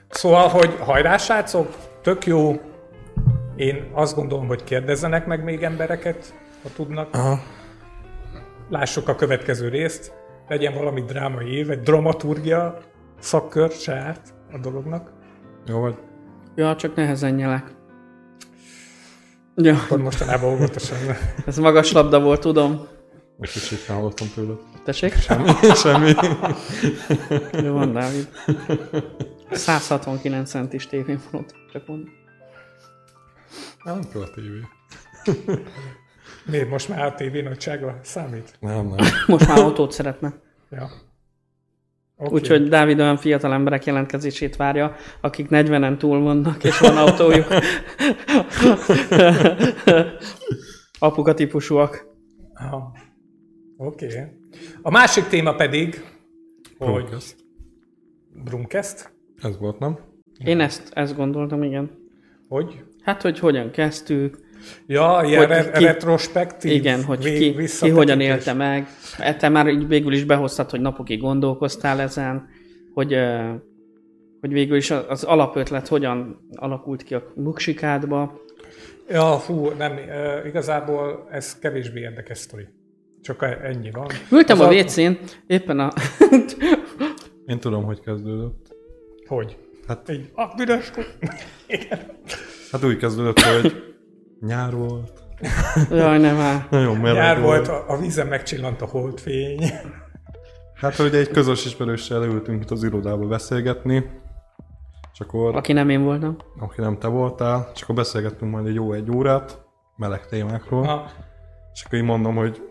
Szóval, 0.10 0.48
hogy 0.48 0.78
hajrá, 0.80 1.18
srácok, 1.18 1.76
tök 2.02 2.26
jó. 2.26 2.62
Én 3.56 3.90
azt 3.94 4.16
gondolom, 4.16 4.48
hogy 4.48 4.64
kérdezzenek 4.64 5.26
meg 5.26 5.44
még 5.44 5.64
embereket, 5.64 6.34
ha 6.64 6.70
tudnak. 6.76 7.14
Aha. 7.14 7.40
Lássuk 8.70 9.08
a 9.08 9.16
következő 9.16 9.70
részt. 9.70 10.14
Legyen 10.48 10.74
valami 10.74 11.02
drámai 11.02 11.52
év, 11.52 11.70
egy 11.70 11.80
dramaturgia 11.80 12.78
szakkör 13.20 13.72
saját 13.72 14.34
a 14.52 14.58
dolognak. 14.58 15.12
Jó 15.66 15.80
vagy? 15.80 15.96
Ja, 16.56 16.76
csak 16.76 16.96
nehezen 16.96 17.34
nyelek. 17.34 17.76
Ja, 19.56 19.76
Akkor 19.76 20.02
mostanában 20.02 20.54
óvatosan. 20.54 20.98
ez 21.46 21.58
magas 21.58 21.92
labda 21.92 22.22
volt, 22.22 22.40
tudom. 22.40 22.88
Most 23.38 23.56
is 23.56 23.72
itt 23.72 23.86
hallottam 23.86 24.28
tőled. 24.36 24.58
Tessék? 24.84 25.14
Semmi. 25.76 26.12
Jó 27.66 27.74
van, 27.74 27.94
Dávid. 27.94 28.30
169 29.52 30.50
centis 30.50 30.88
ott, 31.32 31.56
csak 31.72 31.88
mondom. 31.88 32.24
Nem 33.86 34.02
kell 34.12 34.22
a 34.22 34.30
tévé. 34.30 34.60
Miért 36.52 36.70
most 36.70 36.90
már 36.90 37.06
a 37.06 37.14
tévé 37.14 37.42
nagysága 37.42 38.00
számít? 38.02 38.58
Nem, 38.60 38.88
nem. 38.88 39.06
Most 39.28 39.48
már 39.48 39.58
autót 39.58 39.92
szeretne. 39.92 40.34
Ja. 40.70 40.90
Okay. 42.18 42.34
Úgyhogy 42.34 42.68
Dávid 42.68 43.00
olyan 43.00 43.18
fiatal 43.18 43.54
emberek 43.54 43.86
jelentkezését 43.86 44.56
várja, 44.56 44.96
akik 45.22 45.48
40-en 45.50 45.98
túl 45.98 46.20
vannak, 46.20 46.64
és 46.64 46.80
van 46.80 46.98
autójuk. 46.98 47.46
Apuka 51.00 51.34
típusúak. 51.34 52.08
Oké. 53.78 54.06
Okay. 54.06 54.24
A 54.82 54.92
másik 54.92 55.28
téma 55.28 55.56
pedig, 55.56 56.04
hogy 56.78 57.04
Brumcast. 57.04 57.36
Brumcast, 58.44 59.14
Ez 59.42 59.58
volt, 59.58 59.80
nem? 59.80 60.00
Én 60.44 60.60
ezt, 60.60 60.92
ezt 60.94 61.16
gondoltam, 61.16 61.64
igen. 61.64 61.92
hogy 62.48 62.84
Hát, 63.06 63.22
hogy 63.22 63.40
hogyan 63.40 63.72
kezdtük, 63.72 64.38
Ja, 64.88 65.22
ilyen 65.26 65.40
Hogy 65.40 65.48
re- 65.48 65.72
ki- 65.72 65.84
retrospektív. 65.84 66.72
igen, 66.72 67.04
hogy 67.04 67.20
ki, 67.20 67.56
ki 67.82 67.90
hogyan 67.90 68.20
élte 68.20 68.54
meg. 68.54 68.88
Te 69.38 69.50
már 69.50 69.68
így 69.68 69.88
végül 69.88 70.14
is 70.14 70.24
behoztad, 70.24 70.70
hogy 70.70 70.82
napokig 70.82 71.20
gondolkoztál 71.20 72.02
ezen, 72.02 72.48
hogy, 72.94 73.16
hogy 74.42 74.52
végül 74.52 74.78
is 74.78 74.92
az 74.92 75.24
alapötlet 75.24 75.88
hogyan 75.88 76.48
alakult 76.56 77.04
ki 77.04 77.14
a 77.14 77.32
muksikádba. 77.36 78.42
Ja, 79.10 79.38
fú, 79.38 79.68
nem, 79.78 79.98
igazából 80.46 81.28
ez 81.32 81.60
kevésbé 81.60 82.00
érdekes 82.00 82.38
sztori. 82.38 82.68
Csak 83.22 83.44
e- 83.44 83.60
ennyi 83.64 83.92
van. 83.92 84.08
Ültem 84.32 84.60
Az 84.60 84.66
a 84.68 84.72
WC-n, 84.74 85.12
éppen 85.48 85.80
a... 85.80 85.92
Én 87.46 87.60
tudom, 87.60 87.84
hogy 87.84 88.00
kezdődött. 88.00 88.76
Hogy? 89.28 89.58
Hát, 89.88 90.10
Így, 90.10 90.30
ah, 90.34 90.56
büdös. 90.56 90.92
Igen. 91.68 92.00
Hát 92.76 92.84
úgy 92.84 92.98
kezdődött, 92.98 93.40
hogy 93.40 93.96
nyár 94.40 94.76
volt. 94.76 95.24
Jaj, 95.90 96.20
nem 96.20 96.40
áll. 96.40 96.66
Nagyon 96.70 96.98
meleg 96.98 97.16
Nyár 97.16 97.42
volt, 97.42 97.68
a, 97.68 97.84
a 97.88 97.98
vízen 97.98 98.28
megcsillant 98.28 98.82
a 98.82 98.86
holdfény. 98.86 99.64
Hát, 100.74 100.96
hogy 100.96 101.16
egy 101.16 101.30
közös 101.30 101.66
ismerőssel 101.66 102.24
ültünk 102.24 102.64
itt 102.64 102.72
az 102.72 102.84
irodába 102.84 103.28
beszélgetni, 103.28 104.10
és 105.14 105.20
akkor, 105.20 105.56
Aki 105.56 105.74
nem 105.74 105.90
én 105.90 106.04
voltam. 106.04 106.38
aki 106.60 106.82
nem 106.82 106.98
te 106.98 107.08
voltál, 107.08 107.72
és 107.74 107.82
akkor 107.82 107.96
beszélgettünk 107.96 108.52
majd 108.52 108.66
egy 108.66 108.74
jó 108.76 108.94
egy 108.94 109.12
órát, 109.12 109.66
meleg 109.96 110.26
témákról, 110.26 110.86
Na, 110.86 111.06
és 111.74 111.84
akkor 111.84 111.98
így 111.98 112.06
mondom, 112.06 112.36
hogy 112.36 112.62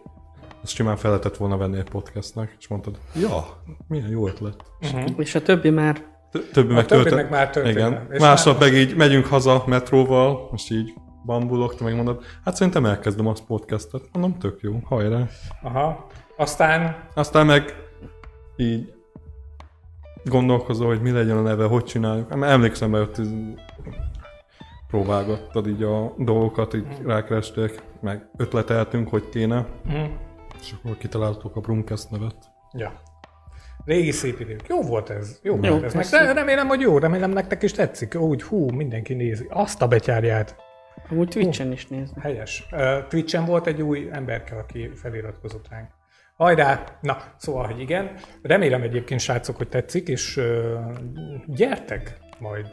ezt 0.62 0.74
simán 0.74 0.96
fel 0.96 1.10
lehetett 1.10 1.36
volna 1.36 1.56
venni 1.56 1.78
egy 1.78 1.90
podcastnak, 1.90 2.54
és 2.58 2.68
mondtad, 2.68 2.98
ja, 3.20 3.44
milyen 3.88 4.08
jó 4.08 4.26
ötlet. 4.26 4.56
És 5.16 5.34
a 5.34 5.42
többi 5.42 5.70
már 5.70 6.13
Többi 6.52 6.72
meg 6.72 6.90
meg 7.14 7.30
már 7.30 7.50
történelem. 7.50 7.92
Igen. 7.92 8.06
És 8.12 8.20
Másnap 8.20 8.60
meg 8.60 8.72
így 8.74 8.96
megyünk 8.96 9.26
haza 9.26 9.62
metróval, 9.66 10.48
most 10.50 10.70
így 10.70 10.92
bambulok, 11.24 11.74
te 11.74 11.84
meg 11.84 11.94
mondod, 11.94 12.24
hát 12.44 12.56
szerintem 12.56 12.86
elkezdem 12.86 13.26
azt 13.26 13.44
podcastet. 13.44 14.02
Mondom, 14.12 14.38
tök 14.38 14.60
jó, 14.60 14.80
hajrá. 14.84 15.28
aha. 15.62 16.06
Aztán 16.36 16.96
Aztán 17.14 17.46
meg 17.46 17.74
így 18.56 18.92
gondolkozol, 20.24 20.86
hogy 20.86 21.00
mi 21.00 21.10
legyen 21.10 21.36
a 21.36 21.42
neve, 21.42 21.64
hogy 21.64 21.84
csináljuk. 21.84 22.30
Em- 22.32 22.42
Emlékszem, 22.42 22.90
mert 22.90 23.18
ott 23.18 23.26
próbálgattad 24.86 25.66
így 25.66 25.82
a 25.82 26.14
dolgokat, 26.18 26.74
így 26.74 26.86
rákeresték, 27.04 27.82
meg 28.00 28.30
ötleteltünk, 28.36 29.08
hogy 29.08 29.28
kéne, 29.28 29.66
mm, 29.88 30.04
és 30.60 30.74
akkor 30.78 30.96
kitaláltuk 30.96 31.56
a 31.56 31.60
Brumcast 31.60 32.10
nevet. 32.10 32.36
Ja. 32.72 32.92
Régi 33.84 34.10
szép 34.10 34.40
idők. 34.40 34.68
Jó 34.68 34.82
volt 34.82 35.10
ez. 35.10 35.38
Jó, 35.42 35.58
Jó, 35.62 35.70
volt 35.70 35.94
ez. 35.94 36.10
Meg 36.10 36.34
remélem, 36.34 36.66
hogy 36.66 36.80
jó. 36.80 36.98
Remélem 36.98 37.30
nektek 37.30 37.62
is 37.62 37.72
tetszik. 37.72 38.14
Úgy, 38.14 38.42
hú, 38.42 38.70
mindenki 38.70 39.14
nézi. 39.14 39.46
Azt 39.50 39.82
a 39.82 39.88
betyárját. 39.88 40.56
amúgy 41.10 41.28
Twitch-en 41.28 41.72
is 41.72 41.86
nézni. 41.86 42.20
Helyes. 42.20 42.66
Uh, 42.72 43.06
Twitch-en 43.08 43.44
volt 43.44 43.66
egy 43.66 43.82
új 43.82 44.08
emberke, 44.12 44.56
aki 44.56 44.90
feliratkozott 44.94 45.68
ránk. 45.70 45.88
Hajrá! 46.36 46.98
Na, 47.00 47.16
szóval, 47.36 47.66
hogy 47.66 47.80
igen. 47.80 48.10
Remélem 48.42 48.82
egyébként, 48.82 49.20
srácok, 49.20 49.56
hogy 49.56 49.68
tetszik, 49.68 50.08
és 50.08 50.36
uh, 50.36 50.44
gyertek 51.46 52.18
majd. 52.38 52.66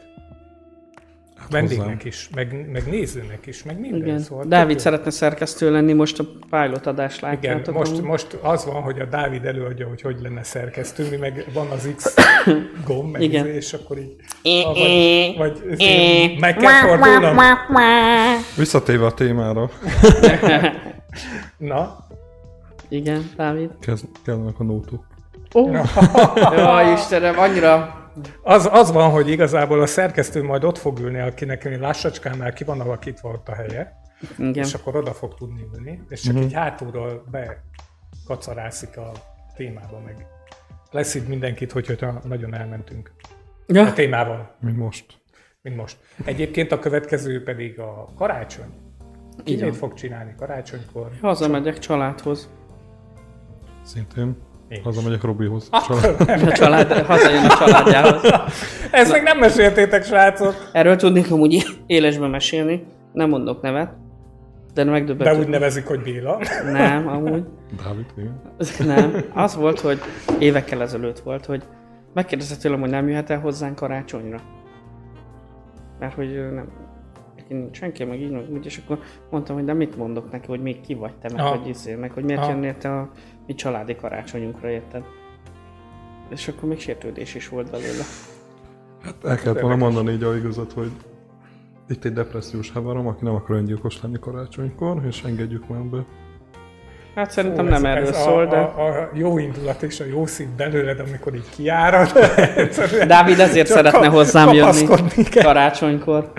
Vendégnek 1.50 1.86
hozzám. 1.86 2.00
is, 2.04 2.28
meg, 2.34 2.70
meg 2.72 2.86
nézőnek 2.86 3.46
is, 3.46 3.62
meg 3.62 3.80
minden. 3.80 4.00
Igen. 4.00 4.18
Szóval 4.18 4.44
Dávid 4.44 4.66
tök 4.66 4.76
jó. 4.76 4.82
szeretne 4.82 5.10
szerkesztő 5.10 5.70
lenni, 5.70 5.92
most 5.92 6.18
a 6.18 6.24
pilot 6.50 6.86
adást 6.86 7.18
Igen, 7.18 7.30
látjátok. 7.32 7.74
most, 7.74 7.90
amúgy. 7.92 8.04
most 8.04 8.38
az 8.42 8.64
van, 8.64 8.82
hogy 8.82 8.98
a 9.00 9.04
Dávid 9.04 9.44
előadja, 9.44 9.88
hogy 9.88 10.00
hogy 10.02 10.16
lenne 10.22 10.42
szerkesztő, 10.42 11.08
mi 11.10 11.16
meg 11.16 11.44
van 11.52 11.66
az 11.70 11.88
X 11.96 12.14
gomb, 12.86 13.12
meg 13.12 13.22
Igen. 13.22 13.46
izé, 13.46 13.56
és 13.56 13.72
akkor 13.72 13.98
így, 13.98 14.16
ah, 14.42 14.74
vagy, 14.78 15.36
vagy 15.36 15.72
izé, 15.72 16.36
meg 16.40 16.56
kell 16.56 16.72
fordulnom. 16.72 17.36
Visszatérve 18.56 19.06
a 19.06 19.14
témára, 19.14 19.70
Na, 21.58 21.96
Igen, 22.88 23.30
Dávid. 23.36 23.70
kezd, 23.80 24.04
kellenek 24.24 24.58
a 24.60 24.64
nótok. 24.64 25.04
Ó, 25.54 25.70
Jaj, 26.56 26.92
Istenem, 26.92 27.38
annyira... 27.38 28.00
az, 28.42 28.68
az 28.72 28.92
van, 28.92 29.10
hogy 29.10 29.28
igazából 29.28 29.80
a 29.82 29.86
szerkesztő 29.86 30.42
majd 30.42 30.64
ott 30.64 30.78
fog 30.78 30.98
ülni, 30.98 31.18
akinek 31.20 31.64
mi 31.64 31.76
lassacskánál 31.76 32.52
ki 32.52 32.64
van 32.64 32.80
alakítva 32.80 33.28
ott 33.30 33.48
a 33.48 33.54
helye, 33.54 34.00
Igen. 34.38 34.64
és 34.64 34.74
akkor 34.74 34.96
oda 34.96 35.12
fog 35.12 35.34
tudni 35.34 35.66
ülni, 35.74 36.02
és 36.08 36.20
csak 36.20 36.36
így 36.36 36.52
hátulról 36.52 37.24
be 37.30 37.62
kacarászik 38.26 38.96
a 38.96 39.12
témába, 39.56 40.00
meg 40.04 40.26
lesz 40.90 41.14
itt 41.14 41.28
mindenkit, 41.28 41.72
hogy, 41.72 41.86
hogyha 41.86 42.20
nagyon 42.28 42.54
elmentünk 42.54 43.12
a 43.20 43.28
Ja, 43.66 43.92
témával. 43.92 44.54
Mint 44.60 44.76
most. 44.76 45.20
mint 45.62 45.76
most. 45.76 45.96
Egyébként 46.24 46.72
a 46.72 46.78
következő 46.78 47.42
pedig 47.42 47.78
a 47.80 48.08
karácsony. 48.16 48.66
Ki 49.44 49.52
Így 49.52 49.58
van. 49.60 49.68
mit 49.68 49.78
fog 49.78 49.94
csinálni 49.94 50.34
karácsonykor? 50.38 51.10
hazamegyek 51.20 51.78
családhoz. 51.78 52.48
Szintén. 53.84 54.36
Én 54.72 54.82
Hazamegyek 54.82 55.22
Robihoz. 55.22 55.68
A 55.70 56.50
család, 56.52 56.92
hazajön 56.92 57.44
a 57.44 57.56
családjához. 57.56 58.22
Ezt 58.90 59.12
még 59.12 59.22
nem 59.22 59.38
meséltétek, 59.38 60.04
srácok. 60.04 60.54
Erről 60.72 60.96
tudnék 60.96 61.30
amúgy 61.30 61.66
élesben 61.86 62.30
mesélni. 62.30 62.86
Nem 63.12 63.28
mondok 63.28 63.62
nevet. 63.62 63.92
De 64.74 64.84
De 64.84 64.90
megdöbbentő. 64.90 65.38
úgy 65.40 65.48
nevezik, 65.48 65.86
hogy 65.86 66.02
Béla. 66.02 66.38
Nem, 66.72 67.08
amúgy. 67.08 67.44
Dávid, 67.84 68.06
igen. 68.16 68.40
Nem. 68.86 69.24
Az 69.34 69.56
volt, 69.56 69.80
hogy 69.80 69.98
évekkel 70.38 70.82
ezelőtt 70.82 71.18
volt, 71.18 71.46
hogy 71.46 71.62
megkérdezte 72.14 72.56
tőlem, 72.56 72.80
hogy 72.80 72.90
nem 72.90 73.08
jöhet 73.08 73.30
el 73.30 73.40
hozzánk 73.40 73.74
karácsonyra. 73.74 74.40
Mert 75.98 76.14
hogy 76.14 76.52
nem, 76.54 76.68
nincs 77.48 77.76
senki, 77.76 78.04
meg 78.04 78.20
így, 78.20 78.30
meg 78.30 78.50
úgy, 78.52 78.66
és 78.66 78.80
akkor 78.84 78.98
mondtam, 79.30 79.56
hogy 79.56 79.64
de 79.64 79.72
mit 79.72 79.96
mondok 79.96 80.30
neki, 80.30 80.46
hogy 80.46 80.62
még 80.62 80.80
ki 80.80 80.94
vagy 80.94 81.14
te, 81.14 81.28
meg, 81.32 81.40
Aha. 81.40 81.56
hogy, 81.56 81.68
izé, 81.68 81.94
meg 81.94 82.10
hogy 82.10 82.24
miért 82.24 82.40
Aha. 82.40 82.50
jönnél 82.50 82.76
te 82.76 82.90
a 82.98 83.10
mi 83.46 83.54
családi 83.54 83.96
karácsonyunkra, 83.96 84.70
érted? 84.70 85.02
És 86.28 86.48
akkor 86.48 86.68
még 86.68 86.80
sértődés 86.80 87.34
is 87.34 87.48
volt 87.48 87.70
belőle. 87.70 88.02
El 89.24 89.36
kellett 89.36 89.60
volna 89.60 89.76
mondani 89.76 90.12
így 90.12 90.22
a 90.22 90.36
igazat, 90.36 90.72
hogy 90.72 90.90
itt 91.88 92.04
egy 92.04 92.12
depressziós 92.12 92.70
haverom, 92.70 93.06
aki 93.06 93.24
nem 93.24 93.34
akar 93.34 93.56
öngyilkos 93.56 94.02
lenni 94.02 94.18
karácsonykor, 94.18 95.02
és 95.06 95.22
engedjük 95.22 95.68
már 95.68 95.80
be. 95.80 96.04
Hát 97.14 97.30
szerintem 97.30 97.66
Ó, 97.66 97.68
nem 97.68 97.84
ez- 97.84 97.96
erről 97.96 98.08
ez 98.08 98.22
szól, 98.22 98.42
a, 98.42 98.46
de... 98.46 98.56
A, 98.56 99.00
a 99.00 99.10
jó 99.12 99.38
indulat 99.38 99.82
és 99.82 100.00
a 100.00 100.04
jó 100.04 100.26
szív 100.26 100.48
belőled, 100.56 101.00
amikor 101.00 101.34
így 101.34 101.48
kiárad. 101.56 102.12
Dávid 103.06 103.38
ezért 103.40 103.66
szeretne 103.66 104.06
hozzám 104.06 104.52
jönni 104.52 104.84
kell. 105.30 105.42
karácsonykor. 105.42 106.32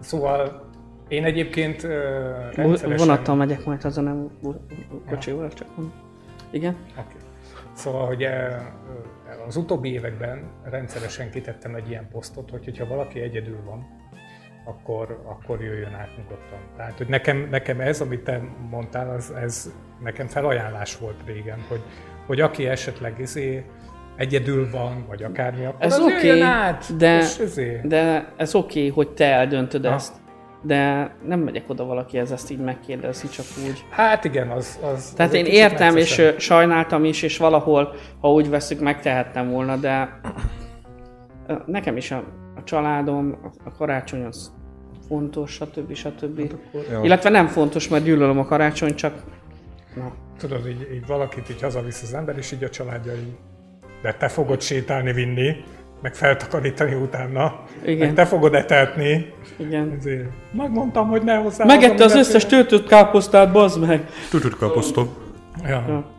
Szóval 0.00 0.67
én 1.08 1.24
egyébként 1.24 1.82
uh, 1.82 1.90
Vonattal 1.90 2.64
rendszeresen... 2.64 3.36
megyek 3.36 3.64
majd 3.64 3.82
haza, 3.82 4.00
nem 4.00 4.30
kocsival, 5.08 5.52
csak 5.52 5.68
mondom. 5.76 5.92
Igen? 6.50 6.76
Okay. 6.90 7.20
Szóval, 7.72 8.06
hogy 8.06 8.26
az 9.46 9.56
utóbbi 9.56 9.92
években 9.92 10.50
rendszeresen 10.64 11.30
kitettem 11.30 11.74
egy 11.74 11.88
ilyen 11.88 12.08
posztot, 12.12 12.50
hogy 12.50 12.64
hogyha 12.64 12.86
valaki 12.86 13.20
egyedül 13.20 13.58
van, 13.64 13.86
akkor, 14.64 15.22
akkor 15.24 15.62
jöjjön 15.62 15.94
át 15.94 16.16
nyugodtan. 16.16 16.58
Tehát, 16.76 16.96
hogy 16.96 17.08
nekem, 17.08 17.48
nekem 17.50 17.80
ez, 17.80 18.00
amit 18.00 18.20
te 18.20 18.42
mondtál, 18.70 19.10
az, 19.10 19.30
ez 19.30 19.72
nekem 20.02 20.26
felajánlás 20.26 20.98
volt 20.98 21.22
régen, 21.26 21.58
hogy, 21.68 21.80
hogy 22.26 22.40
aki 22.40 22.66
esetleg 22.66 23.18
izé 23.18 23.64
egyedül 24.16 24.70
van, 24.70 25.04
vagy 25.08 25.22
akármi, 25.22 25.64
akkor 25.64 25.84
Ez 25.84 25.92
az 25.92 26.00
oké, 26.00 26.26
jöjjön 26.26 26.46
át, 26.46 26.96
de- 26.96 27.18
és 27.18 27.38
izé. 27.38 27.80
De 27.84 28.32
ez 28.36 28.54
oké, 28.54 28.78
okay, 28.78 28.90
hogy 28.90 29.14
te 29.14 29.24
eldöntöd 29.24 29.86
Ha. 29.86 29.94
ezt. 29.94 30.14
De 30.62 31.14
nem 31.26 31.40
megyek 31.40 31.70
oda 31.70 31.84
valakihez 31.84 32.32
ezt 32.32 32.50
így 32.50 32.58
megkérdezni, 32.58 33.28
csak 33.28 33.44
úgy. 33.66 33.84
Hát 33.90 34.24
igen, 34.24 34.48
az... 34.48 34.78
az 34.92 35.12
Tehát 35.16 35.32
az 35.32 35.38
én 35.38 35.44
értem, 35.44 35.96
és 35.96 36.22
sajnáltam 36.38 37.04
is, 37.04 37.22
és 37.22 37.38
valahol, 37.38 37.94
ha 38.20 38.32
úgy 38.32 38.48
veszük, 38.48 38.80
megtehettem 38.80 39.50
volna, 39.50 39.76
de 39.76 40.20
nekem 41.66 41.96
is 41.96 42.10
a, 42.10 42.24
a 42.56 42.64
családom, 42.64 43.38
a, 43.42 43.68
a 43.68 43.72
karácsony 43.72 44.24
az 44.24 44.52
fontos, 45.08 45.52
stb. 45.52 45.94
stb. 45.94 46.52
Ja. 46.90 47.00
Illetve 47.02 47.30
nem 47.30 47.46
fontos, 47.46 47.88
mert 47.88 48.04
gyűlölöm 48.04 48.38
a 48.38 48.44
karácsony, 48.44 48.94
csak 48.94 49.22
na, 49.94 50.12
Tudod, 50.38 50.68
így, 50.68 50.88
így 50.94 51.06
valakit 51.06 51.50
így 51.50 51.62
hazavisz 51.62 52.02
az 52.02 52.14
ember, 52.14 52.36
és 52.36 52.52
így 52.52 52.64
a 52.64 52.68
családja 52.68 53.14
így, 53.14 53.36
de 54.02 54.14
te 54.14 54.28
fogod 54.28 54.60
sétálni, 54.60 55.12
vinni, 55.12 55.56
meg 56.02 56.14
feltakarítani 56.14 56.94
utána, 56.94 57.60
Igen. 57.84 58.06
meg 58.06 58.14
te 58.14 58.24
fogod 58.24 58.54
etetni. 58.54 59.32
igen. 59.56 59.94
Ezért 59.98 60.28
megmondtam, 60.52 61.08
hogy 61.08 61.22
ne 61.22 61.34
hozzá. 61.36 61.64
Megette 61.64 62.04
az 62.04 62.14
összes 62.14 62.46
töltött 62.46 62.86
káposztát, 62.88 63.52
bazd 63.52 63.86
meg! 63.86 64.06
Tutud 64.30 64.54
kaposztok. 64.56 65.32
Ja. 65.62 65.84
Ja. 65.88 66.10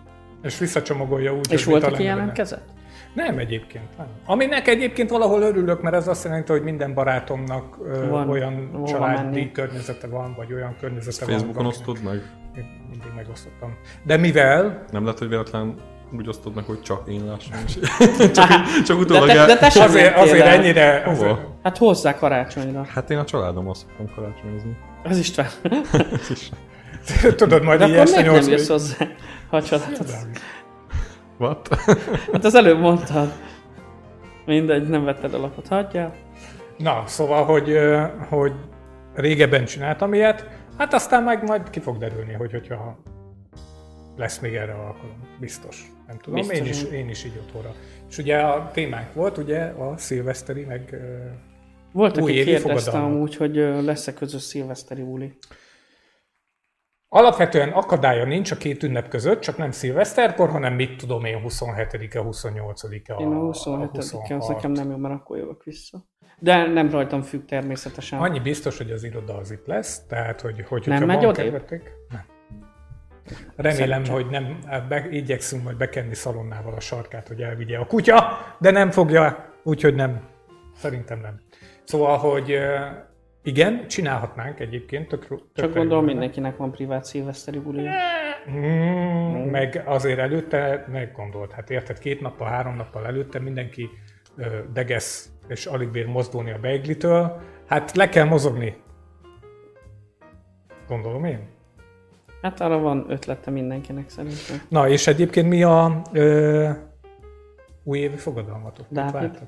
És 0.43 0.57
visszacsomagolja 0.59 1.33
úgy, 1.33 1.51
És 1.51 1.63
hogy 1.63 1.71
volt, 1.71 1.83
mit 1.85 1.93
aki 1.93 2.03
lenne 2.03 2.09
benne. 2.09 2.19
jelentkezett? 2.19 2.67
Nem 3.13 3.37
egyébként. 3.37 3.97
Nem. 3.97 4.07
Aminek 4.25 4.67
egyébként 4.67 5.09
valahol 5.09 5.41
örülök, 5.41 5.81
mert 5.81 5.95
ez 5.95 6.07
azt 6.07 6.23
jelenti, 6.23 6.51
hogy 6.51 6.61
minden 6.63 6.93
barátomnak 6.93 7.77
ö, 7.85 8.07
Van, 8.07 8.29
olyan 8.29 8.83
családi 8.87 9.23
menni. 9.23 9.51
környezete 9.51 10.07
van, 10.07 10.33
vagy 10.37 10.53
olyan 10.53 10.75
környezete 10.79 11.25
Facebookon 11.25 11.53
van. 11.55 11.65
osztod 11.65 11.97
meg? 12.03 12.15
Én 12.57 12.65
Mindig 12.89 13.09
megosztottam. 13.15 13.77
De 14.03 14.17
mivel 14.17 14.83
Nem 14.91 15.03
lehet, 15.03 15.19
hogy 15.19 15.29
véletlen 15.29 15.75
úgy 16.17 16.27
osztod 16.27 16.55
meg, 16.55 16.63
hogy 16.63 16.81
csak 16.81 17.07
én 17.07 17.25
lássam. 17.25 17.57
és 17.67 17.73
csak, 18.37 18.47
csak 18.85 18.97
De 18.97 19.03
utólag 19.03 19.27
te, 19.27 19.39
el... 19.39 19.45
de 19.45 19.57
te 19.57 19.69
sem 19.69 19.83
azért, 19.83 20.17
azért 20.17 20.45
el. 20.45 20.53
ennyire... 20.53 21.03
Hova? 21.05 21.29
Azért, 21.31 21.47
Hát 21.63 21.77
hozzá 21.77 22.15
karácsonyra. 22.15 22.85
Hát 22.93 23.09
én 23.09 23.17
a 23.17 23.23
családommal 23.25 23.73
szoktam 23.73 24.15
karácsonyozni. 24.15 24.77
Az 25.03 25.17
István. 25.17 25.47
Ez 26.21 26.29
is. 26.29 26.49
tudod, 27.35 27.63
majd 27.63 27.79
De 27.79 27.85
így 27.87 27.91
akkor 27.91 28.03
este 28.03 28.21
nem 28.21 28.33
jössz 28.49 28.67
hozzá, 28.67 28.95
ha 29.49 29.57
a 29.57 29.61
családod? 29.63 30.05
What? 31.37 31.69
Hát 32.33 32.45
az 32.45 32.55
előbb 32.55 32.79
mondtad. 32.79 33.31
Mindegy, 34.45 34.87
nem 34.87 35.03
vetted 35.03 35.33
a 35.33 35.39
lapot, 35.39 35.67
hagyjál. 35.67 36.13
Na, 36.77 37.03
szóval, 37.05 37.45
hogy, 37.45 37.77
hogy 38.29 38.53
régebben 39.13 39.65
csináltam 39.65 40.13
ilyet, 40.13 40.47
hát 40.77 40.93
aztán 40.93 41.23
meg 41.23 41.43
majd 41.47 41.69
ki 41.69 41.79
fog 41.79 41.97
derülni, 41.97 42.33
hogy 42.33 42.51
hogyha 42.51 42.97
lesz 44.17 44.39
még 44.39 44.55
erre 44.55 44.73
alkalom. 44.73 45.23
Biztos. 45.39 45.91
Nem 46.09 46.17
tudom, 46.17 46.39
Biztos, 46.39 46.57
én, 46.57 46.65
is, 46.65 46.83
én 46.83 47.09
is 47.09 47.23
így 47.23 47.37
otthonra. 47.37 47.73
És 48.09 48.17
ugye 48.17 48.37
a 48.37 48.71
témánk 48.71 49.13
volt, 49.13 49.37
ugye 49.37 49.59
a 49.61 49.97
szilveszteri, 49.97 50.63
meg 50.63 50.95
Volt, 51.91 52.17
aki 52.17 52.43
kérdezte 52.43 52.97
amúgy, 52.97 53.35
hogy 53.35 53.55
lesz-e 53.81 54.13
közös 54.13 54.41
szilveszteri 54.41 55.03
buli. 55.03 55.37
Alapvetően 57.07 57.69
akadálya 57.69 58.25
nincs 58.25 58.51
a 58.51 58.55
két 58.55 58.83
ünnep 58.83 59.07
között, 59.07 59.39
csak 59.39 59.57
nem 59.57 59.71
szilveszterkor, 59.71 60.49
hanem 60.49 60.73
mit 60.73 60.97
tudom 60.97 61.25
én, 61.25 61.41
27-e, 61.47 62.21
28-e. 62.23 63.15
Én 63.19 63.27
a 63.27 63.39
27 63.39 63.97
az 63.97 64.47
nekem 64.47 64.71
nem 64.71 64.89
jó, 64.89 64.97
mert 64.97 65.13
akkor 65.13 65.37
jövök 65.37 65.63
vissza. 65.63 66.05
De 66.39 66.65
nem 66.65 66.89
rajtam 66.89 67.21
függ 67.21 67.45
természetesen. 67.45 68.19
Annyi 68.19 68.39
biztos, 68.39 68.77
hogy 68.77 68.91
az 68.91 69.03
iroda 69.03 69.37
az 69.37 69.51
itt 69.51 69.65
lesz, 69.65 70.05
tehát 70.05 70.41
hogy, 70.41 70.65
hogy 70.67 70.83
Nem 70.85 70.97
hogyha 70.97 71.15
megy 71.15 71.25
odébb? 71.25 71.43
kedvetek, 71.43 71.91
nem. 72.09 72.37
Remélem, 73.61 74.03
Szerintem. 74.03 74.13
hogy 74.13 74.25
nem, 74.69 74.87
be, 74.87 75.07
igyekszünk 75.09 75.63
majd 75.63 75.77
bekenni 75.77 76.13
szalonnával 76.13 76.73
a 76.73 76.79
sarkát, 76.79 77.27
hogy 77.27 77.41
elvigye 77.41 77.77
a 77.77 77.85
kutya, 77.85 78.37
de 78.59 78.71
nem 78.71 78.91
fogja, 78.91 79.53
úgyhogy 79.63 79.95
nem. 79.95 80.21
Szerintem 80.75 81.19
nem. 81.19 81.39
Szóval, 81.83 82.17
hogy 82.17 82.59
igen, 83.43 83.87
csinálhatnánk 83.87 84.59
egyébként. 84.59 85.07
Tök, 85.07 85.27
tök 85.27 85.39
Csak 85.53 85.73
gondolom 85.73 86.05
mindenkinek 86.05 86.57
van 86.57 86.71
privát 86.71 87.05
szilveszteri 87.05 87.59
buli. 87.59 87.87
Mm, 88.49 89.49
meg 89.49 89.83
azért 89.85 90.19
előtte 90.19 90.85
meggondolt, 90.91 91.51
hát 91.51 91.69
érted, 91.69 91.99
két 91.99 92.21
nappal, 92.21 92.47
három 92.47 92.75
nappal 92.75 93.05
előtte 93.05 93.39
mindenki 93.39 93.89
ö, 94.35 94.45
degesz 94.73 95.29
és 95.47 95.65
alig 95.65 95.89
bír 95.89 96.05
mozdulni 96.05 96.51
a 96.51 96.59
beiglitől, 96.59 97.41
hát 97.67 97.95
le 97.95 98.09
kell 98.09 98.25
mozogni. 98.25 98.75
Gondolom 100.87 101.25
én. 101.25 101.57
Hát 102.41 102.61
arra 102.61 102.77
van 102.77 103.05
ötlete 103.09 103.51
mindenkinek 103.51 104.09
szerintem. 104.09 104.61
Na, 104.69 104.89
és 104.89 105.07
egyébként 105.07 105.47
mi 105.49 105.63
a 105.63 106.01
ö, 106.11 106.69
újévi 107.83 108.15
fogadalmatok? 108.15 108.85
Dávid? 108.89 109.39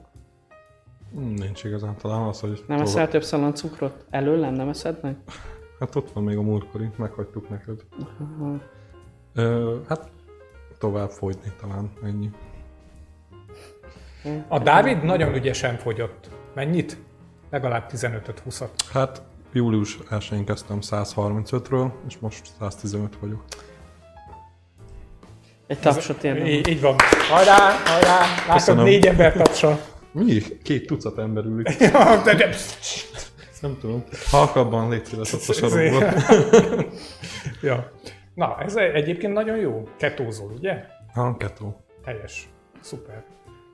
Hmm, 1.13 1.33
Nincs 1.33 1.63
igazán 1.63 1.95
talán 1.97 2.21
az, 2.21 2.39
hogy... 2.39 2.63
Nem 2.67 2.81
eszel 2.81 3.07
több 3.07 3.23
szalon 3.23 3.53
cukrot? 3.53 4.05
Előlem 4.09 4.53
nem 4.53 4.69
eszed 4.69 4.99
meg? 5.01 5.15
Hát 5.79 5.95
ott 5.95 6.11
van 6.11 6.23
még 6.23 6.37
a 6.37 6.41
múltkori, 6.41 6.89
meghagytuk 6.95 7.49
neked. 7.49 7.81
Ö, 9.33 9.77
hát 9.87 10.09
tovább 10.77 11.09
fogyni 11.09 11.51
talán, 11.61 11.91
ennyi. 12.03 12.29
A 14.47 14.59
Dávid 14.59 15.03
nagyon 15.03 15.35
ügyesen 15.35 15.75
fogyott. 15.77 16.29
Mennyit? 16.53 16.97
Legalább 17.49 17.89
15-20-at. 17.93 18.69
Hát 18.91 19.21
július 19.53 19.97
1-én 20.09 20.45
kezdtem 20.45 20.77
135-ről, 20.81 21.91
és 22.07 22.17
most 22.19 22.41
115 22.59 23.17
vagyok. 23.19 23.43
Egy 25.67 25.79
tapsot 25.79 26.23
érdemel. 26.23 26.49
Így, 26.49 26.67
így 26.67 26.81
van. 26.81 26.95
Hajrá, 27.29 27.57
hajrá! 27.85 28.19
Látod, 28.19 28.53
Köszönöm. 28.53 28.83
négy 28.83 29.05
ember 29.05 29.33
tapsa. 29.33 29.79
Mi? 30.11 30.41
Két 30.63 30.87
tucat 30.87 31.17
ember 31.17 31.45
ül. 31.45 31.63
Ja, 31.79 32.21
de, 32.23 32.35
de, 32.35 32.55
nem 33.61 33.77
tudom. 33.79 34.03
Halkabban 34.29 34.91
ott 34.91 35.49
a 35.49 35.53
sarokban. 35.53 36.13
ja. 37.61 37.91
Na, 38.33 38.57
ez 38.59 38.75
egyébként 38.75 39.33
nagyon 39.33 39.57
jó. 39.57 39.87
Ketózol, 39.97 40.51
ugye? 40.57 40.83
Ha, 41.13 41.37
kettő. 41.37 41.65
Helyes. 42.05 42.49
Szuper. 42.81 43.23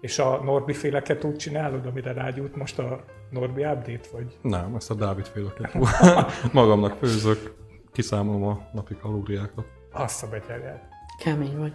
És 0.01 0.19
a 0.19 0.41
Norbi 0.43 0.73
féle 0.73 1.01
ketót 1.01 1.37
csinálod, 1.37 1.85
amire 1.85 2.13
rágyújt 2.13 2.55
most 2.55 2.79
a 2.79 3.03
Norbi 3.29 3.65
update, 3.65 4.07
vagy? 4.11 4.37
Nem, 4.41 4.75
ezt 4.75 4.91
a 4.91 4.93
Dávid 4.93 5.25
fél 5.25 5.53
kettő. 5.53 5.79
Magamnak 6.53 6.97
főzök, 6.97 7.55
kiszámolom 7.91 8.43
a 8.43 8.67
napi 8.73 8.95
kalóriákat. 8.95 9.65
Azt 9.91 10.23
a 10.23 10.29
betyárját. 10.29 10.83
Kemény 11.23 11.57
vagy. 11.57 11.73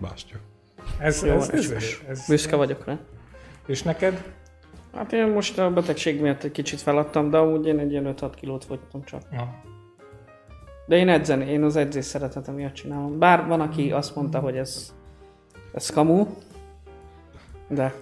Bástya. 0.00 0.36
Ez, 0.98 1.22
Jó, 1.24 1.32
ez, 1.32 1.48
ez, 1.50 1.70
ez, 1.70 1.70
ez, 1.70 1.84
ez, 2.08 2.26
Büszke 2.28 2.56
vagyok 2.56 2.84
rá. 2.84 2.98
És 3.66 3.82
neked? 3.82 4.32
Hát 4.94 5.12
én 5.12 5.26
most 5.26 5.58
a 5.58 5.70
betegség 5.72 6.20
miatt 6.20 6.42
egy 6.42 6.52
kicsit 6.52 6.80
feladtam, 6.80 7.30
de 7.30 7.36
amúgy 7.36 7.66
én 7.66 7.78
egy 7.78 7.90
ilyen 7.90 8.14
5-6 8.16 8.32
kilót 8.34 8.64
fogytam 8.64 9.04
csak. 9.04 9.22
Ja. 9.32 9.62
De 10.86 10.96
én 10.96 11.08
edzeni, 11.08 11.50
én 11.50 11.62
az 11.62 11.76
edzés 11.76 12.04
szeretetem 12.04 12.54
miatt 12.54 12.72
csinálom. 12.72 13.18
Bár 13.18 13.46
van, 13.46 13.60
aki 13.60 13.92
azt 13.92 14.14
mondta, 14.16 14.38
hogy 14.38 14.56
ez 14.56 14.94
Ez 15.74 15.90
kamu. 15.90 16.26
De 17.68 17.94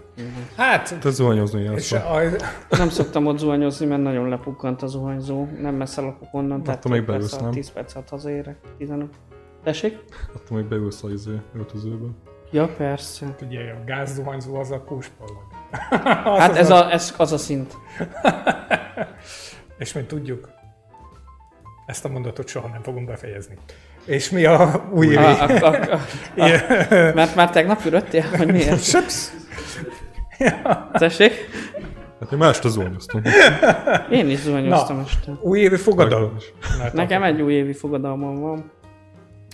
Hát, 0.57 0.99
Te 1.01 1.11
zuhanyozni 1.11 1.71
és 1.77 1.91
jársz. 1.91 2.43
a, 2.71 2.77
nem 2.77 2.89
szoktam 2.89 3.27
ott 3.27 3.39
zuhanyozni, 3.39 3.87
mert 3.87 4.03
nagyon 4.03 4.29
lepukkant 4.29 4.83
a 4.83 4.87
zuhanyzó. 4.87 5.47
Nem 5.61 5.75
messze 5.75 6.01
lakok 6.01 6.29
onnan, 6.33 6.62
tehát 6.62 6.89
még 6.89 7.05
10 7.05 7.07
perc 7.07 7.19
beülsz, 7.19 7.39
nem? 7.41 7.51
10 7.51 7.71
perc 7.71 7.95
alatt 7.95 8.09
hazaérek. 8.09 8.57
15. 8.79 9.09
Tessék? 9.64 9.99
Attól 10.35 10.59
még 10.59 10.67
beülsz 10.67 11.03
a 11.03 11.09
izé, 11.11 11.41
öltözőbe. 11.57 12.07
Ja, 12.51 12.69
persze. 12.69 13.35
ugye 13.47 13.61
a 13.61 13.85
gázzuhanyzó 13.87 14.57
az 14.57 14.71
a 14.71 14.81
kúspallag. 14.85 15.43
Hát 16.41 16.57
ez, 16.57 16.71
a, 16.71 16.93
ez 16.93 17.14
az 17.17 17.33
a 17.33 17.39
szint. 17.39 17.77
És 19.79 19.93
mint 19.93 20.07
tudjuk, 20.07 20.49
ezt 21.87 22.05
a 22.05 22.09
mondatot 22.09 22.49
soha 22.49 22.69
nem 22.69 22.83
fogom 22.83 23.05
befejezni. 23.05 23.59
És 24.05 24.31
mi 24.31 24.45
a 24.45 24.89
új 24.93 25.07
A, 25.07 25.11
évi? 25.11 25.23
a, 25.23 25.67
a, 25.67 25.75
a, 25.75 25.95
a, 25.95 27.14
mert 27.14 27.35
már 27.35 27.51
tegnap 27.51 27.85
üröttél, 27.85 28.25
vagy 28.37 28.53
miért? 28.53 28.81
Tessék? 30.93 31.32
Hát 32.20 32.30
mi 32.30 32.37
mást 32.37 32.62
zuhanyoztunk. 32.68 33.26
Én 34.11 34.28
is 34.28 34.39
zuhanyoztam 34.39 34.99
este. 34.99 35.32
Új 35.41 35.59
évi 35.59 35.76
fogadalom. 35.76 36.37
Nekem 36.93 37.22
egy 37.22 37.41
újévi 37.41 37.72
fogadalmam 37.72 38.41
van. 38.41 38.70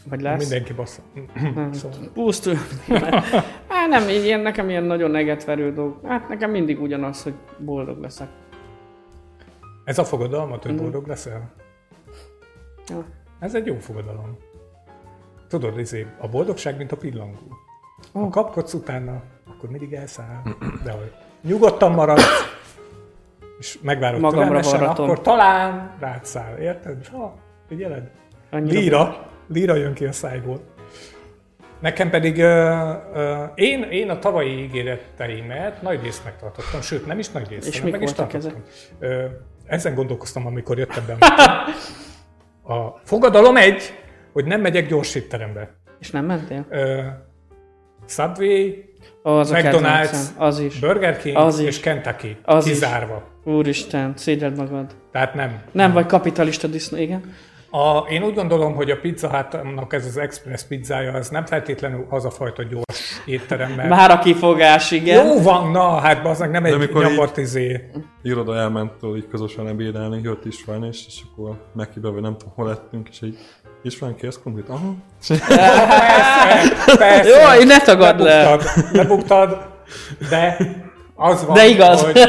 Vagy 0.08 0.20
lesz? 0.20 0.40
Mindenki 0.40 0.72
bassza. 0.72 1.00
Szóval. 1.72 1.98
Pusztul. 2.14 2.54
Hát 3.68 3.88
nem, 3.88 4.08
így 4.08 4.24
ilyen, 4.24 4.40
nekem 4.40 4.68
ilyen 4.68 4.82
nagyon 4.82 5.10
negetverő 5.10 5.72
dolg. 5.72 5.94
Hát 6.06 6.28
nekem 6.28 6.50
mindig 6.50 6.80
ugyanaz, 6.82 7.22
hogy 7.22 7.34
boldog 7.58 8.00
leszek. 8.00 8.28
Ez 9.84 9.98
a 9.98 10.04
fogadalmat, 10.04 10.62
hogy 10.62 10.72
Mhm. 10.72 10.82
boldog 10.82 11.06
leszel? 11.06 11.52
Ja. 12.88 13.04
Ez 13.40 13.54
egy 13.54 13.66
jó 13.66 13.76
fogadalom. 13.78 14.36
Tudod, 15.48 15.78
izé, 15.78 16.06
a 16.20 16.28
boldogság, 16.28 16.76
mint 16.76 16.92
a 16.92 16.96
pillangó. 16.96 17.38
Ha 18.12 18.20
Ó. 18.20 18.28
kapkodsz 18.28 18.72
utána, 18.74 19.22
akkor 19.62 19.78
mindig 19.78 19.98
elszáll. 19.98 20.42
De 20.84 20.90
ha 20.90 20.98
nyugodtan 21.42 21.92
maradsz, 21.92 22.22
és 23.58 23.78
megvárod 23.82 24.20
Magamra 24.20 24.60
varratom. 24.60 25.04
akkor 25.04 25.20
talán 25.20 25.96
rád 26.00 26.24
száll. 26.24 26.56
Érted? 26.56 26.98
És 27.00 27.08
ha, 27.08 27.34
figyeled? 27.68 28.10
Annyira 28.50 28.78
Líra. 28.78 29.26
Líra 29.48 29.74
jön 29.74 29.94
ki 29.94 30.04
a 30.04 30.12
szájból. 30.12 30.60
Nekem 31.80 32.10
pedig 32.10 32.38
ö, 32.38 32.92
ö, 33.14 33.44
én, 33.54 33.82
én 33.82 34.10
a 34.10 34.18
tavalyi 34.18 34.62
ígéreteimet 34.62 35.82
nagy 35.82 36.02
részt 36.02 36.24
megtartottam, 36.24 36.80
sőt 36.80 37.06
nem 37.06 37.18
is 37.18 37.30
nagy 37.30 37.48
részt, 37.48 37.68
És 37.68 37.78
hanem 37.78 37.92
meg 37.92 38.02
is 38.02 38.12
tartottam. 38.12 38.62
Ö, 38.98 39.24
ezen 39.66 39.94
gondolkoztam, 39.94 40.46
amikor 40.46 40.78
jöttem 40.78 41.04
be. 41.06 41.16
A 42.74 43.00
fogadalom 43.04 43.56
egy, 43.56 43.82
hogy 44.32 44.44
nem 44.44 44.60
megyek 44.60 44.88
gyors 44.88 45.14
étterembe. 45.14 45.74
És 45.98 46.10
nem 46.10 46.24
mentél? 46.24 46.66
Ö, 46.68 47.02
Subway, 48.06 48.91
Az 49.22 49.50
a 49.50 49.54
McDonald's. 49.54 50.18
Az 50.36 50.58
is. 50.58 50.78
Burger 50.78 51.16
King 51.18 51.36
Az 51.36 51.58
is. 51.58 51.66
és 51.66 51.80
Kentucky. 51.80 52.36
Az 52.44 52.66
is. 52.66 52.72
kizárva. 52.72 53.22
Úristen, 53.44 54.12
szégyed 54.16 54.56
magad. 54.56 54.86
Tehát 55.12 55.34
nem. 55.34 55.62
Nem 55.72 55.92
vagy 55.92 56.06
kapitalista 56.06 56.66
disznó, 56.66 56.98
igen? 56.98 57.34
A, 57.74 57.98
én 57.98 58.22
úgy 58.22 58.34
gondolom, 58.34 58.74
hogy 58.74 58.90
a 58.90 58.96
Pizza 59.00 59.28
Hut-nak 59.28 59.92
ez 59.92 60.06
az 60.06 60.16
express 60.16 60.62
pizzája, 60.62 61.12
az 61.12 61.28
nem 61.28 61.46
feltétlenül 61.46 62.06
az 62.08 62.24
a 62.24 62.30
fajta 62.30 62.62
gyors 62.62 63.22
étterem, 63.26 63.72
mert 63.72 63.88
Már 63.88 64.10
a 64.10 64.18
kifogás, 64.18 64.90
igen. 64.90 65.26
Jó 65.26 65.42
van, 65.42 65.70
na, 65.70 65.88
hát 65.98 66.26
az 66.26 66.38
nem 66.38 66.64
egy 66.64 66.90
nyomort 66.92 67.36
izé. 67.36 67.90
Iroda 68.22 68.56
elment 68.56 68.92
tőle 68.92 69.16
így 69.16 69.28
közösen 69.28 69.68
ebédelni, 69.68 70.20
jött 70.22 70.44
István 70.44 70.84
is, 70.84 71.06
és 71.06 71.20
akkor 71.32 71.56
mekibe, 71.74 72.08
vagy 72.08 72.22
nem 72.22 72.36
tudom, 72.36 72.54
hol 72.54 72.66
lettünk, 72.66 73.08
és 73.08 73.22
így 73.22 73.38
István 73.82 74.14
kérsz 74.16 74.38
krumplit? 74.38 74.68
Aha. 74.68 74.94
Persze, 75.28 76.96
persze. 76.96 77.28
Jó, 77.58 77.64
ne 77.64 77.78
tagad 77.78 78.20
le. 78.20 78.56
Lebuktad, 78.92 79.66
de 80.30 80.56
az 81.14 81.44
van, 81.46 81.54
De 81.54 81.66
igaz. 81.66 82.02
hogy 82.04 82.20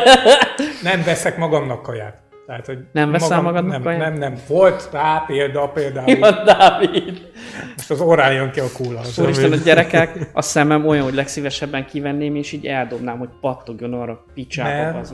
nem 0.83 1.03
veszek 1.03 1.37
magamnak 1.37 1.81
kaját. 1.81 2.21
Tehát, 2.45 2.65
hogy 2.65 2.77
Nem 2.91 3.11
veszel 3.11 3.41
magam, 3.41 3.43
magadnak 3.43 3.71
nem, 3.71 3.81
kaját? 3.83 3.99
Nem, 3.99 4.17
nem. 4.17 4.41
Volt 4.47 4.89
rá 4.91 5.23
példa 5.27 5.67
például, 5.67 6.09
Jó, 6.09 6.19
Dávid. 6.45 7.31
most 7.75 7.91
az 7.91 8.01
orrán 8.01 8.33
jön 8.33 8.51
ki 8.51 8.59
a 8.59 8.65
kúla. 8.77 8.99
Az 8.99 9.19
Úristen, 9.19 9.51
a 9.51 9.55
gyerekek, 9.55 10.29
a 10.33 10.41
szemem 10.41 10.87
olyan, 10.87 11.03
hogy 11.03 11.13
legszívesebben 11.13 11.85
kivenném, 11.85 12.35
és 12.35 12.51
így 12.51 12.65
eldobnám, 12.65 13.17
hogy 13.17 13.29
pattogjon 13.41 13.93
arra 13.93 14.11
a 14.11 14.25
picsába. 14.33 14.69
Mert? 14.69 14.97
Az. 14.97 15.13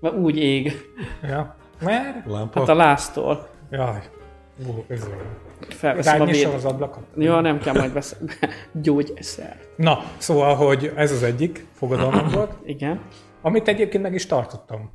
Mert 0.00 0.14
úgy 0.14 0.36
ég. 0.36 0.72
Ja. 1.28 1.56
Mert? 1.80 2.26
Lámpa? 2.26 2.58
Hát 2.60 2.68
a 2.68 2.74
láztól. 2.74 3.48
Jaj. 3.70 4.02
Ó, 4.68 4.84
ez 4.88 5.02
olyan. 5.06 5.36
Felveszem 5.68 6.20
a 6.20 6.24
Rányissam 6.24 6.50
véd. 6.50 6.58
az 6.58 6.64
ablakot? 6.64 7.04
Jó, 7.16 7.40
nem 7.40 7.58
kell 7.58 7.74
majd 7.74 7.92
veszem. 7.92 8.18
Gyógyszer. 8.82 9.56
Na, 9.76 10.02
szóval, 10.16 10.54
hogy 10.54 10.92
ez 10.96 11.12
az 11.12 11.22
egyik 11.22 11.66
fogadalmam 11.72 12.28
volt, 12.28 12.52
Igen. 12.74 13.00
amit 13.42 13.68
egyébként 13.68 14.02
meg 14.02 14.14
is 14.14 14.26
tartottam. 14.26 14.90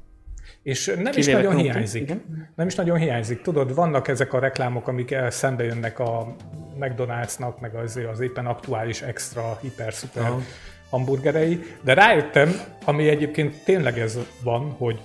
És 0.64 0.86
nem 0.86 1.14
is 1.16 1.26
Kivéve 1.26 1.34
nagyon 1.38 1.52
krumpli, 1.52 1.72
hiányzik. 1.72 2.02
igen. 2.02 2.52
Nem 2.56 2.68
is 2.68 2.76
nagyon 2.76 2.98
hiányzik. 2.98 3.42
Tudod, 3.42 3.76
vannak 3.76 4.08
ezek 4.08 4.34
a 4.34 4.40
reklámok, 4.40 4.88
amik 4.88 5.16
szembe 5.30 5.64
jönnek 5.64 6.00
a 6.00 6.36
McDonald'snak, 6.80 7.60
meg 7.60 7.76
az, 7.76 8.00
az 8.12 8.20
éppen 8.20 8.46
aktuális 8.46 9.02
extra, 9.02 9.58
hiper-szuper 9.62 10.24
Aha. 10.24 10.42
hamburgerei, 10.90 11.60
de 11.82 11.94
rájöttem, 11.94 12.54
ami 12.86 13.08
egyébként 13.08 13.64
tényleg 13.64 14.00
ez 14.00 14.20
van, 14.44 14.72
hogy 14.78 15.00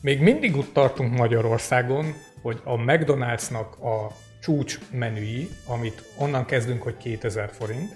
még 0.00 0.20
mindig 0.20 0.56
úgy 0.56 0.72
tartunk 0.72 1.16
Magyarországon, 1.18 2.14
hogy 2.46 2.60
a 2.64 2.76
McDonald'snak 2.76 3.78
a 3.80 4.12
csúcs 4.40 4.78
menüi, 4.90 5.50
amit 5.66 6.02
onnan 6.16 6.44
kezdünk, 6.44 6.82
hogy 6.82 6.96
2000 6.96 7.50
forint, 7.52 7.94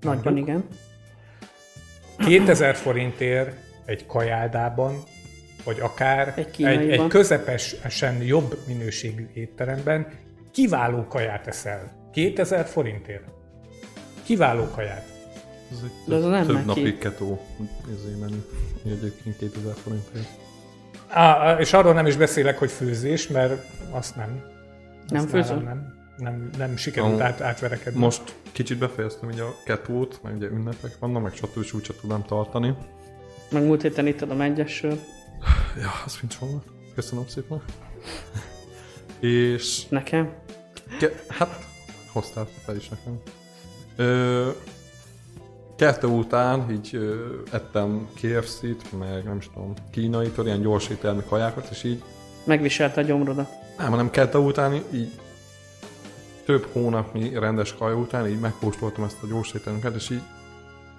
Nagyban 0.00 0.36
igen. 0.36 0.64
2000 2.18 2.74
forintért 2.74 3.56
egy 3.84 4.06
kajáldában, 4.06 5.02
vagy 5.64 5.80
akár 5.80 6.32
Egy 6.36 6.64
egy, 6.64 6.90
egy 6.90 7.06
közepesen 7.06 8.22
jobb 8.22 8.58
minőségű 8.66 9.28
étteremben 9.34 10.08
kiváló 10.50 11.06
kaját 11.06 11.46
eszel. 11.46 12.10
2000 12.12 12.66
forintért. 12.66 13.24
Kiváló 14.22 14.64
kaját. 14.74 15.06
Ez 15.70 15.78
egy 15.84 15.90
De 16.06 16.14
az 16.14 16.22
több, 16.22 16.30
nem 16.30 16.46
több 16.46 16.66
neki. 16.66 16.66
napi 16.66 16.98
ketó 16.98 17.46
izé 17.96 18.14
menü. 18.20 18.44
Egyébként 18.84 19.36
2000 19.36 19.74
forintért. 19.74 20.47
Á, 21.08 21.58
és 21.58 21.72
arról 21.72 21.92
nem 21.92 22.06
is 22.06 22.16
beszélek, 22.16 22.58
hogy 22.58 22.70
főzés, 22.70 23.28
mert 23.28 23.64
azt 23.90 24.16
nem. 24.16 24.40
Nem 25.08 25.22
Azt 25.22 25.30
főzöl? 25.30 25.56
nálam 25.56 25.68
Nem, 25.68 25.96
nem, 26.16 26.50
nem 26.58 26.76
sikerült 26.76 27.20
át, 27.20 27.40
átverekedni. 27.40 27.98
Most 28.00 28.34
kicsit 28.52 28.78
befejeztem 28.78 29.28
ugye 29.28 29.42
a 29.42 29.54
ketót, 29.64 30.20
meg 30.22 30.36
ugye 30.36 30.46
ünnepek 30.46 30.98
vannak, 30.98 31.22
meg 31.22 31.34
stb. 31.34 31.62
és 31.62 31.72
úgyse 31.72 31.92
tudám 32.00 32.22
tartani. 32.24 32.74
Meg 33.50 33.64
múlt 33.64 33.82
héten 33.82 34.06
ittad 34.06 34.30
a 34.30 34.34
megyesről. 34.34 34.98
Ja, 35.80 35.90
az 36.04 36.18
nincs 36.20 36.36
volna. 36.36 36.62
Köszönöm 36.94 37.26
szépen. 37.26 37.62
és 39.20 39.88
Nekem? 39.88 40.32
Ke- 40.98 41.24
hát, 41.28 41.64
hoztál 42.12 42.46
fel 42.64 42.76
is 42.76 42.88
nekem. 42.88 43.20
Ö, 43.96 44.48
kettő 45.78 46.06
után 46.06 46.70
így 46.70 46.90
ö, 46.92 47.14
ettem 47.52 48.08
KFC-t, 48.14 48.98
meg 48.98 49.24
nem 49.24 49.36
is 49.36 49.50
tudom, 49.54 49.72
kínaitól, 49.90 50.46
ilyen 50.46 50.60
gyors 50.60 50.88
ételmi 50.88 51.22
kajákat, 51.28 51.68
és 51.70 51.84
így, 51.84 52.02
Megviselte 52.44 53.00
a 53.00 53.04
gyomrodat. 53.04 53.48
nem, 53.78 53.90
hanem 53.90 54.10
kettő 54.10 54.38
után 54.38 54.74
így 54.92 55.10
több 56.44 56.66
hónapnyi 56.72 57.38
rendes 57.38 57.74
kaja 57.74 57.96
után 57.96 58.28
így 58.28 58.40
megkóstoltam 58.40 59.04
ezt 59.04 59.22
a 59.22 59.26
gyors 59.26 59.52
ételmünket, 59.52 59.94
és 59.94 60.10
így 60.10 60.22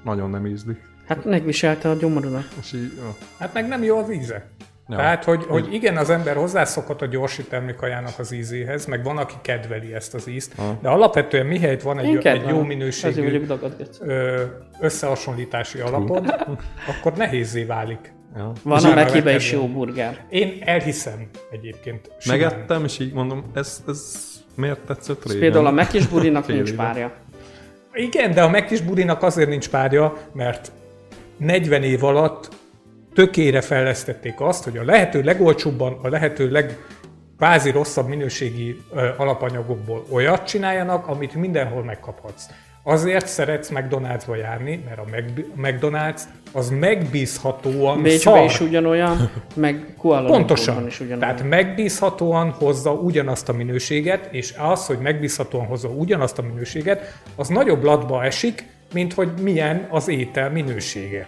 nagyon 0.04 0.30
nem 0.30 0.46
ízlik. 0.48 0.88
Hát 1.08 1.26
megviselte 1.26 1.90
a 1.90 1.94
gyomrodat. 1.94 2.46
És 2.62 2.74
így, 2.74 2.94
ja. 2.98 3.16
Hát 3.38 3.54
meg 3.54 3.68
nem 3.68 3.84
jó 3.84 3.98
az 3.98 4.12
íze. 4.12 4.50
Ja. 4.90 4.96
Tehát, 4.96 5.24
hogy, 5.24 5.46
hogy 5.48 5.74
igen, 5.74 5.98
az 5.98 6.10
ember 6.10 6.36
hozzászokott 6.36 7.02
a 7.02 7.06
gyorsítelmi 7.06 7.74
kajának 7.76 8.20
az 8.20 8.32
ízéhez, 8.32 8.86
meg 8.86 9.04
van, 9.04 9.18
aki 9.18 9.34
kedveli 9.42 9.94
ezt 9.94 10.14
az 10.14 10.28
ízt, 10.28 10.54
Ha. 10.58 10.78
de 10.82 10.90
alapvetően 10.90 11.46
mihelyt 11.46 11.82
van 11.82 12.00
egy, 12.00 12.26
egy 12.28 12.48
jó 12.48 12.64
minőségű 12.64 13.42
összehasonlítási 14.80 15.80
alapod, 15.80 16.36
akkor 16.92 17.14
nehézé 17.14 17.64
válik. 17.64 18.14
ja. 18.36 18.52
Van 18.64 18.78
És 18.78 18.84
a 18.84 18.88
már 18.88 19.06
Mekibe 19.06 19.36
is 19.36 19.52
jó 19.52 19.68
burger. 19.68 20.26
Én 20.30 20.58
elhiszem 20.66 21.30
egyébként. 21.52 22.12
simán. 22.20 22.38
Megettem, 22.40 22.84
és 22.84 23.00
így 23.00 23.14
mondom, 23.14 23.44
ez, 23.54 23.84
ez 23.88 24.16
miért 24.56 24.80
tetszett 24.80 25.24
régen? 25.26 25.40
például 25.40 25.66
a 25.66 25.72
Mekis 25.72 26.08
burinak 26.08 26.48
nincs 26.56 26.74
párja. 26.74 27.12
Igen, 27.94 28.32
de 28.34 28.42
a 28.42 28.50
megkis 28.50 28.82
budinak 28.82 29.24
azért 29.24 29.50
nincs 29.50 29.70
párja, 29.70 30.18
mert 30.34 30.72
40 31.38 31.84
év 31.84 32.04
alatt 32.04 32.50
tökére 33.14 33.62
fejlesztették 33.62 34.42
azt, 34.42 34.64
hogy 34.64 34.78
a 34.78 34.84
lehető 34.84 35.22
legolcsóbban, 35.22 36.00
a 36.02 36.08
lehető 36.08 36.52
leg 36.52 36.78
kvázi 37.38 37.72
rosszabb 37.72 38.08
minőségi 38.08 38.82
alapanyagokból 39.18 40.06
olyat 40.12 40.46
csináljanak, 40.46 41.08
amit 41.08 41.34
mindenhol 41.34 41.84
megkaphatsz. 41.84 42.46
Azért 42.84 43.28
szeretsz 43.28 43.72
McDonald'sba 43.74 44.38
járni, 44.38 44.84
mert 44.86 45.00
a 45.00 45.06
McDonald's 45.62 46.22
az 46.52 46.70
megbízhatóan 46.70 48.02
Bécsben 48.02 48.34
szar. 48.34 48.44
is 48.46 48.60
ugyanolyan, 48.60 49.32
meg 49.56 49.94
Kuala 49.98 50.28
Pontosan. 50.28 50.88
Is 50.88 51.00
ugyanolyan. 51.00 51.20
Tehát 51.20 51.50
megbízhatóan 51.50 52.50
hozza 52.50 52.92
ugyanazt 52.92 53.50
a 53.50 53.54
minőséget, 53.54 54.28
és 54.32 54.54
az, 54.58 54.86
hogy 54.86 54.98
megbízhatóan 54.98 55.66
hozza 55.66 55.88
ugyanazt 55.88 56.38
a 56.38 56.42
minőséget, 56.42 57.22
az 57.36 57.48
nagyobb 57.48 57.84
latba 57.84 58.24
esik, 58.24 58.66
mint 58.94 59.14
hogy 59.14 59.30
milyen 59.42 59.88
az 59.90 60.08
étel 60.08 60.50
minősége. 60.50 61.28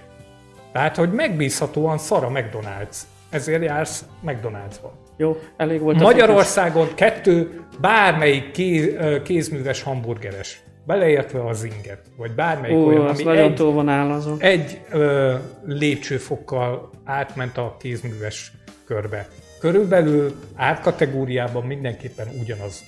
Tehát, 0.71 0.95
hogy 0.95 1.11
megbízhatóan 1.11 1.97
szar 1.97 2.23
a 2.23 2.29
McDonald's. 2.29 2.97
Ezért 3.29 3.63
jársz 3.63 4.05
McDonald'sba. 4.25 4.89
Jó, 5.17 5.37
elég 5.57 5.79
volt 5.79 5.99
Magyarországon 5.99 6.87
kettő 6.95 7.61
bármelyik 7.79 8.51
kéz, 8.51 8.93
kézműves 9.23 9.83
hamburgeres. 9.83 10.61
Beleértve 10.85 11.47
az 11.47 11.63
inget, 11.63 12.01
vagy 12.17 12.31
bármelyik 12.31 12.77
Ó, 12.77 12.85
olyan, 12.87 13.05
az 13.07 13.19
ami 13.19 13.37
egy, 13.37 13.57
van 13.59 13.89
állazó. 13.89 14.35
egy 14.37 14.81
ö, 14.91 15.35
lépcsőfokkal 15.65 16.89
átment 17.05 17.57
a 17.57 17.75
kézműves 17.79 18.51
körbe. 18.85 19.27
Körülbelül 19.59 20.35
árkategóriában 20.55 21.63
mindenképpen 21.65 22.27
ugyanaz. 22.41 22.83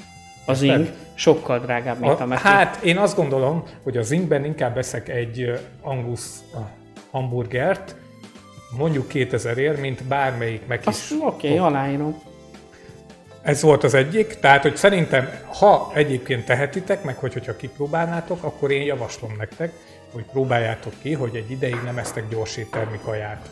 Az 0.46 0.62
Érted? 0.62 0.80
ing 0.80 0.90
sokkal 1.14 1.60
drágább, 1.60 2.00
mint 2.00 2.20
a, 2.20 2.24
A, 2.24 2.26
Meti. 2.26 2.42
hát 2.42 2.84
én 2.84 2.98
azt 2.98 3.16
gondolom, 3.16 3.64
hogy 3.84 3.98
az 3.98 4.12
ingben 4.12 4.46
inkább 4.46 4.76
veszek 4.76 5.10
egy 5.10 5.52
Angus 5.82 6.22
hamburgert, 7.14 7.96
mondjuk 8.78 9.08
2000 9.08 9.58
ér, 9.58 9.80
mint 9.80 10.04
bármelyik 10.04 10.68
meg 10.68 10.82
is. 10.90 11.12
Oké, 11.12 11.48
okay, 11.48 11.58
aláírom. 11.58 12.22
Ez 13.42 13.62
volt 13.62 13.84
az 13.84 13.94
egyik, 13.94 14.40
tehát 14.40 14.62
hogy 14.62 14.76
szerintem, 14.76 15.30
ha 15.60 15.92
egyébként 15.94 16.46
tehetitek, 16.46 17.04
meg 17.04 17.16
hogy, 17.18 17.34
hogyha 17.34 17.56
kipróbálnátok, 17.56 18.44
akkor 18.44 18.72
én 18.72 18.82
javaslom 18.82 19.36
nektek, 19.38 19.74
hogy 20.12 20.24
próbáljátok 20.32 20.94
ki, 21.02 21.14
hogy 21.14 21.36
egy 21.36 21.52
ideig 21.52 21.78
nem 21.84 21.98
esztek 21.98 22.30
gyors 22.30 22.58
éttermi 22.58 23.00
kaját. 23.04 23.50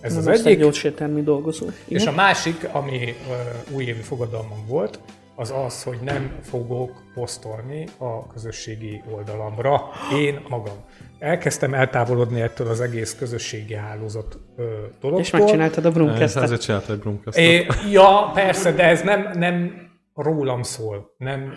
Ez 0.00 0.10
Nem 0.10 0.20
az 0.20 0.26
az 0.26 0.40
egy 0.40 0.46
egyik. 0.46 0.58
gyors 0.58 0.84
éttermi 0.84 1.22
dolgozó. 1.22 1.66
És 1.66 2.00
Igen? 2.02 2.12
a 2.12 2.16
másik, 2.16 2.68
ami 2.72 3.14
uh, 3.28 3.74
újévi 3.74 4.00
fogadalmam 4.00 4.66
volt, 4.66 4.98
az 5.34 5.52
az, 5.66 5.82
hogy 5.82 5.98
nem 6.04 6.38
fogok 6.42 7.02
posztolni 7.14 7.86
a 7.98 8.26
közösségi 8.26 9.02
oldalamra 9.10 9.90
én 10.14 10.40
magam. 10.48 10.76
Elkezdtem 11.22 11.74
eltávolodni 11.74 12.40
ettől 12.40 12.68
az 12.68 12.80
egész 12.80 13.14
közösségi 13.14 13.74
hálózat 13.74 14.38
uh, 14.56 14.64
dologtól. 15.00 15.20
És 15.20 15.30
megcsináltad 15.30 15.84
a 15.84 15.88
Ez, 15.88 15.94
Brumcast-et. 15.94 16.42
ezért 16.42 16.60
csinálta 16.60 16.92
egy 16.92 16.98
Brumcastot. 16.98 17.44
É, 17.44 17.66
ja, 17.90 18.30
persze, 18.34 18.72
de 18.72 18.82
ez 18.82 19.02
nem, 19.02 19.30
nem 19.34 19.72
rólam 20.14 20.62
szól. 20.62 21.14
Nem, 21.16 21.54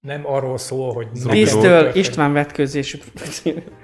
nem 0.00 0.26
arról 0.26 0.58
szól, 0.58 0.92
hogy... 0.92 1.08
történt. 1.60 1.94
István 1.94 2.32
vetkőzésű. 2.32 2.98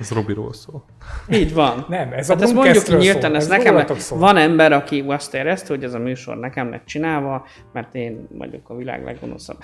Ez 0.01 0.11
Robiról 0.11 0.53
szól. 0.53 0.85
Így 1.29 1.55
van. 1.55 1.87
Nem, 1.89 2.13
ez 2.13 2.31
a 2.31 2.33
Hát 2.33 2.43
ezt 2.43 2.55
mondjuk 2.55 2.85
ki 2.85 2.95
nyíltan, 2.95 3.21
szól, 3.21 3.37
ez 3.37 3.43
ez 3.43 3.49
nekem 3.49 3.73
rólatok 3.73 3.97
le, 3.97 4.03
szól. 4.03 4.19
van 4.19 4.37
ember, 4.37 4.73
aki 4.73 5.05
azt 5.07 5.35
érezte, 5.35 5.75
hogy 5.75 5.85
ez 5.85 5.95
a 5.95 5.99
műsor 5.99 6.39
nekem 6.39 6.71
lett 6.71 6.85
csinálva, 6.85 7.47
mert 7.73 7.95
én 7.95 8.27
vagyok 8.31 8.69
a 8.69 8.75
világ 8.77 9.05
leggonoszabb. 9.05 9.59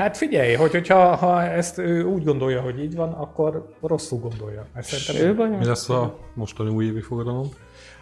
Hát 0.00 0.16
figyelj, 0.16 0.54
hogy, 0.54 0.70
hogyha 0.70 1.14
ha 1.16 1.42
ezt 1.42 1.78
ő 1.78 2.04
úgy 2.04 2.24
gondolja, 2.24 2.60
hogy 2.60 2.80
így 2.82 2.94
van, 2.94 3.12
akkor 3.12 3.74
rosszul 3.82 4.18
gondolja. 4.18 4.66
Mert 4.74 4.86
szerintem 4.86 5.30
Ő 5.30 5.34
baj? 5.34 5.48
Mi 5.58 5.64
lesz 5.64 5.88
a 5.88 6.16
mostani 6.34 6.70
újévi 6.70 7.00
fogadalom? 7.00 7.48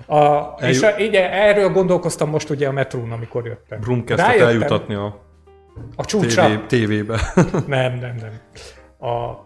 A, 0.06 0.38
és 0.60 0.80
Elju- 0.80 0.98
a, 0.98 1.02
igen, 1.02 1.30
erről 1.32 1.68
gondolkoztam 1.72 2.30
most 2.30 2.50
ugye 2.50 2.68
a 2.68 2.72
metrón, 2.72 3.12
amikor 3.12 3.46
jöttem. 3.46 3.80
Brumcastot 3.80 4.26
Rájöttem 4.26 4.48
eljutatni 4.48 4.94
a 4.94 5.20
A 5.96 6.04
csúcsra. 6.04 6.44
TV, 6.46 6.66
tévébe. 6.66 7.20
Nem, 7.66 7.92
nem, 7.94 8.14
nem. 8.20 8.40
A, 9.10 9.44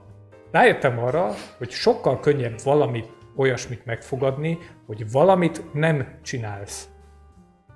rájöttem 0.51 0.99
arra, 0.99 1.35
hogy 1.59 1.71
sokkal 1.71 2.21
könnyebb 2.21 2.55
valamit, 2.65 3.09
olyasmit 3.37 3.85
megfogadni, 3.85 4.59
hogy 4.87 5.11
valamit 5.11 5.63
nem 5.73 6.07
csinálsz. 6.23 6.89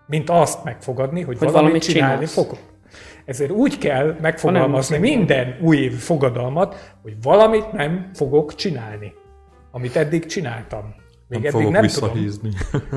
Mint 0.06 0.30
azt 0.30 0.64
megfogadni, 0.64 1.22
hogy, 1.22 1.26
Hogy 1.26 1.36
valamit, 1.38 1.60
valamit 1.60 1.82
csinálni 1.82 2.14
csinálsz. 2.14 2.34
fogok. 2.34 2.58
Ezért 3.26 3.50
úgy 3.50 3.78
kell 3.78 4.16
megfogalmazni 4.20 4.98
minden 4.98 5.56
újévi 5.60 5.94
fogadalmat, 5.94 6.94
hogy 7.02 7.16
valamit 7.22 7.72
nem 7.72 8.10
fogok 8.14 8.54
csinálni. 8.54 9.12
Amit 9.70 9.96
eddig 9.96 10.26
csináltam. 10.26 10.94
Még 11.28 11.40
Nem 11.42 11.48
eddig 11.48 11.50
fogok 11.50 11.70
nem 11.70 11.86
tudom. 11.86 12.12
visszahízni. 12.12 12.50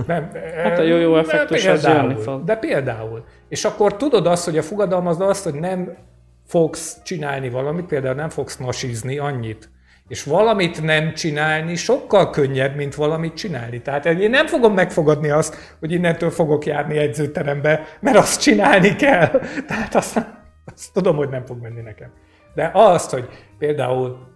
Nem, 0.08 0.32
Hát 0.64 0.80
a 0.80 0.82
jó-jó 0.82 1.14
de 1.14 1.20
effektus 1.20 1.66
az 1.66 1.84
jönni 1.84 2.16
fog. 2.16 2.44
De 2.44 2.56
például. 2.56 3.24
És 3.48 3.66
akkor 3.66 3.96
tudod 3.98 4.28
azt, 4.28 4.46
hogy 4.46 4.58
a 4.58 4.62
fogadalmazd 4.62 5.22
azt, 5.22 5.44
hogy 5.44 5.54
nem 5.54 5.98
fogsz 6.46 7.02
csinálni 7.04 7.50
valamit, 7.50 7.86
például 7.86 8.16
nem 8.16 8.30
fogsz 8.30 8.58
nasizni 8.58 9.18
annyit. 9.18 9.70
És 10.10 10.24
valamit 10.24 10.82
nem 10.82 11.14
csinálni 11.14 11.76
sokkal 11.76 12.30
könnyebb, 12.30 12.76
mint 12.76 12.96
valamit 12.96 13.34
csinálni. 13.34 13.82
Tehát 13.82 14.06
én 14.06 14.30
nem 14.30 14.48
fogom 14.48 14.74
megfogadni 14.74 15.30
azt, 15.30 15.76
hogy 15.80 15.92
innentől 15.92 16.30
fogok 16.30 16.66
járni 16.66 16.98
edzőterembe, 16.98 17.86
mert 18.00 18.18
azt 18.18 18.42
csinálni 18.42 18.96
kell. 18.96 19.28
Tehát 19.68 19.96
azt, 19.96 20.26
azt 20.66 20.94
tudom, 20.94 21.16
hogy 21.16 21.30
nem 21.30 21.46
fog 21.46 21.62
menni 21.62 21.82
nekem. 21.82 22.12
De 22.56 22.72
azt, 22.74 23.12
hogy 23.12 23.30
például 23.58 24.28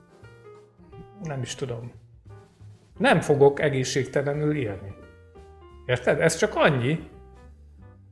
nem 1.24 1.41
is 1.41 1.55
tudom, 1.55 1.91
nem 2.97 3.21
fogok 3.21 3.61
egészségtelenül 3.61 4.55
élni. 4.55 4.93
Érted? 5.86 6.21
Ez 6.21 6.36
csak 6.36 6.55
annyi, 6.55 6.99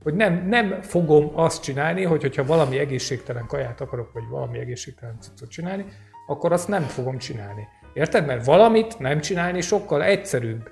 hogy 0.03 0.14
nem, 0.14 0.47
nem 0.47 0.82
fogom 0.82 1.32
azt 1.34 1.64
csinálni, 1.64 2.03
hogy 2.03 2.22
hogyha 2.22 2.45
valami 2.45 2.80
egészségtelen 2.80 3.45
kaját 3.45 3.82
akarok, 3.82 4.12
vagy 4.14 4.24
valami 4.30 4.59
egészségtelen 4.59 5.18
cuccot 5.20 5.49
csinálni, 5.49 5.86
akkor 6.32 6.52
azt 6.52 6.68
nem 6.68 6.82
fogom 6.82 7.18
csinálni. 7.18 7.68
Érted? 7.94 8.26
Mert 8.26 8.46
valamit 8.46 9.00
nem 9.00 9.20
csinálni 9.20 9.62
sokkal 9.62 10.04
egyszerűbb, 10.04 10.70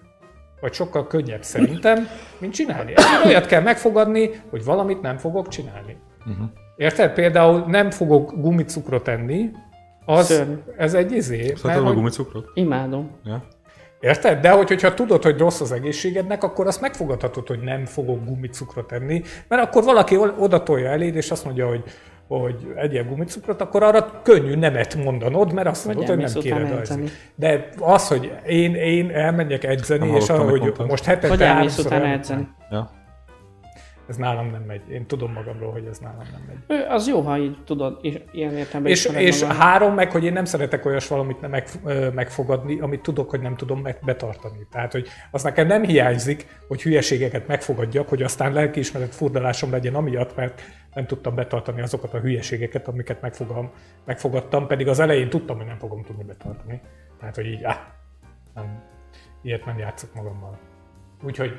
vagy 0.62 0.74
sokkal 0.74 1.08
könnyebb 1.08 1.44
szerintem, 1.44 2.08
mint 2.38 2.54
csinálni. 2.54 2.94
Ezért 2.96 3.26
olyat 3.26 3.46
kell 3.46 3.62
megfogadni, 3.62 4.30
hogy 4.50 4.64
valamit 4.64 5.02
nem 5.02 5.18
fogok 5.18 5.48
csinálni. 5.48 5.98
Uh-huh. 6.26 6.46
Érted? 6.76 7.14
Például 7.14 7.64
nem 7.68 7.92
fogok 7.92 8.34
gumicukrot 8.42 9.08
enni, 9.08 9.52
az, 10.06 10.44
ez 10.78 10.94
egy 10.94 11.12
izé. 11.12 11.54
Szeretem 11.56 11.86
a 11.86 11.94
gumicukrot? 11.94 12.50
Imádom. 12.54 13.12
Ja. 13.26 13.44
Érted? 14.00 14.40
De 14.40 14.50
hogy, 14.50 14.68
hogyha 14.68 14.94
tudod, 14.94 15.24
hogy 15.24 15.38
rossz 15.38 15.62
az 15.62 15.72
egészségednek, 15.72 16.44
akkor 16.44 16.68
azt 16.68 16.82
megfogadhatod, 16.82 17.48
hogy 17.48 17.60
nem 17.60 17.86
fogok 17.86 18.26
gumicukrot 18.26 18.92
enni, 18.92 19.22
mert 19.48 19.62
akkor 19.62 19.84
valaki 19.84 20.18
oda 20.18 20.64
tolja 20.64 20.90
eléd, 20.90 21.16
és 21.16 21.32
azt 21.32 21.46
mondja, 21.46 21.68
hogy 21.68 21.84
hogy 22.38 22.74
egyél 22.76 23.04
gumicukrot, 23.04 23.62
akkor 23.62 23.84
arra 23.84 24.22
könnyű 24.24 24.56
nemet 24.56 24.96
mondanod, 24.96 25.54
mert 25.54 25.68
azt 25.68 25.86
mondod, 25.86 26.08
hogy 26.08 26.18
nem 26.18 26.34
kéred 26.34 26.72
edzeni. 26.72 27.10
De 27.36 27.70
az, 27.80 28.08
hogy 28.08 28.32
én, 28.48 28.76
én 28.76 29.10
elmenjek 29.12 29.64
edzeni, 29.64 30.08
Nem 30.08 30.16
és 30.16 30.28
hallottam, 30.28 30.36
arra, 30.36 30.44
mit 30.44 30.52
hogy 30.52 30.62
mondtad. 30.62 30.88
most 30.88 31.04
hetente 31.04 31.28
Hogy 31.28 31.42
elmész 31.42 31.78
utána 31.78 32.06
edzeni. 32.06 32.48
ja. 32.72 32.98
Ez 34.10 34.16
nálam 34.16 34.50
nem 34.52 34.62
megy. 34.68 34.82
Én 34.92 35.06
tudom 35.06 35.32
magamról, 35.32 35.72
hogy 35.72 35.86
ez 35.90 35.98
nálam 35.98 36.26
nem 36.32 36.42
megy. 36.68 36.86
Az 36.90 37.08
jó, 37.08 37.22
ha 37.22 37.38
így 37.38 37.58
tudod, 37.66 38.00
és 38.02 38.20
ilyen 38.32 38.58
értelemben 38.58 38.92
És, 38.92 39.06
és 39.06 39.44
három 39.44 39.94
meg, 39.94 40.12
hogy 40.12 40.24
én 40.24 40.34
nem 40.34 40.46
szeretek 40.46 40.86
olyas 40.86 41.08
valamit 41.08 41.42
nem 41.42 41.50
meg, 41.50 41.68
megfogadni, 42.14 42.80
amit 42.80 43.02
tudok, 43.02 43.30
hogy 43.30 43.42
nem 43.42 43.56
tudom 43.56 43.80
meg, 43.80 43.98
betartani. 44.06 44.68
Tehát, 44.72 44.92
hogy 44.92 45.08
az 45.32 45.44
nekem 45.44 45.68
nem 45.68 45.84
hiányzik, 45.84 46.46
hogy 46.68 46.82
hülyeségeket 46.82 47.48
megfogadjak, 47.48 48.10
hogy 48.10 48.22
aztán 48.22 48.54
lelkiismeret 48.54 49.16
furdalásom 49.16 49.72
legyen 49.72 49.96
amiatt, 49.96 50.36
mert 50.36 50.62
nem 51.00 51.08
tudtam 51.08 51.36
betartani 51.36 51.82
azokat 51.82 52.14
a 52.14 52.20
hülyeségeket, 52.20 52.88
amiket 52.88 53.22
megfogam, 53.22 53.72
megfogadtam, 54.06 54.68
pedig 54.68 54.88
az 54.88 55.00
elején 55.00 55.30
tudtam, 55.30 55.58
hogy 55.58 55.66
nem 55.66 55.78
fogom 55.78 56.04
tudni 56.04 56.24
betartani. 56.24 56.82
Tehát, 57.20 57.36
hogy 57.36 57.46
így, 57.46 57.64
áh, 57.64 57.80
nem, 58.54 58.84
ilyet 59.42 59.66
nem 59.66 59.78
játszok 59.78 60.14
magammal. 60.14 60.60
Úgyhogy 61.24 61.58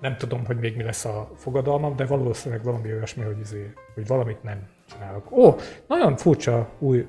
nem 0.00 0.16
tudom, 0.16 0.44
hogy 0.44 0.58
még 0.58 0.76
mi 0.76 0.82
lesz 0.82 1.04
a 1.04 1.30
fogadalmam, 1.36 1.96
de 1.96 2.06
valószínűleg 2.06 2.64
valami 2.64 2.92
olyasmi, 2.92 3.24
hogy, 3.24 3.38
izé, 3.38 3.72
hogy 3.94 4.06
valamit 4.06 4.42
nem 4.42 4.68
csinálok. 4.92 5.30
Ó, 5.30 5.56
nagyon 5.86 6.16
furcsa 6.16 6.68
új 6.78 7.06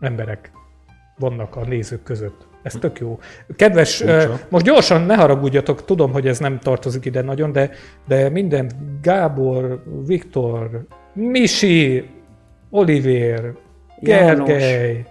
emberek 0.00 0.52
vannak 1.18 1.56
a 1.56 1.64
nézők 1.64 2.02
között. 2.02 2.46
Ez 2.62 2.74
tök 2.80 2.98
jó. 2.98 3.18
Kedves, 3.56 3.96
Furcsa. 3.96 4.38
most 4.48 4.64
gyorsan 4.64 5.02
ne 5.02 5.14
haragudjatok, 5.14 5.84
tudom, 5.84 6.12
hogy 6.12 6.26
ez 6.26 6.38
nem 6.38 6.58
tartozik 6.58 7.04
ide 7.04 7.22
nagyon, 7.22 7.52
de, 7.52 7.70
de 8.08 8.28
minden 8.28 8.70
Gábor, 9.02 9.82
Viktor, 10.06 10.86
Misi, 11.12 12.10
Olivér, 12.70 13.52
János. 14.00 14.48
Gergely, 14.48 15.04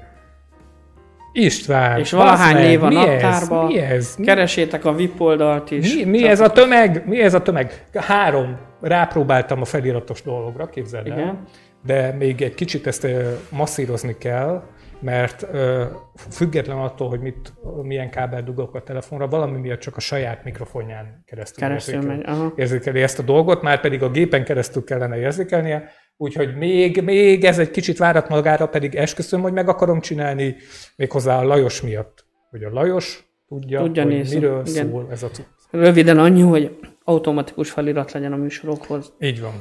István, 1.34 2.00
És 2.00 2.12
valahány 2.12 2.54
meg, 2.54 2.64
név 2.64 2.84
a 2.84 2.88
mi 2.88 2.96
ez? 2.96 3.22
naptárba. 3.22 3.66
Mi 3.66 3.78
ez? 3.80 4.16
Mi 4.18 4.26
Keresétek 4.26 4.86
a 4.86 4.94
VIP 4.94 5.22
oldalt 5.22 5.72
is. 5.72 5.96
mi, 5.96 6.04
mi 6.04 6.28
ez 6.28 6.40
a 6.40 6.50
tömeg? 6.52 7.04
Mi 7.08 7.22
ez 7.22 7.34
a 7.34 7.42
tömeg? 7.42 7.86
Három. 7.94 8.58
Rápróbáltam 8.82 9.62
a 9.62 9.66
feliratos 9.66 10.22
dologra, 10.22 10.66
képzeld 10.66 11.08
el. 11.08 11.18
Igen. 11.18 11.40
De 11.86 12.16
még 12.20 12.42
egy 12.42 12.54
kicsit 12.54 12.88
ezt 12.88 13.08
masszírozni 13.50 14.16
kell, 14.18 14.64
mert 15.02 15.48
ö, 15.52 15.84
független 16.30 16.78
attól, 16.78 17.10
hogy 17.10 17.20
mit, 17.20 17.54
milyen 17.82 18.10
kábel 18.10 18.44
dugok 18.44 18.76
a 18.76 18.84
telefonra, 18.84 19.28
valami 19.28 19.60
miatt 19.60 19.80
csak 19.80 19.96
a 19.98 20.00
saját 20.00 20.44
mikrofonján 20.44 21.24
keresztül, 21.26 21.68
Keresztül 21.68 21.94
érzékeli- 21.96 22.18
megy, 22.18 22.28
aha. 22.36 22.54
érzékeli 22.56 23.02
ezt 23.02 23.20
a 23.20 23.24
dolgot, 23.24 23.62
már 23.62 23.82
pedig 23.82 24.04
a 24.04 24.10
gépen 24.12 24.44
keresztül 24.44 24.84
kellene 24.84 25.18
érzékelnie, 25.18 25.90
úgyhogy 26.18 26.56
még, 26.56 27.02
még 27.04 27.44
ez 27.44 27.60
egy 27.60 27.72
kicsit 27.72 27.98
várat 27.98 28.30
magára, 28.30 28.68
pedig 28.68 28.96
esküszöm, 28.96 29.42
hogy 29.42 29.54
meg 29.54 29.70
akarom 29.70 30.00
csinálni, 30.00 30.56
méghozzá 30.96 31.38
a 31.40 31.44
Lajos 31.44 31.82
miatt. 31.82 32.26
Hogy 32.50 32.64
a 32.64 32.70
Lajos 32.70 33.26
tudja, 33.48 33.80
Tudja 33.80 34.04
hogy 34.04 34.12
nézni, 34.12 34.36
miről 34.40 34.64
igen. 34.66 34.90
szól 34.90 35.08
ez 35.12 35.24
a 35.24 35.28
cucc. 35.28 35.46
Röviden 35.72 36.18
annyi, 36.20 36.42
hogy 36.42 36.80
automatikus 37.04 37.72
felirat 37.72 38.12
legyen 38.12 38.34
a 38.34 38.36
műsorokhoz. 38.36 39.14
Így 39.20 39.42
van. 39.42 39.54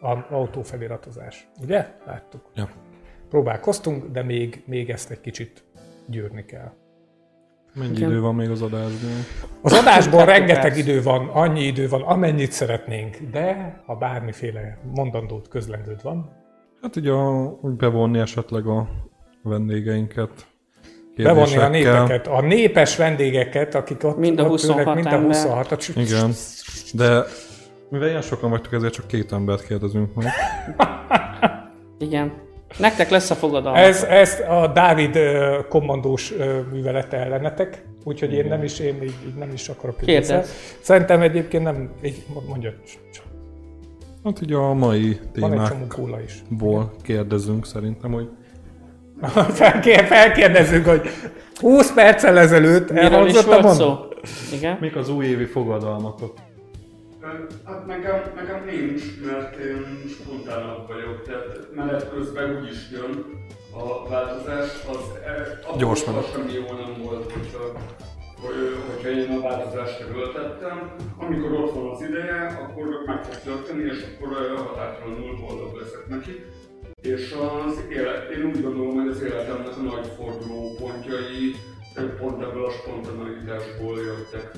A 0.00 0.34
autófeliratozás. 0.34 1.48
Ugye? 1.62 1.86
Láttuk. 2.06 2.40
Ja. 2.54 2.68
Próbálkoztunk, 3.28 4.04
de 4.12 4.22
még, 4.22 4.62
még 4.66 4.90
ezt 4.90 5.10
egy 5.10 5.20
kicsit 5.20 5.64
gyűrni 6.06 6.44
kell. 6.44 6.72
Mennyi 7.74 7.96
Igen. 7.96 8.10
idő 8.10 8.20
van 8.20 8.34
még 8.34 8.50
az 8.50 8.62
adásban? 8.62 9.10
Az 9.62 9.72
adásból 9.72 10.24
Kettő 10.24 10.30
rengeteg 10.30 10.76
idő 10.76 11.02
van, 11.02 11.28
annyi 11.28 11.62
idő 11.62 11.88
van, 11.88 12.02
amennyit 12.02 12.52
szeretnénk, 12.52 13.16
de 13.30 13.76
ha 13.86 13.94
bármiféle 13.94 14.78
mondandót, 14.94 15.48
közlendőd 15.48 16.02
van, 16.02 16.36
Hát 16.82 16.96
ugye 16.96 17.10
a, 17.10 17.58
úgy 17.60 17.72
bevonni 17.72 18.18
esetleg 18.18 18.66
a 18.66 18.88
vendégeinket. 19.42 20.30
bevonni 21.16 21.56
a 21.56 21.68
népeket, 21.68 22.26
a 22.26 22.40
népes 22.40 22.96
vendégeket, 22.96 23.74
akik 23.74 24.04
ott, 24.04 24.16
Mind 24.16 24.38
a 24.38 24.42
ott 24.42 24.48
26 24.48 24.78
ülnek, 24.78 24.94
mind 24.94 25.06
a 25.06 25.10
ember. 25.10 25.34
26 25.36 25.72
-at. 25.72 25.88
Igen. 25.96 26.32
De 26.94 27.22
mivel 27.90 28.08
ilyen 28.08 28.22
sokan 28.22 28.50
vagytok, 28.50 28.72
ezért 28.72 28.92
csak 28.92 29.06
két 29.06 29.32
embert 29.32 29.66
kérdezünk 29.66 30.14
meg. 30.14 30.26
Igen. 31.98 32.32
Nektek 32.76 33.10
lesz 33.10 33.30
a 33.30 33.34
fogadalma. 33.34 33.78
Ez, 33.78 34.02
ez 34.02 34.40
a 34.48 34.66
Dávid 34.66 35.18
kommandós 35.68 36.32
művelete 36.72 37.16
ellenetek, 37.16 37.84
úgyhogy 38.04 38.32
én 38.32 38.44
nem 38.44 38.62
is, 38.62 38.78
én 38.78 39.02
így, 39.02 39.14
így 39.26 39.34
nem 39.34 39.50
is 39.52 39.68
akarok 39.68 40.00
hozzá. 40.04 40.42
Szerintem 40.80 41.20
egyébként 41.20 41.62
nem, 41.62 41.90
így 42.02 42.24
mondja, 42.46 42.72
csak 43.12 43.26
Hát 44.24 44.40
ugye 44.40 44.56
a 44.56 44.74
mai 44.74 45.20
van 45.34 45.52
egy 45.52 45.68
csomó 45.68 45.86
témákból 45.86 46.92
kérdezünk 47.02 47.66
szerintem, 47.66 48.12
hogy 48.12 48.28
Felkér, 49.60 50.04
felkérdezzük, 50.04 50.86
hogy 50.86 51.08
20 51.60 51.92
perccel 51.92 52.38
ezelőtt 52.38 52.90
elhangzott 52.90 53.46
a 53.46 53.68
szó? 53.68 53.94
Igen. 54.52 54.78
mik 54.80 54.96
az 54.96 55.08
újévi 55.08 55.44
fogadalmatok? 55.44 56.34
Hát 57.64 57.86
nekem, 57.86 58.32
nekem 58.34 58.64
nincs, 58.64 59.02
mert 59.24 59.56
én 59.56 59.84
spontánabb 60.08 60.86
vagyok, 60.86 61.22
tehát 61.22 61.68
menet 61.74 62.10
közben 62.10 62.56
úgy 62.56 62.66
is 62.70 62.90
jön 62.92 63.24
a 63.72 64.08
változás, 64.08 64.68
az 64.88 65.16
e, 65.24 65.58
Gyors 65.78 66.04
menet. 66.04 66.30
semmi 66.32 66.52
jó 66.52 66.64
nem 66.64 67.02
volt, 67.02 67.32
hogyha, 67.32 67.62
hogy- 68.40 68.76
hogyha 68.90 69.08
én 69.08 69.30
a 69.30 69.40
változást 69.40 70.00
erőltettem. 70.00 70.94
Amikor 71.18 71.52
ott 71.52 71.74
van 71.74 71.90
az 71.90 72.00
ideje, 72.02 72.46
akkor 72.62 72.84
meg 73.06 73.24
fog 73.24 73.40
történni, 73.54 73.84
és 73.84 74.04
akkor 74.16 74.56
határtalanul 74.56 75.36
boldog 75.40 75.76
leszek 75.76 76.06
neki. 76.08 76.44
És 77.02 77.32
az 77.32 77.82
élet, 77.90 78.30
én 78.30 78.44
úgy 78.44 78.62
gondolom, 78.62 78.94
hogy 78.94 79.08
az 79.08 79.22
életemnek 79.22 79.76
a 79.76 79.80
nagy 79.82 80.06
fordulópontjai 80.16 81.54
pont 82.18 82.42
ebből 82.42 82.64
a 82.64 82.70
spontaneitásból 82.70 83.98
jöttek. 83.98 84.50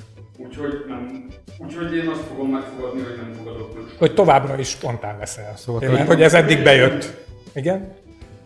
Úgyhogy, 0.45 0.85
nem, 0.87 1.27
úgyhogy 1.57 1.95
én 1.95 2.07
azt 2.07 2.21
fogom 2.29 2.49
megfogadni, 2.49 3.01
hogy 3.01 3.15
nem 3.15 3.31
fogadok 3.37 3.73
meg. 3.73 3.83
Hogy 3.97 4.13
továbbra 4.13 4.59
is 4.59 4.67
spontán 4.67 5.17
leszel. 5.19 5.53
Szóval 5.55 5.81
Én, 5.81 5.89
mert 5.89 6.07
hogy 6.07 6.21
ez 6.21 6.33
eddig 6.33 6.63
bejött. 6.63 7.13
Igen? 7.53 7.93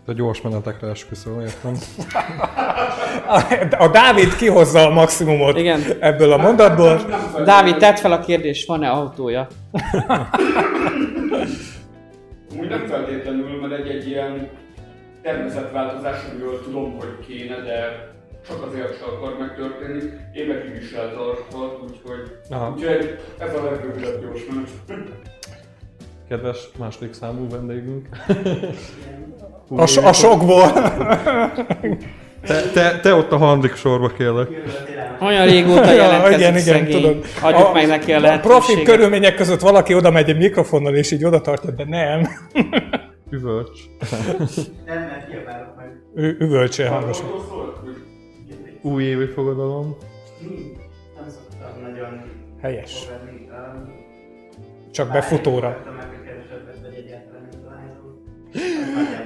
Te 0.06 0.14
gyors 0.14 0.42
menetekre 0.42 0.88
esküszöl, 0.88 1.42
értem? 1.42 1.78
A, 3.28 3.42
a 3.86 3.88
Dávid 3.88 4.36
kihozza 4.36 4.88
a 4.88 4.94
maximumot 4.94 5.58
Igen. 5.58 5.82
ebből 6.00 6.32
a 6.32 6.38
mondatból. 6.38 7.00
Dávid, 7.44 7.78
tedd 7.78 7.96
fel 7.96 8.12
a 8.12 8.20
kérdést, 8.20 8.68
van-e 8.68 8.90
autója? 8.90 9.48
Úgy 12.60 12.70
nem 12.70 12.86
feltétlenül, 12.88 13.60
mert 13.62 13.82
egy-egy 13.82 14.08
ilyen 14.08 14.50
természetváltozás, 15.22 16.18
amiről 16.32 16.64
tudom, 16.64 16.98
hogy 17.00 17.26
kéne, 17.28 17.56
de 17.56 18.08
csak 18.48 18.66
azért 18.68 18.98
se 18.98 19.06
akar 19.06 19.36
megtörténni. 19.40 20.02
Évekig 20.34 20.82
is 20.82 20.92
eltarthat, 20.92 21.80
úgyhogy, 21.84 22.38
Aha. 22.50 22.74
úgyhogy 22.76 23.20
ez 23.38 23.54
a 23.56 23.64
legrövidebb 23.64 24.22
gyors 24.22 24.42
menet. 24.50 24.70
Kedves 26.30 26.70
második 26.78 27.14
számú 27.14 27.50
vendégünk. 27.50 28.08
A, 29.70 29.86
so- 29.86 30.06
a 30.06 30.14
sokból. 30.14 30.72
Te, 32.46 32.62
te, 32.74 33.00
te 33.00 33.14
ott 33.14 33.32
a 33.32 33.38
harmadik 33.38 33.76
sorba 33.76 34.08
kérlek. 34.08 34.48
Olyan 35.22 35.46
régóta 35.46 35.92
Ja, 35.92 35.94
jelentkezik 35.94 36.40
igen, 36.40 36.52
igen, 36.58 36.62
szegény. 36.64 37.02
tudod. 37.02 37.26
Adjuk 37.42 37.74
meg 37.74 37.88
neki 37.88 38.14
a 38.14 38.20
Profi 38.20 38.42
lehetőséget. 38.46 38.84
körülmények 38.84 39.36
között 39.36 39.60
valaki 39.60 39.94
oda 39.94 40.12
megy 40.12 40.30
egy 40.30 40.38
mikrofonnal, 40.38 40.96
és 40.96 41.12
így 41.12 41.26
oda 41.26 41.42
tartja, 41.42 41.72
de 41.72 41.84
nem. 41.88 42.28
Üvölcs. 43.30 43.80
Nem, 44.86 45.00
mert 45.00 45.30
kiabálok 45.30 45.76
meg. 45.78 45.92
Ő 46.16 46.36
üvölcsé 46.40 46.84
hangosan. 46.84 47.26
Újévi 48.86 49.26
fogadalom. 49.26 49.98
Nem 51.16 51.26
szoktam 51.30 51.82
nagyon 51.82 52.22
Helyes. 52.62 52.94
fogadni. 52.94 53.50
Um, 53.52 53.94
Csak 54.92 55.12
befutóra. 55.12 55.84
Sikerült. 58.54 59.26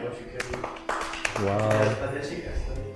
Wow. 1.43 1.82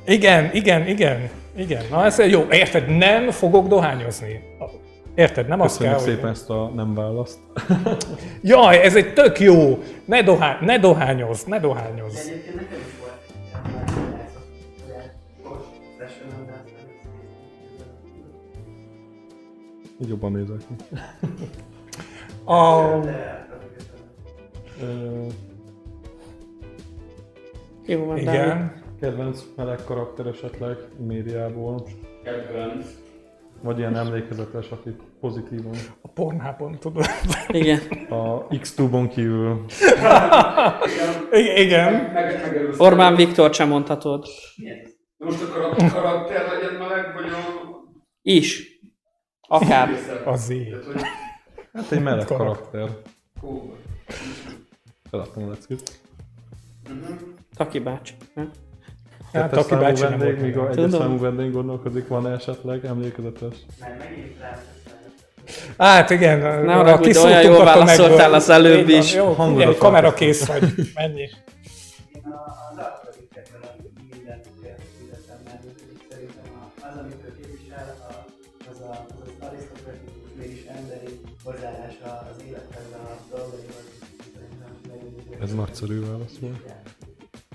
Igen, 0.06 0.50
igen, 0.54 0.88
igen. 0.88 1.30
Igen. 1.56 1.84
Na 1.90 2.06
ez 2.06 2.20
jó. 2.20 2.42
Érted, 2.50 2.98
nem 2.98 3.32
fogok 3.32 3.68
dohányozni. 3.68 4.40
Érted, 5.16 5.48
nem 5.48 5.62
azt 5.62 5.78
Köszönjük 5.78 5.98
kell, 5.98 6.06
szépen 6.08 6.22
hogy... 6.22 6.32
ezt 6.32 6.50
a 6.50 6.72
nem 6.76 6.94
választ. 6.94 7.40
Jaj, 8.42 8.82
ez 8.82 8.96
egy 8.96 9.14
tök 9.14 9.40
jó. 9.40 9.84
Ne, 10.06 10.22
dohá... 10.22 10.58
ne 10.62 10.80
dohányoz, 10.80 11.44
ne 11.44 11.60
De 11.60 11.68
dohányoz. 11.68 12.18
egyébként 12.18 12.56
nekem 12.56 12.78
is 12.80 13.03
jobban 20.00 20.32
nézek 20.32 20.58
ki. 20.58 20.96
A... 22.44 22.82
Ö, 24.82 25.26
Jó 27.86 28.06
van, 28.06 28.24
Dávid. 28.24 28.40
Igen. 28.40 28.82
Kedvenc 29.00 29.44
meleg 29.56 29.80
karakter 29.86 30.28
esetleg 30.28 30.78
médiából, 30.98 31.88
kedvenc. 32.24 32.86
vagy 33.62 33.78
ilyen 33.78 33.96
emlékezetes, 33.96 34.70
akit 34.70 35.02
pozitívan. 35.20 35.74
A 36.02 36.08
pornában, 36.08 36.78
tudod. 36.80 37.06
Igen. 37.48 37.80
A 38.10 38.48
X-Tube-on 38.60 39.08
kívül 39.08 39.66
I- 41.32 41.62
igen. 41.62 41.94
Meg. 41.94 42.74
Orbán 42.78 43.16
Viktor 43.16 43.54
sem 43.54 43.68
mondhatod. 43.68 44.26
De 45.18 45.26
Most 45.26 45.42
a 45.42 45.76
karakter 45.94 46.42
legyen 46.54 46.74
meleg, 46.80 47.14
vagy 47.14 47.26
a 47.32 47.38
Is. 48.22 48.72
Akár. 49.48 49.90
Az. 50.26 50.46
Tehát, 50.48 50.86
hogy 50.86 51.02
Hát 51.74 51.92
egy 51.92 52.02
meleg 52.02 52.26
Karakter. 52.26 52.90
Feladtam 55.10 55.44
a 55.44 55.48
leckét. 55.50 56.00
Taki 57.56 57.80
bácsi. 57.80 58.14
nem? 58.34 58.52
Hát, 59.34 59.42
Kettes 59.50 59.58
aki 59.58 59.70
számú 59.70 59.82
bácsi 59.82 60.02
nem 60.02 60.10
vendég, 60.20 60.28
volt. 60.28 60.42
míg 60.42 60.58
a 60.58 60.70
egyes 60.70 60.92
számú 60.92 61.20
vendég 61.20 61.52
gondolkodik, 61.52 62.08
van 62.08 62.28
esetleg 62.28 62.86
emlékezetes? 62.86 63.56
Már 63.80 63.98
megint 63.98 64.38
Hát 65.78 66.10
igen, 66.10 66.66
Ne 66.66 66.74
haragudj, 66.74 67.12
de 67.12 67.20
olyan 67.20 67.42
jól 67.42 67.52
kiszúrtunk 67.52 67.60
a 67.60 67.64
válaszoltál 67.64 68.08
tömegből. 68.16 68.34
az 68.36 68.50
előbb 68.50 68.90
is. 68.90 69.14
Jó, 69.14 69.36
kamera 69.78 70.14
kész 70.14 70.46
vagy. 70.46 70.64
Mennyi? 70.94 71.30
Ez 85.42 85.54
nagyszerű 85.54 86.00
válasz 86.00 86.38
volt. 86.40 86.74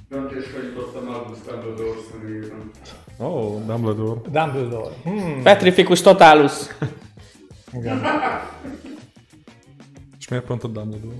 Döntésre 0.08 0.62
jutottam 0.62 1.08
Albus 1.08 1.38
Dumbledore 1.46 1.98
személyében. 2.10 2.70
Ó, 3.20 3.24
oh, 3.24 3.64
Dumbledore. 3.66 4.20
Dumbledore. 4.30 4.94
Hmm. 5.04 5.42
Petrificus 5.42 6.00
totalus. 6.00 6.52
Igen. 7.72 8.00
És 10.18 10.28
miért 10.28 10.44
pont 10.44 10.64
a 10.64 10.68
Dumbledore? 10.68 11.16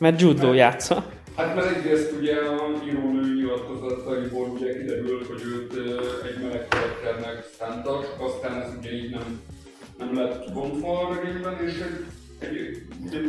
Mert 0.00 0.20
judo 0.20 0.52
játsza. 0.52 1.04
Hát 1.36 1.54
mert 1.54 1.76
egyrészt 1.76 2.12
ugye 2.20 2.34
a 2.34 2.84
írónő 2.86 3.34
nyilatkozataiból 3.34 4.48
ugye 4.48 4.78
kiderült, 4.78 5.26
hogy 5.26 5.42
őt 5.44 5.72
egy 6.24 6.42
meleg 6.42 6.68
karakternek 6.68 7.48
szánta, 7.58 8.00
csak 8.02 8.28
aztán 8.28 8.62
ez 8.62 8.68
ugye 8.78 8.92
így 8.92 9.10
nem, 9.10 9.40
nem 9.98 10.14
lett 10.14 10.44
kibontva 10.44 11.08
a 11.08 11.14
regényben, 11.14 11.66
és 11.66 11.72
egy 11.72 12.04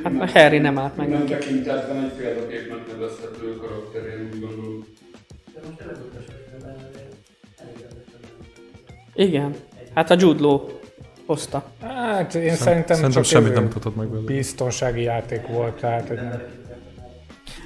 Hát 0.04 0.14
a 0.22 0.28
Harry 0.28 0.58
nem 0.58 0.78
állt 0.78 0.98
meg 0.98 1.10
neki. 1.10 1.32
tekintetben 1.32 2.04
egy 2.04 2.12
példaképnek 2.12 2.88
nevezhető 2.88 3.56
karakter, 3.56 4.06
én 4.06 4.30
úgy 4.34 4.40
gondolom. 4.40 4.86
De 5.54 5.60
most. 5.70 5.82
Igen. 9.14 9.56
Hát 9.94 10.10
a 10.12 10.16
Jude 10.20 10.42
Law 10.42 10.60
hozta. 11.26 11.72
Hát 11.82 12.36
én 12.36 12.56
szerintem, 12.56 12.96
Szerintem 12.96 13.12
csak 13.12 13.24
semmit 13.24 13.54
nem 13.54 13.64
mutatott 13.64 13.96
meg 13.96 14.08
belőle. 14.08 14.26
biztonsági 14.26 15.02
játék 15.02 15.48
volt, 15.48 15.80
tehát 15.80 16.08
hogy 16.08 16.18
nem. 16.18 16.42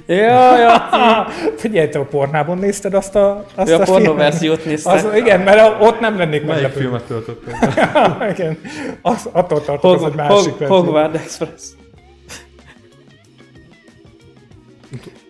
Ja, 0.06 0.58
ja. 0.58 0.86
Figyelj, 1.56 1.88
te 1.88 1.98
a 1.98 2.04
pornában 2.04 2.58
nézted 2.58 2.94
azt 2.94 3.14
a, 3.16 3.44
azt 3.54 3.68
Ő 3.70 3.74
a 3.74 3.78
pornó 3.78 3.94
filmet? 4.04 4.16
verziót 4.16 4.64
nézte. 4.64 4.90
Az, 4.90 5.06
igen, 5.14 5.40
mert 5.40 5.58
a- 5.60 5.76
ott 5.86 6.00
nem 6.00 6.16
lennék 6.18 6.44
Melyik 6.44 6.62
meglepődve. 6.62 6.80
filmet 6.80 7.02
töltöttél? 7.02 7.54
igen, 8.32 8.58
az, 9.02 9.28
attól 9.32 9.64
tartok, 9.64 9.94
az 9.94 10.00
Hog, 10.00 10.10
egy 10.10 10.16
másik 10.16 10.32
Hog, 10.50 10.58
verzió. 10.58 10.76
Hogwarts 10.76 11.14
Express. 11.16 11.62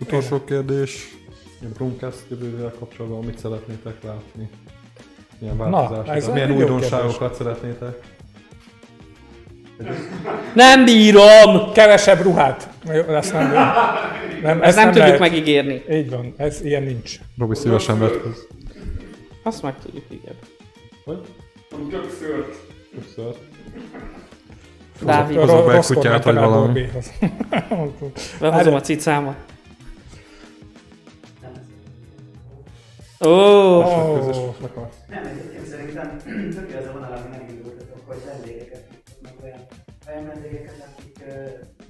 Utolsó 0.01 0.45
kérdés. 0.45 1.15
A 1.63 1.67
Brumcast 1.75 2.19
jövővel 2.29 2.73
kapcsolatban 2.79 3.25
mit 3.25 3.39
szeretnétek 3.39 3.95
látni? 4.03 4.49
Milyen 5.39 5.57
Na, 5.57 5.67
változások? 5.71 6.15
ez 6.17 6.29
Milyen 6.29 6.51
újdonságokat 6.51 7.35
szeretnétek? 7.35 7.99
Nem 10.55 10.85
bírom! 10.85 11.73
Kevesebb 11.73 12.21
ruhát. 12.21 12.69
Ezt 13.09 13.33
nem, 13.33 13.53
nem, 14.43 14.63
Ezt 14.63 14.77
nem, 14.77 14.87
tudjuk 14.87 15.05
lehet. 15.05 15.19
megígérni. 15.19 15.83
Így 15.91 16.11
van, 16.11 16.35
ez 16.37 16.61
ilyen 16.63 16.83
nincs. 16.83 17.19
Robi 17.39 17.55
szívesen 17.55 17.99
vett 17.99 18.23
köz. 18.23 18.47
Azt 19.43 19.63
meg 19.63 19.75
tudjuk, 19.85 20.05
igen. 20.09 20.35
Hogy? 21.05 21.21
Tök 21.91 22.11
szőrt. 22.21 22.57
Többször. 22.95 23.35
Dávid, 25.03 25.37
Hozok 25.37 25.67
be 25.67 25.75
egy 25.77 25.87
kutyát, 25.87 26.25
vagy 26.25 26.35
valami. 26.35 26.89
Behozom 28.41 28.75
a 28.75 28.81
cicámat. 28.81 29.37
Ó, 33.21 33.29
Ó, 33.29 34.55
Nem, 35.09 35.25
egyébként 35.25 35.67
szerintem 35.67 36.17
tök 36.55 36.71
jó 36.73 36.79
az 36.79 36.87
a 36.87 36.93
vonal, 36.93 37.13
ami 37.13 37.37
megindultatok, 37.39 38.01
hogy 38.07 38.17
vendégeket 38.27 38.85
meg 39.41 39.53
olyan, 39.53 39.67
olyan 40.09 40.27
vendégeket, 40.27 40.89
akik 40.97 41.25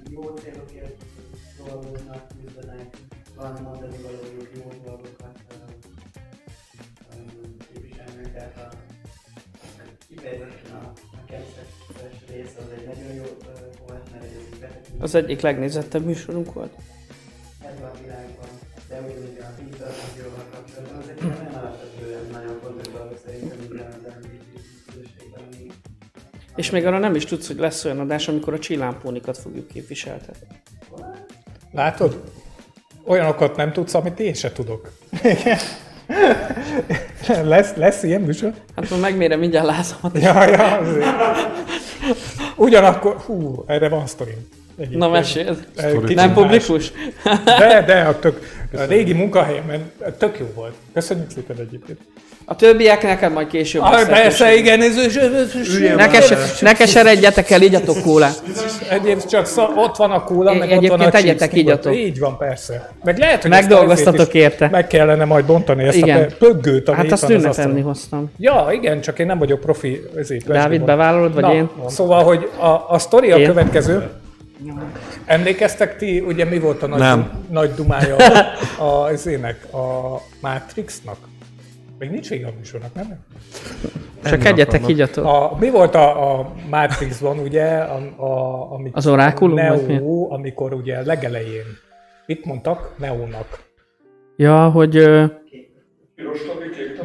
jó 0.09 0.35
célokért 0.35 1.03
dolgoznak, 1.57 2.27
küzdenek, 2.43 2.97
van 3.35 3.61
mondani 3.61 3.97
valójuk, 3.97 4.49
jó 4.55 4.71
dolgokat 4.85 5.37
képviselnek, 7.73 8.33
tehát 8.33 8.57
a, 8.57 8.69
kifejezetten 10.07 10.75
a, 10.75 10.93
a 11.11 11.33
rész 12.29 12.55
az 12.57 12.71
egy 12.77 12.87
nagyon 12.87 13.13
jó 13.13 13.23
volt, 13.87 14.11
mert 14.11 14.23
ez 14.23 14.31
egy 14.31 15.01
az 15.01 15.15
egyik 15.15 15.41
legnézettebb 15.41 16.05
műsorunk 16.05 16.53
volt. 16.53 16.73
ebben 17.61 17.89
a 17.89 17.97
világban, 18.01 18.49
de 18.87 19.01
ugyanúgy 19.01 19.39
a 19.39 19.61
információval 19.61 20.45
kapcsolatban, 20.51 20.97
az 20.97 21.09
egy 21.09 21.21
nagyon 21.21 21.53
alapvetően 21.53 22.25
nagyon 22.31 22.59
fontos 22.61 22.87
dolog 22.93 23.17
szerintem 23.25 23.56
És 26.57 26.69
még 26.69 26.85
arra 26.85 26.99
nem 26.99 27.15
is 27.15 27.25
tudsz, 27.25 27.47
hogy 27.47 27.57
lesz 27.57 27.85
olyan 27.85 27.99
adás, 27.99 28.27
amikor 28.27 28.53
a 28.53 28.59
csillámpónikat 28.59 29.37
fogjuk 29.37 29.67
képviseltetni. 29.67 30.47
Látod? 31.71 32.21
Olyanokat 33.03 33.55
nem 33.55 33.71
tudsz, 33.71 33.93
amit 33.93 34.19
én 34.19 34.33
se 34.33 34.51
tudok. 34.51 34.91
lesz, 37.43 37.75
lesz 37.75 38.03
ilyen 38.03 38.21
műsor? 38.21 38.53
Hát 38.75 38.89
már 38.89 38.99
megmérem 38.99 39.39
mindjárt 39.39 39.65
lázamat. 39.65 40.21
Ja, 40.21 40.49
ja, 40.49 40.77
azért. 40.77 41.05
Ugyanakkor, 42.55 43.15
hú, 43.15 43.63
erre 43.67 43.89
van 43.89 44.07
sztorim. 44.07 44.47
Egyébként. 44.77 44.99
Na 44.99 45.09
kicsit 46.01 46.15
Nem 46.15 46.33
publikus? 46.33 46.91
De, 47.43 47.83
de 47.85 48.01
a, 48.01 48.19
tök, 48.19 48.39
a 48.73 48.83
régi 48.83 49.13
munkahelyemen 49.13 49.91
tök 50.17 50.39
jó 50.39 50.45
volt. 50.55 50.73
Köszönjük 50.93 51.29
szépen 51.29 51.57
egyébként. 51.59 51.99
A 52.49 52.55
többiek 52.55 53.03
neked 53.03 53.33
majd 53.33 53.47
később. 53.47 53.81
Ah, 53.81 53.91
lesz 53.91 54.05
persze, 54.05 54.55
igen, 54.55 54.81
ez, 54.81 54.95
Ne, 55.95 56.07
kes, 56.07 56.33
ne 56.59 56.73
keseredjetek 56.73 57.49
el, 57.49 57.61
igyatok 57.61 58.01
kólát. 58.01 58.43
Egyébként 58.89 59.29
csak 59.29 59.45
szó, 59.45 59.63
ott 59.75 59.95
van 59.95 60.11
a 60.11 60.23
kóla, 60.23 60.53
meg 60.53 60.61
ott 60.61 60.67
van 60.67 60.77
Egyébként 60.77 61.01
a 61.01 61.09
tegyetek, 61.09 61.49
chips 61.49 61.61
igyatok. 61.61 61.95
Így 61.95 62.19
van, 62.19 62.37
persze. 62.37 62.91
Meg 63.03 63.17
lehet, 63.17 63.41
hogy 63.41 63.51
Megdolgoztatok 63.51 64.33
a 64.33 64.37
érte. 64.37 64.67
Meg 64.71 64.87
kellene 64.87 65.25
majd 65.25 65.45
bontani 65.45 65.83
ezt 65.83 65.97
Igen. 65.97 66.23
a 66.23 66.35
pöggőt, 66.39 66.87
ami 66.87 66.97
Hát 66.97 67.05
itt 67.05 67.11
azt 67.11 67.21
van 67.21 67.31
az 67.35 67.43
ünnepelni 67.43 67.81
hoztam. 67.81 68.31
Ja, 68.37 68.67
igen, 68.71 69.01
csak 69.01 69.19
én 69.19 69.25
nem 69.25 69.37
vagyok 69.37 69.59
profi. 69.59 70.01
Ezért, 70.17 70.47
Dávid, 70.47 70.81
bevállalod, 70.81 71.33
vagy 71.33 71.43
Na, 71.43 71.53
én? 71.53 71.69
Szóval, 71.87 72.23
hogy 72.23 72.49
a, 72.57 72.85
a 72.93 72.99
sztori 72.99 73.31
a 73.31 73.45
következő. 73.45 74.09
Emlékeztek 75.25 75.97
ti, 75.97 76.19
ugye 76.19 76.45
mi 76.45 76.59
volt 76.59 76.83
a 76.83 76.87
nagy, 76.87 76.99
Nem. 76.99 77.31
nagy 77.49 77.73
dumája 77.73 78.15
a, 78.77 78.85
az 78.85 79.27
ének, 79.27 79.73
a 79.73 80.17
Matrixnak? 80.41 81.17
Még 81.99 82.09
nincs 82.09 82.29
vége 82.29 82.47
a 82.47 82.51
műsornak, 82.57 82.93
nem? 82.93 83.25
Csak 84.23 84.45
egyetek, 84.45 84.87
igyatok. 84.87 85.25
A, 85.25 85.57
mi 85.59 85.69
volt 85.69 85.95
a, 85.95 86.39
a 86.39 86.51
Matrixban, 86.69 87.39
ugye, 87.39 87.65
a, 87.65 87.95
a, 88.15 88.71
amit 88.71 88.95
Az 88.95 89.07
orákulum, 89.07 89.57
a 89.57 89.67
vagy 89.67 89.85
mi? 89.85 89.93
Neo, 89.93 90.33
amikor 90.33 90.73
ugye 90.73 91.05
legelején, 91.05 91.65
mit 92.25 92.45
mondtak? 92.45 92.93
Neónak. 92.97 93.65
Ja, 94.35 94.69
hogy... 94.69 94.97
ö. 94.97 95.25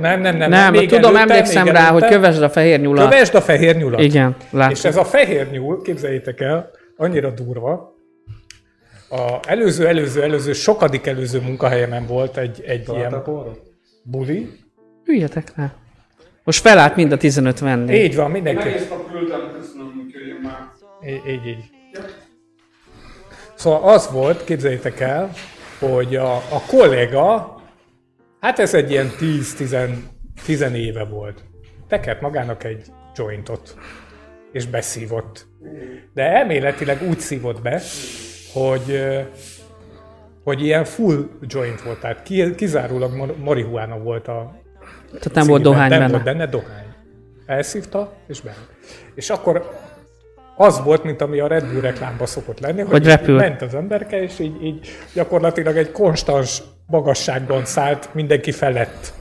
Nem, 0.00 0.20
nem, 0.20 0.36
nem. 0.36 0.50
Nem, 0.50 0.72
még 0.72 0.88
tudom, 0.88 1.16
előtte, 1.16 1.34
emlékszem 1.34 1.64
még 1.64 1.72
rá, 1.72 1.90
hogy 1.90 2.02
előtte. 2.02 2.16
kövesd 2.16 2.42
a 2.42 2.50
fehér 2.50 2.80
nyulat. 2.80 3.08
Kövesd 3.08 3.34
a 3.34 3.40
fehér 3.40 3.76
nyulat. 3.76 4.00
Igen, 4.00 4.36
látom. 4.50 4.72
És 4.72 4.84
ez 4.84 4.96
a 4.96 5.04
fehér 5.04 5.50
nyúl, 5.50 5.82
képzeljétek 5.82 6.40
el, 6.40 6.70
annyira 6.96 7.30
durva, 7.30 7.94
a 9.10 9.38
előző, 9.46 9.86
előző, 9.86 10.22
előző, 10.22 10.52
sokadik 10.52 11.06
előző 11.06 11.40
munkahelyemen 11.40 12.06
volt 12.06 12.36
egy, 12.36 12.62
egy 12.66 12.88
ilyen 12.88 13.22
buli. 14.02 14.61
Üljetek 15.04 15.52
le. 15.56 15.74
Most 16.44 16.60
felállt 16.60 16.96
mind 16.96 17.12
a 17.12 17.16
15 17.16 17.58
vendég. 17.58 18.04
Így 18.04 18.16
van, 18.16 18.30
mindenki. 18.30 18.64
Nehéz 18.68 18.88
nap 18.88 19.10
ültem, 19.14 19.40
köszönöm, 19.60 20.10
én 20.28 20.40
már 20.42 20.70
Így, 21.06 21.32
így, 21.32 21.46
így. 21.46 21.70
Szóval 23.54 23.92
az 23.92 24.10
volt, 24.10 24.44
képzeljétek 24.44 25.00
el, 25.00 25.30
hogy 25.78 26.16
a, 26.16 26.34
a 26.36 26.62
kolléga, 26.68 27.56
hát 28.40 28.58
ez 28.58 28.74
egy 28.74 28.90
ilyen 28.90 29.10
10-10 29.20 30.72
éve 30.74 31.04
volt, 31.04 31.44
tekert 31.88 32.20
magának 32.20 32.64
egy 32.64 32.86
jointot, 33.16 33.76
és 34.52 34.66
beszívott. 34.66 35.46
De 36.14 36.22
elméletileg 36.22 37.02
úgy 37.08 37.20
szívott 37.20 37.62
be, 37.62 37.80
hogy, 38.52 39.02
hogy 40.44 40.64
ilyen 40.64 40.84
full 40.84 41.28
joint 41.40 41.82
volt, 41.82 42.00
tehát 42.00 42.22
ki- 42.22 42.54
kizárólag 42.54 43.16
mar- 43.16 43.38
marihuána 43.44 43.98
volt 43.98 44.28
a 44.28 44.61
Tehát 45.12 45.34
nem 45.34 45.46
volt 45.46 45.62
dohány 45.62 45.88
nem 45.88 45.98
benne. 45.98 46.12
volt 46.12 46.24
benne 46.24 46.46
dohány. 46.46 46.84
Elszívta, 47.46 48.12
és 48.26 48.40
benne. 48.40 48.66
És 49.14 49.30
akkor 49.30 49.70
az 50.56 50.82
volt, 50.82 51.04
mint 51.04 51.20
ami 51.20 51.38
a 51.40 51.46
Red 51.46 51.72
Bull 51.72 51.80
reklámban 51.80 52.26
szokott 52.26 52.60
lenni, 52.60 52.80
hogy, 52.80 52.90
Hogy 52.90 53.06
repül. 53.06 53.36
ment 53.36 53.62
az 53.62 53.74
emberke, 53.74 54.22
és 54.22 54.38
így, 54.38 54.64
így 54.64 54.88
gyakorlatilag 55.14 55.76
egy 55.76 55.92
konstans 55.92 56.62
magasságban 56.86 57.64
szállt 57.64 58.14
mindenki 58.14 58.52
felett. 58.52 59.12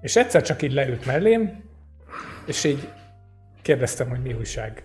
És 0.00 0.16
egyszer 0.16 0.42
csak 0.42 0.62
így 0.62 0.72
leült 0.72 1.06
mellém, 1.06 1.64
és 2.46 2.64
így 2.64 2.88
kérdeztem, 3.62 4.08
hogy 4.08 4.20
mi 4.22 4.32
újság. 4.38 4.84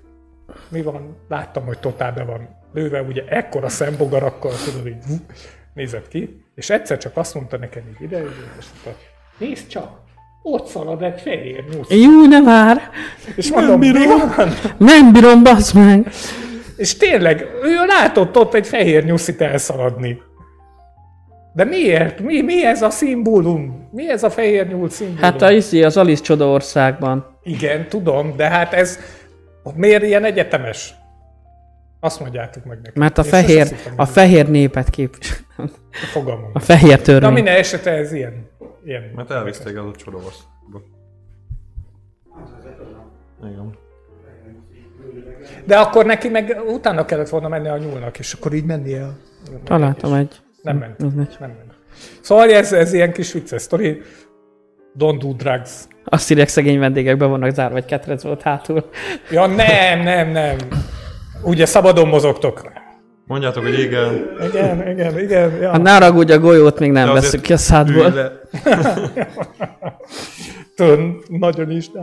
Mi 0.70 0.82
van? 0.82 1.18
Láttam, 1.30 1.66
hogy 1.66 1.80
totál 1.80 2.12
be 2.12 2.24
van 2.24 2.50
lőve, 2.74 3.02
ugye 3.02 3.24
ekkora 3.28 3.70
szembogarakkal, 3.70 4.52
tudod, 4.66 4.88
így 4.88 5.04
nézett 5.74 6.08
ki, 6.08 6.44
és 6.56 6.70
egyszer 6.70 6.98
csak 6.98 7.18
azt 7.18 7.34
mondta 7.34 7.58
nekem 7.58 7.84
így 7.90 8.02
ide, 8.02 8.18
és 8.60 8.66
mondta, 8.84 9.02
nézd 9.42 9.68
csak, 9.68 9.90
ott 10.44 10.68
szalad 10.68 11.02
egy 11.02 11.22
fehér 11.22 11.64
nyúl. 11.72 11.86
Jó, 12.02 12.26
ne 12.28 12.42
vár! 12.42 12.82
És 13.36 13.52
mondom, 13.52 13.80
mi 13.80 13.92
van? 14.38 14.50
Nem 14.78 15.14
bírom, 15.14 15.44
bazd 15.44 15.76
meg! 15.76 16.08
És 16.78 16.98
tényleg, 16.98 17.48
ő 17.64 17.76
látott 17.88 18.38
ott 18.38 18.54
egy 18.54 18.68
fehér 18.68 19.06
nyuszit 19.06 19.42
elszaladni. 19.42 20.22
De 21.54 21.64
miért? 21.64 22.20
Mi, 22.20 22.42
mi 22.42 22.66
ez 22.66 22.82
a 22.82 22.90
szimbólum? 22.90 23.90
Mi 23.92 24.10
ez 24.10 24.24
a 24.24 24.30
fehér 24.30 24.68
nyúl 24.68 24.90
szimbólum? 24.90 25.22
Hát 25.22 25.42
a 25.42 25.52
izé, 25.52 25.84
az 25.84 25.98
Alice 25.98 26.24
Csoda 26.24 26.48
országban. 26.48 27.38
Igen, 27.44 27.88
tudom, 27.90 28.36
de 28.36 28.48
hát 28.50 28.74
ez 28.74 29.00
miért 29.76 30.04
ilyen 30.04 30.24
egyetemes? 30.24 30.94
Azt 32.00 32.20
mondjátok 32.20 32.66
meg 32.66 32.78
nekem. 32.78 32.94
Mert 32.96 33.18
a 33.18 33.24
Én 33.24 33.30
fehér, 33.30 33.76
a 33.96 34.06
fehér 34.06 34.50
népet 34.50 34.90
képvisel. 34.90 35.38
Fogalmam. 36.12 36.50
A 36.54 36.60
fehér 36.60 36.98
Na 36.98 37.02
törvény. 37.02 37.32
minden 37.32 37.56
esetre 37.56 37.92
ez 37.92 38.14
ilyen. 38.14 38.50
Ilyen. 38.86 39.12
Mert 39.16 39.32
elviszték 39.32 39.78
az 39.78 39.86
a 39.86 39.92
csodaországba. 39.92 40.82
Igen. 43.44 43.78
De 45.66 45.78
akkor 45.78 46.06
neki 46.06 46.30
meg 46.30 46.62
utána 46.68 47.06
kellett 47.06 47.30
volna 47.30 47.48
menni 47.48 47.68
a 47.68 47.78
nyúlnak, 47.78 48.20
és 48.20 48.34
akkor 48.34 48.54
így 48.54 48.66
menni 48.66 48.94
el. 48.94 49.18
Találtam 49.64 50.14
egy. 50.14 50.42
Nem 50.62 50.78
ment. 50.78 51.04
Ez 51.04 51.14
megy. 51.14 51.36
Nem 51.40 51.50
ment. 51.50 51.74
Szóval 52.22 52.52
ez, 52.52 52.74
ez 52.74 52.94
ilyen 52.94 53.14
kis 53.14 53.32
vicces 53.32 53.62
sztori. 53.62 54.02
Don't 54.98 55.18
do 55.20 55.34
drugs. 55.34 55.88
Azt 56.04 56.32
írják, 56.32 56.48
szegény 56.48 56.80
vendégek 56.80 57.18
be 57.18 57.26
vannak 57.26 57.54
zárva, 57.54 57.78
egy 57.78 57.86
ketrec 57.86 58.24
volt 58.24 58.42
hátul. 58.42 58.90
Ja 59.32 59.46
nem, 59.46 60.00
nem, 60.00 60.30
nem. 60.30 60.58
Ugye 61.44 61.66
szabadon 61.66 62.08
mozogtok. 62.08 62.72
Mondjátok, 63.32 63.64
hogy 63.64 63.80
igen. 63.80 64.30
Igen, 64.48 64.90
igen, 64.90 65.20
igen. 65.20 65.58
Ja. 65.62 65.72
Hát 65.72 65.82
ne 65.82 65.92
haragudj, 65.92 66.32
a 66.32 66.40
golyót 66.40 66.80
még 66.80 66.92
nem 66.92 67.14
veszük 67.14 67.42
ki 67.42 67.54
a 67.54 67.58
szádból. 67.58 68.14
Tön, 70.76 71.18
nagyon 71.28 71.72
is. 71.72 71.92
De... 71.92 72.00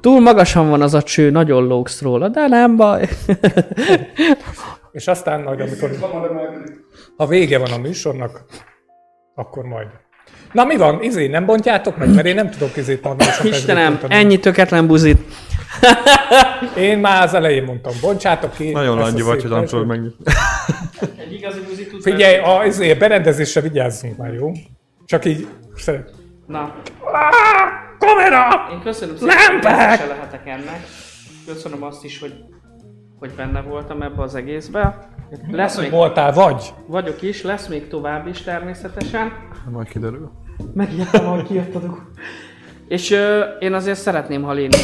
Túl 0.00 0.20
magasan 0.20 0.68
van 0.68 0.82
az 0.82 0.94
a 0.94 1.02
cső, 1.02 1.30
nagyon 1.30 1.66
lógsz 1.66 2.02
róla, 2.02 2.28
de 2.28 2.46
nem 2.46 2.76
baj. 2.76 3.08
És 4.92 5.06
aztán 5.06 5.40
majd, 5.40 5.60
amikor 5.60 5.90
ha 7.16 7.26
vége 7.26 7.58
van 7.58 7.72
a 7.72 7.78
műsornak, 7.78 8.44
akkor 9.34 9.64
majd. 9.64 9.88
Na 10.52 10.64
mi 10.64 10.76
van, 10.76 11.02
izé, 11.02 11.26
nem 11.26 11.46
bontjátok 11.46 11.96
meg? 11.96 12.14
Mert 12.14 12.26
én 12.26 12.34
nem 12.34 12.50
tudok 12.50 12.76
és 12.76 13.00
a 13.02 13.16
Istenem, 13.42 14.00
ennyi 14.08 14.38
töketlen 14.38 14.86
buzit. 14.86 15.18
Én 16.76 16.98
már 16.98 17.22
az 17.22 17.34
elején 17.34 17.64
mondtam, 17.64 17.92
bontsátok 18.00 18.52
ki. 18.52 18.70
Nagyon 18.70 18.98
ezt 18.98 19.06
a 19.06 19.10
langyi 19.10 19.22
vagy, 19.22 19.42
hogy 19.42 19.50
nem 19.50 19.64
tudod 19.64 19.86
megnyitni. 19.86 20.24
Egy 21.16 21.32
igazi 21.32 21.60
Figyelj, 22.02 22.36
a 22.38 22.64
izé, 22.64 22.94
berendezésre 22.94 23.60
vigyázzunk 23.60 24.16
már, 24.16 24.34
jó? 24.34 24.52
Csak 25.06 25.24
így 25.24 25.46
szeret. 25.74 26.10
Na, 26.46 26.74
Kamera! 27.98 28.68
Én 28.72 28.80
köszönöm 28.82 29.16
szépen, 29.16 29.36
hogy 29.36 29.62
Lámpák! 29.62 29.90
részese 29.90 30.06
lehetek 30.06 30.46
ennek. 30.46 30.80
Köszönöm 31.46 31.82
azt 31.82 32.04
is, 32.04 32.20
hogy, 32.20 32.34
hogy 33.18 33.30
benne 33.30 33.60
voltam 33.60 34.02
ebbe 34.02 34.22
az 34.22 34.34
egészbe. 34.34 35.08
Lesz 35.50 35.74
Hogy 35.74 35.84
még, 35.84 35.92
voltál, 35.92 36.32
vagy? 36.32 36.72
vagyok 36.86 37.22
is, 37.22 37.42
lesz 37.42 37.66
még 37.66 37.88
tovább 37.88 38.26
is 38.26 38.42
természetesen. 38.42 39.32
Majd 39.70 39.88
kiderül. 39.88 40.30
Megijedtem, 40.74 41.26
ahogy 41.26 41.42
kijött 41.46 41.74
a 41.74 41.78
dugó. 41.78 41.98
És 42.88 43.10
ö, 43.10 43.40
én 43.58 43.72
azért 43.72 43.98
szeretném, 43.98 44.42
ha 44.42 44.52
Léni 44.52 44.76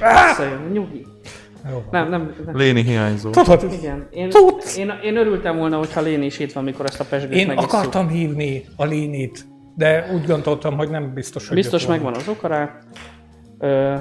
visszajön. 0.00 0.60
Nyugi. 0.72 1.06
Jó. 1.70 1.84
Nem, 1.90 2.08
nem, 2.08 2.34
nem. 2.46 2.56
Léni 2.56 2.82
hiányzó. 2.82 3.30
Tudod, 3.30 3.66
Igen. 3.72 4.06
Én, 4.10 4.28
Tudsz. 4.28 4.76
én, 4.76 4.92
én, 5.04 5.16
örültem 5.16 5.56
volna, 5.56 5.76
hogyha 5.78 6.00
Léni 6.00 6.24
is 6.24 6.38
itt 6.38 6.52
van, 6.52 6.64
mikor 6.64 6.84
ezt 6.86 7.00
a 7.00 7.04
pesgőt 7.04 7.32
én 7.32 7.46
megisszuk. 7.46 7.72
akartam 7.72 8.08
hívni 8.08 8.64
a 8.76 8.84
Lénit, 8.84 9.46
de 9.76 10.10
úgy 10.14 10.26
gondoltam, 10.26 10.76
hogy 10.76 10.90
nem 10.90 11.14
biztos, 11.14 11.46
hogy 11.48 11.56
Biztos 11.56 11.86
megvan 11.86 12.14
az 12.14 12.28
oka 12.28 12.48
rá. 12.48 12.78
Ö, 13.58 13.94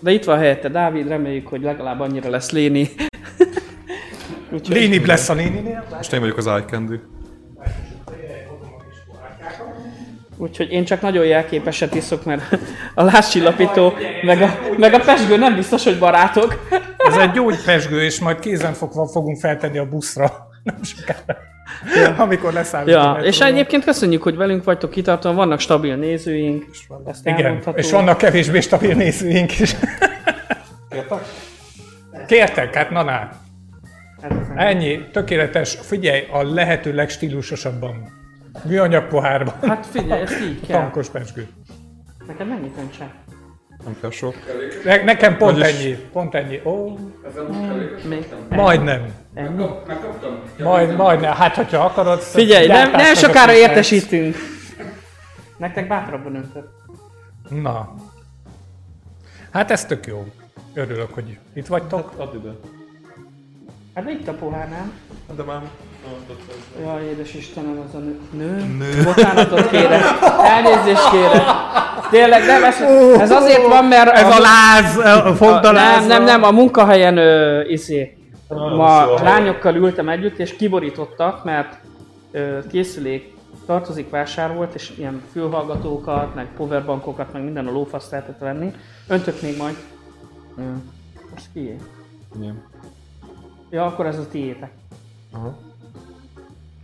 de 0.00 0.10
itt 0.10 0.24
van 0.24 0.38
helyette 0.38 0.68
Dávid, 0.68 1.08
reméljük, 1.08 1.46
hogy 1.48 1.62
legalább 1.62 2.00
annyira 2.00 2.30
lesz 2.30 2.50
Léni. 2.50 2.88
Lénibb 4.68 5.04
lesz 5.04 5.28
a 5.28 5.34
Léninél. 5.34 5.84
Most 5.96 6.12
én 6.12 6.20
vagyok 6.20 6.36
az 6.36 6.46
eye 6.46 6.64
Úgyhogy 10.38 10.72
én 10.72 10.84
csak 10.84 11.00
nagyon 11.00 11.24
jelképeset 11.24 11.94
iszok, 11.94 12.24
mert 12.24 12.42
a 12.94 13.02
láscsillapító, 13.02 13.92
meg 14.22 14.42
a, 14.42 14.58
meg 14.76 14.94
a 14.94 14.98
pesgő 14.98 15.36
nem 15.36 15.54
biztos, 15.54 15.84
hogy 15.84 15.98
barátok. 15.98 16.66
Ez 16.98 17.16
egy 17.16 17.30
gyógypesgő, 17.30 18.02
és 18.02 18.20
majd 18.20 18.38
kézenfogva 18.38 19.06
fogunk 19.06 19.38
feltenni 19.38 19.78
a 19.78 19.88
buszra. 19.88 20.46
Nem 20.62 20.82
sokára. 20.82 21.36
Amikor 22.18 22.52
leszállunk. 22.52 22.88
a 22.88 23.18
Ja, 23.18 23.24
és 23.24 23.40
egyébként 23.40 23.84
köszönjük, 23.84 24.22
hogy 24.22 24.36
velünk 24.36 24.64
vagytok 24.64 24.90
kitartóan, 24.90 25.34
vannak 25.34 25.60
stabil 25.60 25.96
nézőink. 25.96 26.64
Ezt 27.06 27.26
Igen, 27.26 27.44
elmondható. 27.44 27.78
és 27.78 27.90
vannak 27.90 28.18
kevésbé 28.18 28.60
stabil 28.60 28.94
nézőink 28.94 29.58
is. 29.58 29.76
Kértek, 32.26 32.74
hát 32.74 32.90
na, 32.90 33.02
na. 33.02 33.10
Hát, 34.22 34.32
Ennyi, 34.54 35.00
tökéletes. 35.12 35.78
Figyelj, 35.82 36.26
a 36.30 36.42
lehető 36.42 36.94
legstílusosabban. 36.94 38.17
Műanyag 38.64 39.08
pohárban. 39.08 39.54
hát 39.60 39.86
figyelj, 39.86 40.22
ezt 40.22 40.40
így 40.40 40.66
kell. 40.66 40.80
Tankos 40.80 41.08
pesgő. 41.08 41.48
Neked 42.26 42.48
mennyit 42.48 42.76
öntse? 42.78 43.14
Nem 43.84 43.96
kell 44.00 44.10
sok. 44.10 44.34
Ne, 44.84 45.04
nekem 45.04 45.36
pont 45.36 45.58
Vagyis- 45.58 45.84
ennyi, 45.84 45.94
pont 46.12 46.34
ennyi. 46.34 46.60
Ó. 46.64 46.98
Még? 48.08 48.26
majdnem. 48.48 49.14
Ennyi? 49.34 49.66
Megkaptam? 49.86 50.38
Majd, 50.58 50.96
majdnem. 50.96 51.32
Hát, 51.32 51.54
hogyha 51.54 51.84
akarod... 51.84 52.20
Figyelj, 52.20 52.66
nem, 52.66 52.90
nem 52.90 53.14
sokára 53.14 53.52
értesítünk. 53.52 54.36
Nektek 55.56 55.88
bátrabban 55.88 56.32
mehetsz. 56.32 56.68
Na. 57.48 57.94
Hát 59.50 59.70
ez 59.70 59.84
tök 59.84 60.06
jó. 60.06 60.26
Örülök, 60.74 61.14
hogy 61.14 61.38
itt 61.52 61.66
vagytok. 61.66 62.12
Add 62.16 62.34
ide. 62.34 62.50
Hát 63.94 64.04
de 64.04 64.10
itt 64.10 64.28
a 64.28 64.32
pohár, 64.32 64.68
nem? 64.68 64.92
De 65.36 65.42
már... 65.42 65.62
Jaj, 66.82 67.02
édes 67.02 67.34
Istenem, 67.34 67.82
az 67.88 67.94
a 67.94 67.98
nő. 67.98 68.18
Nő? 68.30 68.76
nő. 68.78 69.02
Bocsánatot 69.04 69.68
kérek. 69.70 70.02
Elnézést 70.42 71.10
kérek. 71.10 71.42
Tényleg 72.10 72.46
nem, 72.46 72.64
ez, 72.64 72.80
ez 73.20 73.30
azért 73.30 73.66
van, 73.66 73.84
mert... 73.84 74.10
Ez 74.10 74.36
a 74.36 74.40
láz, 74.40 74.96
a 74.96 75.34
fogdaláz. 75.34 76.06
nem, 76.06 76.06
nem, 76.06 76.24
nem, 76.24 76.42
a 76.42 76.50
munkahelyen 76.50 77.16
ö, 77.16 77.60
izé, 77.62 78.16
ma 78.48 79.14
lányokkal 79.22 79.74
ültem 79.74 80.08
együtt, 80.08 80.38
és 80.38 80.56
kiborítottak, 80.56 81.44
mert 81.44 81.80
ö, 82.30 82.58
készülék 82.70 83.34
tartozik 83.66 84.10
vásár 84.10 84.54
volt, 84.54 84.74
és 84.74 84.92
ilyen 84.96 85.22
fülhallgatókat, 85.32 86.34
meg 86.34 86.46
powerbankokat, 86.56 87.32
meg 87.32 87.42
minden 87.42 87.66
a 87.66 87.70
lófaszt 87.70 88.10
lehetett 88.10 88.38
venni. 88.38 88.72
Öntök 89.08 89.42
még 89.42 89.56
majd. 89.56 89.76
Ö, 90.58 90.62
most 91.34 91.46
kié? 91.52 91.76
Igen. 92.36 92.62
Ja, 93.70 93.86
akkor 93.86 94.06
ez 94.06 94.18
a 94.18 94.28
tiétek. 94.30 94.70
Aha. 95.32 95.56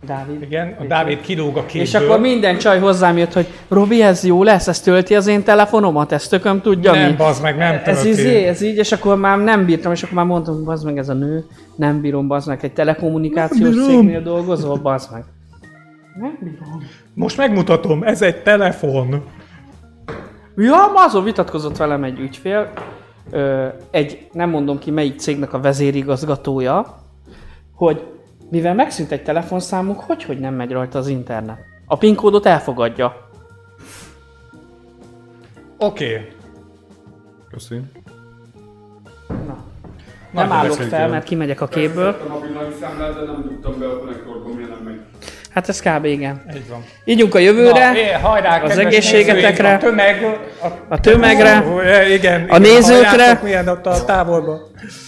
Dávid. 0.05 0.41
Igen, 0.41 0.75
a 0.79 0.83
Dávid 0.83 1.21
kilóg 1.21 1.57
a 1.57 1.65
képből. 1.65 1.81
És 1.81 1.93
akkor 1.93 2.19
minden 2.19 2.57
csaj 2.57 2.79
hozzám 2.79 3.17
jött, 3.17 3.33
hogy 3.33 3.47
Robi, 3.67 4.01
ez 4.01 4.23
jó 4.23 4.43
lesz, 4.43 4.67
ez 4.67 4.79
tölti 4.79 5.15
az 5.15 5.27
én 5.27 5.43
telefonomat, 5.43 6.11
ezt 6.11 6.29
tököm 6.29 6.61
tudja 6.61 6.91
Nem, 6.91 7.09
mi? 7.09 7.15
bazd 7.15 7.41
meg, 7.41 7.57
nem 7.57 7.73
ez 7.73 7.95
tölti. 8.01 8.09
izé, 8.09 8.45
ez 8.45 8.61
így, 8.61 8.77
és 8.77 8.91
akkor 8.91 9.17
már 9.17 9.37
nem 9.37 9.65
bírtam, 9.65 9.91
és 9.91 10.03
akkor 10.03 10.15
már 10.15 10.25
mondtam, 10.25 10.63
bazd 10.63 10.85
meg 10.85 10.97
ez 10.97 11.09
a 11.09 11.13
nő, 11.13 11.45
nem 11.75 12.01
bírom, 12.01 12.27
bazd 12.27 12.47
meg, 12.47 12.59
egy 12.61 12.73
telekommunikációs 12.73 13.75
cégnél 13.85 14.21
dolgozol, 14.21 14.77
bazd 14.77 15.11
meg. 15.11 15.23
Nem 16.19 16.37
bírom. 16.41 16.83
Most 17.13 17.37
megmutatom, 17.37 18.03
ez 18.03 18.21
egy 18.21 18.41
telefon. 18.43 19.23
Ja, 20.57 20.91
ma 20.93 21.03
azon 21.05 21.23
vitatkozott 21.23 21.77
velem 21.77 22.03
egy 22.03 22.19
ügyfél, 22.19 22.71
egy, 23.91 24.27
nem 24.31 24.49
mondom 24.49 24.79
ki 24.79 24.91
melyik 24.91 25.19
cégnek 25.19 25.53
a 25.53 25.59
vezérigazgatója, 25.59 27.03
hogy 27.75 28.03
mivel 28.49 28.73
megszűnt 28.75 29.11
egy 29.11 29.23
telefonszámuk, 29.23 29.99
hogy, 29.99 30.23
hogy 30.23 30.39
nem 30.39 30.53
megy 30.53 30.71
rajta 30.71 30.97
az 30.97 31.07
internet. 31.07 31.59
A 31.85 31.97
PIN 31.97 32.15
kódot 32.15 32.45
elfogadja. 32.45 33.29
Oké. 35.77 36.13
Okay. 36.13 36.27
Köszi. 37.51 37.81
Na. 39.27 39.63
Nem 40.31 40.51
állok 40.51 40.73
fel, 40.75 40.99
el. 40.99 41.09
mert 41.09 41.25
kimegyek 41.25 41.61
a 41.61 41.67
képből. 41.67 42.11
Szerettem 42.11 42.31
a 42.31 42.39
villanyszámlát, 42.39 43.13
de 43.13 43.21
nem 43.21 43.43
tudtam 43.43 43.79
be 43.79 43.87
a 43.87 43.99
konnektorba, 43.99 44.53
miért 44.53 44.69
nem 44.69 44.79
megy. 44.83 44.99
Hát 45.55 45.69
ez 45.69 45.81
kb. 45.81 46.05
igen. 46.05 46.41
Így 46.55 46.69
van. 46.69 46.83
Ígyunk 47.05 47.35
a 47.35 47.39
jövőre, 47.39 47.91
Na, 47.91 47.97
é, 47.97 48.11
hajrá, 48.21 48.61
az 48.61 48.77
egészségetekre, 48.77 49.73
A 49.73 49.77
tömeg. 49.77 50.23
A, 50.61 50.67
a 50.89 50.99
tömegre, 50.99 51.63
Ó, 51.73 51.79
igen, 51.81 52.11
igen, 52.11 52.45
a 52.49 52.57
nézőkre. 52.57 53.39
milyen 53.43 53.67
ott 53.67 53.85
a 53.85 54.05
távolban. 54.05 54.59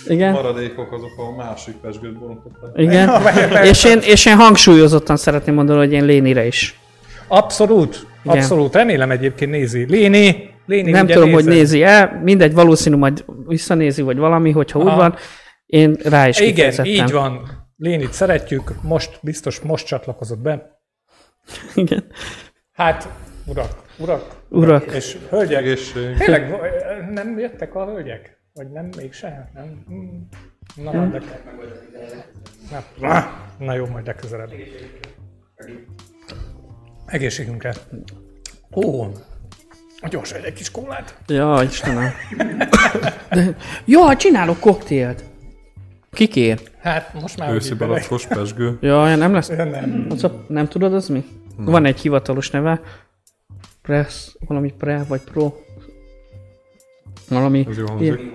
igen, 0.07 0.31
Maradékok 0.31 0.91
azok 0.93 1.11
a 1.17 1.35
másik 1.35 1.75
pesgőt 1.75 2.19
borították. 2.19 2.69
igen. 2.75 3.09
És 3.71 3.83
én, 3.83 3.99
és 4.03 4.25
én 4.25 4.35
hangsúlyozottan 4.35 5.17
szeretném 5.17 5.55
mondani, 5.55 5.79
hogy 5.79 5.91
én 5.93 6.05
Lénire 6.05 6.45
is. 6.45 6.79
Abszolút, 7.27 8.07
Igen. 8.23 8.37
abszolút. 8.37 8.75
Remélem 8.75 9.11
egyébként 9.11 9.51
nézi. 9.51 9.85
Léni, 9.89 10.49
Léni 10.65 10.91
Nem 10.91 11.07
tudom, 11.07 11.31
hogy 11.31 11.43
nézed. 11.45 11.59
nézi-e, 11.59 12.19
mindegy, 12.23 12.53
valószínű 12.53 12.95
majd 12.95 13.25
visszanézi, 13.47 14.01
vagy 14.01 14.17
valami, 14.17 14.51
hogyha 14.51 14.79
úgy 14.79 14.87
Aha. 14.87 14.95
van. 14.95 15.15
Én 15.65 15.97
rá 16.03 16.27
is 16.27 16.39
Igen, 16.39 16.73
így 16.85 17.11
van. 17.11 17.65
Lénit 17.77 18.13
szeretjük, 18.13 18.81
most 18.81 19.19
biztos 19.21 19.59
most 19.59 19.85
csatlakozott 19.85 20.39
be. 20.39 20.79
Igen. 21.75 22.05
Hát, 22.71 23.09
urak, 23.45 23.81
urak, 23.99 24.41
Urak. 24.49 24.85
és 24.85 25.17
hölgyek, 25.29 25.57
Egészség. 25.57 26.17
tényleg 26.17 26.49
nem 27.11 27.39
jöttek 27.39 27.75
a 27.75 27.85
hölgyek? 27.85 28.37
Vagy 28.53 28.71
nem, 28.71 28.89
mégse? 28.97 29.51
Nem? 29.53 29.83
Hmm. 29.87 30.27
Na, 30.75 30.91
Hm. 30.91 31.11
de... 31.11 31.21
Na, 32.99 33.27
na 33.59 33.73
jó, 33.73 33.85
majd 33.85 34.05
legközelebb. 34.05 34.51
Egészségünkre. 37.05 37.73
Ó, 38.75 39.05
gyors 40.09 40.31
egy 40.31 40.53
kis 40.53 40.71
kólát. 40.71 41.17
Ja, 41.27 41.59
Istenem. 41.63 42.11
De, 43.29 43.55
ja, 43.85 44.15
csinálok 44.15 44.59
koktélt. 44.59 45.23
Kikér? 46.17 46.59
Hát 46.79 47.13
most 47.21 47.37
már 47.37 47.53
Őszi 47.53 47.73
balackos 47.73 48.25
pesgő. 48.27 48.77
Ja, 48.81 49.15
nem 49.15 49.33
lesz. 49.33 49.47
Nem. 49.47 50.07
Az 50.09 50.23
a, 50.23 50.43
nem 50.47 50.67
tudod, 50.67 50.93
az 50.93 51.07
mi? 51.07 51.25
Van 51.57 51.85
egy 51.85 51.99
hivatalos 51.99 52.49
neve. 52.49 52.81
Press, 53.81 54.35
valami 54.47 54.73
pre, 54.77 55.03
vagy 55.07 55.21
pro. 55.21 55.53
Valami. 57.29 57.65
Ez 57.69 57.77
jó 57.77 57.85
ilyen. 57.99 58.15
hangzik. 58.15 58.31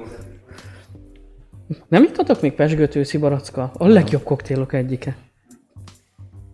Nem 1.89 2.03
ittatok 2.03 2.41
még 2.41 2.53
pesgőt 2.53 2.97
őszi 2.97 3.19
baracka? 3.19 3.73
A 3.75 3.87
legjobb 3.87 4.23
koktélok 4.23 4.73
egyike. 4.73 5.17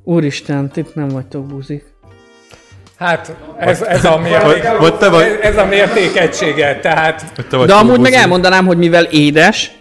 Úristen, 0.05 0.71
itt 0.75 0.95
nem 0.95 1.09
vagytok 1.09 1.47
buzik. 1.47 1.85
Hát 2.97 3.37
ez, 3.59 3.83
ez 3.83 4.05
a 4.05 4.19
mérték, 4.19 4.63
Vagy, 4.63 4.79
vagy 4.79 4.95
te 4.95 5.09
vagy, 5.09 5.39
ez 5.43 5.57
a 5.57 5.65
mérték 5.67 6.17
egysége, 6.17 6.81
tehát 6.81 7.33
vagy 7.37 7.47
te 7.47 7.57
vagy 7.57 7.67
De 7.67 7.75
amúgy 7.75 8.01
meg 8.01 8.13
elmondanám, 8.13 8.67
hogy 8.67 8.79
mivel 8.79 9.05
édes, 9.05 9.78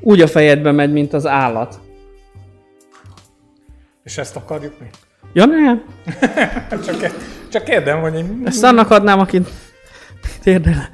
úgy 0.00 0.20
a 0.20 0.26
fejedbe 0.26 0.72
megy, 0.72 0.92
mint 0.92 1.12
az 1.12 1.26
állat. 1.26 1.80
és 4.04 4.18
ezt 4.18 4.36
akarjuk 4.36 4.80
mi? 4.80 4.86
Ja 5.32 5.44
nem, 5.44 5.84
Csak, 6.86 7.14
csak 7.48 7.64
kérdem, 7.64 8.00
hogy 8.00 8.14
én... 8.14 8.42
ezt 8.44 8.64
annak 8.64 8.90
adnám, 8.90 9.18
akit 9.18 9.48
térdel. 10.42 10.88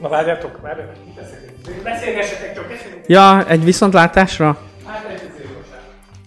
Na 0.00 0.08
várjátok, 0.08 0.60
várjátok, 0.60 0.94
beszélgessetek 1.84 2.54
csak, 2.54 2.68
beszélgessetek. 2.68 3.04
Ja, 3.06 3.48
egy 3.48 3.64
viszontlátásra? 3.64 4.58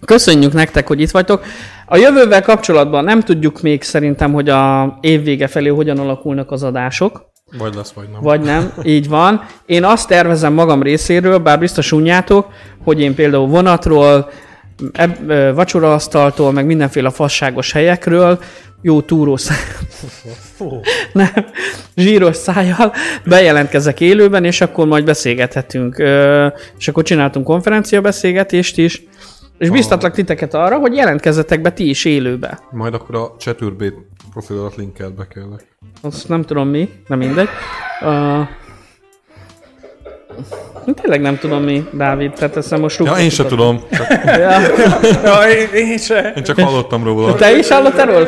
Köszönjük 0.06 0.54
nektek, 0.54 0.88
hogy 0.88 1.02
itt 1.02 1.12
vagytok. 1.12 1.46
A 1.86 1.98
jövővel 1.98 2.42
kapcsolatban 2.42 3.04
nem 3.04 3.22
tudjuk 3.22 3.62
még 3.62 3.84
szerintem, 3.84 4.34
hogy 4.34 4.50
a 4.50 4.98
év 5.02 5.24
vége 5.24 5.48
felé 5.48 5.68
hogyan 5.68 6.00
alakulnak 6.00 6.52
az 6.52 6.64
adások, 6.64 7.34
Vagy 7.52 7.76
lesz, 7.76 7.92
vagy 7.92 8.10
nem. 8.12 8.22
vagy 8.22 8.42
nem, 8.42 8.74
így 8.84 9.08
van. 9.10 9.46
Én 9.66 9.84
azt 9.84 10.08
tervezem 10.08 10.54
magam 10.54 10.82
részéről, 10.84 11.38
bár 11.38 11.60
biztos 11.60 11.92
unjátok, 11.92 12.48
hogy 12.84 13.02
én 13.02 13.16
például 13.16 13.48
vonatról, 13.48 14.30
eb- 14.92 15.54
vacsoraasztaltól, 15.56 16.52
meg 16.52 16.66
mindenféle 16.66 17.10
fasságos 17.10 17.72
helyekről, 17.72 18.40
jó 18.82 19.02
Fú. 20.56 20.80
nem, 21.14 21.32
zsíros 21.96 22.36
szájjal 22.36 22.94
bejelentkezek 23.26 24.02
élőben, 24.02 24.44
és 24.44 24.62
akkor 24.62 24.88
majd 24.88 25.06
beszélgethetünk. 25.06 25.98
És 26.78 26.88
akkor 26.88 27.04
csináltunk 27.04 27.46
konferenciabeszélgetést 27.46 28.78
is, 28.78 29.04
és 29.58 29.70
biztatlak 29.70 30.14
titeket 30.14 30.54
arra, 30.54 30.78
hogy 30.78 30.96
jelentkezzetek 30.96 31.62
be 31.62 31.72
ti 31.72 31.90
is 31.90 32.06
élőbe. 32.06 32.60
Majd 32.72 32.94
akkor 32.94 33.16
a 33.16 33.36
Cseturbét 33.40 33.94
profilodat 34.32 34.76
linkelt 34.76 35.14
be 35.16 35.28
kérlek. 35.34 35.78
Azt 36.02 36.28
nem 36.30 36.42
tudom 36.44 36.68
mi, 36.68 36.90
nem 37.08 37.18
mindegy. 37.18 37.48
Uh, 38.02 38.48
tényleg 41.02 41.22
nem 41.22 41.38
tudom 41.38 41.64
mi, 41.64 41.86
Dávid, 41.94 42.32
tehát 42.34 42.56
ezt 42.58 42.78
most 42.78 43.00
Ja, 43.00 43.14
én 43.18 43.30
se 43.30 43.46
tudom. 43.46 43.80
Csak, 43.92 44.08
Ja. 44.26 44.60
Ja, 45.24 45.50
én, 45.50 45.68
én 45.74 45.98
se. 45.98 46.34
én 46.36 46.44
csak 46.44 46.60
hallottam 46.60 47.04
róla. 47.04 47.36
Te 47.36 47.58
is 47.58 47.68
hallottál 47.70 48.06
róla? 48.06 48.28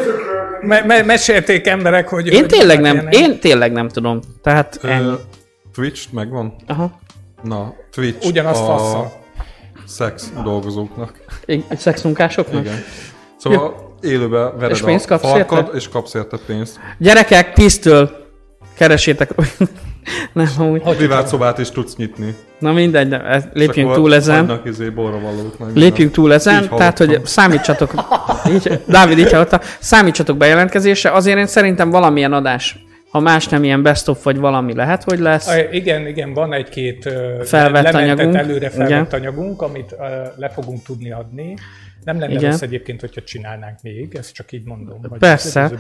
Me- 0.62 0.86
me- 0.86 1.06
mesélték 1.06 1.68
emberek, 1.68 2.08
hogy... 2.08 2.28
Én 2.28 2.40
hogy 2.40 2.45
tényleg 2.48 2.82
nem, 2.82 2.94
ilyenek. 2.94 3.16
én 3.16 3.40
tényleg 3.40 3.72
nem 3.72 3.90
tudom. 3.90 4.20
Tehát 4.44 4.80
ennyi. 4.84 5.06
Ö, 5.06 5.14
Twitch 5.74 6.14
megvan? 6.14 6.56
Aha. 6.68 6.99
Na, 7.44 7.74
Twitch 7.91 8.28
Ugyanaz 8.28 8.60
a 8.60 8.64
fasszal. 8.66 9.12
Szex 9.88 10.32
dolgozóknak. 10.44 11.14
Egy 11.46 11.64
szexmunkásoknak? 11.78 12.62
Igen. 12.66 12.84
Szóval 13.38 13.96
élőbe 14.02 14.50
vered 14.50 14.72
És 14.72 14.82
a 14.82 14.86
kapsz 15.08 15.22
farkad, 15.22 15.58
érte? 15.58 15.78
és 15.78 15.90
kapsz 15.90 16.14
érte 16.14 16.38
pénzt. 16.46 16.80
Gyerekek, 16.98 17.54
tíztől 17.54 18.26
keresétek. 18.78 19.30
nem, 20.34 20.48
amúgy. 20.58 20.82
Privát 20.82 21.28
szobát 21.28 21.60
is 21.60 21.70
tudsz 21.70 21.96
nyitni. 21.96 22.36
Na 22.60 22.72
mindegy, 22.74 23.08
de 23.08 23.24
ez- 23.24 23.44
És 23.44 23.50
lépjünk 23.54 23.94
túl 23.94 24.14
ezen. 24.16 24.62
Izé 24.66 24.90
borravalót. 24.90 25.60
meg 25.60 25.76
Lépjünk 25.76 26.12
túl 26.12 26.34
ezen, 26.34 26.64
Így 26.64 26.70
tehát 26.70 26.98
hogy 26.98 27.26
számítsatok, 27.26 27.94
így, 28.54 28.82
Dávid 28.88 29.18
így 29.18 29.32
hallotta, 29.32 29.62
számítsatok 29.80 30.38
bejelentkezésre, 30.38 31.12
azért 31.12 31.38
én 31.38 31.48
szerintem 31.48 31.90
valamilyen 31.90 32.34
adás, 32.34 32.86
ha 33.18 33.23
más 33.23 33.48
nem 33.48 33.64
ilyen 33.64 33.81
best 33.81 34.07
of 34.07 34.23
vagy 34.23 34.38
valami 34.38 34.73
lehet, 34.76 35.03
hogy 35.03 35.19
lesz. 35.19 35.48
A- 35.48 35.72
Igen, 35.72 36.07
igen, 36.07 36.34
van 36.34 36.53
egy-két 36.53 37.10
Felvett 37.44 37.94
anyagunk. 37.94 38.35
előre 38.35 38.69
felvett 38.69 38.89
Igen. 38.89 39.07
anyagunk, 39.22 39.61
amit 39.61 39.95
ö, 39.99 40.03
le 40.35 40.49
fogunk 40.49 40.84
tudni 40.84 41.11
adni. 41.11 41.53
Nem 42.03 42.19
lenne 42.19 42.34
Igen. 42.34 42.52
rossz 42.52 42.61
egyébként, 42.61 42.99
hogyha 42.99 43.22
csinálnánk 43.22 43.77
még, 43.81 44.15
ezt 44.19 44.34
csak 44.34 44.52
így 44.52 44.64
mondom. 44.65 44.99
Vagy 45.10 45.19
Persze. 45.19 45.72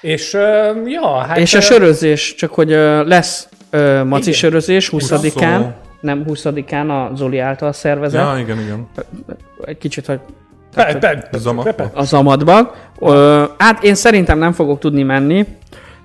És 0.00 0.34
ö, 0.34 0.70
ja, 0.86 1.16
hát... 1.16 1.38
És 1.38 1.54
a 1.54 1.60
sörözés, 1.60 2.34
csak 2.34 2.52
hogy 2.54 2.72
ö, 2.72 3.04
lesz 3.06 3.48
ö, 3.70 4.04
maci 4.04 4.22
Igen. 4.28 4.32
sörözés 4.40 4.88
20-án, 4.92 5.20
Huszon. 5.32 5.74
nem 6.00 6.24
20-án 6.28 6.88
a 6.88 7.16
Zoli 7.16 7.38
által 7.38 7.72
szervezett, 7.72 8.20
Ja, 8.34 8.38
igen, 8.38 8.58
igen. 8.60 8.88
egy 9.64 9.78
kicsit, 9.78 10.06
hogy 10.06 10.18
Pe, 10.74 10.96
pe, 10.98 11.28
Zamatba? 11.38 11.72
pe, 11.72 11.88
pe. 11.88 11.98
a 11.98 12.02
zamadban. 12.04 12.70
Ö, 13.00 13.44
hát 13.58 13.82
én 13.82 13.94
szerintem 13.94 14.38
nem 14.38 14.52
fogok 14.52 14.78
tudni 14.78 15.02
menni, 15.02 15.46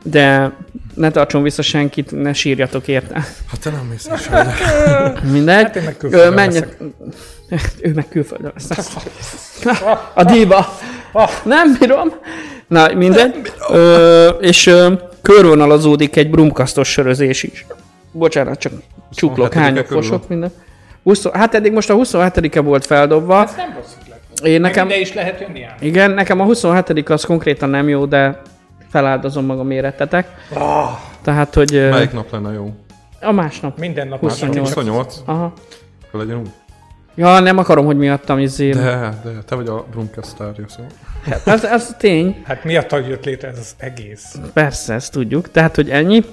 de 0.04 0.52
ne 0.94 1.12
tartson 1.12 1.44
vissza 1.44 1.62
senkit, 1.62 2.12
ne 2.22 2.34
sírjatok 2.34 2.88
érte. 2.88 3.14
Hát 3.50 3.60
te 3.64 3.70
nem 3.70 3.86
mész 3.90 4.10
is. 4.16 4.30
Mindegy. 5.32 5.64
Hát 5.64 5.76
én 5.76 5.84
meg 5.84 5.96
Ö, 6.02 6.30
menjet- 6.30 6.78
Ő 7.82 7.92
meg 7.96 8.08
külföldön 8.10 8.52
lesz. 8.54 8.98
A 10.14 10.24
diva. 10.24 10.78
Nem 11.44 11.76
bírom. 11.80 12.14
Na, 12.68 12.94
mindegy. 12.94 13.52
Ö, 13.70 14.28
és 14.28 14.68
ö, 14.68 14.94
körvonalazódik 15.22 16.16
egy 16.16 16.30
brumkasztos 16.30 16.92
sörözés 16.92 17.44
is. 17.44 17.66
Bocsánat, 18.12 18.60
csak 18.60 18.74
csuklok, 19.12 19.54
27-e 19.54 19.60
hányok, 19.60 19.86
fosok, 19.86 20.28
minden. 20.28 20.52
20, 21.04 21.32
hát 21.32 21.56
eddig 21.56 21.72
most 21.72 21.90
a 21.90 21.96
27-e 21.96 22.60
volt 22.60 22.86
feldobva. 22.86 23.44
Ez 23.44 23.54
nem 23.58 23.74
rossz. 23.76 23.92
Én 24.44 24.62
Nekem... 24.62 24.62
nekem, 24.62 24.88
Ide 24.88 25.00
is 25.00 25.14
lehet 25.14 25.40
jönni 25.40 25.64
ám. 25.64 25.76
igen, 25.80 26.12
nekem 26.12 26.40
a 26.40 26.44
27 26.44 27.10
az 27.10 27.24
konkrétan 27.24 27.70
nem 27.70 27.90
jó, 27.90 28.06
de 28.06 28.42
feláldozom 28.94 29.46
magam 29.46 29.72
érettetek. 29.72 30.28
Ah, 30.54 30.90
Tehát, 31.22 31.54
hogy 31.54 31.72
Melyik 31.90 32.12
nap 32.12 32.32
lenne 32.32 32.54
jó? 32.54 32.74
a 33.22 33.32
másnap. 33.32 33.78
minden 33.80 34.08
nap 34.08 34.20
28. 34.20 34.60
28? 34.74 35.22
Aha. 35.26 35.54
Akkor 36.08 36.20
legyen 36.20 36.38
úgy. 36.38 36.50
Ja, 37.16 37.40
nem 37.40 37.58
akarom, 37.58 37.86
hogy 37.86 37.98
miattam 37.98 38.40
izé. 38.40 38.70
De, 38.70 39.14
de, 39.24 39.32
te 39.46 39.56
vagy 39.56 39.68
a 39.68 39.86
Brumkesztárja, 39.92 40.66
szóval. 40.68 40.92
Hát 41.24 41.48
Ez, 41.48 41.64
ez 41.64 41.96
tény. 41.98 42.44
Hát 42.44 42.64
miatt 42.64 42.92
jött 42.92 43.26
létre 43.26 43.48
ez 43.48 43.58
az 43.60 43.76
egész. 43.78 44.36
Persze, 44.54 44.94
ezt 44.94 45.12
tudjuk. 45.12 45.52
Tehát, 45.52 45.76
hogy 45.76 45.90
ennyi. 45.90 46.24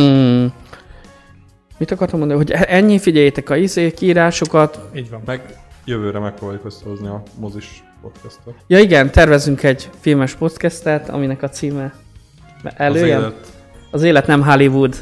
Mm. 0.00 0.46
Mit 1.78 1.90
akartam 1.90 2.18
mondani? 2.18 2.40
Hogy 2.40 2.50
ennyi, 2.50 2.98
figyeljétek 2.98 3.50
a 3.50 3.56
izé, 3.56 3.90
kiírásokat. 3.92 4.80
Így 4.94 5.10
van. 5.10 5.22
Meg 5.26 5.40
jövőre 5.86 6.18
megpróbáljuk 6.18 6.64
összehozni 6.64 7.06
a 7.06 7.22
mozis 7.38 7.84
podcastot. 8.02 8.54
Ja 8.66 8.78
igen, 8.78 9.10
tervezünk 9.10 9.62
egy 9.62 9.90
filmes 10.00 10.34
podcastet, 10.34 11.08
aminek 11.08 11.42
a 11.42 11.48
címe 11.48 11.94
előjön. 12.76 13.16
Az, 13.16 13.22
élet. 13.22 13.46
az 13.90 14.02
élet 14.02 14.26
nem 14.26 14.42
Hollywood. 14.42 14.94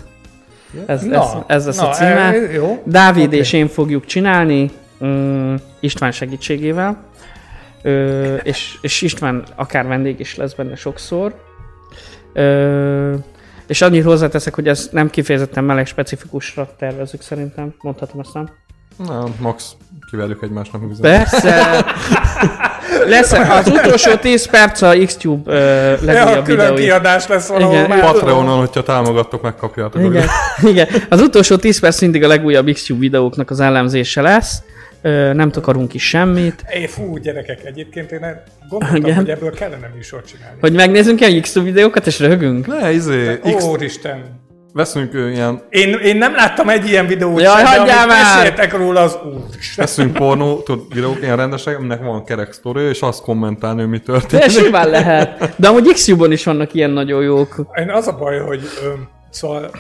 Ez, 0.87 1.03
ez, 1.03 1.23
ez 1.47 1.67
lesz 1.67 1.81
a 1.81 1.89
címe. 1.89 2.09
e- 2.11 2.53
jó. 2.53 2.83
Dávid 2.87 3.27
Oké. 3.27 3.37
és 3.37 3.53
én 3.53 3.69
fogjuk 3.69 4.05
csinálni, 4.05 4.71
mm, 5.05 5.55
István 5.81 6.13
segítségével. 6.13 7.05
Ö, 7.83 8.35
és, 8.35 8.79
és 8.81 9.03
István 9.03 9.45
akár 9.55 9.87
vendég 9.87 10.21
is 10.21 10.37
lesz 10.37 10.55
benne 10.55 10.75
sokszor. 10.75 11.43
Ö, 12.33 13.15
és 13.67 13.83
annyit 13.83 14.05
hozzáteszek, 14.05 14.55
hogy 14.55 14.69
ez 14.69 14.89
nem 14.93 15.11
kifejezetten 15.11 15.65
meleg 15.65 15.87
specifikusra 15.87 16.75
tervezük 16.79 17.21
szerintem. 17.21 17.75
Mondhatom 17.81 18.21
ezt 18.21 18.35
nem? 18.35 18.49
Nem, 18.97 19.35
max 19.41 19.77
kiverjük 20.11 20.43
egymásnak 20.43 20.81
meg 20.81 20.91
üzenet. 20.91 21.31
Persze! 21.31 21.85
Lesz 23.09 23.33
az 23.33 23.67
utolsó 23.69 24.15
10 24.15 24.47
perc 24.51 24.83
a 24.83 24.95
Xtube 25.07 25.53
ö, 25.53 25.91
Ja, 25.93 25.99
legújabb 26.03 26.45
külön 26.45 26.75
videó. 26.75 26.85
kiadás 26.87 27.27
lesz 27.27 27.47
valahol 27.49 27.75
Igen. 27.75 27.89
már. 27.89 28.01
Patreonon, 28.01 28.59
hogyha 28.59 28.83
támogattok, 28.83 29.43
megkapjátok. 29.43 30.01
a 30.01 30.05
Igen, 30.05 30.27
igen. 30.73 30.89
Az 31.09 31.21
utolsó 31.21 31.57
10 31.57 31.81
perc 31.81 32.01
mindig 32.01 32.23
a 32.25 32.27
legújabb 32.27 32.71
Xtube 32.71 33.01
videóknak 33.01 33.51
az 33.51 33.61
elemzése 33.61 34.21
lesz. 34.21 34.63
Ö, 35.03 35.33
nem 35.33 35.51
takarunk 35.51 35.95
is 35.95 36.09
semmit. 36.09 36.65
É, 36.69 36.87
fú, 36.87 37.17
gyerekek, 37.19 37.65
egyébként 37.65 38.13
én 38.13 38.43
gondoltam, 38.69 38.97
Igen. 38.97 39.15
hogy 39.17 39.29
ebből 39.29 39.51
kellene 39.55 39.91
műsort 39.95 40.27
csinálni. 40.29 40.57
Hogy 40.61 40.73
megnézzünk 40.73 41.21
ilyen 41.21 41.41
Xtube 41.43 41.65
videókat 41.67 42.07
és 42.07 42.19
röhögünk? 42.21 42.67
Ne, 42.67 42.93
izé, 42.93 43.41
X, 43.57 43.65
Úristen. 43.65 44.43
Veszünk 44.75 45.13
ilyen, 45.13 45.63
Én, 45.71 45.93
én 45.95 46.17
nem 46.17 46.35
láttam 46.35 46.69
egy 46.69 46.89
ilyen 46.89 47.07
videót 47.07 47.41
Jaj, 47.41 47.65
sem, 47.65 47.85
de 47.85 48.07
már! 48.07 48.71
róla, 48.73 49.01
az 49.01 49.19
úristen. 49.25 49.85
veszünk 49.85 50.13
pornó, 50.13 50.61
tudod, 50.63 50.95
videók 50.95 51.19
ilyen 51.23 51.37
rendesek, 51.37 51.77
aminek 51.79 52.03
van 52.03 52.25
kerek 52.25 52.53
sztori, 52.53 52.83
és 52.83 53.01
azt 53.01 53.23
kommentálni, 53.23 53.81
hogy 53.81 53.91
mi 53.91 53.97
De 53.97 54.03
történik. 54.05 54.51
simán 54.51 54.89
lehet. 54.89 55.55
De 55.57 55.69
amúgy 55.69 55.93
Xtube-on 55.93 56.33
is 56.33 56.45
vannak 56.45 56.75
ilyen 56.75 56.91
nagyon 56.91 57.23
jók. 57.23 57.57
Én 57.75 57.91
az 57.91 58.07
a 58.07 58.13
baj, 58.17 58.39
hogy 58.39 58.61
öm, 58.85 59.09
szóval 59.31 59.71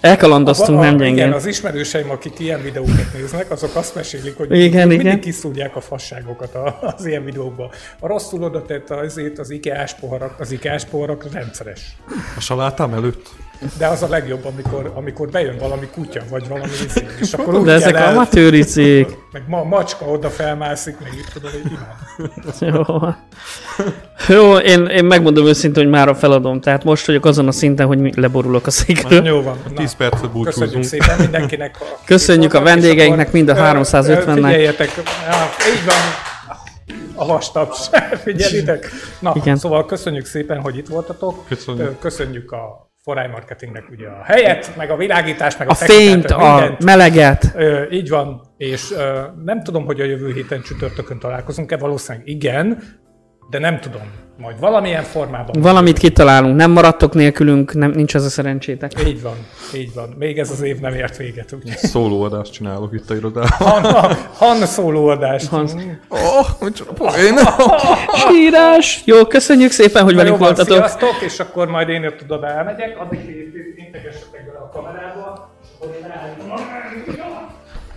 Elkalandoztunk, 0.00 0.78
a- 0.78 0.82
nem 0.82 0.94
Igen, 0.94 1.14
gyengén. 1.14 1.32
az 1.32 1.46
ismerőseim, 1.46 2.10
akik 2.10 2.38
ilyen 2.38 2.62
videókat 2.62 3.12
néznek, 3.14 3.50
azok 3.50 3.74
azt 3.76 3.94
mesélik, 3.94 4.36
hogy 4.36 4.52
Igen, 4.58 4.88
mindig 4.88 5.06
igen. 5.06 5.20
kiszúrják 5.20 5.76
a 5.76 5.80
fasságokat 5.80 6.54
a- 6.54 6.78
az 6.96 7.06
ilyen 7.06 7.24
videókba. 7.24 7.70
A 8.00 8.06
rosszul 8.06 8.42
oda 8.42 8.62
tett 8.62 8.90
azért 8.90 9.38
az 9.38 9.50
IKEA-s 9.50 9.94
poharak, 9.94 10.34
az 10.40 10.52
IKEA-s 10.52 10.84
poharak 10.84 11.32
rendszeres. 11.32 11.96
A 12.36 12.40
salátám 12.40 12.92
előtt? 12.92 13.28
De 13.78 13.86
az 13.86 14.02
a 14.02 14.08
legjobb, 14.08 14.44
amikor, 14.44 14.92
amikor 14.94 15.28
bejön 15.28 15.58
valami 15.58 15.86
kutya, 15.86 16.22
vagy 16.30 16.48
valami 16.48 16.70
izé, 16.86 17.06
és 17.20 17.32
akkor 17.32 17.54
úgy 17.54 17.64
De 17.64 17.72
ezek 17.72 17.94
el, 17.94 18.14
meg 19.32 19.42
ma 19.46 19.62
macska 19.62 20.04
oda 20.04 20.30
felmászik, 20.30 20.96
meg 21.02 21.12
itt 21.14 21.28
tudod, 21.32 21.50
hogy 21.50 21.62
imád. 21.70 22.86
Jó. 22.86 23.08
Jó, 24.28 24.56
én, 24.56 24.86
én 24.86 25.04
megmondom 25.04 25.46
őszintén, 25.46 25.82
hogy 25.82 25.92
már 25.92 26.08
feladom. 26.14 26.60
Tehát 26.60 26.84
most 26.84 27.06
vagyok 27.06 27.24
azon 27.24 27.48
a 27.48 27.52
szinten, 27.52 27.86
hogy 27.86 28.16
leborulok 28.16 28.66
a 28.66 28.70
székről. 28.70 29.24
Jó 29.24 29.42
van. 29.42 29.56
Na, 29.68 29.74
10 29.74 29.94
percet 29.94 30.20
köszönjük 30.20 30.32
búcsúzunk. 30.32 30.84
szépen 30.84 31.18
mindenkinek. 31.18 31.76
akik 31.80 32.04
Köszönjük 32.04 32.54
a 32.54 32.60
vendégeinknek, 32.62 33.32
mind 33.32 33.48
a 33.48 33.56
ö, 33.56 33.58
ö, 33.58 33.62
350-nek. 33.62 34.34
Figyeljetek, 34.34 34.90
á, 35.28 35.48
így 35.74 35.84
van. 35.86 36.24
A 37.14 37.26
vastaps, 37.26 37.88
figyelitek. 38.24 38.90
Na, 39.20 39.32
Igen. 39.34 39.56
Szóval 39.56 39.86
köszönjük 39.86 40.26
szépen, 40.26 40.60
hogy 40.60 40.76
itt 40.76 40.88
voltatok. 40.88 41.48
Köszönjük. 41.48 41.98
Köszönjük 41.98 42.52
a 42.52 42.85
Foráj 43.06 43.28
Marketingnek 43.28 43.90
ugye 43.90 44.08
a 44.08 44.22
helyet, 44.24 44.76
meg 44.76 44.90
a 44.90 44.96
világítást, 44.96 45.58
meg 45.58 45.68
a, 45.68 45.70
A 45.70 45.74
fényt, 45.74 46.30
a 46.30 46.76
meleget. 46.84 47.52
Ö, 47.54 47.90
így 47.90 48.08
van, 48.08 48.40
és 48.56 48.90
ö, 48.92 49.20
nem 49.44 49.62
tudom, 49.62 49.84
hogy 49.84 50.00
a 50.00 50.04
jövő 50.04 50.32
héten 50.32 50.62
csütörtökön 50.62 51.18
találkozunk-e, 51.18 51.76
valószínűleg 51.76 52.28
igen, 52.28 52.82
de 53.50 53.58
nem 53.58 53.80
tudom. 53.80 54.02
Majd 54.40 54.60
valamilyen 54.60 55.02
formában. 55.02 55.60
Valamit 55.60 55.98
kitalálunk. 55.98 56.56
Nem 56.56 56.70
maradtok 56.70 57.14
nélkülünk, 57.14 57.74
nem, 57.74 57.90
nincs 57.90 58.14
az 58.14 58.24
a 58.24 58.28
szerencsétek. 58.28 58.92
Így 59.06 59.22
van, 59.22 59.34
így 59.74 59.94
van. 59.94 60.14
Még 60.18 60.38
ez 60.38 60.50
az 60.50 60.60
év 60.62 60.80
nem 60.80 60.94
ért 60.94 61.16
véget, 61.16 61.52
úgyhogy. 61.52 61.76
Szólóadást 61.76 62.52
csinálok 62.52 62.92
itt 62.94 63.10
a 63.10 63.14
irodában. 63.14 63.48
Han, 63.50 64.14
han 64.34 64.56
szólóadást. 64.66 65.48
Han- 65.48 66.00
Oh, 66.08 66.46
micsoda 66.60 66.92
poén! 66.92 67.34
Sírás! 68.28 69.02
Jó, 69.04 69.26
köszönjük 69.26 69.70
szépen, 69.70 70.02
hogy 70.04 70.14
velünk 70.14 70.38
voltatok. 70.38 70.76
sziasztok, 70.76 71.16
és 71.24 71.38
akkor 71.40 71.68
majd 71.68 71.88
én 71.88 72.06
ott 72.06 72.24
oda 72.32 72.46
elmegyek, 72.48 72.98
addig 73.00 73.18
ti- 73.26 73.74
integessetek 73.86 74.46
bele 74.46 74.58
a 74.58 74.68
kamerába, 74.68 75.50
én. 75.82 76.06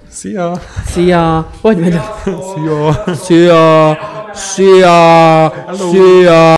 Szia! 0.10 0.60
Szia! 0.86 1.50
Hogy 1.62 1.78
megy? 1.78 2.00
Szia! 2.24 3.04
Szia! 3.16 3.98
Szia! 4.34 5.52
Szia! 5.74 6.48